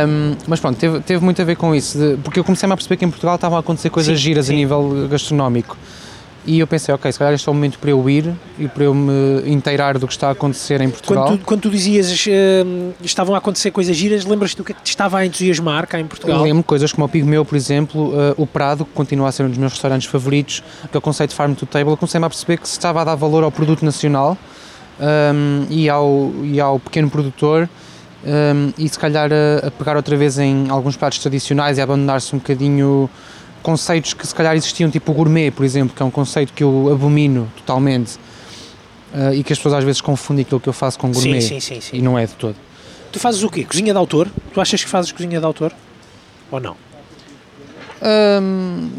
Um, 0.07 0.35
mas 0.47 0.59
pronto, 0.59 0.77
teve, 0.77 0.99
teve 0.99 1.23
muito 1.23 1.41
a 1.41 1.45
ver 1.45 1.55
com 1.55 1.73
isso, 1.73 1.97
de- 1.97 2.17
porque 2.17 2.39
eu 2.39 2.43
comecei 2.43 2.69
a 2.69 2.75
perceber 2.75 2.95
que 2.97 3.05
em 3.05 3.09
Portugal 3.09 3.35
estavam 3.35 3.57
a 3.57 3.59
acontecer 3.61 3.89
coisas 3.89 4.15
Sim, 4.19 4.23
giras 4.23 4.45
sim. 4.45 4.53
a 4.53 4.55
nível 4.55 5.07
gastronómico. 5.09 5.75
E 6.45 6.59
eu 6.59 6.67
pensei, 6.67 6.93
ok, 6.93 7.09
se 7.11 7.17
calhar 7.17 7.33
este 7.33 7.47
é 7.47 7.51
o 7.51 7.55
momento 7.55 7.79
para 7.79 7.89
eu 7.89 8.09
ir 8.09 8.33
e 8.59 8.67
para 8.67 8.83
eu 8.83 8.93
me 8.93 9.43
inteirar 9.45 9.97
do 9.97 10.05
que 10.05 10.13
está 10.13 10.27
a 10.27 10.31
acontecer 10.31 10.81
em 10.81 10.89
Portugal. 10.89 11.25
Quando 11.25 11.39
tu, 11.39 11.45
quando 11.45 11.61
tu 11.61 11.69
dizias 11.69 12.25
hum, 12.27 12.91
estavam 13.01 13.33
a 13.33 13.37
acontecer 13.37 13.71
coisas 13.71 13.95
giras, 13.95 14.25
lembras-te 14.25 14.57
do 14.57 14.63
que 14.63 14.73
é 14.73 14.75
que 14.75 14.81
te 14.81 14.89
estava 14.89 15.19
a 15.19 15.25
entusiasmar 15.25 15.87
cá 15.87 15.99
em 15.99 16.05
Portugal? 16.05 16.41
Lembro 16.41 16.63
coisas 16.63 16.91
como 16.91 17.05
o 17.05 17.09
Pigmeu, 17.09 17.45
por 17.45 17.55
exemplo, 17.55 18.09
uh, 18.09 18.33
o 18.35 18.45
Prado, 18.45 18.83
que 18.83 18.91
continua 18.91 19.29
a 19.29 19.31
ser 19.31 19.43
um 19.43 19.49
dos 19.49 19.57
meus 19.57 19.71
restaurantes 19.71 20.07
favoritos, 20.07 20.61
que 20.91 20.97
é 20.97 20.99
o 20.99 21.01
conceito 21.01 21.33
Farm 21.33 21.53
to 21.53 21.65
Table, 21.65 21.91
eu 21.91 21.97
comecei-me 21.97 22.25
a 22.25 22.29
perceber 22.29 22.57
que 22.57 22.67
se 22.67 22.73
estava 22.73 23.01
a 23.01 23.03
dar 23.05 23.15
valor 23.15 23.43
ao 23.43 23.51
produto 23.51 23.85
nacional 23.85 24.37
um, 24.99 25.65
e, 25.69 25.89
ao, 25.89 26.31
e 26.43 26.59
ao 26.59 26.77
pequeno 26.77 27.09
produtor 27.09 27.69
um, 28.25 28.73
e 28.77 28.87
se 28.87 28.97
calhar 28.97 29.29
a, 29.31 29.67
a 29.67 29.71
pegar 29.71 29.95
outra 29.95 30.15
vez 30.15 30.37
em 30.39 30.69
alguns 30.69 30.95
pratos 30.95 31.19
tradicionais 31.19 31.77
e 31.77 31.81
a 31.81 31.83
abandonar-se 31.83 32.33
um 32.35 32.39
bocadinho 32.39 33.09
conceitos 33.63 34.13
que 34.13 34.27
se 34.27 34.35
calhar 34.35 34.55
existiam, 34.55 34.91
tipo 34.91 35.11
o 35.11 35.15
gourmet, 35.15 35.49
por 35.49 35.65
exemplo, 35.65 35.95
que 35.95 36.03
é 36.03 36.05
um 36.05 36.11
conceito 36.11 36.53
que 36.53 36.63
eu 36.63 36.91
abomino 36.91 37.51
totalmente 37.57 38.19
uh, 39.13 39.33
e 39.33 39.43
que 39.43 39.53
as 39.53 39.57
pessoas 39.57 39.75
às 39.75 39.83
vezes 39.83 40.01
confundem 40.01 40.43
aquilo 40.43 40.59
que 40.59 40.69
eu 40.69 40.73
faço 40.73 40.99
com 40.99 41.11
gourmet 41.11 41.41
sim, 41.41 41.59
sim, 41.59 41.81
sim, 41.81 41.97
e 41.97 42.01
não 42.01 42.19
é 42.19 42.25
de 42.25 42.33
todo. 42.33 42.55
Tu 43.11 43.19
fazes 43.19 43.43
o 43.43 43.49
quê? 43.49 43.63
Cozinha 43.63 43.93
de 43.93 43.97
autor? 43.97 44.27
Tu 44.53 44.59
achas 44.59 44.83
que 44.83 44.89
fazes 44.89 45.11
cozinha 45.11 45.39
de 45.39 45.45
autor? 45.45 45.71
Ou 46.51 46.59
não? 46.59 46.75
Hum, 48.41 48.89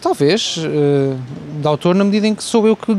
talvez, 0.00 0.56
uh, 0.58 1.16
de 1.60 1.66
autor, 1.66 1.94
na 1.94 2.04
medida 2.04 2.26
em 2.26 2.34
que 2.34 2.42
sou 2.42 2.66
eu 2.66 2.76
que, 2.76 2.94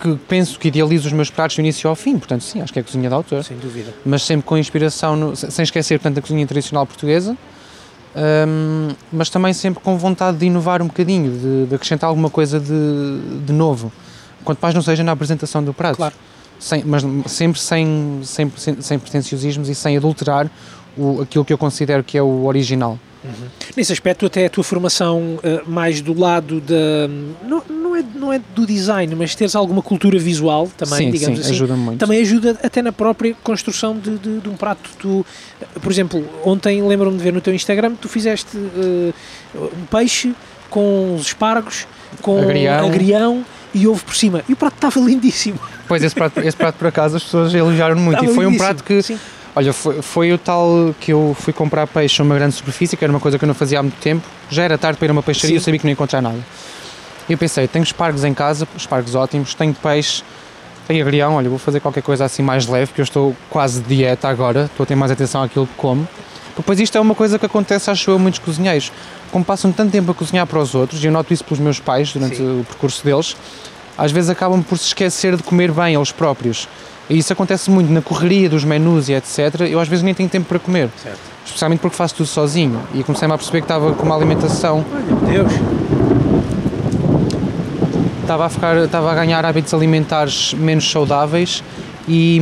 que 0.00 0.16
penso 0.26 0.58
que 0.58 0.68
idealizo 0.68 1.06
os 1.06 1.12
meus 1.12 1.30
pratos 1.30 1.56
do 1.56 1.60
início 1.60 1.88
ao 1.88 1.94
fim. 1.94 2.18
Portanto, 2.18 2.42
sim, 2.42 2.60
acho 2.60 2.72
que 2.72 2.78
é 2.78 2.82
cozinha 2.82 3.08
de 3.08 3.14
autor. 3.14 3.44
Sem 3.44 3.56
dúvida. 3.58 3.94
Mas 4.04 4.22
sempre 4.22 4.46
com 4.46 4.56
inspiração, 4.56 5.14
no, 5.14 5.36
sem 5.36 5.62
esquecer, 5.62 5.98
portanto, 6.00 6.18
a 6.18 6.22
cozinha 6.22 6.46
tradicional 6.46 6.86
portuguesa. 6.86 7.36
Um, 8.16 8.94
mas 9.12 9.28
também 9.28 9.52
sempre 9.52 9.82
com 9.82 9.98
vontade 9.98 10.38
de 10.38 10.46
inovar 10.46 10.80
um 10.80 10.86
bocadinho, 10.86 11.30
de, 11.30 11.66
de 11.66 11.74
acrescentar 11.74 12.08
alguma 12.08 12.30
coisa 12.30 12.58
de, 12.58 13.42
de 13.44 13.52
novo. 13.52 13.92
Quanto 14.42 14.58
mais 14.60 14.74
não 14.74 14.80
seja 14.80 15.04
na 15.04 15.12
apresentação 15.12 15.62
do 15.62 15.74
prato. 15.74 15.96
Claro. 15.96 16.14
Sem, 16.58 16.82
mas 16.84 17.02
sempre 17.26 17.60
sem, 17.60 18.20
sem, 18.24 18.50
sem 18.80 18.98
pretenciosismos 18.98 19.68
e 19.68 19.74
sem 19.74 19.98
adulterar 19.98 20.50
o, 20.96 21.20
aquilo 21.20 21.44
que 21.44 21.52
eu 21.52 21.58
considero 21.58 22.02
que 22.02 22.16
é 22.16 22.22
o 22.22 22.46
original. 22.46 22.98
Uhum. 23.26 23.48
Nesse 23.76 23.92
aspecto, 23.92 24.26
até 24.26 24.46
a 24.46 24.50
tua 24.50 24.64
formação 24.64 25.38
uh, 25.38 25.68
mais 25.68 26.00
do 26.00 26.18
lado 26.18 26.60
da. 26.60 27.08
Não, 27.46 27.62
não, 27.68 27.96
é, 27.96 28.04
não 28.14 28.32
é 28.32 28.40
do 28.54 28.66
design, 28.66 29.14
mas 29.14 29.34
teres 29.34 29.54
alguma 29.54 29.82
cultura 29.82 30.18
visual 30.18 30.70
também, 30.76 31.06
sim, 31.06 31.10
digamos 31.10 31.38
sim, 31.38 31.44
assim. 31.44 31.52
ajuda 31.52 31.74
muito. 31.74 31.98
Também 31.98 32.20
ajuda 32.20 32.58
até 32.62 32.82
na 32.82 32.92
própria 32.92 33.34
construção 33.42 33.98
de, 33.98 34.18
de, 34.18 34.40
de 34.40 34.48
um 34.48 34.56
prato. 34.56 34.90
Tu, 34.98 35.26
por 35.80 35.90
exemplo, 35.90 36.24
ontem 36.44 36.82
lembro-me 36.82 37.16
de 37.16 37.24
ver 37.24 37.32
no 37.32 37.40
teu 37.40 37.54
Instagram, 37.54 37.94
tu 38.00 38.08
fizeste 38.08 38.56
uh, 38.56 39.14
um 39.54 39.86
peixe 39.90 40.34
com 40.70 41.14
os 41.14 41.26
espargos, 41.26 41.86
com 42.22 42.40
agrião. 42.40 42.86
agrião 42.86 43.44
e 43.74 43.86
ovo 43.86 44.04
por 44.04 44.14
cima. 44.14 44.42
E 44.48 44.52
o 44.52 44.56
prato 44.56 44.74
estava 44.74 45.00
lindíssimo. 45.04 45.58
Pois, 45.86 46.02
esse 46.02 46.14
prato, 46.14 46.40
esse 46.40 46.56
prato 46.56 46.76
por 46.76 46.88
acaso 46.88 47.16
as 47.16 47.24
pessoas 47.24 47.54
elogiaram 47.54 47.96
muito. 47.96 48.18
Estava 48.18 48.30
e 48.30 48.34
foi 48.34 48.44
lindíssimo. 48.44 48.64
um 48.64 48.66
prato 48.66 48.84
que. 48.84 49.02
Sim. 49.02 49.18
Olha, 49.58 49.72
foi, 49.72 50.02
foi 50.02 50.32
o 50.34 50.36
tal 50.36 50.94
que 51.00 51.14
eu 51.14 51.34
fui 51.40 51.50
comprar 51.50 51.86
peixe 51.86 52.20
a 52.20 52.24
uma 52.26 52.34
grande 52.34 52.54
superfície, 52.54 52.94
que 52.94 53.02
era 53.02 53.10
uma 53.10 53.18
coisa 53.18 53.38
que 53.38 53.44
eu 53.44 53.46
não 53.46 53.54
fazia 53.54 53.78
há 53.78 53.82
muito 53.82 53.98
tempo. 53.98 54.22
Já 54.50 54.64
era 54.64 54.76
tarde 54.76 54.98
para 54.98 55.06
ir 55.06 55.08
a 55.08 55.12
uma 55.12 55.22
peixaria, 55.22 55.54
Sim. 55.54 55.56
eu 55.56 55.60
sabia 55.62 55.78
que 55.78 55.86
não 55.86 55.90
ia 55.90 55.94
encontrar 55.94 56.20
nada. 56.20 56.38
E 57.26 57.32
eu 57.32 57.38
pensei, 57.38 57.66
tenho 57.66 57.82
espargos 57.82 58.22
em 58.22 58.34
casa, 58.34 58.68
espargos 58.76 59.14
ótimos, 59.14 59.54
tenho 59.54 59.72
peixe, 59.72 60.22
tenho 60.86 61.02
agrião, 61.02 61.36
olha, 61.36 61.48
vou 61.48 61.58
fazer 61.58 61.80
qualquer 61.80 62.02
coisa 62.02 62.26
assim 62.26 62.42
mais 62.42 62.66
leve, 62.66 62.88
porque 62.88 63.00
eu 63.00 63.04
estou 63.04 63.34
quase 63.48 63.80
de 63.80 63.96
dieta 63.96 64.28
agora, 64.28 64.66
estou 64.66 64.84
a 64.84 64.86
ter 64.86 64.94
mais 64.94 65.10
atenção 65.10 65.42
àquilo 65.42 65.66
que 65.66 65.74
como. 65.74 66.06
Depois 66.54 66.78
isto 66.78 66.98
é 66.98 67.00
uma 67.00 67.14
coisa 67.14 67.38
que 67.38 67.46
acontece, 67.46 67.90
acho 67.90 68.10
eu, 68.10 68.16
a 68.16 68.18
muitos 68.18 68.40
cozinheiros. 68.40 68.92
Como 69.32 69.42
passam 69.42 69.72
tanto 69.72 69.90
tempo 69.90 70.10
a 70.10 70.14
cozinhar 70.14 70.46
para 70.46 70.58
os 70.58 70.74
outros, 70.74 71.02
e 71.02 71.06
eu 71.06 71.12
noto 71.12 71.32
isso 71.32 71.42
pelos 71.42 71.60
meus 71.60 71.80
pais 71.80 72.12
durante 72.12 72.36
Sim. 72.36 72.60
o 72.60 72.64
percurso 72.64 73.02
deles, 73.02 73.34
às 73.96 74.12
vezes 74.12 74.28
acabam 74.28 74.62
por 74.62 74.76
se 74.76 74.88
esquecer 74.88 75.34
de 75.34 75.42
comer 75.42 75.72
bem 75.72 75.94
eles 75.94 76.12
próprios. 76.12 76.68
E 77.08 77.18
isso 77.18 77.32
acontece 77.32 77.70
muito 77.70 77.92
na 77.92 78.02
correria 78.02 78.48
dos 78.48 78.64
menus 78.64 79.08
e 79.08 79.12
etc. 79.14 79.60
Eu 79.70 79.78
às 79.80 79.86
vezes 79.88 80.02
nem 80.02 80.12
tenho 80.12 80.28
tempo 80.28 80.46
para 80.48 80.58
comer, 80.58 80.88
Certo. 81.02 81.18
especialmente 81.44 81.78
porque 81.80 81.96
faço 81.96 82.14
tudo 82.16 82.26
sozinho. 82.26 82.80
E 82.94 83.02
comecei-me 83.04 83.32
a 83.32 83.36
perceber 83.38 83.60
que 83.60 83.64
estava 83.64 83.92
com 83.92 84.04
uma 84.04 84.16
alimentação, 84.16 84.84
Olha, 84.92 85.32
Deus. 85.32 85.52
estava 88.22 88.46
a, 88.46 88.48
ficar, 88.48 88.76
estava 88.78 89.12
a 89.12 89.14
ganhar 89.14 89.44
hábitos 89.44 89.72
alimentares 89.72 90.52
menos 90.54 90.90
saudáveis 90.90 91.62
e, 92.08 92.40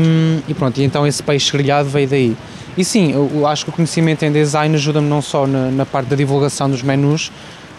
e 0.49 0.55
pronto, 0.55 0.81
e 0.81 0.85
então 0.85 1.07
esse 1.07 1.23
peixe 1.23 1.53
grelhado 1.53 1.89
veio 1.89 2.09
daí. 2.09 2.37
E 2.77 2.85
sim, 2.85 3.13
eu, 3.13 3.47
acho 3.47 3.65
que 3.65 3.71
o 3.71 3.73
conhecimento 3.73 4.25
em 4.25 4.33
design 4.33 4.75
ajuda-me 4.75 5.09
não 5.09 5.23
só 5.23 5.47
na, 5.47 5.71
na 5.71 5.87
parte 5.87 6.09
da 6.09 6.17
divulgação 6.17 6.69
dos 6.69 6.83
menus, 6.83 7.31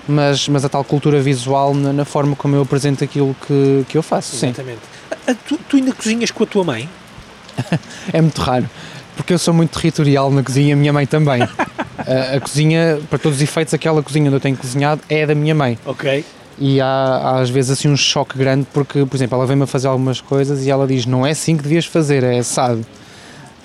mas, 0.08 0.48
mas 0.48 0.64
a 0.64 0.70
tal 0.70 0.84
cultura 0.84 1.20
visual 1.20 1.74
na, 1.74 1.92
na 1.92 2.06
forma 2.06 2.36
como 2.36 2.56
eu 2.56 2.62
apresento 2.62 3.04
aquilo 3.04 3.36
que, 3.46 3.84
que 3.90 3.98
eu 3.98 4.04
faço. 4.04 4.36
Sim, 4.36 4.48
Exatamente. 4.50 4.80
A- 5.05 5.05
tu, 5.34 5.58
tu 5.70 5.78
ainda 5.78 5.94
cozinhas 5.94 6.32
com 6.32 6.44
a 6.44 6.48
tua 6.48 6.64
mãe? 6.64 6.90
é 8.14 8.22
muito 8.22 8.40
raro, 8.42 8.70
porque 9.16 9.34
eu 9.34 9.40
sou 9.40 9.54
muito 9.54 9.72
territorial 9.78 10.30
na 10.30 10.44
cozinha, 10.44 10.76
a 10.76 10.78
minha 10.78 10.92
mãe 10.94 11.06
também. 11.08 11.42
a, 11.98 12.36
a 12.36 12.40
cozinha, 12.42 13.00
para 13.10 13.18
todos 13.18 13.38
os 13.38 13.42
efeitos, 13.42 13.74
aquela 13.74 14.04
cozinha 14.04 14.26
onde 14.28 14.36
eu 14.36 14.40
tenho 14.42 14.58
cozinhado 14.58 15.02
é 15.10 15.26
da 15.26 15.34
minha 15.34 15.56
mãe. 15.56 15.78
Ok. 15.86 16.24
E 16.58 16.80
há, 16.80 16.86
há 16.88 17.40
às 17.42 17.50
vezes 17.50 17.72
assim 17.72 17.90
um 17.90 17.98
choque 17.98 18.38
grande 18.38 18.66
porque, 18.74 19.06
por 19.06 19.16
exemplo, 19.18 19.36
ela 19.38 19.46
vem-me 19.46 19.64
a 19.64 19.68
fazer 19.68 19.88
algumas 19.88 20.22
coisas 20.22 20.66
e 20.66 20.70
ela 20.72 20.88
diz 20.88 21.06
não 21.06 21.26
é 21.26 21.32
assim 21.32 21.58
que 21.58 21.64
devias 21.64 21.86
fazer, 21.86 22.24
é 22.24 22.40
assado. 22.40 22.86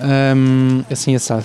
Hum, 0.01 0.83
assim 0.91 1.15
assado. 1.15 1.45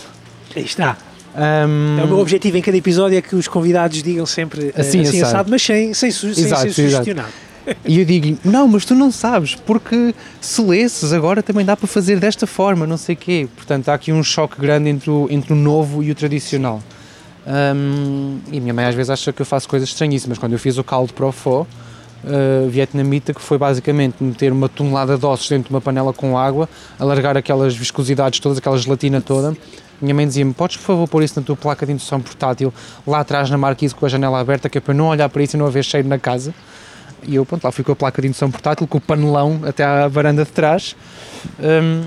Aí 0.56 0.64
está. 0.64 0.98
Hum, 1.38 1.98
É 2.00 2.04
o 2.04 2.08
meu 2.08 2.20
objetivo 2.20 2.58
em 2.58 2.62
cada 2.62 2.78
episódio 2.78 3.18
é 3.18 3.22
que 3.22 3.36
os 3.36 3.48
convidados 3.48 4.02
digam 4.02 4.26
sempre 4.26 4.72
eh, 4.76 4.80
Assim 4.82 5.02
assim, 5.02 5.18
assado. 5.18 5.26
assado, 5.36 5.52
mas 5.52 5.62
sem, 5.62 5.94
sem, 5.94 6.10
sem 6.10 6.30
Exato, 6.30 6.72
ser 6.74 6.84
exato. 6.86 7.06
E 7.86 8.00
eu 8.00 8.06
digo-lhe, 8.06 8.38
não, 8.44 8.68
mas 8.68 8.86
tu 8.86 8.96
não 8.96 9.12
sabes, 9.12 9.56
porque 9.56 10.14
se 10.42 10.62
lesses 10.62 11.14
agora 11.14 11.42
também 11.42 11.66
dá 11.66 11.76
para 11.76 11.88
fazer 11.88 12.20
desta 12.20 12.46
forma, 12.48 12.86
não 12.86 12.98
sei 12.98 13.16
o 13.16 13.18
quê. 13.18 13.48
Portanto, 13.56 13.90
há 13.90 13.94
aqui 13.94 14.12
um 14.12 14.24
choque 14.24 14.60
grande 14.60 14.90
entre 14.90 15.10
o, 15.10 15.28
entre 15.30 15.54
o 15.54 15.56
novo 15.56 16.04
e 16.04 16.12
o 16.12 16.16
tradicional. 16.16 16.82
Hum, 17.48 18.40
e 18.52 18.58
a 18.58 18.62
minha 18.62 18.74
mãe 18.74 18.86
às 18.86 18.96
vezes 18.96 19.10
acha 19.10 19.32
que 19.32 19.42
eu 19.42 19.46
faço 19.46 19.70
coisas 19.70 19.90
estranhíssimas. 19.90 20.38
Quando 20.38 20.54
eu 20.54 20.60
fiz 20.60 20.78
o 20.78 20.84
caldo 20.84 21.14
para 21.14 21.26
o 21.26 21.32
fó, 21.32 21.66
uh, 22.26 22.70
vietnamita, 22.70 23.34
que 23.34 23.42
foi 23.42 23.58
basicamente 23.58 24.24
meter 24.24 24.52
uma 24.52 24.68
tonelada 24.68 25.18
de 25.18 25.26
ossos 25.26 25.48
dentro 25.50 25.70
de 25.70 25.74
uma 25.74 25.82
panela 25.82 26.12
com 26.12 26.38
água, 26.38 26.68
alargar 27.00 27.38
aquelas 27.38 27.76
viscosidades 27.76 28.40
todas, 28.40 28.58
aquela 28.58 28.78
gelatina 28.78 29.22
toda. 29.22 29.56
Minha 30.02 30.14
mãe 30.14 30.28
dizia-me, 30.28 30.54
podes 30.54 30.78
por 30.78 30.84
favor 30.84 31.08
pôr 31.08 31.24
isso 31.24 31.40
na 31.40 31.46
tua 31.46 31.56
placa 31.56 31.86
de 31.86 31.94
indução 31.94 32.20
portátil, 32.20 32.74
lá 33.08 33.20
atrás 33.20 33.50
na 33.50 33.58
marquise 33.58 33.96
com 33.96 34.06
a 34.06 34.10
janela 34.10 34.40
aberta, 34.40 34.68
que 34.68 34.78
é 34.78 34.82
para 34.82 34.94
eu 34.94 34.98
não 34.98 35.08
olhar 35.08 35.30
para 35.30 35.42
isso 35.42 35.56
e 35.56 35.60
não 35.60 35.66
haver 35.66 35.84
cheiro 35.86 36.08
na 36.08 36.20
casa. 36.20 36.54
E 37.28 37.36
eu, 37.36 37.46
pronto, 37.46 37.64
lá 37.64 37.72
fui 37.72 37.84
com 37.84 37.92
a 37.92 37.96
placa 37.96 38.22
de 38.22 38.28
indução 38.28 38.50
portátil, 38.52 38.88
com 38.88 38.98
o 38.98 39.02
panelão 39.02 39.62
até 39.66 39.84
à 39.84 40.08
varanda 40.08 40.44
de 40.44 40.52
trás. 40.52 40.96
Hum, 41.60 42.04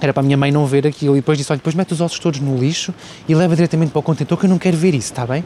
era 0.00 0.12
para 0.12 0.22
a 0.22 0.24
minha 0.24 0.36
mãe 0.36 0.50
não 0.50 0.66
ver 0.66 0.86
aquilo. 0.86 1.16
E 1.16 1.20
depois 1.20 1.38
disse: 1.38 1.52
Olha, 1.52 1.58
depois 1.58 1.74
mete 1.74 1.92
os 1.92 2.00
ossos 2.00 2.18
todos 2.18 2.40
no 2.40 2.56
lixo 2.56 2.92
e 3.28 3.34
leva 3.34 3.54
diretamente 3.54 3.92
para 3.92 4.00
o 4.00 4.02
contentor 4.02 4.38
que 4.38 4.46
eu 4.46 4.50
não 4.50 4.58
quero 4.58 4.76
ver 4.76 4.94
isso, 4.94 5.12
está 5.12 5.26
bem? 5.26 5.44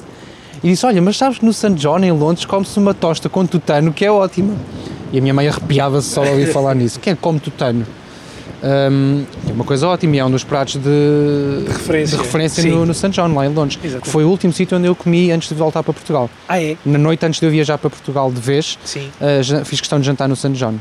E 0.63 0.69
disse: 0.69 0.85
Olha, 0.87 1.01
mas 1.03 1.17
sabes 1.17 1.39
que 1.39 1.45
no 1.45 1.53
St. 1.53 1.75
John, 1.75 1.99
em 2.01 2.13
Londres, 2.13 2.45
come-se 2.45 2.79
uma 2.79 2.95
tosta 2.95 3.29
com 3.29 3.47
tutano 3.47 3.93
que 3.93 4.05
é 4.05 4.11
ótima. 4.11 4.55
E 5.13 5.19
a 5.19 5.21
minha 5.21 5.33
mãe 5.33 5.49
arrepiava-se 5.49 6.09
só 6.09 6.23
ao 6.23 6.31
ouvir 6.31 6.53
falar 6.53 6.75
nisso. 6.75 7.01
Quem 7.01 7.13
é 7.13 7.17
come 7.17 7.41
tutano? 7.41 7.87
É 8.63 9.53
uma 9.53 9.65
coisa 9.65 9.87
ótima 9.87 10.17
e 10.17 10.19
é 10.19 10.25
um 10.25 10.31
dos 10.31 10.45
pratos 10.45 10.75
de, 10.75 10.81
de 10.83 11.73
referência. 11.73 12.19
referência 12.19 12.63
Sim. 12.63 12.71
no, 12.71 12.87
no 12.87 12.95
St. 12.95 13.11
John, 13.11 13.33
lá 13.35 13.47
em 13.47 13.55
Londres. 13.55 13.79
Exatamente. 13.79 14.05
Que 14.05 14.11
foi 14.11 14.25
o 14.25 14.29
último 14.29 14.53
sítio 14.53 14.77
onde 14.79 14.87
eu 14.87 14.95
comi 14.95 15.31
antes 15.31 15.49
de 15.49 15.55
voltar 15.55 15.83
para 15.83 15.93
Portugal. 15.93 16.29
Ah, 16.49 16.61
é? 16.61 16.77
Na 16.85 16.99
noite 16.99 17.25
antes 17.25 17.41
de 17.41 17.47
eu 17.47 17.51
viajar 17.51 17.79
para 17.79 17.91
Portugal 17.91 18.31
de 18.33 18.41
vez. 18.41 18.79
Uh, 18.97 19.65
fiz 19.65 19.81
questão 19.81 20.01
de 20.01 20.07
jantar 20.07 20.29
no 20.29 20.37
St. 20.37 20.53
John. 20.53 20.75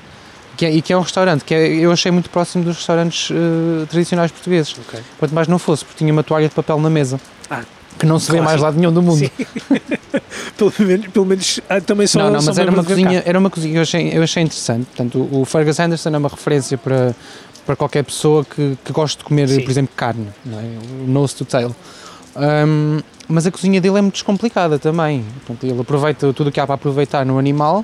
Que 0.55 0.65
é, 0.65 0.71
e 0.71 0.81
que 0.81 0.91
é 0.91 0.97
um 0.97 1.01
restaurante 1.01 1.43
que 1.43 1.53
é- 1.53 1.67
eu 1.67 1.91
achei 1.91 2.11
muito 2.11 2.31
próximo 2.31 2.63
dos 2.63 2.77
restaurantes 2.77 3.29
uh, 3.29 3.85
tradicionais 3.87 4.31
portugueses. 4.31 4.75
Ok. 4.87 4.99
Quanto 5.19 5.35
mais 5.35 5.47
não 5.47 5.59
fosse, 5.59 5.85
porque 5.85 5.99
tinha 5.99 6.11
uma 6.11 6.23
toalha 6.23 6.49
de 6.49 6.55
papel 6.55 6.79
na 6.79 6.89
mesa. 6.89 7.19
Ah, 7.49 7.61
que 7.99 8.05
não 8.05 8.19
se 8.19 8.31
vê 8.31 8.39
mais 8.41 8.59
clássico. 8.59 8.63
lado 8.65 8.79
nenhum 8.79 8.91
do 8.93 9.01
mundo. 9.01 9.17
Sim. 9.19 9.29
pelo 10.57 10.73
menos, 10.79 11.07
pelo 11.07 11.25
menos 11.25 11.59
ah, 11.69 11.81
também 11.81 12.07
só 12.07 12.19
Não, 12.19 12.31
não, 12.31 12.41
mas 12.43 12.57
era 12.57 12.71
uma, 12.71 12.81
de 12.81 12.87
cozinha, 12.87 13.21
cá. 13.21 13.29
era 13.29 13.39
uma 13.39 13.49
cozinha 13.49 13.71
que 13.73 13.77
eu 13.77 13.81
achei, 13.81 14.17
eu 14.17 14.23
achei 14.23 14.43
interessante. 14.43 14.85
Portanto, 14.85 15.17
o, 15.31 15.41
o 15.41 15.45
Fergus 15.45 15.79
Anderson 15.79 16.09
é 16.09 16.17
uma 16.17 16.29
referência 16.29 16.77
para, 16.77 17.15
para 17.67 17.75
qualquer 17.75 18.03
pessoa 18.03 18.45
que, 18.45 18.77
que 18.83 18.93
goste 18.93 19.17
de 19.17 19.25
comer, 19.25 19.49
Sim. 19.49 19.61
por 19.61 19.69
exemplo, 19.69 19.93
carne. 19.93 20.29
Não 20.45 20.57
é? 20.57 20.63
O 21.03 21.07
nose 21.07 21.35
to 21.35 21.43
tail. 21.43 21.75
Um, 22.35 22.99
mas 23.27 23.45
a 23.45 23.51
cozinha 23.51 23.81
dele 23.81 23.97
é 23.97 24.01
muito 24.01 24.13
descomplicada 24.13 24.79
também. 24.79 25.25
Portanto, 25.45 25.69
ele 25.69 25.81
aproveita 25.81 26.31
tudo 26.31 26.47
o 26.47 26.51
que 26.51 26.61
há 26.61 26.65
para 26.65 26.75
aproveitar 26.75 27.25
no 27.25 27.37
animal. 27.37 27.83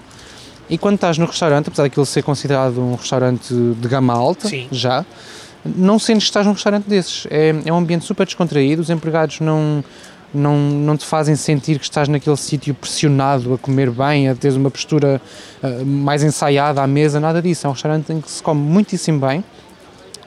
E 0.69 0.77
quando 0.77 0.95
estás 0.95 1.17
no 1.17 1.25
restaurante, 1.25 1.67
apesar 1.67 1.83
daquilo 1.83 2.05
ser 2.05 2.23
considerado 2.23 2.79
um 2.79 2.95
restaurante 2.95 3.53
de 3.53 3.87
gama 3.89 4.13
alta, 4.13 4.47
Sim. 4.47 4.69
já, 4.71 5.05
não 5.65 5.99
sentes 5.99 6.23
que 6.23 6.29
estás 6.29 6.45
num 6.45 6.53
restaurante 6.53 6.85
desses. 6.85 7.27
É, 7.29 7.53
é 7.65 7.73
um 7.73 7.77
ambiente 7.77 8.05
super 8.05 8.25
descontraído, 8.25 8.81
os 8.81 8.89
empregados 8.89 9.41
não, 9.41 9.83
não, 10.33 10.57
não 10.57 10.95
te 10.95 11.05
fazem 11.05 11.35
sentir 11.35 11.77
que 11.77 11.83
estás 11.83 12.07
naquele 12.07 12.37
sítio 12.37 12.73
pressionado 12.73 13.53
a 13.53 13.57
comer 13.57 13.91
bem, 13.91 14.29
a 14.29 14.35
teres 14.35 14.55
uma 14.55 14.71
postura 14.71 15.21
ah, 15.61 15.67
mais 15.85 16.23
ensaiada 16.23 16.81
à 16.81 16.87
mesa, 16.87 17.19
nada 17.19 17.41
disso. 17.41 17.67
É 17.67 17.69
um 17.69 17.73
restaurante 17.73 18.13
em 18.13 18.21
que 18.21 18.31
se 18.31 18.41
come 18.41 18.61
muitíssimo 18.61 19.19
bem 19.19 19.43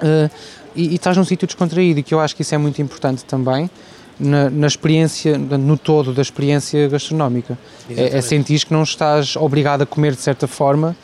ah, 0.00 0.30
e, 0.74 0.88
e 0.88 0.94
estás 0.94 1.16
num 1.16 1.24
sítio 1.24 1.46
descontraído, 1.46 2.00
e 2.00 2.02
que 2.02 2.12
eu 2.14 2.20
acho 2.20 2.36
que 2.36 2.42
isso 2.42 2.54
é 2.54 2.58
muito 2.58 2.80
importante 2.80 3.24
também. 3.24 3.70
Na, 4.18 4.48
na 4.48 4.66
experiência, 4.66 5.36
no 5.36 5.76
todo 5.76 6.10
da 6.14 6.22
experiência 6.22 6.88
gastronómica. 6.88 7.58
É, 7.90 8.16
é 8.16 8.20
sentir 8.22 8.64
que 8.64 8.72
não 8.72 8.82
estás 8.82 9.36
obrigado 9.36 9.82
a 9.82 9.86
comer 9.86 10.14
de 10.14 10.22
certa 10.22 10.46
forma 10.46 10.96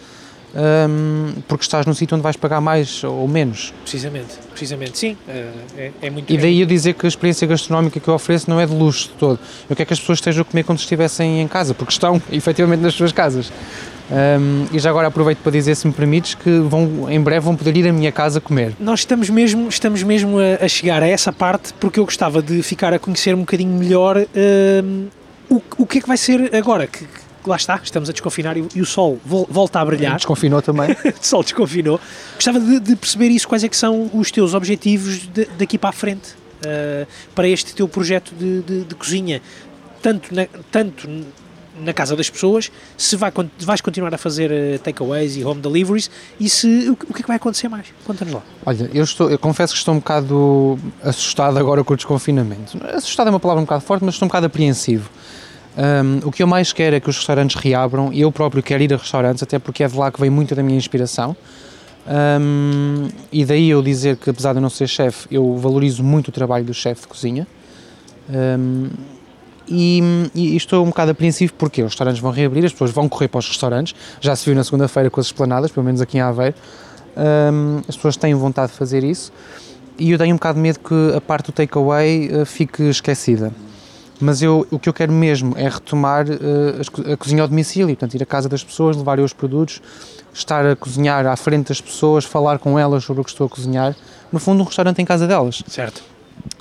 hum, 0.54 1.34
porque 1.48 1.62
estás 1.62 1.86
num 1.86 1.94
sítio 1.94 2.14
onde 2.14 2.22
vais 2.22 2.36
pagar 2.36 2.60
mais 2.60 3.02
ou 3.04 3.26
menos. 3.26 3.72
Precisamente, 3.82 4.34
precisamente, 4.50 4.98
sim. 4.98 5.16
eh, 5.28 5.50
É, 5.76 5.92
é 6.02 6.10
muito 6.10 6.32
E 6.32 6.38
daí 6.38 6.60
eu 6.60 6.66
dizer 6.66 6.94
que 6.94 7.06
a 7.06 7.08
experiência 7.08 7.46
gastronómica 7.46 7.98
que 7.98 8.08
eu 8.08 8.14
ofereço 8.14 8.48
não 8.48 8.60
é 8.60 8.66
de 8.66 8.74
luxo 8.74 9.08
de 9.08 9.14
todo. 9.14 9.38
Eu 9.68 9.76
quero 9.76 9.86
que 9.86 9.92
as 9.92 10.00
pessoas 10.00 10.18
estejam 10.18 10.42
a 10.42 10.44
comer 10.44 10.64
se 10.64 10.72
estivessem 10.74 11.40
em 11.40 11.48
casa, 11.48 11.74
porque 11.74 11.92
estão 11.92 12.20
efetivamente 12.30 12.80
nas 12.80 12.94
suas 12.94 13.12
casas. 13.12 13.52
Hum, 14.10 14.66
e 14.72 14.78
já 14.78 14.90
agora 14.90 15.08
aproveito 15.08 15.38
para 15.38 15.52
dizer, 15.52 15.74
se 15.74 15.86
me 15.86 15.92
permites, 15.92 16.34
que 16.34 16.58
vão, 16.60 17.10
em 17.10 17.20
breve 17.20 17.40
vão 17.44 17.56
poder 17.56 17.76
ir 17.76 17.88
à 17.88 17.92
minha 17.92 18.12
casa 18.12 18.40
comer. 18.40 18.74
Nós 18.78 19.00
estamos 19.00 19.30
mesmo, 19.30 19.68
estamos 19.68 20.02
mesmo 20.02 20.36
a, 20.38 20.64
a 20.64 20.68
chegar 20.68 21.02
a 21.02 21.06
essa 21.08 21.32
parte 21.32 21.72
porque 21.74 21.98
eu 22.00 22.04
gostava 22.04 22.42
de 22.42 22.62
ficar 22.62 22.92
a 22.92 22.98
conhecer 22.98 23.34
um 23.34 23.40
bocadinho 23.40 23.72
melhor 23.78 24.18
hum, 24.84 25.06
o, 25.48 25.62
o 25.78 25.86
que 25.86 25.98
é 25.98 26.00
que 26.00 26.08
vai 26.08 26.16
ser 26.16 26.54
agora. 26.54 26.86
Que, 26.86 27.04
que 27.06 27.48
lá 27.48 27.56
está, 27.56 27.80
estamos 27.82 28.08
a 28.08 28.12
desconfinar 28.12 28.56
e, 28.56 28.60
o- 28.60 28.68
e 28.74 28.80
o 28.80 28.86
sol 28.86 29.18
vol- 29.24 29.48
volta 29.50 29.80
a 29.80 29.84
brilhar. 29.84 30.14
Desconfinou 30.16 30.60
também. 30.62 30.90
o 30.94 30.96
sol 31.26 31.42
desconfinou. 31.42 31.98
Gostava 32.34 32.60
de, 32.60 32.78
de 32.80 32.94
perceber 32.96 33.28
isso, 33.28 33.48
quais 33.48 33.64
é 33.64 33.68
que 33.68 33.76
são 33.76 34.10
os 34.14 34.30
teus 34.30 34.52
objetivos 34.54 35.26
de- 35.26 35.46
daqui 35.58 35.76
para 35.78 35.90
a 35.90 35.92
frente 35.92 36.30
uh, 36.64 37.06
para 37.34 37.48
este 37.48 37.74
teu 37.74 37.88
projeto 37.88 38.32
de, 38.38 38.60
de- 38.62 38.84
de 38.84 38.94
cozinha. 38.94 39.40
Tanto, 40.00 40.32
na- 40.34 40.46
tanto 40.70 41.08
na 41.80 41.92
casa 41.92 42.14
das 42.14 42.28
pessoas, 42.28 42.70
se 42.96 43.16
vai, 43.16 43.32
vais 43.60 43.80
continuar 43.80 44.14
a 44.14 44.18
fazer 44.18 44.50
uh, 44.50 44.78
takeaways 44.78 45.36
e 45.36 45.44
home 45.44 45.60
deliveries 45.60 46.10
e 46.38 46.48
se, 46.48 46.66
o, 46.88 46.92
o, 46.92 46.96
que 46.96 47.20
é 47.20 47.22
que 47.22 47.28
vai 47.28 47.36
acontecer 47.36 47.68
mais? 47.68 47.86
Conta-nos 48.04 48.34
lá. 48.34 48.42
Olha, 48.66 48.90
eu, 48.92 49.04
estou, 49.04 49.30
eu 49.30 49.38
confesso 49.38 49.72
que 49.72 49.78
estou 49.78 49.94
um 49.94 49.98
bocado 49.98 50.78
assustado 51.02 51.58
agora 51.58 51.82
com 51.82 51.94
o 51.94 51.96
desconfinamento. 51.96 52.78
Assustado 52.94 53.28
é 53.28 53.30
uma 53.30 53.40
palavra 53.40 53.62
um 53.62 53.64
bocado 53.64 53.82
forte, 53.82 54.04
mas 54.04 54.14
estou 54.14 54.26
um 54.26 54.28
bocado 54.28 54.46
apreensivo. 54.46 55.10
Um, 55.76 56.28
o 56.28 56.32
que 56.32 56.42
eu 56.42 56.46
mais 56.46 56.72
quero 56.72 56.96
é 56.96 57.00
que 57.00 57.08
os 57.08 57.16
restaurantes 57.16 57.56
reabram 57.56 58.12
e 58.12 58.20
eu 58.20 58.30
próprio 58.30 58.62
quero 58.62 58.82
ir 58.82 58.92
a 58.92 58.96
restaurantes, 58.96 59.42
até 59.42 59.58
porque 59.58 59.82
é 59.82 59.88
de 59.88 59.96
lá 59.96 60.12
que 60.12 60.20
vem 60.20 60.28
muita 60.28 60.54
da 60.54 60.62
minha 60.62 60.76
inspiração. 60.76 61.34
Um, 62.06 63.08
e 63.30 63.44
daí 63.44 63.70
eu 63.70 63.80
dizer 63.80 64.16
que, 64.16 64.28
apesar 64.28 64.52
de 64.52 64.58
eu 64.58 64.62
não 64.62 64.70
ser 64.70 64.88
chefe, 64.88 65.28
eu 65.30 65.56
valorizo 65.56 66.02
muito 66.02 66.28
o 66.28 66.32
trabalho 66.32 66.64
do 66.64 66.74
chefe 66.74 67.02
de 67.02 67.08
cozinha. 67.08 67.46
Um, 68.28 68.90
e, 69.72 70.30
e, 70.34 70.56
estou 70.56 70.84
um 70.84 70.88
bocado 70.88 71.10
apreensivo 71.10 71.54
porque 71.54 71.82
os 71.82 71.92
restaurantes 71.92 72.20
vão 72.20 72.30
reabrir, 72.30 72.64
as 72.64 72.72
pessoas 72.72 72.90
vão 72.90 73.08
correr 73.08 73.28
para 73.28 73.38
os 73.38 73.48
restaurantes. 73.48 73.94
Já 74.20 74.36
se 74.36 74.44
viu 74.44 74.54
na 74.54 74.62
segunda-feira 74.62 75.10
com 75.10 75.20
as 75.20 75.26
esplanadas, 75.26 75.70
pelo 75.70 75.84
menos 75.84 76.00
aqui 76.00 76.18
em 76.18 76.20
Aveiro. 76.20 76.54
Um, 77.16 77.78
as 77.88 77.96
pessoas 77.96 78.16
têm 78.16 78.34
vontade 78.34 78.72
de 78.72 78.78
fazer 78.78 79.02
isso. 79.02 79.32
E 79.98 80.10
eu 80.10 80.18
tenho 80.18 80.34
um 80.34 80.36
bocado 80.36 80.56
de 80.56 80.62
medo 80.62 80.78
que 80.80 81.16
a 81.16 81.20
parte 81.20 81.46
do 81.46 81.52
takeaway 81.52 82.28
uh, 82.28 82.46
fique 82.46 82.82
esquecida 82.84 83.52
mas 84.22 84.40
eu, 84.40 84.66
o 84.70 84.78
que 84.78 84.88
eu 84.88 84.92
quero 84.92 85.12
mesmo 85.12 85.54
é 85.58 85.68
retomar 85.68 86.26
uh, 86.28 87.12
a 87.12 87.16
cozinha 87.16 87.42
ao 87.42 87.48
domicílio, 87.48 87.88
portanto, 87.88 88.14
ir 88.14 88.22
à 88.22 88.26
casa 88.26 88.48
das 88.48 88.62
pessoas, 88.62 88.96
levar 88.96 89.18
os 89.18 89.32
produtos, 89.32 89.82
estar 90.32 90.64
a 90.64 90.76
cozinhar 90.76 91.26
à 91.26 91.34
frente 91.36 91.68
das 91.68 91.80
pessoas, 91.80 92.24
falar 92.24 92.60
com 92.60 92.78
elas 92.78 93.02
sobre 93.02 93.20
o 93.20 93.24
que 93.24 93.30
estou 93.30 93.48
a 93.48 93.50
cozinhar. 93.50 93.96
No 94.30 94.38
fundo, 94.38 94.62
um 94.62 94.64
restaurante 94.64 95.02
em 95.02 95.04
casa 95.04 95.26
delas. 95.26 95.62
Certo. 95.66 96.11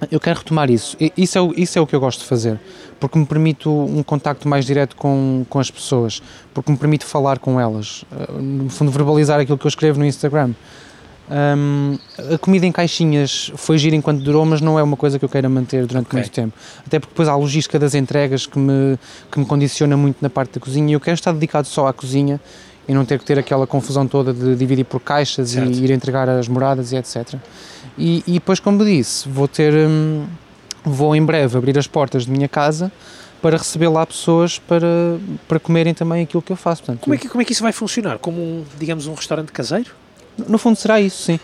Eu 0.10 0.20
quero 0.20 0.40
retomar 0.40 0.70
isso. 0.72 0.98
Isso 1.16 1.38
é, 1.38 1.42
o, 1.42 1.54
isso 1.56 1.78
é 1.78 1.82
o 1.82 1.86
que 1.86 1.96
eu 1.96 2.00
gosto 2.00 2.22
de 2.22 2.26
fazer, 2.26 2.60
porque 3.00 3.20
me 3.20 3.26
permite 3.26 3.70
um 3.70 4.02
contacto 4.02 4.48
mais 4.48 4.66
direto 4.66 4.96
com, 4.96 5.46
com 5.48 5.60
as 5.60 5.70
pessoas, 5.70 6.22
porque 6.54 6.72
me 6.72 6.78
permite 6.78 7.06
falar 7.06 7.38
com 7.38 7.60
elas, 7.60 8.04
eh, 8.12 8.42
no 8.42 8.70
fundo, 8.70 8.92
verbalizar 8.92 9.40
aquilo 9.40 9.58
que 9.60 9.66
eu 9.66 9.70
escrevo 9.70 10.00
no 10.00 10.06
Instagram. 10.06 10.54
Um, 11.32 11.98
a 12.34 12.38
comida 12.38 12.66
em 12.66 12.74
caixinhas 12.74 13.54
foi 13.56 13.78
gira 13.78 13.96
enquanto 13.96 14.22
durou, 14.22 14.44
mas 14.44 14.60
não 14.60 14.78
é 14.78 14.84
uma 14.84 14.98
coisa 14.98 15.18
que 15.18 15.24
eu 15.24 15.30
queira 15.30 15.48
manter 15.48 15.86
durante 15.86 16.08
okay. 16.08 16.20
muito 16.20 16.32
tempo. 16.32 16.54
Até 16.86 17.00
porque 17.00 17.14
depois 17.14 17.30
há 17.30 17.32
a 17.32 17.38
logística 17.38 17.80
das 17.80 17.96
entregas 17.96 18.46
que 18.46 18.60
me, 18.60 19.00
que 19.32 19.40
me 19.40 19.46
condiciona 19.46 19.96
muito 19.96 20.18
na 20.20 20.30
parte 20.30 20.56
da 20.56 20.60
cozinha 20.60 20.90
e 20.90 20.94
eu 20.94 21.00
quero 21.00 21.16
estar 21.16 21.32
dedicado 21.32 21.68
só 21.68 21.88
à 21.88 21.94
cozinha 21.94 22.42
e 22.86 22.94
não 22.94 23.06
ter 23.06 23.18
que 23.18 23.24
ter 23.24 23.40
aquela 23.40 23.66
confusão 23.66 24.06
toda 24.06 24.34
de 24.34 24.56
dividir 24.58 24.84
por 24.84 25.00
caixas 25.00 25.52
certo. 25.52 25.72
e 25.72 25.86
ir 25.86 25.92
entregar 25.92 26.28
as 26.28 26.50
moradas 26.50 26.92
e 26.92 26.98
etc. 26.98 27.36
E, 27.98 28.24
e 28.26 28.34
depois, 28.34 28.60
como 28.60 28.84
disse, 28.84 29.28
vou 29.28 29.48
ter, 29.48 29.74
hum, 29.74 30.26
vou 30.84 31.16
em 31.16 31.24
breve 31.24 31.58
abrir 31.58 31.78
as 31.78 31.88
portas 31.88 32.26
de 32.26 32.32
minha 32.32 32.48
casa 32.48 32.92
para 33.42 33.58
receber 33.58 33.88
lá 33.89 34.06
pessoas 34.06 34.60
para, 34.60 34.88
para 35.48 35.60
comerem 35.60 35.94
também 35.94 36.24
aquilo 36.24 36.42
que 36.42 36.52
eu 36.52 36.56
faço. 36.56 36.84
Portanto, 36.84 37.02
como, 37.02 37.16
é 37.16 37.18
que, 37.18 37.28
como 37.28 37.42
é 37.42 37.46
que 37.46 37.54
isso 37.54 37.64
vai 37.64 37.72
funcionar? 37.72 38.20
Como, 38.20 38.39
um, 38.39 38.64
digamos, 38.80 39.08
um 39.08 39.14
restaurante 39.14 39.52
caseiro? 39.52 39.92
No 40.48 40.58
fundo 40.58 40.76
será 40.76 41.02
isso, 41.02 41.24
sim. 41.24 41.39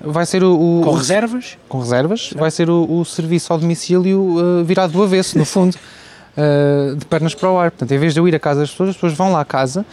Vai 0.00 0.26
ser 0.26 0.42
o, 0.42 0.80
o 0.80 0.82
com 0.82 0.94
reservas? 0.94 1.58
Com 1.68 1.78
reservas. 1.78 2.32
Vai 2.34 2.50
ser 2.50 2.68
o, 2.68 3.00
o, 3.00 3.04
serviço 3.04 3.52
ao 3.52 3.58
domicílio 3.58 4.20
uh, 4.20 4.64
virado 4.64 4.92
do 4.92 5.02
avesso, 5.02 5.38
no 5.38 5.44
fundo, 5.44 5.76
uh, 5.76 6.96
de 6.96 7.04
pernas 7.04 7.34
para 7.34 7.50
o 7.50 7.58
ar. 7.58 7.70
Portanto, 7.70 7.92
em 7.92 7.98
vez 7.98 8.14
de 8.14 8.18
eu 8.18 8.26
ir 8.26 8.34
à 8.34 8.40
casa 8.40 8.60
das 8.60 8.70
pessoas, 8.70 8.90
as 8.90 8.96
pessoas 8.96 9.12
vão 9.12 9.30
lá 9.30 9.40
à 9.40 9.44
casa. 9.44 9.86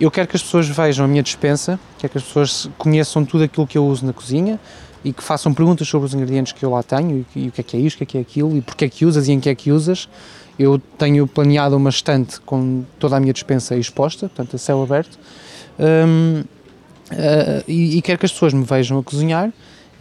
Eu 0.00 0.10
quero 0.10 0.26
que 0.26 0.34
as 0.34 0.42
pessoas 0.42 0.66
vejam 0.66 1.04
a 1.04 1.08
minha 1.08 1.22
dispensa, 1.22 1.78
quero 1.98 2.10
que 2.10 2.18
as 2.18 2.24
pessoas 2.24 2.68
conheçam 2.76 3.24
tudo 3.24 3.44
aquilo 3.44 3.64
que 3.64 3.78
eu 3.78 3.86
uso 3.86 4.04
na 4.04 4.12
cozinha 4.12 4.58
e 5.04 5.12
que 5.12 5.22
façam 5.22 5.52
perguntas 5.52 5.86
sobre 5.86 6.06
os 6.06 6.14
ingredientes 6.14 6.52
que 6.52 6.64
eu 6.64 6.70
lá 6.70 6.82
tenho 6.82 7.24
e, 7.36 7.44
e 7.44 7.48
o 7.48 7.52
que 7.52 7.60
é 7.60 7.64
que 7.64 7.76
é 7.76 7.80
isto, 7.80 7.96
o 7.96 7.98
que 7.98 8.04
é 8.04 8.06
que 8.06 8.18
é 8.18 8.20
aquilo 8.20 8.56
e 8.56 8.60
porque 8.60 8.84
é 8.84 8.88
que 8.88 9.04
usas 9.04 9.28
e 9.28 9.32
em 9.32 9.40
que 9.40 9.48
é 9.48 9.54
que 9.54 9.70
usas. 9.70 10.08
Eu 10.58 10.80
tenho 10.98 11.26
planeado 11.26 11.76
uma 11.76 11.90
estante 11.90 12.40
com 12.40 12.84
toda 12.98 13.16
a 13.16 13.20
minha 13.20 13.32
dispensa 13.32 13.76
exposta, 13.76 14.28
portanto, 14.28 14.54
a 14.54 14.58
céu 14.58 14.82
aberto. 14.82 15.18
Um, 15.78 16.44
Uh, 17.12 17.62
e, 17.68 17.98
e, 17.98 18.02
quero 18.02 18.18
que 18.18 18.24
as 18.24 18.32
pessoas 18.32 18.54
me 18.54 18.64
vejam 18.64 18.98
a 18.98 19.02
cozinhar 19.02 19.52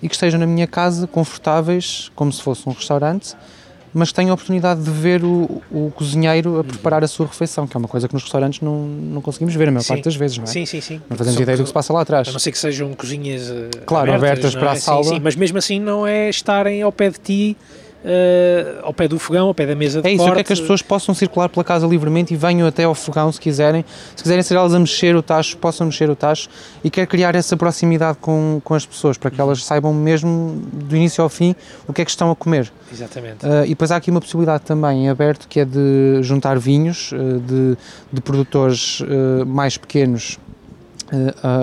e 0.02 0.08
que 0.08 0.16
estejam 0.16 0.40
na 0.40 0.46
minha 0.46 0.66
casa 0.66 1.06
confortáveis, 1.06 2.10
como 2.16 2.32
se 2.32 2.42
fosse 2.42 2.68
um 2.68 2.72
restaurante, 2.72 3.36
mas 3.94 4.12
tenham 4.12 4.32
a 4.32 4.34
oportunidade 4.34 4.82
de 4.82 4.90
ver 4.90 5.24
o, 5.24 5.62
o 5.72 5.92
cozinheiro 5.96 6.60
a 6.60 6.64
preparar 6.64 7.04
a 7.04 7.08
sua 7.08 7.28
refeição, 7.28 7.68
que 7.68 7.78
é 7.78 7.80
uma 7.80 7.88
coisa 7.88 8.08
que 8.08 8.14
nos 8.14 8.24
restaurantes 8.24 8.62
não, 8.62 8.86
não 8.88 9.22
conseguimos 9.22 9.54
ver 9.54 9.68
a 9.68 9.72
maior 9.72 9.84
sim. 9.84 9.90
parte 9.90 10.06
das 10.06 10.16
vezes, 10.16 10.38
não 10.38 10.46
é? 10.46 10.48
Sim, 10.48 10.66
sim, 10.66 10.82
sim. 10.82 11.02
Não 11.10 11.16
fazemos 11.16 11.40
ideia 11.40 11.58
do 11.58 11.64
que 11.64 11.70
se 11.70 11.74
passa 11.74 11.94
lá 11.94 12.02
atrás. 12.02 12.28
A 12.28 12.32
não 12.32 12.40
ser 12.40 12.52
que 12.52 12.58
sejam 12.58 12.94
cozinhas 12.94 13.50
uh, 13.50 13.70
claro, 13.86 14.12
abertas, 14.12 14.54
abertas 14.54 14.56
para 14.56 14.70
é? 14.70 14.72
a 14.72 14.76
sala. 14.76 15.04
Sim, 15.04 15.10
sim, 15.16 15.20
mas 15.20 15.36
mesmo 15.36 15.58
assim 15.58 15.80
não 15.80 16.08
é 16.08 16.30
estarem 16.30 16.82
ao 16.82 16.92
pé 16.92 17.10
de 17.10 17.20
ti 17.20 17.58
uh, 18.04 18.80
ao 18.84 18.94
pé 18.94 19.08
do 19.08 19.18
fogão, 19.18 19.48
ao 19.48 19.54
pé 19.54 19.66
da 19.66 19.76
mesa 19.76 20.02
de 20.02 20.08
É 20.08 20.12
isso, 20.12 20.20
corte. 20.20 20.30
eu 20.30 20.36
quero 20.36 20.48
que 20.48 20.54
as 20.54 20.60
pessoas 20.60 20.82
possam 20.82 21.16
circular 21.16 21.50
pela 21.50 21.64
casa 21.64 21.88
livremente 21.88 22.34
e 22.34 22.38
venham 22.38 22.68
até 22.68 22.84
ao 22.84 22.94
fogão 22.94 23.32
se 23.32 23.40
quiserem. 23.40 23.84
Se 24.16 24.24
quiserem 24.24 24.44
ser 24.44 24.56
elas 24.56 24.74
a 24.74 24.80
mexer 24.80 25.16
o 25.16 25.22
tacho, 25.22 25.58
possam 25.58 25.88
mexer 25.88 26.10
o 26.10 26.16
tacho 26.16 26.50
e 26.84 26.90
quero 26.90 27.08
criar 27.08 27.36
essa 27.36 27.56
proximidade 27.56 28.18
com, 28.20 28.62
com 28.64 28.74
as 28.74 28.86
pessoas 28.86 29.18
para 29.18 29.32
que 29.32 29.40
elas 29.40 29.64
saibam 29.64 29.94
mesmo 29.94 30.62
do 30.72 30.96
início 30.96 31.24
ao 31.24 31.30
fim 31.30 31.56
o 31.88 31.94
que 31.94 32.02
é 32.02 32.06
que 32.06 32.12
estão 32.12 32.30
a 32.32 32.36
comer. 32.36 32.72
Exatamente. 32.92 33.46
Uh, 33.46 33.66
e 33.66 33.70
depois 33.70 33.92
há 33.92 33.96
aqui 33.96 34.12
uma 34.12 34.22
possibilidade 34.22 34.64
também 34.64 35.06
em 35.06 35.10
aberto 35.10 35.48
que 35.48 35.60
é 35.60 35.66
de 35.66 36.20
juntar 36.22 36.60
vinhos 36.60 37.12
uh, 37.12 37.40
de, 37.40 37.78
de 38.12 38.22
produtores 38.22 39.02
mais 39.46 39.78
pequenos 39.78 40.38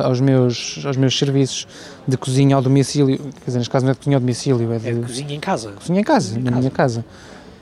aos, 0.04 0.20
meus, 0.20 0.80
aos 0.84 0.96
meus 0.96 1.18
serviços 1.18 1.66
de 2.10 2.18
cozinha 2.18 2.56
ao 2.56 2.62
domicílio, 2.62 3.18
quer 3.18 3.46
dizer, 3.46 3.58
neste 3.58 3.70
caso 3.70 3.84
não 3.84 3.90
é 3.90 3.94
de 3.94 3.98
cozinha 3.98 4.16
ao 4.16 4.20
domicílio, 4.20 4.72
é 4.72 4.78
de, 4.78 4.88
é 4.88 4.92
de 4.92 5.00
cozinha 5.00 5.34
em 5.34 5.40
casa. 5.40 5.72
Cozinha 5.72 6.00
em 6.00 6.04
casa, 6.04 6.28
cozinha 6.28 6.44
na 6.44 6.50
casa. 6.50 6.60
minha 6.60 6.70
casa. 6.70 7.04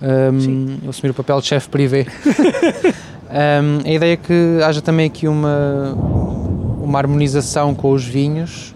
Um, 0.01 0.79
eu 0.85 0.91
assumir 0.91 1.11
o 1.11 1.15
papel 1.15 1.41
de 1.41 1.47
chefe 1.47 1.69
privê. 1.69 2.07
um, 3.31 3.89
a 3.89 3.91
ideia 3.91 4.13
é 4.13 4.17
que 4.17 4.61
haja 4.65 4.81
também 4.81 5.07
aqui 5.07 5.29
uma, 5.29 5.95
uma 6.81 6.99
harmonização 6.99 7.75
com 7.75 7.93
os 7.93 8.05
vinhos. 8.05 8.75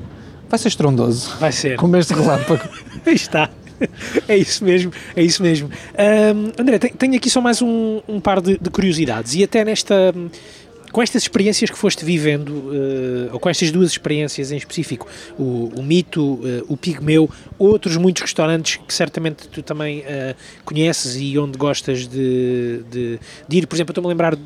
Vai 0.48 0.58
ser 0.58 0.68
estrondoso. 0.68 1.36
Vai 1.38 1.52
ser. 1.52 1.76
Com 1.76 1.96
este 1.96 2.12
relâmpago. 2.12 2.68
Está. 3.06 3.48
É 4.28 4.36
isso 4.36 4.64
mesmo, 4.64 4.92
é 5.16 5.22
isso 5.22 5.42
mesmo. 5.42 5.68
Um, 5.68 6.52
André, 6.60 6.78
tenho 6.78 7.16
aqui 7.16 7.28
só 7.28 7.40
mais 7.40 7.60
um, 7.60 8.00
um 8.06 8.20
par 8.20 8.40
de, 8.40 8.56
de 8.56 8.70
curiosidades 8.70 9.34
e 9.34 9.42
até 9.42 9.64
nesta 9.64 10.14
com 10.92 11.02
estas 11.02 11.22
experiências 11.22 11.70
que 11.70 11.78
foste 11.78 12.04
vivendo, 12.04 12.50
uh, 12.50 13.30
ou 13.32 13.40
com 13.40 13.48
estas 13.48 13.72
duas 13.72 13.90
experiências 13.90 14.52
em 14.52 14.56
específico, 14.56 15.08
o, 15.38 15.72
o 15.76 15.82
Mito, 15.82 16.34
uh, 16.34 16.64
o 16.68 16.76
Pigmeu, 16.76 17.28
outros 17.58 17.96
muitos 17.96 18.22
restaurantes 18.22 18.76
que 18.86 18.92
certamente 18.92 19.48
tu 19.48 19.62
também 19.62 20.00
uh, 20.00 20.34
conheces 20.64 21.16
e 21.16 21.38
onde 21.38 21.56
gostas 21.56 22.06
de, 22.06 22.84
de, 22.90 23.18
de 23.48 23.56
ir, 23.56 23.66
por 23.66 23.74
exemplo, 23.74 23.92
estou-me 23.92 24.06
a 24.06 24.10
lembrar 24.10 24.36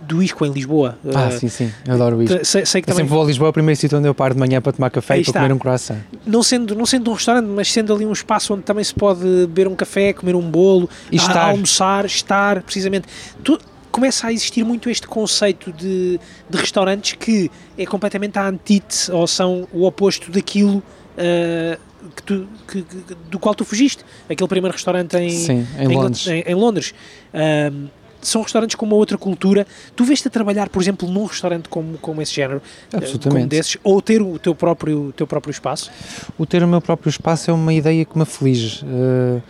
do 0.00 0.22
Isco 0.22 0.44
em 0.44 0.50
Lisboa. 0.50 0.98
Ah, 1.14 1.30
sim, 1.30 1.48
sim, 1.48 1.70
eu 1.86 1.94
adoro 1.94 2.16
o 2.16 2.22
Isco. 2.22 2.44
Sei, 2.44 2.66
sei 2.66 2.82
que 2.82 2.90
eu 2.90 2.94
também... 2.94 3.04
sempre 3.04 3.14
vou 3.14 3.22
a 3.22 3.26
Lisboa, 3.26 3.48
é 3.48 3.50
o 3.50 3.52
primeiro 3.52 3.78
sítio 3.78 3.96
onde 3.96 4.08
eu 4.08 4.14
paro 4.14 4.34
de 4.34 4.40
manhã 4.40 4.60
para 4.60 4.72
tomar 4.72 4.90
café 4.90 5.14
Aí 5.14 5.20
e 5.20 5.24
para 5.24 5.34
comer 5.34 5.52
um 5.52 5.58
croissant. 5.58 5.98
Não 6.26 6.42
sendo, 6.42 6.74
não 6.74 6.84
sendo 6.84 7.10
um 7.10 7.14
restaurante, 7.14 7.46
mas 7.46 7.70
sendo 7.70 7.94
ali 7.94 8.04
um 8.04 8.12
espaço 8.12 8.54
onde 8.54 8.62
também 8.62 8.82
se 8.82 8.94
pode 8.94 9.20
beber 9.20 9.68
um 9.68 9.76
café, 9.76 10.12
comer 10.12 10.34
um 10.34 10.50
bolo, 10.50 10.90
e 11.12 11.16
estar. 11.16 11.50
almoçar, 11.50 12.04
estar, 12.04 12.62
precisamente. 12.62 13.06
Tu, 13.44 13.56
começa 13.90 14.26
a 14.26 14.32
existir 14.32 14.64
muito 14.64 14.88
este 14.88 15.06
conceito 15.06 15.72
de, 15.72 16.18
de 16.48 16.58
restaurantes 16.58 17.12
que 17.12 17.50
é 17.76 17.84
completamente 17.86 18.38
a 18.38 18.48
antítese 18.48 19.10
ou 19.10 19.26
são 19.26 19.68
o 19.72 19.84
oposto 19.84 20.30
daquilo 20.30 20.78
uh, 20.78 21.78
que 22.14 22.22
tu, 22.22 22.48
que, 22.66 22.82
que, 22.82 23.14
do 23.30 23.38
qual 23.38 23.54
tu 23.54 23.64
fugiste. 23.64 24.04
Aquele 24.28 24.48
primeiro 24.48 24.74
restaurante 24.74 25.16
em, 25.16 25.30
Sim, 25.30 25.66
em, 25.78 25.84
em 25.84 25.88
Londres. 25.88 26.26
Em, 26.26 26.40
em 26.46 26.54
Londres. 26.54 26.94
Uh, 27.34 27.88
são 28.22 28.42
restaurantes 28.42 28.76
com 28.76 28.84
uma 28.84 28.96
outra 28.96 29.16
cultura. 29.16 29.66
Tu 29.96 30.04
vês-te 30.04 30.28
a 30.28 30.30
trabalhar, 30.30 30.68
por 30.68 30.82
exemplo, 30.82 31.08
num 31.08 31.24
restaurante 31.24 31.68
como, 31.68 31.96
como 31.98 32.20
esse 32.20 32.34
género, 32.34 32.62
ah, 32.92 32.98
Absolutamente. 32.98 33.40
como 33.40 33.48
desses, 33.48 33.76
ou 33.82 34.00
ter 34.02 34.20
o 34.20 34.38
teu 34.38 34.54
próprio, 34.54 35.12
teu 35.16 35.26
próprio 35.26 35.50
espaço? 35.50 35.90
O 36.38 36.44
ter 36.44 36.62
o 36.62 36.68
meu 36.68 36.80
próprio 36.80 37.08
espaço 37.08 37.50
é 37.50 37.54
uma 37.54 37.72
ideia 37.72 38.04
que 38.04 38.16
me 38.16 38.22
aflige. 38.22 38.84
Uh, 38.84 39.42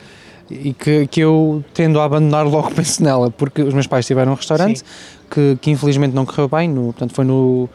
e 0.50 0.72
que, 0.72 1.06
que 1.06 1.20
eu 1.20 1.64
tendo 1.72 2.00
a 2.00 2.04
abandonar 2.04 2.46
logo 2.46 2.70
penso 2.74 3.02
nela, 3.02 3.30
porque 3.30 3.62
os 3.62 3.72
meus 3.72 3.86
pais 3.86 4.06
tiveram 4.06 4.32
um 4.32 4.34
restaurante 4.34 4.82
que, 5.30 5.56
que 5.60 5.70
infelizmente 5.70 6.12
não 6.12 6.26
correu 6.26 6.48
bem, 6.48 6.68
no, 6.68 6.84
portanto 6.86 7.14
foi 7.14 7.24
no, 7.24 7.68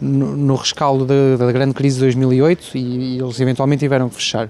no, 0.00 0.36
no 0.36 0.54
rescaldo 0.54 1.04
da, 1.04 1.36
da, 1.36 1.52
grande 1.52 1.74
crise 1.74 1.96
de 1.96 2.04
2008 2.04 2.70
e, 2.74 2.78
e, 2.78 3.18
eles 3.18 3.38
eventualmente 3.38 3.80
tiveram 3.80 4.08
que 4.08 4.16
fechar. 4.16 4.48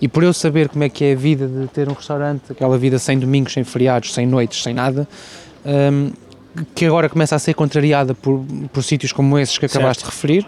E 0.00 0.06
por 0.06 0.22
eu 0.22 0.32
saber 0.32 0.68
como 0.68 0.84
é 0.84 0.90
que 0.90 1.04
é 1.04 1.12
a 1.12 1.16
vida 1.16 1.48
de 1.48 1.66
ter 1.68 1.88
um 1.88 1.94
restaurante, 1.94 2.52
aquela 2.52 2.76
vida 2.76 2.98
sem 2.98 3.18
domingos, 3.18 3.54
sem 3.54 3.64
feriados, 3.64 4.12
sem 4.12 4.26
noites, 4.26 4.62
sem 4.62 4.74
nada, 4.74 5.08
um, 5.64 6.12
que 6.74 6.84
agora 6.84 7.08
começa 7.08 7.34
a 7.34 7.38
ser 7.38 7.54
contrariada 7.54 8.14
por, 8.14 8.44
por 8.72 8.82
sítios 8.82 9.12
como 9.12 9.38
esses 9.38 9.56
que 9.56 9.64
acabaste 9.64 10.02
certo. 10.02 10.12
de 10.12 10.16
referir, 10.16 10.46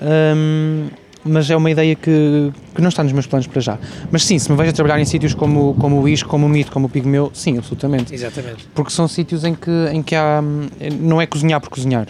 um, 0.00 0.88
mas 1.24 1.50
é 1.50 1.56
uma 1.56 1.70
ideia 1.70 1.94
que, 1.94 2.52
que 2.74 2.80
não 2.80 2.88
está 2.88 3.02
nos 3.02 3.12
meus 3.12 3.26
planos 3.26 3.46
para 3.46 3.60
já. 3.60 3.78
Mas 4.10 4.24
sim, 4.24 4.38
se 4.38 4.50
me 4.50 4.56
vejo 4.56 4.70
a 4.70 4.72
trabalhar 4.72 5.00
em 5.00 5.04
sítios 5.04 5.34
como, 5.34 5.74
como 5.74 6.00
o 6.00 6.08
Isco, 6.08 6.28
como 6.28 6.46
o 6.46 6.48
Mito, 6.48 6.72
como 6.72 6.86
o 6.86 6.88
Pigmeu, 6.88 7.30
sim, 7.34 7.58
absolutamente. 7.58 8.14
Exatamente. 8.14 8.66
Porque 8.74 8.90
são 8.90 9.06
sítios 9.06 9.44
em 9.44 9.54
que, 9.54 9.70
em 9.92 10.02
que 10.02 10.14
há, 10.14 10.42
não 11.00 11.20
é 11.20 11.26
cozinhar 11.26 11.60
por 11.60 11.68
cozinhar, 11.68 12.06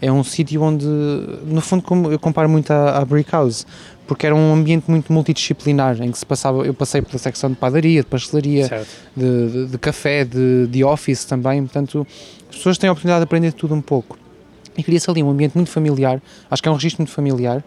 é 0.00 0.10
um 0.10 0.24
sítio 0.24 0.62
onde, 0.62 0.86
no 0.86 1.60
fundo, 1.60 1.82
como 1.82 2.10
eu 2.10 2.18
comparo 2.18 2.48
muito 2.48 2.70
à, 2.70 2.98
à 2.98 3.04
Brick 3.04 3.30
House, 3.30 3.66
porque 4.06 4.26
era 4.26 4.34
um 4.34 4.54
ambiente 4.54 4.90
muito 4.90 5.12
multidisciplinar, 5.12 6.02
em 6.02 6.10
que 6.10 6.18
se 6.18 6.26
passava, 6.26 6.64
eu 6.64 6.74
passei 6.74 7.02
pela 7.02 7.18
secção 7.18 7.50
de 7.50 7.56
padaria, 7.56 8.00
de 8.00 8.06
pastelaria, 8.06 8.68
de, 9.14 9.48
de, 9.48 9.66
de, 9.66 9.78
café, 9.78 10.24
de, 10.24 10.66
de 10.66 10.82
office 10.82 11.24
também, 11.24 11.62
portanto, 11.62 12.06
as 12.48 12.56
pessoas 12.56 12.78
têm 12.78 12.88
a 12.88 12.92
oportunidade 12.92 13.20
de 13.20 13.24
aprender 13.24 13.52
tudo 13.52 13.74
um 13.74 13.80
pouco. 13.80 14.18
E 14.76 14.82
cria-se 14.82 15.10
ali 15.10 15.22
um 15.22 15.30
ambiente 15.30 15.54
muito 15.54 15.70
familiar, 15.70 16.20
acho 16.50 16.62
que 16.62 16.68
é 16.68 16.72
um 16.72 16.74
registro 16.74 17.02
muito 17.02 17.12
familiar, 17.12 17.62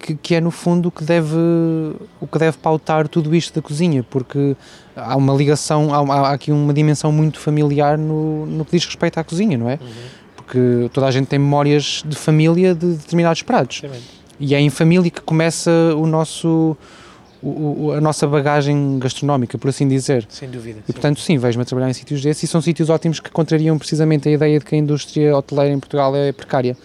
que, 0.00 0.14
que, 0.14 0.34
é 0.34 0.40
no 0.40 0.50
fundo 0.50 0.88
o 0.88 0.90
que 0.90 1.04
deve 1.04 1.36
o 2.20 2.26
que 2.26 2.38
deve 2.38 2.58
pautar 2.58 3.06
tudo 3.06 3.34
isto 3.34 3.54
da 3.54 3.62
cozinha 3.62 4.02
porque 4.02 4.56
há 4.96 5.16
uma 5.16 5.34
ligação 5.34 5.94
há, 5.94 6.28
há 6.28 6.32
aqui 6.32 6.50
uma 6.50 6.72
dimensão 6.72 7.12
muito 7.12 7.38
familiar 7.38 7.98
no, 7.98 8.46
no 8.46 8.64
que 8.64 8.72
diz 8.72 8.86
respeito 8.86 9.18
à 9.18 9.24
cozinha 9.24 9.56
não 9.56 9.68
é 9.68 9.74
uhum. 9.74 9.88
porque 10.36 10.90
toda 10.92 11.06
a 11.06 11.10
gente 11.10 11.26
tem 11.26 11.38
memórias 11.38 12.02
de 12.06 12.16
família 12.16 12.74
de 12.74 12.94
determinados 12.94 13.42
pratos 13.42 13.82
e 14.38 14.54
é 14.54 14.60
em 14.60 14.70
família 14.70 15.10
que 15.10 15.20
começa 15.20 15.70
o 15.96 16.06
nosso 16.06 16.76
o, 17.42 17.92
a 17.92 18.00
nossa 18.00 18.26
bagagem 18.26 18.98
gastronómica, 18.98 19.56
por 19.56 19.68
assim 19.68 19.88
dizer. 19.88 20.26
Sem 20.28 20.50
dúvida. 20.50 20.80
E 20.88 20.92
portanto, 20.92 21.20
sim, 21.20 21.38
vejo-me 21.38 21.62
a 21.62 21.64
trabalhar 21.64 21.90
em 21.90 21.94
sítios 21.94 22.22
desses 22.22 22.44
e 22.44 22.46
são 22.46 22.60
sítios 22.60 22.90
ótimos 22.90 23.18
que 23.18 23.30
contrariam 23.30 23.78
precisamente 23.78 24.28
a 24.28 24.32
ideia 24.32 24.58
de 24.58 24.64
que 24.64 24.74
a 24.74 24.78
indústria 24.78 25.36
hoteleira 25.36 25.74
em 25.74 25.78
Portugal 25.78 26.14
é 26.14 26.32
precária. 26.32 26.76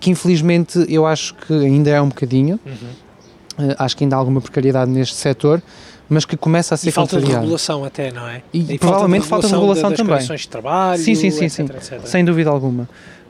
Que 0.00 0.10
infelizmente 0.10 0.84
eu 0.88 1.06
acho 1.06 1.34
que 1.34 1.52
ainda 1.52 1.90
é 1.90 2.00
um 2.00 2.08
bocadinho, 2.08 2.58
uhum. 2.64 3.74
acho 3.78 3.96
que 3.96 4.04
ainda 4.04 4.16
há 4.16 4.18
alguma 4.18 4.40
precariedade 4.40 4.90
neste 4.90 5.14
setor, 5.14 5.62
mas 6.08 6.24
que 6.24 6.36
começa 6.36 6.74
a 6.74 6.78
ser 6.78 6.88
e 6.88 6.92
falta 6.92 7.20
de 7.20 7.30
regulação 7.30 7.84
até, 7.84 8.10
não 8.10 8.26
é? 8.26 8.42
E, 8.52 8.74
e 8.74 8.78
provavelmente 8.78 9.26
falta 9.26 9.46
de 9.46 9.52
regulação, 9.52 9.82
falta 9.82 9.96
de 9.96 10.02
regulação 10.02 10.26
também. 10.28 10.40
de 10.40 10.48
trabalho, 10.48 11.02
sim, 11.02 11.14
sim, 11.14 11.30
sim, 11.30 11.44
etc, 11.44 11.82
sim. 11.82 11.94
Etc. 11.94 12.06
sem 12.06 12.24
dúvida 12.24 12.50
alguma. 12.50 12.88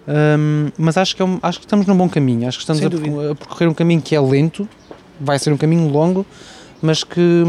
Um, 0.09 0.70
mas 0.79 0.97
acho 0.97 1.15
que, 1.15 1.20
é 1.20 1.25
um, 1.25 1.39
acho 1.43 1.59
que 1.59 1.66
estamos 1.66 1.87
num 1.87 1.97
bom 1.97 2.09
caminho, 2.09 2.49
acho 2.49 2.57
que 2.57 2.62
estamos 2.62 2.83
a, 2.83 2.87
a, 3.31 3.35
percorrer 3.35 3.69
um 3.69 3.75
caminho 3.75 4.01
que 4.01 4.15
é 4.15 4.20
lento, 4.20 4.66
vai 5.20 5.39
ser 5.39 5.53
um 5.53 5.57
caminho 5.57 5.87
longo, 5.91 6.25
mas 6.81 7.05
que, 7.05 7.45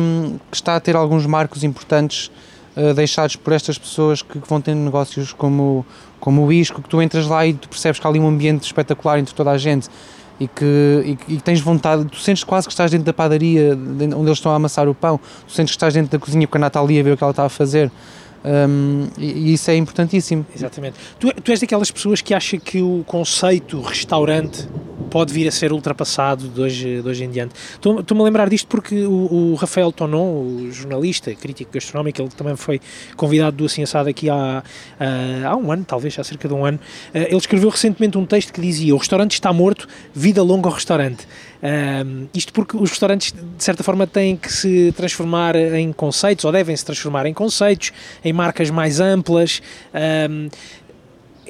que 0.52 0.58
está 0.58 0.76
a 0.76 0.80
ter 0.80 0.96
alguns 0.96 1.26
marcos 1.26 1.64
importantes 1.64 2.30
uh, 2.76 2.94
deixados 2.94 3.38
por 3.38 3.54
estas 3.54 3.78
pessoas 3.78 4.22
que, 4.22 4.40
que, 4.40 4.50
vão 4.50 4.60
tendo 4.60 4.80
negócios 4.80 5.32
como, 5.32 5.86
como 6.20 6.46
o 6.46 6.52
Isco, 6.52 6.82
que 6.82 6.90
tu 6.90 7.02
entras 7.02 7.28
lá 7.28 7.46
e 7.46 7.54
tu 7.54 7.70
percebes 7.70 8.00
que 8.00 8.06
há 8.06 8.10
ali 8.10 8.20
um 8.20 8.28
ambiente 8.28 8.64
espetacular 8.64 9.20
entre 9.20 9.34
toda 9.34 9.52
a 9.52 9.58
gente 9.58 9.88
e 10.40 10.48
que, 10.48 11.18
e, 11.28 11.34
e 11.34 11.42
tens 11.42 11.60
vontade, 11.60 12.06
tu 12.06 12.18
sentes 12.18 12.44
quase 12.44 12.68
que 12.68 12.74
estás 12.74 12.92
dentro 12.92 13.06
da 13.06 13.14
padaria 13.14 13.76
onde 13.76 14.16
eles 14.16 14.38
estão 14.38 14.52
a 14.52 14.56
amassar 14.56 14.88
o 14.88 14.96
pão, 14.96 15.20
tu 15.46 15.52
sentes 15.52 15.72
que 15.72 15.78
estás 15.78 15.94
dentro 15.94 16.12
da 16.12 16.20
cozinha 16.20 16.48
porque 16.48 16.58
a 16.58 16.62
Natalia 16.62 17.04
vê 17.04 17.12
o 17.12 17.18
que 17.18 17.24
ela 17.24 17.32
está 17.32 17.46
a 17.46 17.50
fazer. 17.50 17.92
Um, 18.44 19.10
e, 19.18 19.26
e, 19.26 19.54
isso 19.54 19.70
é 19.70 19.76
importantíssimo. 19.76 20.46
Exatamente. 20.56 20.96
Tu, 21.20 21.34
tu 21.34 21.52
és 21.52 21.60
daquelas 21.60 21.92
pessoas 21.92 22.22
que 22.22 22.34
acha 22.34 22.58
que 22.58 22.82
o 22.82 23.04
conceito 23.06 23.82
restaurante 23.82 24.66
pode 25.10 25.34
vir 25.34 25.48
a 25.48 25.52
ser 25.52 25.74
ultrapassado 25.74 26.48
de 26.48 26.62
hoje, 26.62 27.02
de 27.02 27.08
hoje 27.08 27.24
em 27.24 27.30
diante. 27.30 27.54
Estou-me 27.74 28.22
a 28.22 28.24
lembrar 28.24 28.50
disto 28.50 28.68
porque 28.68 29.06
o, 29.06 29.52
o, 29.52 29.56
Rafael 29.56 29.92
Tonon, 29.92 30.42
o 30.42 30.72
jornalista, 30.72 31.34
crítico 31.34 31.72
gastronómico, 31.74 32.22
ele 32.22 32.30
também 32.30 32.56
foi 32.56 32.80
convidado 33.16 33.58
do 33.58 33.66
Assim 33.66 33.84
Assado 33.84 34.10
aqui 34.10 34.30
há, 34.30 34.64
há 35.46 35.56
um 35.56 35.72
ano, 35.72 35.84
talvez 35.84 36.18
há 36.20 36.24
cerca 36.24 36.48
de 36.48 36.54
um 36.54 36.66
ano, 36.66 36.80
eh, 37.14 37.28
ele 37.28 37.38
escreveu 37.38 37.70
recentemente 37.70 38.18
um 38.18 38.26
texto 38.26 38.54
que 38.54 38.62
dizia 38.62 38.94
o 38.94 38.98
restaurante 38.98 39.34
está 39.34 39.52
morto, 39.52 39.88
vida 40.14 40.42
longa 40.44 40.70
ao 40.70 40.76
restaurante. 40.76 41.28
Um, 41.62 42.28
isto 42.34 42.54
porque 42.54 42.78
os 42.78 42.90
restaurantes, 42.90 43.34
de 43.34 43.64
certa 43.64 43.84
forma, 43.84 44.08
têm 44.08 44.36
que 44.36 44.52
se 44.52 44.94
transformar 44.96 45.56
em 45.56 45.92
conceitos, 45.92 46.46
ou 46.46 46.52
devem 46.52 46.76
se 46.76 46.86
transformar 46.86 47.26
em 47.26 47.34
conceitos, 47.34 47.92
em 48.24 48.32
marcas 48.32 48.70
mais 48.70 49.00
amplas. 49.00 49.62
Um, 49.94 50.50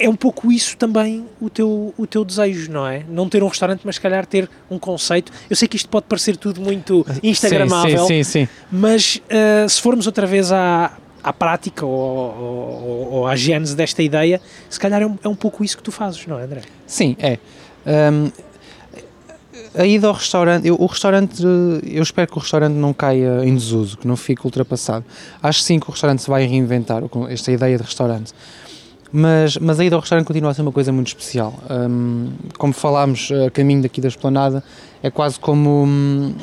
é 0.00 0.08
um 0.08 0.16
pouco 0.16 0.50
isso 0.50 0.76
também 0.78 1.26
o 1.38 1.50
teu, 1.50 1.94
o 1.96 2.06
teu 2.06 2.24
desejo, 2.24 2.72
não 2.72 2.86
é? 2.86 3.04
Não 3.08 3.28
ter 3.28 3.42
um 3.42 3.48
restaurante, 3.48 3.82
mas 3.84 3.96
se 3.96 4.00
calhar 4.00 4.24
ter 4.24 4.48
um 4.70 4.78
conceito. 4.78 5.30
Eu 5.48 5.54
sei 5.54 5.68
que 5.68 5.76
isto 5.76 5.88
pode 5.88 6.06
parecer 6.06 6.38
tudo 6.38 6.60
muito 6.60 7.06
instagramável, 7.22 8.06
sim, 8.06 8.24
sim, 8.24 8.46
sim, 8.46 8.48
mas 8.72 9.16
uh, 9.16 9.68
se 9.68 9.80
formos 9.80 10.06
outra 10.06 10.26
vez 10.26 10.50
à, 10.50 10.96
à 11.22 11.32
prática 11.32 11.84
ou, 11.84 11.92
ou, 11.92 13.08
ou, 13.12 13.26
à 13.26 13.36
gênese 13.36 13.76
desta 13.76 14.02
ideia, 14.02 14.40
se 14.70 14.80
calhar 14.80 15.02
é 15.02 15.06
um, 15.06 15.18
é 15.22 15.28
um 15.28 15.34
pouco 15.34 15.62
isso 15.62 15.76
que 15.76 15.82
tu 15.82 15.92
fazes, 15.92 16.26
não 16.26 16.38
é, 16.38 16.44
André? 16.44 16.62
Sim, 16.86 17.14
é. 17.18 17.38
Um, 17.86 18.30
a 19.74 19.84
ida 19.84 20.08
ao 20.08 20.14
restaurante, 20.14 20.66
eu, 20.66 20.76
o 20.80 20.86
restaurante, 20.86 21.42
eu 21.42 22.02
espero 22.02 22.30
que 22.30 22.38
o 22.38 22.40
restaurante 22.40 22.72
não 22.72 22.94
caia 22.94 23.44
em 23.44 23.54
desuso, 23.54 23.98
que 23.98 24.06
não 24.06 24.16
fique 24.16 24.44
ultrapassado. 24.44 25.04
Acho 25.42 25.60
sim 25.60 25.78
que 25.78 25.88
o 25.88 25.92
restaurante 25.92 26.22
se 26.22 26.30
vai 26.30 26.46
reinventar, 26.46 27.02
esta 27.28 27.52
ideia 27.52 27.76
de 27.76 27.84
restaurante. 27.84 28.32
Mas, 29.12 29.56
mas 29.56 29.80
a 29.80 29.84
ida 29.84 29.96
ao 29.96 30.00
restaurante 30.00 30.26
continua 30.26 30.50
a 30.50 30.54
ser 30.54 30.62
uma 30.62 30.72
coisa 30.72 30.92
muito 30.92 31.08
especial. 31.08 31.54
Um, 31.68 32.30
como 32.56 32.72
falámos 32.72 33.30
a 33.46 33.50
caminho 33.50 33.82
daqui 33.82 34.00
da 34.00 34.08
esplanada, 34.08 34.62
é 35.02 35.10
quase 35.10 35.38
como. 35.38 35.84
Um, 35.84 36.34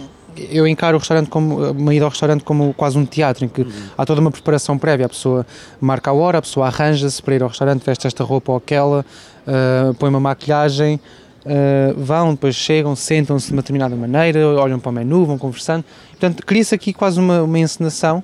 eu 0.51 0.67
encaro 0.67 0.97
o 0.97 0.99
restaurante 0.99 1.29
como 1.29 1.71
uma 1.71 1.95
ida 1.95 2.05
ao 2.05 2.11
restaurante 2.11 2.43
como 2.43 2.71
quase 2.73 2.95
um 2.95 3.05
teatro 3.05 3.45
em 3.45 3.47
que 3.47 3.61
uhum. 3.61 3.71
há 3.97 4.05
toda 4.05 4.21
uma 4.21 4.29
preparação 4.29 4.77
prévia. 4.77 5.07
A 5.07 5.09
pessoa 5.09 5.47
marca 5.81 6.11
a 6.11 6.13
hora, 6.13 6.37
a 6.37 6.41
pessoa 6.41 6.67
arranja-se 6.67 7.23
para 7.23 7.35
ir 7.35 7.41
ao 7.41 7.49
restaurante, 7.49 7.83
veste 7.83 8.05
esta 8.05 8.23
roupa 8.23 8.51
ou 8.51 8.57
aquela, 8.57 9.03
uh, 9.47 9.93
põe 9.95 10.09
uma 10.09 10.19
maquilhagem, 10.19 10.99
uh, 11.43 11.99
vão, 11.99 12.31
depois 12.31 12.53
chegam, 12.53 12.95
sentam-se 12.95 13.47
de 13.47 13.53
uma 13.53 13.63
determinada 13.63 13.95
maneira, 13.95 14.47
olham 14.47 14.79
para 14.79 14.89
o 14.89 14.93
menu, 14.93 15.25
vão 15.25 15.39
conversando. 15.39 15.83
Portanto, 16.11 16.45
cria-se 16.45 16.75
aqui 16.75 16.93
quase 16.93 17.19
uma, 17.19 17.41
uma 17.41 17.57
encenação 17.57 18.23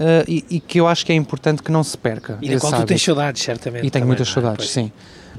Uh, 0.00 0.24
e, 0.26 0.44
e, 0.48 0.60
que 0.60 0.80
eu 0.80 0.88
acho 0.88 1.04
que 1.04 1.12
é 1.12 1.14
importante 1.14 1.62
que 1.62 1.70
não 1.70 1.84
se 1.84 1.96
perca. 1.98 2.38
E 2.40 2.48
da 2.48 2.58
qual 2.58 2.72
tu 2.72 2.86
tens 2.86 3.02
saudades, 3.02 3.42
certamente. 3.42 3.86
E 3.86 3.90
tenho 3.90 4.06
muitas 4.06 4.28
é? 4.28 4.32
saudades, 4.32 4.64
é? 4.64 4.68
sim. 4.68 4.92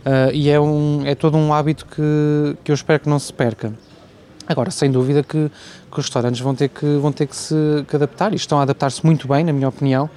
Uh, 0.05 0.31
e 0.31 0.51
é, 0.51 0.59
um, 0.59 1.01
é 1.03 1.15
todo 1.15 1.35
um 1.35 1.51
hábito 1.51 1.87
que, 1.87 2.55
que 2.63 2.71
eu 2.71 2.75
espero 2.75 2.99
que 2.99 3.09
não 3.09 3.17
se 3.17 3.33
perca. 3.33 3.73
Agora, 4.47 4.69
sem 4.69 4.91
dúvida 4.91 5.23
que, 5.23 5.49
que 5.91 5.99
os 5.99 6.05
restaurantes 6.05 6.39
vão 6.41 6.53
ter 6.53 6.69
que, 6.69 6.85
vão 6.97 7.11
ter 7.11 7.25
que 7.25 7.35
se 7.35 7.55
que 7.87 7.95
adaptar 7.95 8.33
e 8.33 8.35
estão 8.35 8.59
a 8.59 8.61
adaptar-se 8.61 9.03
muito 9.03 9.27
bem, 9.27 9.43
na 9.43 9.51
minha 9.51 9.67
opinião. 9.67 10.07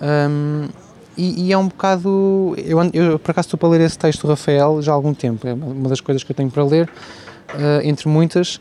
Um, 0.00 0.68
e, 1.16 1.48
e, 1.48 1.52
é 1.52 1.58
um 1.58 1.66
bocado. 1.66 2.54
Eu, 2.58 2.78
eu, 2.92 3.18
por 3.18 3.32
acaso, 3.32 3.46
estou 3.46 3.58
para 3.58 3.68
ler 3.68 3.80
esse 3.80 3.98
texto 3.98 4.22
do 4.22 4.28
Rafael 4.28 4.80
já 4.80 4.92
há 4.92 4.94
algum 4.94 5.12
tempo. 5.12 5.46
É 5.48 5.54
uma 5.54 5.88
das 5.88 6.00
coisas 6.00 6.22
que 6.22 6.30
eu 6.30 6.36
tenho 6.36 6.50
para 6.50 6.64
ler, 6.64 6.88
uh, 7.54 7.84
entre 7.84 8.08
muitas 8.08 8.60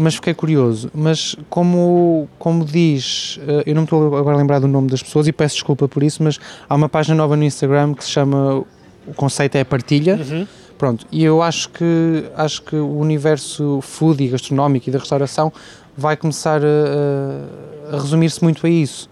mas 0.00 0.14
fiquei 0.14 0.32
curioso. 0.32 0.88
Mas 0.94 1.34
como, 1.50 2.28
como 2.38 2.64
diz, 2.64 3.40
eh, 3.42 3.64
eu 3.66 3.74
não 3.74 3.82
me 3.82 3.86
estou 3.86 4.16
agora 4.16 4.36
a 4.36 4.38
lembrar 4.38 4.60
do 4.60 4.68
nome 4.68 4.88
das 4.88 5.02
pessoas 5.02 5.26
e 5.26 5.32
peço 5.32 5.56
desculpa 5.56 5.88
por 5.88 6.04
isso, 6.04 6.22
mas 6.22 6.38
há 6.68 6.74
uma 6.76 6.88
página 6.88 7.16
nova 7.16 7.36
no 7.36 7.42
Instagram 7.42 7.94
que 7.94 8.04
se 8.04 8.10
chama 8.10 8.64
o 9.04 9.14
conceito 9.14 9.56
é 9.56 9.64
partilha. 9.64 10.14
Uhum. 10.14 10.46
Pronto, 10.78 11.04
e 11.10 11.24
eu 11.24 11.42
acho 11.42 11.70
que 11.70 12.24
acho 12.36 12.62
que 12.62 12.76
o 12.76 12.96
universo 12.96 13.80
food 13.82 14.22
e 14.22 14.28
gastronómico 14.28 14.88
e 14.88 14.92
da 14.92 15.00
restauração 15.00 15.52
vai 15.96 16.16
começar 16.16 16.60
a, 16.64 17.96
a 17.96 18.00
resumir-se 18.00 18.40
muito 18.40 18.64
a 18.64 18.70
isso. 18.70 19.10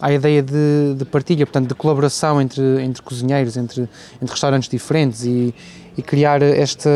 À 0.00 0.10
ideia 0.10 0.42
de, 0.42 0.94
de, 0.96 1.04
partilha, 1.04 1.44
portanto, 1.44 1.68
de 1.68 1.74
colaboração 1.74 2.40
entre, 2.40 2.82
entre 2.82 3.02
cozinheiros, 3.02 3.58
entre, 3.58 3.82
entre 3.82 4.30
restaurantes 4.30 4.70
diferentes 4.70 5.24
e, 5.24 5.54
e 5.96 6.02
criar 6.02 6.42
esta, 6.42 6.90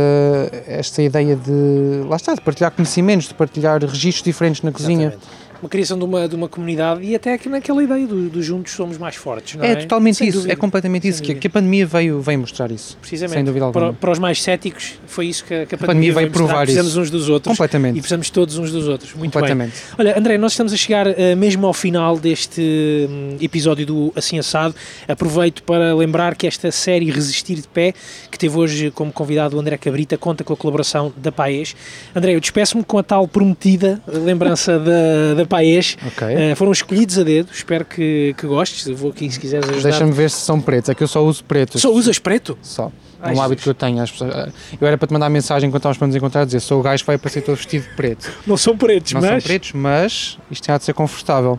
esta 0.66 1.02
ideia 1.02 1.36
de, 1.36 2.04
lá 2.08 2.16
está, 2.16 2.34
de 2.34 2.40
partilhar 2.40 2.70
conhecimentos, 2.72 3.28
de 3.28 3.34
partilhar 3.34 3.80
registros 3.80 4.24
diferentes 4.24 4.62
na 4.62 4.72
cozinha. 4.72 5.08
Exatamente 5.08 5.47
uma 5.62 5.68
criação 5.68 5.98
de 5.98 6.04
uma, 6.04 6.28
de 6.28 6.34
uma 6.34 6.48
comunidade 6.48 7.02
e 7.02 7.14
até 7.14 7.34
aqui 7.34 7.48
naquela 7.48 7.82
ideia 7.82 8.06
do, 8.06 8.28
do 8.28 8.42
juntos 8.42 8.72
somos 8.72 8.96
mais 8.98 9.16
fortes, 9.16 9.56
não 9.56 9.64
é? 9.64 9.72
É 9.72 9.76
totalmente 9.76 10.16
Sem 10.16 10.28
isso, 10.28 10.38
dúvida. 10.38 10.52
é 10.52 10.56
completamente 10.56 11.08
isso, 11.08 11.22
que, 11.22 11.34
que, 11.34 11.46
a 11.46 11.50
pandemia 11.50 11.86
veio, 11.86 12.20
veio 12.20 12.38
mostrar 12.38 12.70
isso. 12.70 12.96
Precisamente. 13.00 13.34
Sem 13.34 13.44
dúvida 13.44 13.64
alguma. 13.64 13.86
Para, 13.86 13.94
para 13.94 14.10
os 14.12 14.18
mais 14.18 14.42
céticos, 14.42 14.94
foi 15.06 15.26
isso 15.26 15.44
que, 15.44 15.66
que 15.66 15.74
a, 15.74 15.78
a, 15.78 15.86
pandemia, 15.86 16.14
veio 16.14 16.30
provar 16.30 16.62
Precisamos 16.62 16.96
uns 16.96 17.10
dos 17.10 17.28
outros. 17.28 17.56
Completamente. 17.56 17.96
E 17.96 18.00
precisamos 18.00 18.30
todos 18.30 18.56
uns 18.56 18.70
dos 18.70 18.86
outros. 18.86 19.12
Muito 19.14 19.32
completamente. 19.32 19.72
bem. 19.72 19.96
Olha, 19.98 20.18
André, 20.18 20.38
nós 20.38 20.52
estamos 20.52 20.72
a 20.72 20.76
chegar 20.76 21.06
uh, 21.06 21.14
mesmo 21.36 21.66
ao 21.66 21.72
final 21.72 22.18
deste 22.18 22.60
um, 23.08 23.36
episódio 23.40 23.86
do 23.86 24.12
Assim 24.14 24.38
Assado. 24.38 24.74
Aproveito 25.06 25.62
para 25.62 25.94
lembrar 25.94 26.34
que 26.34 26.46
esta 26.46 26.70
série 26.70 27.10
Resistir 27.10 27.56
de 27.56 27.68
Pé, 27.68 27.94
que 28.30 28.38
teve 28.38 28.56
hoje 28.56 28.90
como 28.90 29.12
convidado 29.12 29.56
o 29.56 29.60
André 29.60 29.76
Cabrita, 29.76 30.16
conta 30.16 30.44
com 30.44 30.52
a 30.52 30.56
colaboração 30.56 31.12
da 31.16 31.32
Paes. 31.32 31.74
André, 32.14 32.34
eu 32.34 32.40
despeço-me 32.40 32.84
com 32.84 32.98
a 32.98 33.02
tal 33.02 33.26
prometida 33.26 34.00
lembrança 34.06 34.78
da, 34.78 35.34
da 35.34 35.46
Paes. 35.48 35.96
Ok. 36.06 36.26
Uh, 36.26 36.56
foram 36.56 36.72
escolhidos 36.72 37.18
a 37.18 37.22
dedo, 37.22 37.48
espero 37.52 37.84
que, 37.84 38.34
que 38.36 38.46
gostes. 38.46 38.86
Eu 38.86 38.96
vou 38.96 39.10
aqui 39.10 39.30
se 39.30 39.40
quiseres 39.40 39.68
ajudar. 39.68 39.88
Deixa-me 39.88 40.12
ver 40.12 40.30
se 40.30 40.40
são 40.40 40.60
pretos, 40.60 40.90
é 40.90 40.94
que 40.94 41.02
eu 41.02 41.08
só 41.08 41.24
uso 41.24 41.42
pretos. 41.44 41.80
Só 41.80 41.90
usas 41.92 42.18
preto? 42.18 42.58
Só. 42.62 42.92
É 43.22 43.32
um 43.32 43.42
hábito 43.42 43.62
que 43.62 43.68
eu 43.68 43.74
tenho. 43.74 43.98
Pessoas, 43.98 44.32
eh, 44.32 44.52
eu 44.80 44.86
era 44.86 44.96
para 44.96 45.08
te 45.08 45.12
mandar 45.12 45.28
mensagem 45.28 45.68
enquanto 45.68 45.80
estávamos 45.80 45.98
para 45.98 46.06
nos 46.06 46.16
encontrar 46.16 46.44
dizer 46.44 46.60
sou 46.60 46.78
o 46.78 46.82
gajo 46.82 47.02
que 47.02 47.06
vai 47.06 47.16
aparecer 47.16 47.42
todo 47.42 47.56
vestido 47.56 47.88
de 47.88 47.94
preto. 47.96 48.30
Não 48.46 48.56
são 48.56 48.76
pretos, 48.76 49.12
não 49.12 49.20
mas. 49.20 49.30
Não 49.30 49.40
são 49.40 49.46
pretos, 49.46 49.72
mas 49.72 50.38
isto 50.50 50.64
tem 50.64 50.76
de 50.76 50.84
ser 50.84 50.94
confortável. 50.94 51.58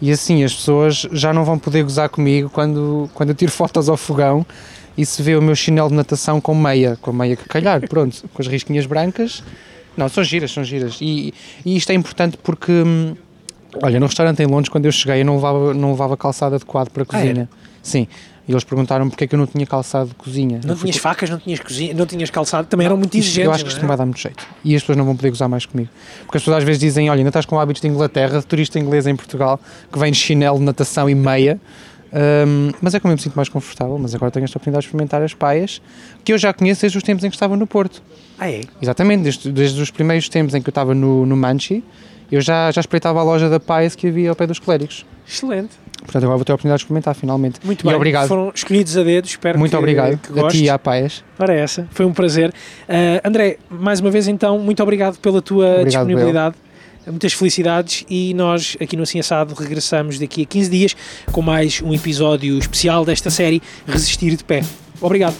E 0.00 0.12
assim 0.12 0.44
as 0.44 0.54
pessoas 0.54 1.06
já 1.12 1.32
não 1.32 1.44
vão 1.44 1.58
poder 1.58 1.82
gozar 1.82 2.08
comigo 2.08 2.50
quando, 2.50 3.10
quando 3.14 3.30
eu 3.30 3.34
tiro 3.34 3.50
fotos 3.50 3.88
ao 3.88 3.96
fogão 3.96 4.46
e 4.96 5.04
se 5.04 5.22
vê 5.22 5.34
o 5.34 5.42
meu 5.42 5.56
chinelo 5.56 5.88
de 5.88 5.94
natação 5.94 6.40
com 6.40 6.54
meia, 6.54 6.96
com 7.00 7.12
meia 7.12 7.36
que 7.36 7.48
calhar, 7.48 7.80
pronto, 7.88 8.28
com 8.32 8.42
as 8.42 8.46
risquinhas 8.46 8.86
brancas. 8.86 9.42
Não, 9.96 10.08
são 10.08 10.22
giras, 10.22 10.52
são 10.52 10.62
giras. 10.62 10.98
E, 11.00 11.34
e 11.64 11.76
isto 11.76 11.90
é 11.90 11.94
importante 11.94 12.36
porque. 12.36 12.70
Hum, 12.70 13.16
Olha, 13.82 14.00
no 14.00 14.06
restaurante 14.06 14.42
em 14.42 14.46
Londres, 14.46 14.68
quando 14.68 14.86
eu 14.86 14.92
cheguei, 14.92 15.20
eu 15.20 15.24
não 15.24 15.36
levava, 15.36 15.74
não 15.74 15.90
levava 15.90 16.16
calçado 16.16 16.54
adequado 16.54 16.88
para 16.90 17.02
a 17.02 17.04
Ah, 17.04 17.06
cozinha. 17.06 17.48
Sim. 17.82 18.06
E 18.46 18.52
eles 18.52 18.64
perguntaram 18.64 19.08
porque 19.10 19.24
é 19.24 19.26
que 19.26 19.34
eu 19.34 19.38
não 19.38 19.46
tinha 19.46 19.66
calçado 19.66 20.08
de 20.08 20.14
cozinha. 20.14 20.60
Não 20.64 20.70
Eu 20.72 20.76
fui 20.76 20.88
tinhas 20.90 21.02
facas, 21.02 21.28
não 21.28 21.38
tinhas 21.38 21.60
cozinha, 21.60 21.92
não 21.92 22.06
tinhas 22.06 22.30
calçado, 22.30 22.66
também 22.66 22.86
eram 22.86 22.96
muito 22.96 23.14
Isto- 23.14 23.26
exigentes. 23.26 23.46
eu 23.46 23.52
acho 23.52 23.64
que 23.64 23.68
isto 23.70 23.76
não 23.80 23.82
não 23.82 23.88
é? 23.88 23.96
vai 23.96 23.96
dar 23.98 24.06
muito 24.06 24.20
jeito. 24.20 24.46
E 24.64 24.74
as 24.74 24.80
pessoas 24.82 24.96
não 24.96 25.04
vão 25.04 25.14
poder 25.14 25.28
gozar 25.28 25.48
mais 25.50 25.66
comigo. 25.66 25.90
Porque 26.24 26.38
as 26.38 26.42
pessoas 26.42 26.56
às 26.58 26.64
vezes 26.64 26.80
dizem: 26.80 27.10
Olha, 27.10 27.18
ainda 27.18 27.28
estás 27.28 27.44
com 27.44 27.60
hábitos 27.60 27.82
de 27.82 27.88
Inglaterra, 27.88 28.40
de 28.40 28.46
turista 28.46 28.78
inglês 28.78 29.06
em 29.06 29.14
Portugal, 29.14 29.60
que 29.92 29.98
vem 29.98 30.10
de 30.10 30.16
chinelo, 30.18 30.58
natação 30.60 31.10
e 31.10 31.14
meia. 31.14 31.60
Hum, 32.10 32.72
mas 32.80 32.94
é 32.94 33.00
como 33.00 33.12
eu 33.12 33.16
me 33.16 33.22
sinto 33.22 33.34
mais 33.34 33.50
confortável. 33.50 33.98
Mas 33.98 34.14
agora 34.14 34.30
tenho 34.32 34.44
esta 34.44 34.56
oportunidade 34.56 34.82
de 34.84 34.86
experimentar 34.88 35.20
as 35.22 35.34
paias, 35.34 35.82
que 36.24 36.32
eu 36.32 36.38
já 36.38 36.50
conheço 36.54 36.80
desde 36.80 36.96
os 36.96 37.04
tempos 37.04 37.22
em 37.24 37.28
que 37.28 37.36
estava 37.36 37.54
no 37.54 37.66
Porto. 37.66 38.02
Ah, 38.38 38.50
é? 38.50 38.62
Exatamente, 38.80 39.24
desde, 39.24 39.52
desde 39.52 39.82
os 39.82 39.90
primeiros 39.90 40.26
tempos 40.30 40.54
em 40.54 40.62
que 40.62 40.68
eu 40.68 40.70
estava 40.70 40.94
no, 40.94 41.26
no 41.26 41.36
Manchi, 41.36 41.84
eu 42.30 42.40
já, 42.40 42.70
já 42.70 42.80
espreitava 42.80 43.20
a 43.20 43.22
loja 43.22 43.48
da 43.48 43.58
Paias 43.60 43.94
que 43.94 44.08
havia 44.08 44.30
ao 44.30 44.36
pé 44.36 44.46
dos 44.46 44.58
clérigos. 44.58 45.04
Excelente. 45.26 45.70
Portanto, 45.98 46.22
agora 46.22 46.36
vou 46.36 46.44
ter 46.44 46.52
a 46.52 46.54
oportunidade 46.54 46.78
de 46.78 46.84
experimentar 46.84 47.14
finalmente. 47.14 47.58
Muito 47.64 47.82
e 47.82 47.84
bem. 47.86 47.94
obrigado. 47.94 48.28
Foram 48.28 48.52
escolhidos 48.54 48.96
a 48.96 49.02
dedo, 49.02 49.26
espero 49.26 49.58
Muito 49.58 49.72
que, 49.72 49.76
obrigado 49.76 50.18
que 50.18 50.38
a 50.38 50.42
gostes. 50.42 50.60
ti 50.60 50.66
e 50.66 50.70
à 50.70 50.78
Paias. 50.78 51.24
Ora 51.38 51.52
essa, 51.54 51.86
foi 51.90 52.06
um 52.06 52.12
prazer. 52.12 52.52
Ah, 52.88 53.20
André, 53.28 53.58
mais 53.68 54.00
uma 54.00 54.10
vez 54.10 54.28
então, 54.28 54.58
muito 54.58 54.82
obrigado 54.82 55.18
pela 55.18 55.42
tua 55.42 55.66
Obrigado, 55.66 55.86
disponibilidade. 55.86 56.54
Muitas 57.06 57.32
felicidades 57.32 58.04
e 58.08 58.34
nós 58.34 58.76
aqui 58.80 58.94
no 58.94 59.02
Assim 59.02 59.18
Assado 59.18 59.54
regressamos 59.54 60.18
daqui 60.18 60.42
a 60.42 60.44
15 60.44 60.70
dias 60.70 60.96
com 61.32 61.40
mais 61.40 61.80
um 61.82 61.94
episódio 61.94 62.58
especial 62.58 63.04
desta 63.04 63.30
série 63.30 63.62
Resistir 63.86 64.36
de 64.36 64.44
Pé. 64.44 64.62
Obrigado. 65.00 65.34